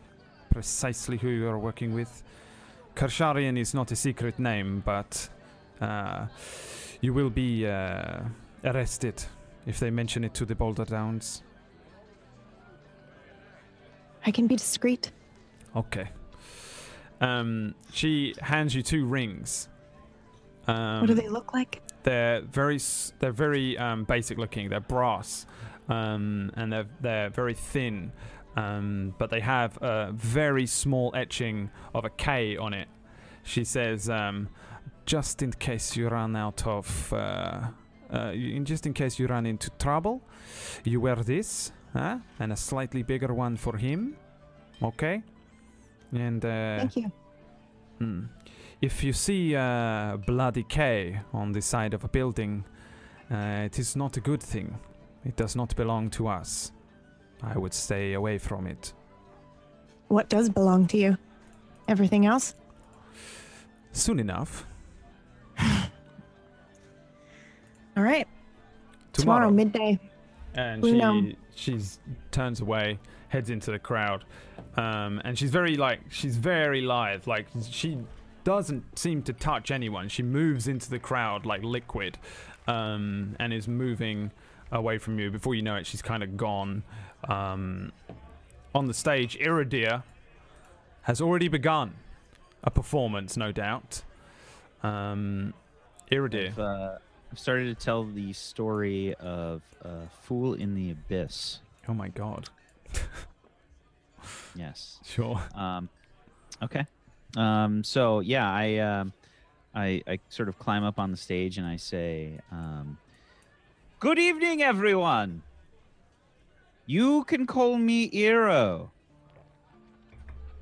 [0.51, 2.23] precisely who you are working with.
[2.95, 5.29] Kersharian is not a secret name, but
[5.81, 6.27] uh,
[7.01, 8.21] you will be uh,
[8.65, 9.25] arrested
[9.67, 11.43] if they mention it to the Boulder Downs.
[14.25, 15.11] I can be discreet.
[15.75, 16.09] Okay.
[17.21, 19.69] Um, she hands you two rings.
[20.67, 21.83] Um, what do they look like?
[22.03, 22.79] They're very,
[23.19, 24.71] they're very um, basic looking.
[24.71, 25.47] They're brass,
[25.89, 28.13] um, and they're they're very thin.
[28.57, 32.89] Um, but they have a very small etching of a K on it.
[33.43, 34.49] She says, um,
[35.07, 37.69] "Just in case you run out of, uh,
[38.13, 40.23] uh, in just in case you run into trouble,
[40.85, 42.19] you wear this, huh?
[42.39, 44.17] and a slightly bigger one for him,
[44.83, 45.23] okay?
[46.13, 47.13] And uh, Thank you.
[47.99, 48.25] Hmm.
[48.81, 52.65] If you see a bloody K on the side of a building,
[53.31, 54.79] uh, it is not a good thing.
[55.25, 56.73] It does not belong to us.
[57.43, 58.95] I would stay away from it.
[60.09, 61.19] What does belong to you?
[61.89, 62.55] Everything else?
[63.93, 64.67] Soon enough.
[67.97, 68.27] All right.
[69.13, 69.49] Tomorrow.
[69.49, 69.99] Tomorrow, midday.
[70.55, 71.33] and We she know.
[71.61, 71.99] She's
[72.31, 72.99] turns away,
[73.29, 74.25] heads into the crowd,
[74.77, 77.27] um, and she's very like she's very lithe.
[77.27, 77.99] Like she
[78.45, 80.09] doesn't seem to touch anyone.
[80.09, 82.19] She moves into the crowd like liquid,
[82.67, 84.31] um, and is moving
[84.73, 85.31] away from you.
[85.31, 86.83] Before you know it, she's kind of gone.
[87.29, 87.93] Um,
[88.75, 90.03] on the stage, Iridir
[91.03, 91.95] has already begun
[92.65, 94.03] a performance, no doubt.
[94.83, 95.55] Um.
[96.49, 96.99] I've, uh,
[97.31, 101.61] I've started to tell the story of uh, Fool in the Abyss.
[101.89, 102.49] Oh my god.
[104.55, 105.01] Yes.
[105.05, 105.41] Sure.
[105.55, 105.89] Um,
[106.63, 106.87] okay.
[107.37, 109.13] Um, so yeah, I, um,
[109.75, 112.99] I I sort of climb up on the stage and I say, um,
[114.01, 115.43] "Good evening, everyone.
[116.87, 118.91] You can call me Eero.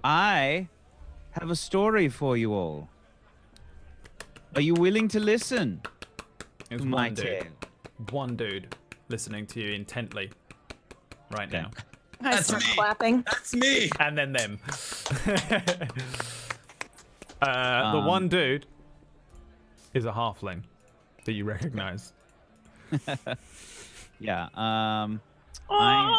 [0.05, 0.69] I
[1.33, 2.89] have a story for you all.
[4.55, 5.81] Are you willing to listen
[6.71, 7.25] It was my one dude.
[7.27, 7.45] tale?"
[8.11, 8.75] One dude
[9.09, 10.31] listening to you intently
[11.33, 11.71] right now.
[12.21, 12.73] I That's start me.
[12.75, 13.23] clapping.
[13.23, 13.91] That's me.
[14.01, 14.59] And then them.
[17.43, 18.67] uh, the Um, one dude
[19.95, 20.63] is a halfling
[21.25, 22.13] that you recognize.
[24.21, 24.47] Yeah.
[24.55, 25.21] Um,
[25.71, 26.19] I,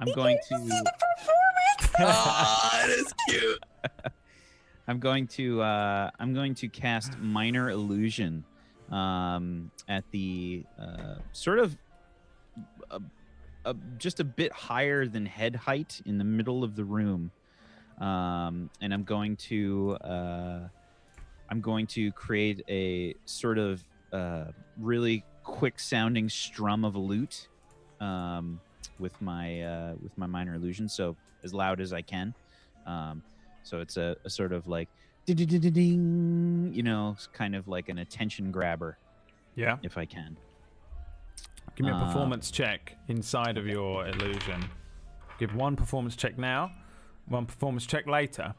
[0.00, 0.84] I'm going to.
[1.98, 3.62] Oh, it is cute.
[4.88, 8.42] I'm going to uh, I'm going to cast minor illusion
[8.90, 11.76] um, at the uh, sort of
[12.90, 13.00] a,
[13.64, 17.30] a, just a bit higher than head height in the middle of the room,
[17.98, 20.60] um, and I'm going to uh,
[21.48, 24.46] I'm going to create a sort of uh,
[24.78, 27.48] really quick sounding strum of a lute
[28.00, 28.60] um,
[28.98, 32.34] with my uh, with my minor illusion, so as loud as I can.
[32.86, 33.22] Um,
[33.62, 34.88] so it's a, a sort of like
[35.34, 38.98] ding, you know, it's kind of like an attention grabber,
[39.54, 39.78] Yeah.
[39.82, 40.36] if I can.
[41.74, 44.64] Give me a Uh, performance check inside of your illusion.
[45.38, 46.70] Give one performance check now,
[47.26, 48.54] one performance check later.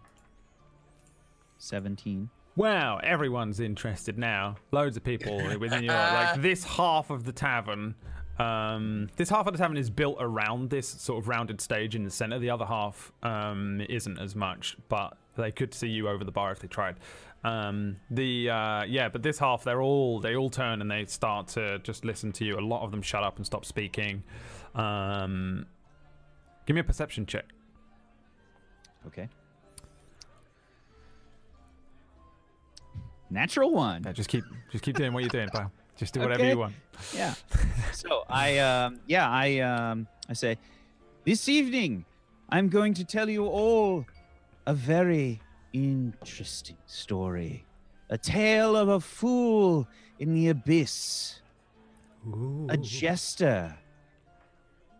[1.57, 2.29] 17.
[2.55, 4.55] Wow, everyone's interested now.
[4.71, 7.95] Loads of people within your like this half of the tavern.
[8.39, 12.03] Um, this half of the tavern is built around this sort of rounded stage in
[12.03, 12.37] the center.
[12.39, 16.51] The other half um, isn't as much, but they could see you over the bar
[16.51, 16.97] if they tried.
[17.43, 21.47] Um, the uh, yeah, but this half they're all they all turn and they start
[21.49, 22.57] to just listen to you.
[22.57, 24.23] A lot of them shut up and stop speaking.
[24.75, 25.65] Um,
[26.65, 27.45] give me a perception check.
[29.07, 29.29] Okay.
[33.29, 34.03] Natural one.
[34.05, 35.71] Yeah, just keep just keep doing what you're doing, pal.
[35.97, 36.51] Just do whatever Okay.
[36.51, 36.73] you want.
[37.13, 37.33] Yeah.
[37.93, 40.57] so I um yeah, I um I say
[41.25, 42.05] this evening
[42.49, 44.05] I'm going to tell you all
[44.65, 45.41] a very
[45.73, 47.65] interesting story.
[48.09, 49.87] A tale of a fool
[50.19, 51.41] in the abyss.
[52.69, 53.77] A jester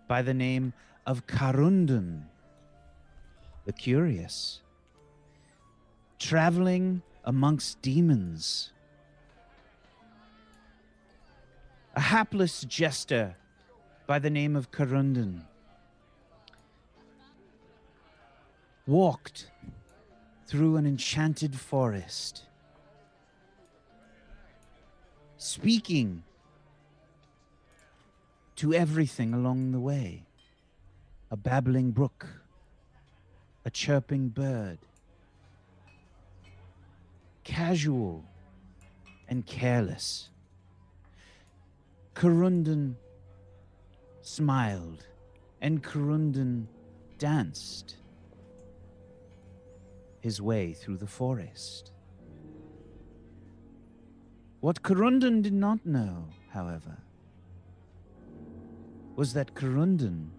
[0.07, 0.73] by the name
[1.05, 2.23] of Karundun
[3.67, 4.61] the Curious.
[6.19, 8.71] Traveling amongst demons.
[11.97, 13.35] A hapless jester
[14.05, 15.41] by the name of Karundun
[18.85, 19.49] walked
[20.45, 22.43] through an enchanted forest,
[25.37, 26.21] speaking
[28.57, 30.27] to everything along the way.
[31.31, 32.27] A babbling brook,
[33.65, 34.77] a chirping bird,
[37.43, 38.23] casual
[39.27, 40.29] and careless.
[42.17, 42.95] Karundan
[44.21, 45.05] smiled
[45.61, 46.65] and Karundan
[47.19, 47.97] danced
[50.19, 51.91] his way through the forest.
[54.61, 56.97] What Karundan did not know, however,
[59.15, 60.31] was that Karundan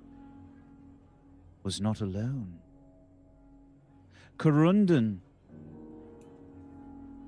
[1.63, 2.59] was not alone.
[4.37, 5.21] Karundan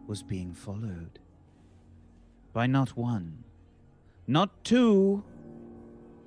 [0.08, 1.20] was being followed
[2.52, 3.44] by not one,
[4.26, 5.22] not two,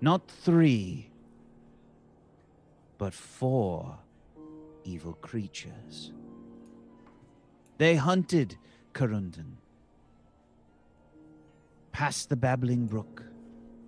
[0.02, 1.10] not three,
[2.98, 3.98] but four
[4.84, 6.12] evil creatures.
[7.78, 8.58] They hunted
[8.94, 9.58] Karundan
[11.92, 13.24] past the babbling brook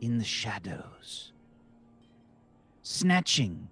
[0.01, 1.31] in the shadows,
[2.81, 3.69] snatching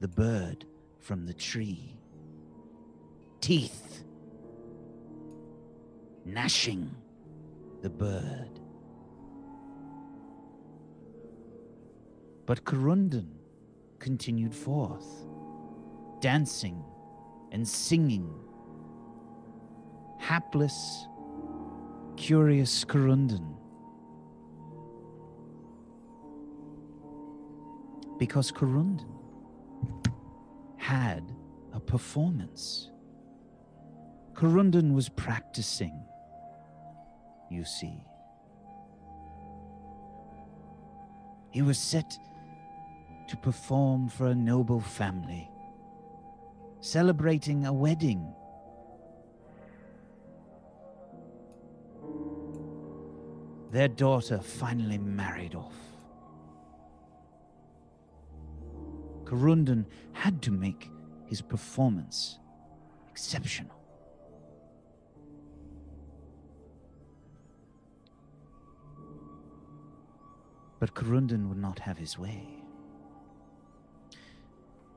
[0.00, 0.64] the bird
[1.00, 1.96] from the tree,
[3.40, 3.86] teeth
[6.26, 6.94] gnashing
[7.82, 8.60] the bird.
[12.46, 13.26] But Karundan
[13.98, 15.26] continued forth,
[16.20, 16.84] dancing
[17.50, 18.32] and singing
[20.18, 21.06] hapless,
[22.16, 23.54] curious Corundan.
[28.18, 29.12] Because Corundan
[30.76, 31.32] had
[31.72, 32.90] a performance.
[34.34, 36.00] Corundan was practicing,
[37.50, 37.98] you see.
[41.50, 42.18] He was set
[43.28, 45.50] to perform for a noble family,
[46.80, 48.32] celebrating a wedding.
[53.72, 55.74] Their daughter finally married off.
[59.24, 60.88] Corundan had to make
[61.26, 62.38] his performance
[63.10, 63.74] exceptional.
[70.78, 72.55] But Corundan would not have his way.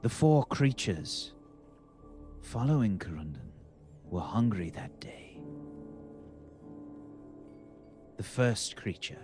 [0.02, 1.34] The four creatures
[2.42, 3.52] following Corundan
[4.06, 5.42] were hungry that day.
[8.16, 9.20] The first creature,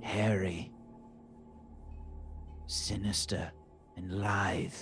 [0.00, 0.72] hairy,
[2.66, 3.52] sinister,
[3.98, 4.72] and lithe,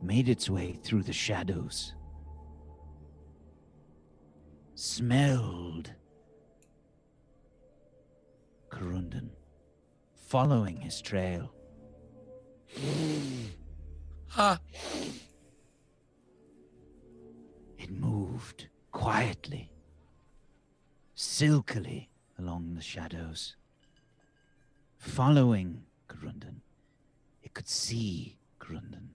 [0.00, 1.94] made its way through the shadows.
[4.76, 5.92] Smelled
[8.68, 9.30] Corundan,
[10.14, 11.52] following his trail.
[12.76, 12.82] Huh.
[14.36, 14.58] Ah.
[17.78, 19.72] It moved quietly,
[21.16, 22.08] silkily
[22.38, 23.56] along the shadows.
[24.98, 26.60] Following Corundan,
[27.42, 29.14] it could see Corundan,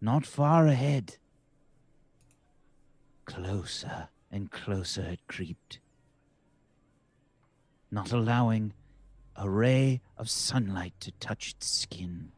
[0.00, 1.16] not far ahead.
[3.24, 5.78] Closer and closer it creeped,
[7.90, 8.72] not allowing
[9.36, 12.32] a ray of sunlight to touch its skin.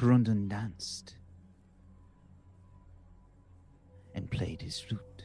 [0.00, 1.16] Corundan danced
[4.14, 5.24] and played his flute.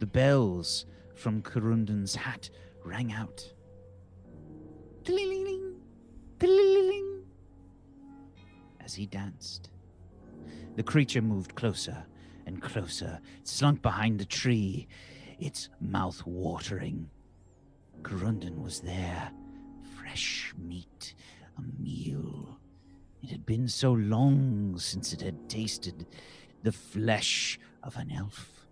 [0.00, 0.84] The bells
[1.14, 2.50] from Corundan's hat
[2.84, 3.42] rang out.
[5.04, 5.80] Tling-ling-ling,
[6.38, 7.22] tling-ling-ling.
[8.84, 9.70] As he danced,
[10.76, 12.04] the creature moved closer
[12.44, 14.88] and closer, slunk behind a tree,
[15.38, 17.08] its mouth watering.
[18.02, 19.32] Corundan was there,
[20.12, 21.14] fresh meat,
[21.56, 22.58] a meal.
[23.22, 26.04] It had been so long since it had tasted
[26.62, 28.66] the flesh of an elf.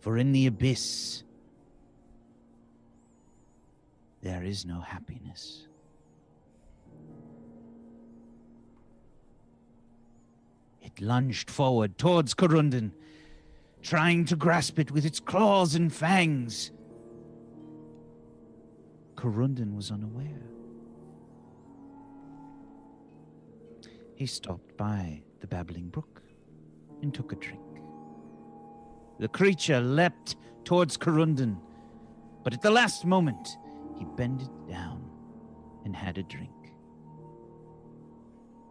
[0.00, 1.22] For in the abyss,
[4.22, 5.68] there is no happiness.
[10.80, 12.90] It lunged forward towards Corundan,
[13.82, 16.72] trying to grasp it with its claws and fangs.
[19.22, 20.42] Corundan was unaware.
[24.16, 26.20] He stopped by the babbling brook
[27.02, 27.62] and took a drink.
[29.20, 30.34] The creature leapt
[30.64, 31.56] towards Corundan,
[32.42, 33.58] but at the last moment
[33.96, 35.08] he bended down
[35.84, 36.74] and had a drink.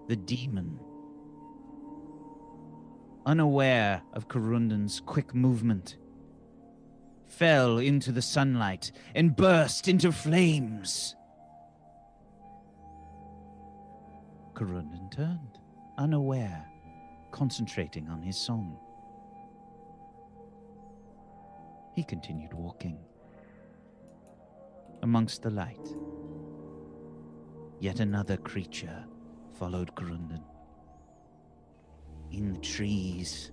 [0.09, 0.81] The demon,
[3.25, 5.95] unaware of Corundan's quick movement,
[7.31, 11.15] fell into the sunlight and burst into flames.
[14.53, 15.57] Corundan turned,
[15.97, 16.65] unaware,
[17.31, 18.77] concentrating on his song.
[21.95, 22.99] He continued walking.
[25.01, 25.95] Amongst the light,
[27.79, 29.03] yet another creature
[29.57, 30.43] followed Corundan.
[32.31, 33.51] In the trees,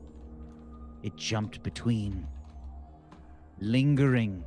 [1.03, 2.27] it jumped between,
[3.61, 4.45] lingering,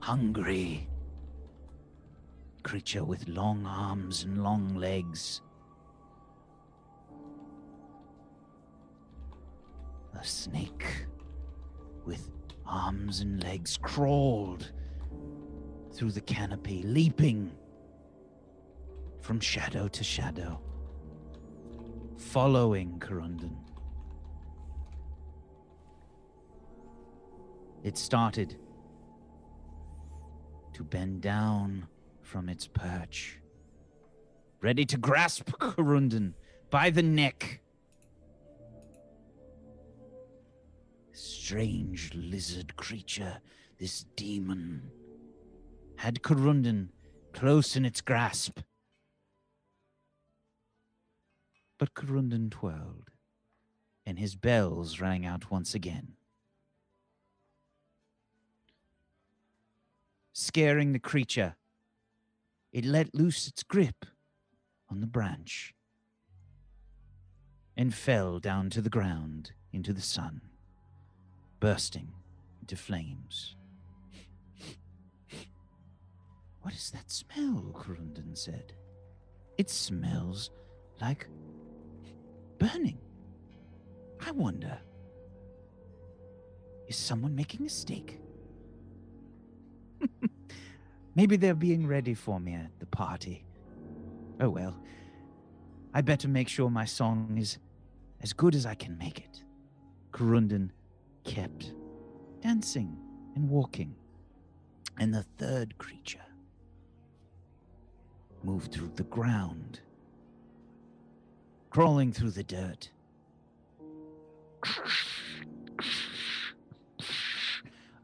[0.00, 0.88] hungry.
[2.62, 5.42] Creature with long arms and long legs.
[10.18, 11.06] A snake
[12.06, 12.30] with
[12.66, 14.72] arms and legs crawled
[15.92, 17.52] through the canopy, leaping
[19.20, 20.60] from shadow to shadow,
[22.16, 23.63] following Corundan.
[27.84, 28.56] It started
[30.72, 31.86] to bend down
[32.22, 33.38] from its perch,
[34.62, 36.32] ready to grasp Corundan
[36.70, 37.60] by the neck.
[41.12, 43.36] Strange lizard creature,
[43.78, 44.90] this demon,
[45.96, 46.88] had Corundan
[47.34, 48.60] close in its grasp.
[51.76, 53.10] But Corundan twirled,
[54.06, 56.14] and his bells rang out once again.
[60.36, 61.54] Scaring the creature
[62.72, 64.04] it let loose its grip
[64.90, 65.72] on the branch
[67.76, 70.40] and fell down to the ground into the sun,
[71.60, 72.12] bursting
[72.60, 73.54] into flames.
[76.62, 77.70] What is that smell?
[77.72, 78.72] Corundan said.
[79.56, 80.50] It smells
[81.00, 81.28] like
[82.58, 82.98] burning.
[84.26, 84.78] I wonder,
[86.88, 88.18] is someone making a mistake?
[91.14, 93.44] Maybe they're being ready for me at the party.
[94.40, 94.76] Oh well,
[95.92, 97.58] I better make sure my song is
[98.20, 99.44] as good as I can make it.
[100.12, 100.70] Corundan
[101.24, 101.72] kept
[102.40, 102.96] dancing
[103.34, 103.94] and walking,
[104.98, 106.20] and the third creature
[108.42, 109.80] moved through the ground,
[111.70, 112.90] crawling through the dirt.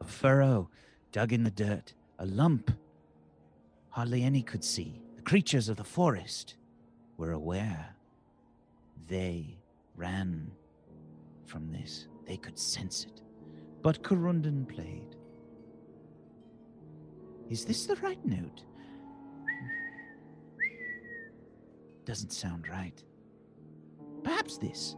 [0.00, 0.70] A furrow
[1.12, 2.70] dug in the dirt, a lump
[3.88, 5.00] hardly any could see.
[5.16, 6.56] The creatures of the forest
[7.16, 7.94] were aware.
[9.08, 9.58] They
[9.96, 10.50] ran
[11.46, 12.06] from this.
[12.26, 13.22] They could sense it.
[13.82, 15.16] But Corundan played.
[17.48, 18.62] Is this the right note?
[22.04, 23.02] Doesn't sound right.
[24.22, 24.96] Perhaps this.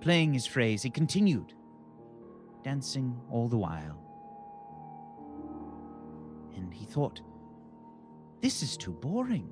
[0.00, 1.54] Playing his phrase, he continued,
[2.62, 4.03] dancing all the while.
[6.56, 7.20] And he thought,
[8.40, 9.50] this is too boring.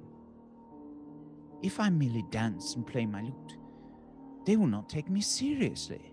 [1.63, 3.57] If I merely dance and play my lute,
[4.45, 6.13] they will not take me seriously.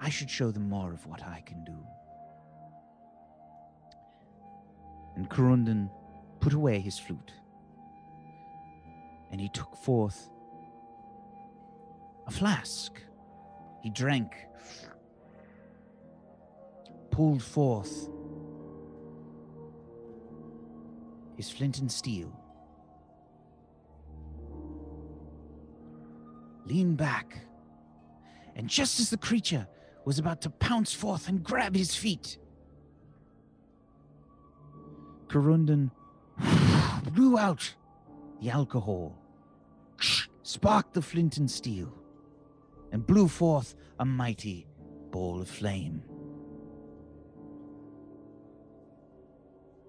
[0.00, 1.76] I should show them more of what I can do.
[5.16, 5.90] And Corundan
[6.40, 7.32] put away his flute,
[9.30, 10.30] and he took forth
[12.26, 13.00] a flask.
[13.82, 14.34] He drank,
[17.10, 18.08] pulled forth
[21.40, 22.30] his flint and steel,
[26.66, 27.38] Lean back,
[28.54, 29.66] and just as the creature
[30.04, 32.36] was about to pounce forth and grab his feet,
[35.28, 35.90] Corundan
[37.14, 37.74] blew out
[38.42, 39.16] the alcohol,
[40.42, 41.90] sparked the flint and steel,
[42.92, 44.66] and blew forth a mighty
[45.10, 46.02] ball of flame.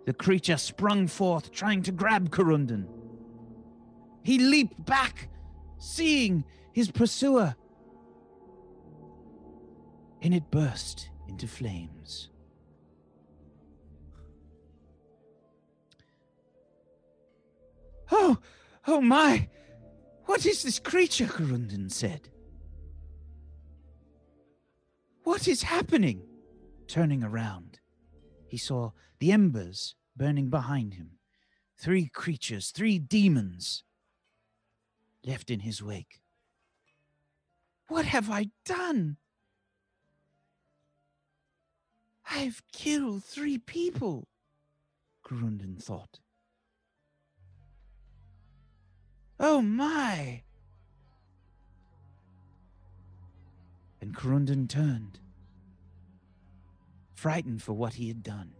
[0.05, 2.87] The creature sprung forth, trying to grab Corundan.
[4.23, 5.29] He leaped back,
[5.77, 7.55] seeing his pursuer,
[10.21, 12.29] and it burst into flames.
[18.11, 18.37] Oh,
[18.87, 19.49] oh my!
[20.25, 21.25] What is this creature?
[21.25, 22.29] Corundan said.
[25.23, 26.23] What is happening?
[26.87, 27.79] Turning around,
[28.47, 31.11] he saw the embers burning behind him.
[31.77, 33.83] Three creatures, three demons
[35.23, 36.21] left in his wake.
[37.87, 39.17] What have I done?
[42.31, 44.27] I've killed three people,
[45.23, 46.19] Corundan thought.
[49.39, 50.41] Oh my!
[54.01, 55.19] And Corundan turned,
[57.13, 58.53] frightened for what he had done.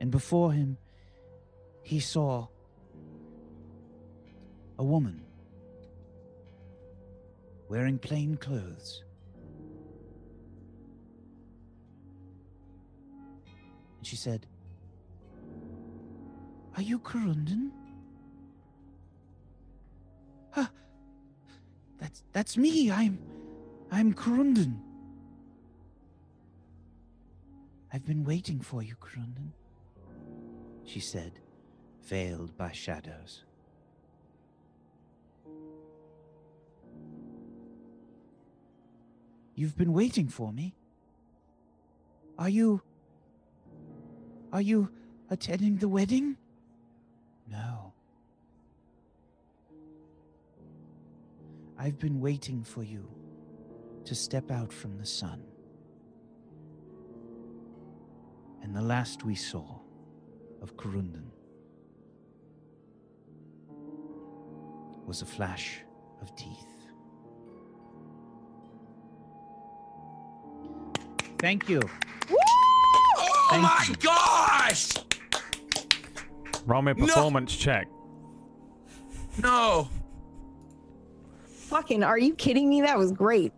[0.00, 0.76] And before him,
[1.82, 2.46] he saw
[4.78, 5.22] a woman
[7.68, 9.02] wearing plain clothes.
[13.98, 14.46] And she said,
[16.76, 17.72] Are you Corundan?
[21.98, 22.90] That's that's me.
[22.90, 23.18] I'm
[23.90, 24.78] I'm Corundan.
[27.92, 29.52] I've been waiting for you, Corundan,
[30.88, 31.32] she said,
[32.06, 33.44] veiled by shadows.
[39.54, 40.74] You've been waiting for me?
[42.38, 42.80] Are you.
[44.50, 44.88] Are you
[45.28, 46.38] attending the wedding?
[47.50, 47.92] No.
[51.76, 53.06] I've been waiting for you
[54.06, 55.42] to step out from the sun.
[58.62, 59.77] And the last we saw
[60.62, 61.24] of Corundan
[65.06, 65.80] was a flash
[66.20, 66.66] of teeth.
[71.38, 71.80] Thank you.
[72.30, 73.94] Oh Thank my you.
[73.96, 74.88] gosh!
[76.66, 77.06] Roll me a No.
[77.06, 77.86] performance check.
[79.42, 79.88] No.
[81.68, 82.82] Fucking, are you kidding me?
[82.82, 83.52] That was great.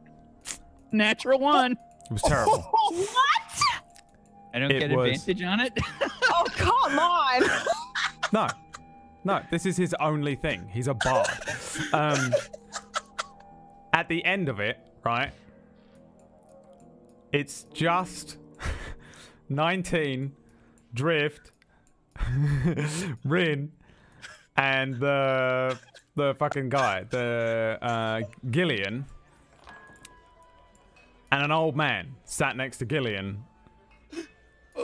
[0.93, 1.73] Natural one.
[1.73, 2.67] It was terrible.
[2.91, 3.30] What?
[4.53, 5.79] I don't It get was- advantage on it.
[6.33, 7.43] Oh, come on.
[8.33, 8.47] No,
[9.25, 9.41] no.
[9.51, 10.69] This is his only thing.
[10.73, 11.27] He's a bard.
[11.93, 12.33] Um,
[13.93, 15.33] at the end of it, right?
[17.33, 18.37] It's just
[19.49, 20.33] 19,
[20.95, 21.51] Drift,
[23.25, 23.73] Rin,
[24.57, 25.79] and the
[26.15, 28.21] the fucking guy, the uh,
[28.51, 29.07] Gillian,
[31.33, 33.45] and an old man sat next to Gillian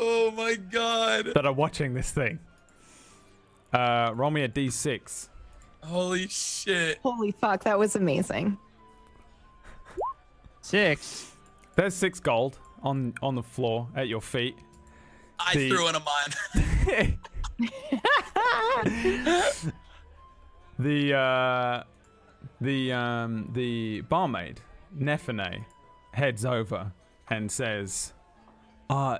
[0.08, 1.32] Oh my god.
[1.34, 2.38] that are watching this thing.
[3.72, 5.28] Uh, roll me a d6.
[5.82, 6.98] Holy shit.
[7.02, 8.56] Holy fuck, that was amazing.
[10.60, 11.32] Six.
[11.74, 14.54] There's six gold on on the floor at your feet.
[15.40, 17.18] I The- threw in a mine.
[20.78, 21.82] the uh,
[22.60, 24.60] the um, the barmaid
[24.96, 25.64] Nefene
[26.12, 26.92] heads over
[27.28, 28.12] and says,
[28.88, 29.18] "Uh,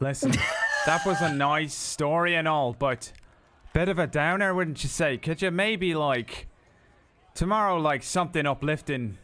[0.00, 0.32] listen,
[0.86, 3.12] that was a nice story and all, but
[3.72, 5.16] bit of a downer, wouldn't you say?
[5.18, 6.46] Could you maybe like
[7.34, 9.18] tomorrow, like something uplifting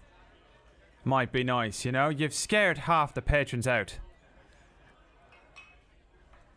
[1.04, 1.84] might be nice?
[1.84, 3.98] You know, you've scared half the patrons out.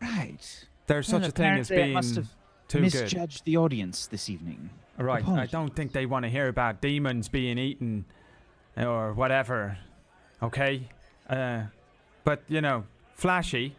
[0.00, 0.66] Right.
[0.86, 2.28] There's Well, such a thing as being must have
[2.68, 4.70] too good." misjudged the audience this evening.
[4.96, 5.26] Right.
[5.26, 8.04] I don't think they want to hear about demons being eaten
[8.76, 9.78] or whatever.
[10.42, 10.88] Okay?
[11.28, 11.64] Uh,
[12.24, 13.76] but, you know, flashy.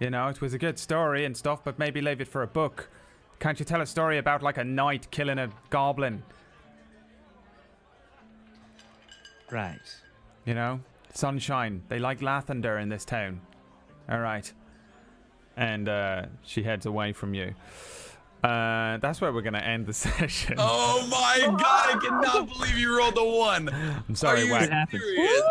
[0.00, 2.46] You know, it was a good story and stuff, but maybe leave it for a
[2.46, 2.88] book.
[3.38, 6.22] Can't you tell a story about, like, a knight killing a goblin?
[9.50, 9.78] Right.
[10.46, 10.80] You know?
[11.12, 11.82] Sunshine.
[11.88, 13.42] They like lavender in this town.
[14.08, 14.50] All right.
[15.56, 17.54] And uh, she heads away from you.
[18.42, 20.54] Uh, that's where we're going to end the session.
[20.58, 21.60] Oh my god,
[21.96, 23.68] I cannot believe you rolled a one.
[24.08, 24.88] I'm sorry, Are you Wack.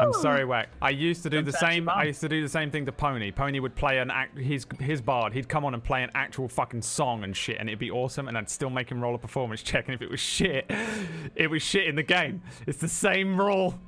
[0.01, 0.69] I'm sorry, Wack.
[0.81, 1.87] I used to do the same.
[1.87, 3.31] I used to do the same thing to Pony.
[3.31, 4.37] Pony would play an act.
[4.37, 5.33] His his bard.
[5.33, 8.27] He'd come on and play an actual fucking song and shit, and it'd be awesome.
[8.27, 9.85] And I'd still make him roll a performance check.
[9.85, 10.69] And if it was shit,
[11.35, 12.41] it was shit in the game.
[12.65, 13.79] It's the same rule.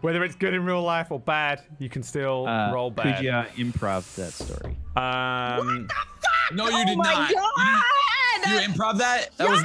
[0.00, 3.16] Whether it's good in real life or bad, you can still Uh, roll bad.
[3.16, 4.74] Could you uh, improv that story?
[4.96, 5.86] Um,
[6.52, 7.30] No, you oh did my not.
[7.30, 7.82] You, god!
[8.48, 9.36] you improv that?
[9.36, 9.62] That was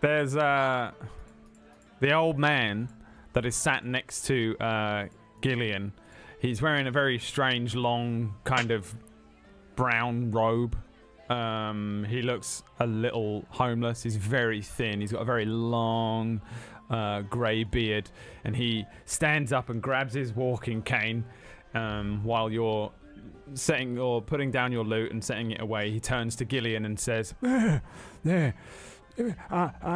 [0.00, 0.90] there's uh
[2.00, 2.88] the old man
[3.32, 5.06] that is sat next to uh
[5.42, 5.92] Gillian.
[6.40, 8.94] He's wearing a very strange long kind of
[9.76, 10.76] brown robe.
[11.30, 14.02] Um he looks a little homeless.
[14.02, 15.00] He's very thin.
[15.00, 16.40] He's got a very long
[16.90, 18.10] uh grey beard
[18.44, 21.24] and he stands up and grabs his walking cane
[21.74, 22.92] um while you're
[23.54, 25.90] setting or putting down your loot and setting it away.
[25.90, 27.82] He turns to Gillian and says, "There,
[28.24, 28.54] there,
[29.50, 29.92] I, I,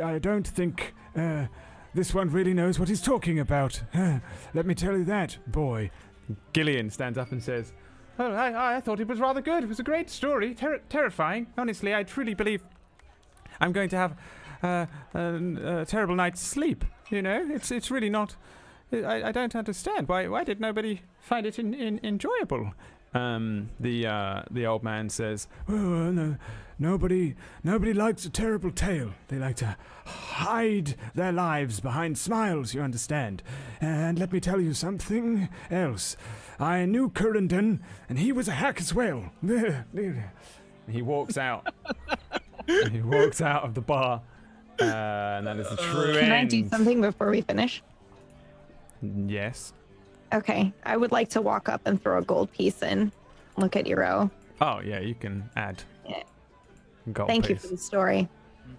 [0.00, 1.46] I, I, don't think uh,
[1.94, 3.82] this one really knows what he's talking about.
[3.94, 4.18] Uh,
[4.54, 5.90] let me tell you that, boy.
[6.52, 7.72] Gillian stands up and says,
[8.18, 9.64] "Oh, I, I thought it was rather good.
[9.64, 11.48] It was a great story, ter- terrifying.
[11.58, 12.62] Honestly, I truly believe
[13.60, 14.16] I'm going to have
[14.62, 16.84] uh, a, a terrible night's sleep.
[17.10, 18.36] You know, it's it's really not.
[18.92, 22.72] I, I don't understand why why did nobody find it in, in, enjoyable."
[23.14, 26.36] Um, the uh, the old man says, "Oh, no,
[26.78, 29.12] nobody nobody likes a terrible tale.
[29.28, 29.76] They like to
[30.06, 32.72] hide their lives behind smiles.
[32.72, 33.42] You understand?
[33.80, 36.16] And let me tell you something else.
[36.58, 39.30] I knew Currendon, and he was a hack as well."
[40.90, 41.74] he walks out.
[42.66, 44.22] he walks out of the bar,
[44.80, 47.82] uh, and that is the true Can I do something before we finish?
[49.02, 49.74] Yes.
[50.32, 53.12] Okay, I would like to walk up and throw a gold piece in.
[53.56, 54.30] Look at Eero.
[54.60, 55.82] Oh yeah, you can add.
[56.08, 56.22] Yeah.
[57.12, 58.28] Gold Thank you for the story.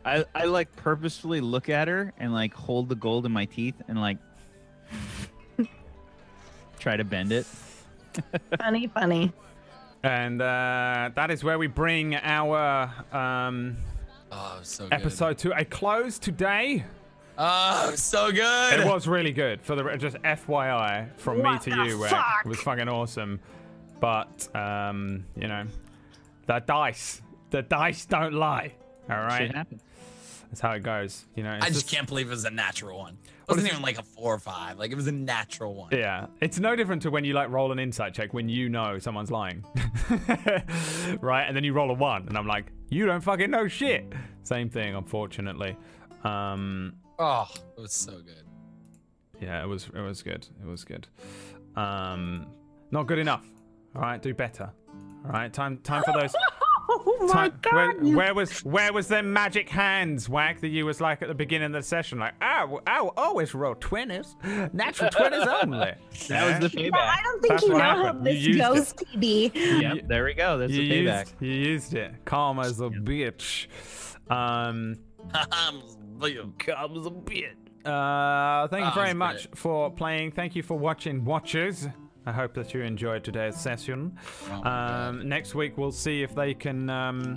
[0.06, 3.76] I, I like purposefully look at her and like hold the gold in my teeth
[3.88, 4.18] and like
[6.80, 7.46] try to bend it.
[8.60, 9.32] funny, funny.
[10.04, 13.78] And uh, that is where we bring our um,
[14.32, 14.94] Oh, so good.
[14.94, 16.84] episode to a close today.
[17.38, 18.80] Oh, so good.
[18.80, 19.62] It was really good.
[19.62, 22.10] For the just FYI from me to you, Wack.
[22.12, 22.46] fuck?
[22.46, 23.40] it was fucking awesome.
[24.00, 25.66] But um, you know,
[26.46, 28.74] the dice, the dice don't lie.
[29.10, 29.82] All right, Shit happens.
[30.50, 31.26] that's how it goes.
[31.36, 33.18] You know, it's I just can't believe it was a natural one.
[33.26, 34.78] It wasn't even like a four or five.
[34.78, 35.90] Like it was a natural one.
[35.92, 39.00] Yeah, it's no different to when you like roll an insight check when you know
[39.00, 39.66] someone's lying,
[41.20, 41.44] right?
[41.46, 44.06] And then you roll a one, and I'm like, you don't fucking know shit.
[44.44, 45.76] Same thing, unfortunately.
[46.24, 46.94] Um,
[47.26, 48.44] Oh, it was so good.
[49.42, 50.46] yeah, it was it was good.
[50.62, 51.08] It was good.
[51.76, 52.48] Um,
[52.92, 53.46] not good enough.
[53.96, 54.70] All right, do better.
[55.26, 56.36] All right, time time for those
[56.90, 57.74] Oh my Ti- god!
[57.74, 61.30] Where, you- where was where was them magic hands, Wag, that you was like at
[61.30, 64.36] the beginning of the session, like, oh, oh, always roll twenties,
[64.74, 65.94] natural twenties only.
[66.28, 66.98] That was the Yeah, payback.
[67.00, 68.62] I don't think That's you know what how this used it.
[68.62, 69.82] goes, TB.
[69.82, 70.58] Yep, there we go.
[70.58, 71.20] That's you the payback.
[71.28, 72.14] used, you used it.
[72.26, 73.68] Calm as a bitch.
[74.30, 74.98] Um,
[76.20, 77.56] Comes a bit.
[77.86, 80.32] uh, thank you Oh, very much for playing.
[80.32, 81.88] Thank you for watching, watchers.
[82.26, 84.18] I hope that you enjoyed today's session.
[84.50, 87.36] Oh Um, next week we'll see if they can um,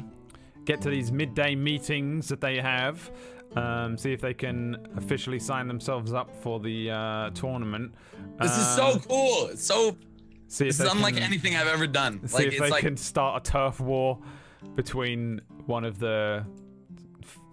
[0.64, 3.10] get to these midday meetings that they have.
[3.56, 7.94] Um, see if they can officially sign themselves up for the uh, tournament.
[8.40, 9.48] This is so Um, cool.
[9.48, 9.96] It's so.
[10.48, 12.26] See This is unlike can- anything I've ever done.
[12.28, 14.20] See Like if it's they like can start a turf war
[14.76, 16.44] between one of the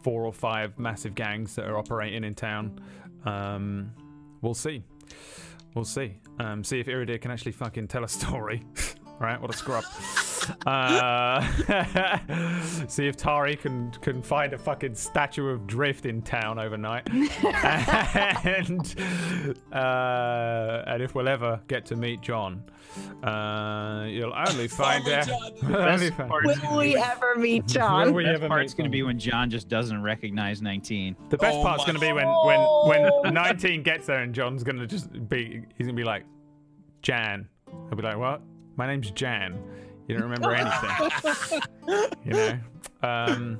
[0.03, 2.79] four or five massive gangs that are operating in town.
[3.25, 3.91] Um,
[4.41, 4.83] we'll see.
[5.73, 6.17] We'll see.
[6.39, 8.63] Um, see if Iridir can actually fucking tell a story.
[9.07, 9.83] All right, What a scrub.
[10.65, 11.41] Uh,
[12.87, 17.07] see if Tari can can find a fucking statue of Drift in town overnight,
[18.45, 18.95] and
[19.71, 22.63] uh, and if we'll ever get to meet John,
[23.23, 25.27] uh, you'll only find out.
[25.27, 25.75] John.
[25.75, 28.13] only find- Will we ever meet Will John?
[28.13, 31.15] we Best ever part's meet going to be when John just doesn't recognize 19.
[31.29, 32.27] The best Oh part's my going to be when,
[32.87, 36.03] when when 19 gets there and John's going to just be he's going to be
[36.03, 36.25] like
[37.01, 37.47] Jan.
[37.89, 38.41] He'll be like, "What?
[38.75, 39.59] My name's Jan.
[40.07, 41.61] You don't remember anything."
[42.25, 42.59] you know.
[43.01, 43.59] Um,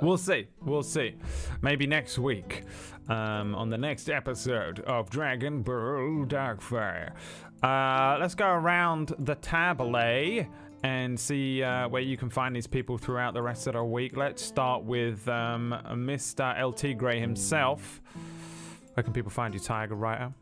[0.00, 0.46] we'll see.
[0.62, 1.14] We'll see.
[1.62, 2.62] Maybe next week,
[3.08, 7.12] um, on the next episode of Dragon Ball Darkfire.
[7.62, 10.46] Uh, let's go around the tablet
[10.82, 14.16] and see uh, where you can find these people throughout the rest of the week.
[14.16, 16.62] Let's start with um, Mr.
[16.62, 18.02] LT Gray himself.
[18.92, 20.32] Where can people find you, Tiger Rider?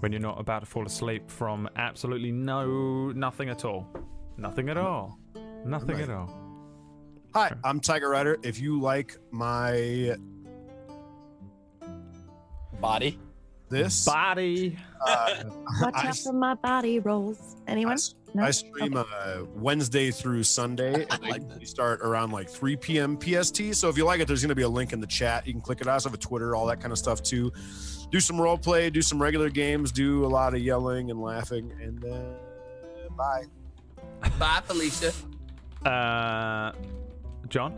[0.00, 3.88] When you're not about to fall asleep from absolutely no, nothing at all.
[4.36, 5.18] Nothing at all.
[5.64, 6.30] Nothing at all.
[7.34, 8.36] Hi, I'm Tiger Rider.
[8.42, 10.16] If you like my
[12.80, 13.18] body.
[13.70, 14.78] this, Body.
[15.06, 15.44] uh,
[15.80, 17.56] Watch I, out for my body rolls.
[17.66, 17.96] Anyone?
[18.34, 18.44] No?
[18.44, 19.04] I stream uh,
[19.54, 23.18] Wednesday through Sunday, and like I start around like 3 p.m.
[23.18, 23.74] PST.
[23.74, 25.46] So if you like it, there's going to be a link in the chat.
[25.46, 25.88] You can click it.
[25.88, 27.50] I also have a Twitter, all that kind of stuff too.
[28.10, 31.72] Do some role play, do some regular games, do a lot of yelling and laughing,
[31.82, 33.44] and uh, bye.
[34.38, 35.12] Bye, Felicia.
[35.84, 36.72] Uh,
[37.48, 37.72] John?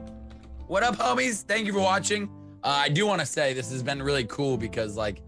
[0.67, 1.43] What up, homies?
[1.43, 2.29] Thank you for watching.
[2.63, 5.23] Uh, I do want to say this has been really cool because like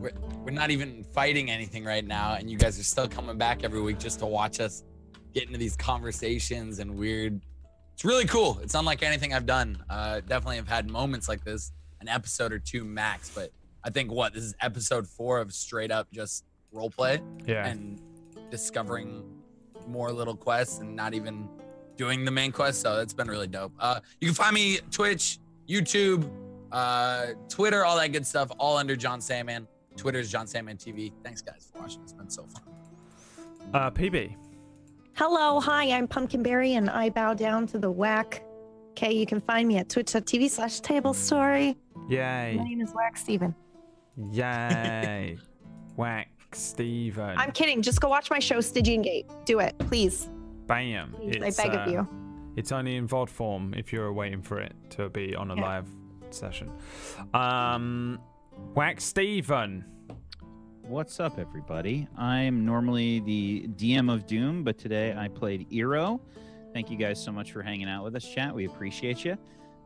[0.00, 0.12] we're
[0.44, 3.80] we're not even fighting anything right now, and you guys are still coming back every
[3.80, 4.84] week just to watch us
[5.34, 7.40] get into these conversations and weird.
[7.92, 8.58] It's really cool.
[8.62, 9.82] It's unlike anything I've done.
[9.90, 13.50] Uh, definitely have had moments like this, an episode or two max, but
[13.86, 17.66] I think what this is episode four of straight up just role play Yeah.
[17.66, 18.00] and
[18.50, 19.22] discovering
[19.86, 21.48] more little quests and not even
[21.96, 22.80] doing the main quest.
[22.80, 23.72] So it's been really dope.
[23.78, 26.28] Uh, you can find me Twitch, YouTube,
[26.72, 29.68] uh, Twitter, all that good stuff, all under John Sandman.
[29.96, 31.12] Twitter's John Sandman TV.
[31.24, 32.02] Thanks guys for watching.
[32.02, 32.62] It's been so fun.
[33.72, 34.34] Uh, PB.
[35.14, 38.42] Hello, hi, I'm Pumpkinberry, and I bow down to the whack.
[38.90, 41.76] Okay, you can find me at twitch.tv slash table story.
[42.10, 42.56] Yay.
[42.58, 43.54] My name is Whack Steven.
[44.16, 45.36] Yay.
[45.96, 47.36] Whack Steven.
[47.38, 47.82] I'm kidding.
[47.82, 49.26] Just go watch my show, Stygian Gate.
[49.44, 50.28] Do it, please.
[50.66, 51.12] Bam.
[51.12, 52.08] Please, It's, I beg uh, of you.
[52.56, 55.62] It's only in VOD form if you're waiting for it to be on a Yeah.
[55.62, 55.88] live
[56.30, 56.70] session.
[57.34, 58.18] Um,
[58.74, 59.84] Whack Steven.
[60.82, 62.06] What's up, everybody?
[62.16, 66.20] I'm normally the DM of Doom, but today I played Eero.
[66.72, 68.54] Thank you guys so much for hanging out with us, chat.
[68.54, 69.36] We appreciate you.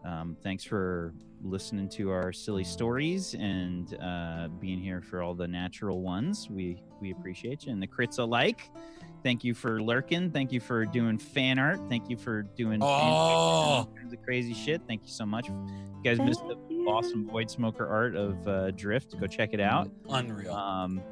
[0.04, 5.48] Um, thanks for listening to our silly stories and uh, being here for all the
[5.48, 6.48] natural ones.
[6.50, 8.70] We we appreciate you and the crits alike.
[9.22, 10.30] Thank you for lurking.
[10.30, 11.80] Thank you for doing fan art.
[11.88, 13.96] Thank you for doing fan fiction and all Oh.
[13.98, 14.82] kinds of crazy shit.
[14.86, 15.48] Thank you so much.
[15.48, 19.18] You guys missed the awesome Void Smoker art of uh, Drift.
[19.20, 19.90] Go check it out.
[20.08, 20.54] Unreal.
[20.54, 21.02] Um,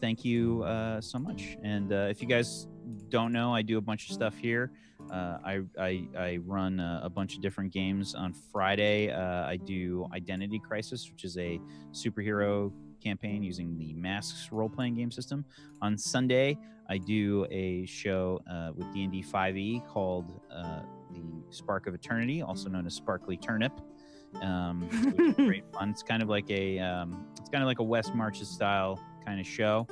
[0.00, 1.56] thank you uh, so much.
[1.62, 2.68] And uh, if you guys
[3.08, 4.70] don't know, I do a bunch of stuff here.
[5.10, 8.14] Uh, I, I, I run a, a bunch of different games.
[8.14, 11.60] On Friday, uh, I do Identity Crisis, which is a
[11.92, 15.44] superhero campaign using the Masks role playing game system.
[15.82, 21.94] On Sunday, I do a show uh, with D&D 5e called uh, the Spark of
[21.94, 23.72] Eternity, also known as Sparkly Turnip.
[24.42, 25.90] Um, which is great fun.
[25.90, 29.40] It's kind of like a um, it's kind of like a West Marches style kind
[29.40, 29.86] of show.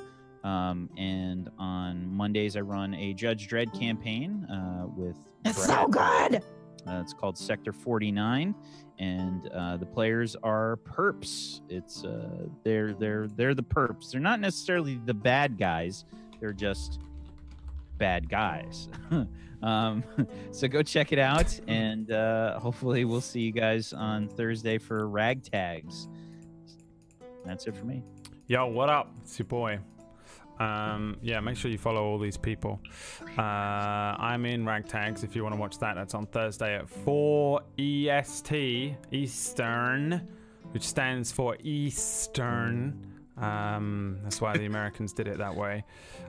[0.45, 5.17] Um, and on Mondays, I run a Judge Dredd campaign uh, with.
[5.43, 5.79] It's Brad.
[5.79, 6.43] so good.
[6.87, 8.53] Uh, it's called Sector 49,
[8.99, 11.61] and uh, the players are perps.
[11.67, 14.11] It's uh, they're they're they're the perps.
[14.11, 16.05] They're not necessarily the bad guys.
[16.39, 16.99] They're just
[17.97, 18.87] bad guys.
[19.63, 20.03] um,
[20.51, 25.07] so go check it out, and uh, hopefully we'll see you guys on Thursday for
[25.07, 26.07] Ragtags.
[27.43, 28.03] That's it for me.
[28.45, 29.11] Yo, what up?
[29.23, 29.79] It's your boy.
[30.59, 32.79] Um, yeah, make sure you follow all these people.
[33.37, 35.95] Uh, I'm in Ragtags if you want to watch that.
[35.95, 40.27] That's on Thursday at 4 EST, Eastern,
[40.71, 43.05] which stands for Eastern.
[43.37, 45.83] Um, that's why the Americans did it that way.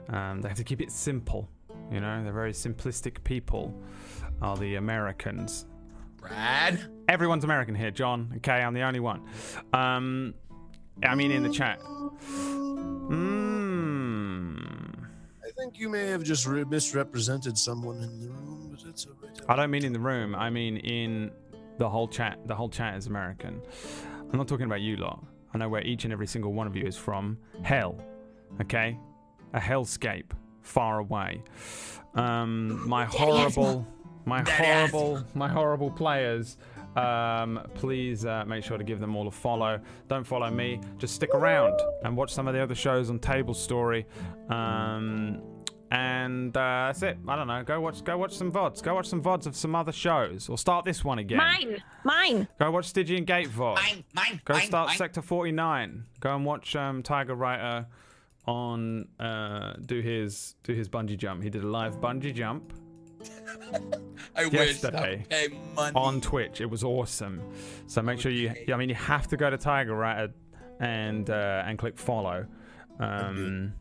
[0.09, 1.49] Um, they have to keep it simple.
[1.91, 3.81] You know, they're very simplistic people,
[4.43, 5.67] are the Americans.
[6.17, 6.91] Brad.
[7.09, 8.33] Everyone's American here, John.
[8.39, 9.23] Okay, I'm the only one.
[9.73, 10.35] Um,
[11.05, 11.79] I mean, in the chat.
[11.81, 13.56] Mm.
[15.57, 19.13] I think you may have just re- misrepresented someone in the room, but it's all
[19.23, 19.41] right.
[19.49, 20.35] I don't mean in the room.
[20.35, 21.31] I mean in
[21.79, 22.39] the whole chat.
[22.47, 23.63] The whole chat is American.
[24.31, 25.25] I'm not talking about you lot.
[25.55, 27.39] I know where each and every single one of you is from.
[27.63, 27.99] Hell.
[28.61, 28.99] Okay?
[29.55, 31.43] A hellscape far away.
[32.15, 33.87] Um, my horrible,
[34.27, 36.59] my horrible, my horrible players.
[36.97, 39.81] Um, please uh, make sure to give them all a follow.
[40.09, 40.81] Don't follow me.
[40.99, 44.07] Just stick around and watch some of the other shows on Table Story.
[44.49, 45.43] Um,
[45.91, 47.19] and uh, that's it.
[47.29, 47.63] I don't know.
[47.63, 48.03] Go watch.
[48.03, 48.83] Go watch some vods.
[48.83, 51.39] Go watch some vods of some other shows, or start this one again.
[51.39, 52.49] Mine, mine.
[52.59, 53.77] Go watch Stygian Gate VOD.
[53.77, 54.97] Mine, mine, Go mine, start mine.
[54.97, 56.05] Sector 49.
[56.19, 57.87] Go and watch um, Tiger Rider
[58.47, 61.43] on uh, do his do his bungee jump.
[61.43, 62.73] He did a live bungee jump
[64.37, 65.93] I yesterday that pay money.
[65.95, 66.61] on Twitch.
[66.61, 67.41] It was awesome.
[67.87, 68.53] So make sure you.
[68.73, 70.33] I mean, you have to go to Tiger Rider
[70.81, 72.47] and uh, and click follow.
[72.99, 73.73] Um,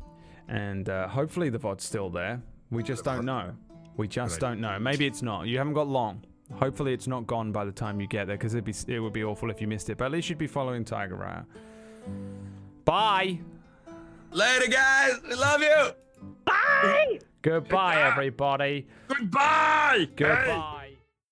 [0.48, 2.42] and uh, hopefully the VOD's still there.
[2.72, 3.54] We just don't know.
[3.98, 4.78] We just don't know.
[4.80, 5.48] Maybe it's not.
[5.48, 6.24] You haven't got long.
[6.54, 9.14] Hopefully it's not gone by the time you get there because it'd be it would
[9.14, 9.98] be awful if you missed it.
[9.98, 11.46] But at least you'd be following Tiger Rider.
[12.84, 13.40] Bye.
[14.32, 15.14] Later, guys.
[15.28, 15.92] We love you.
[16.46, 17.20] Bye.
[17.46, 18.88] Goodbye, everybody.
[19.08, 20.08] Goodbye.
[20.16, 20.85] Goodbye.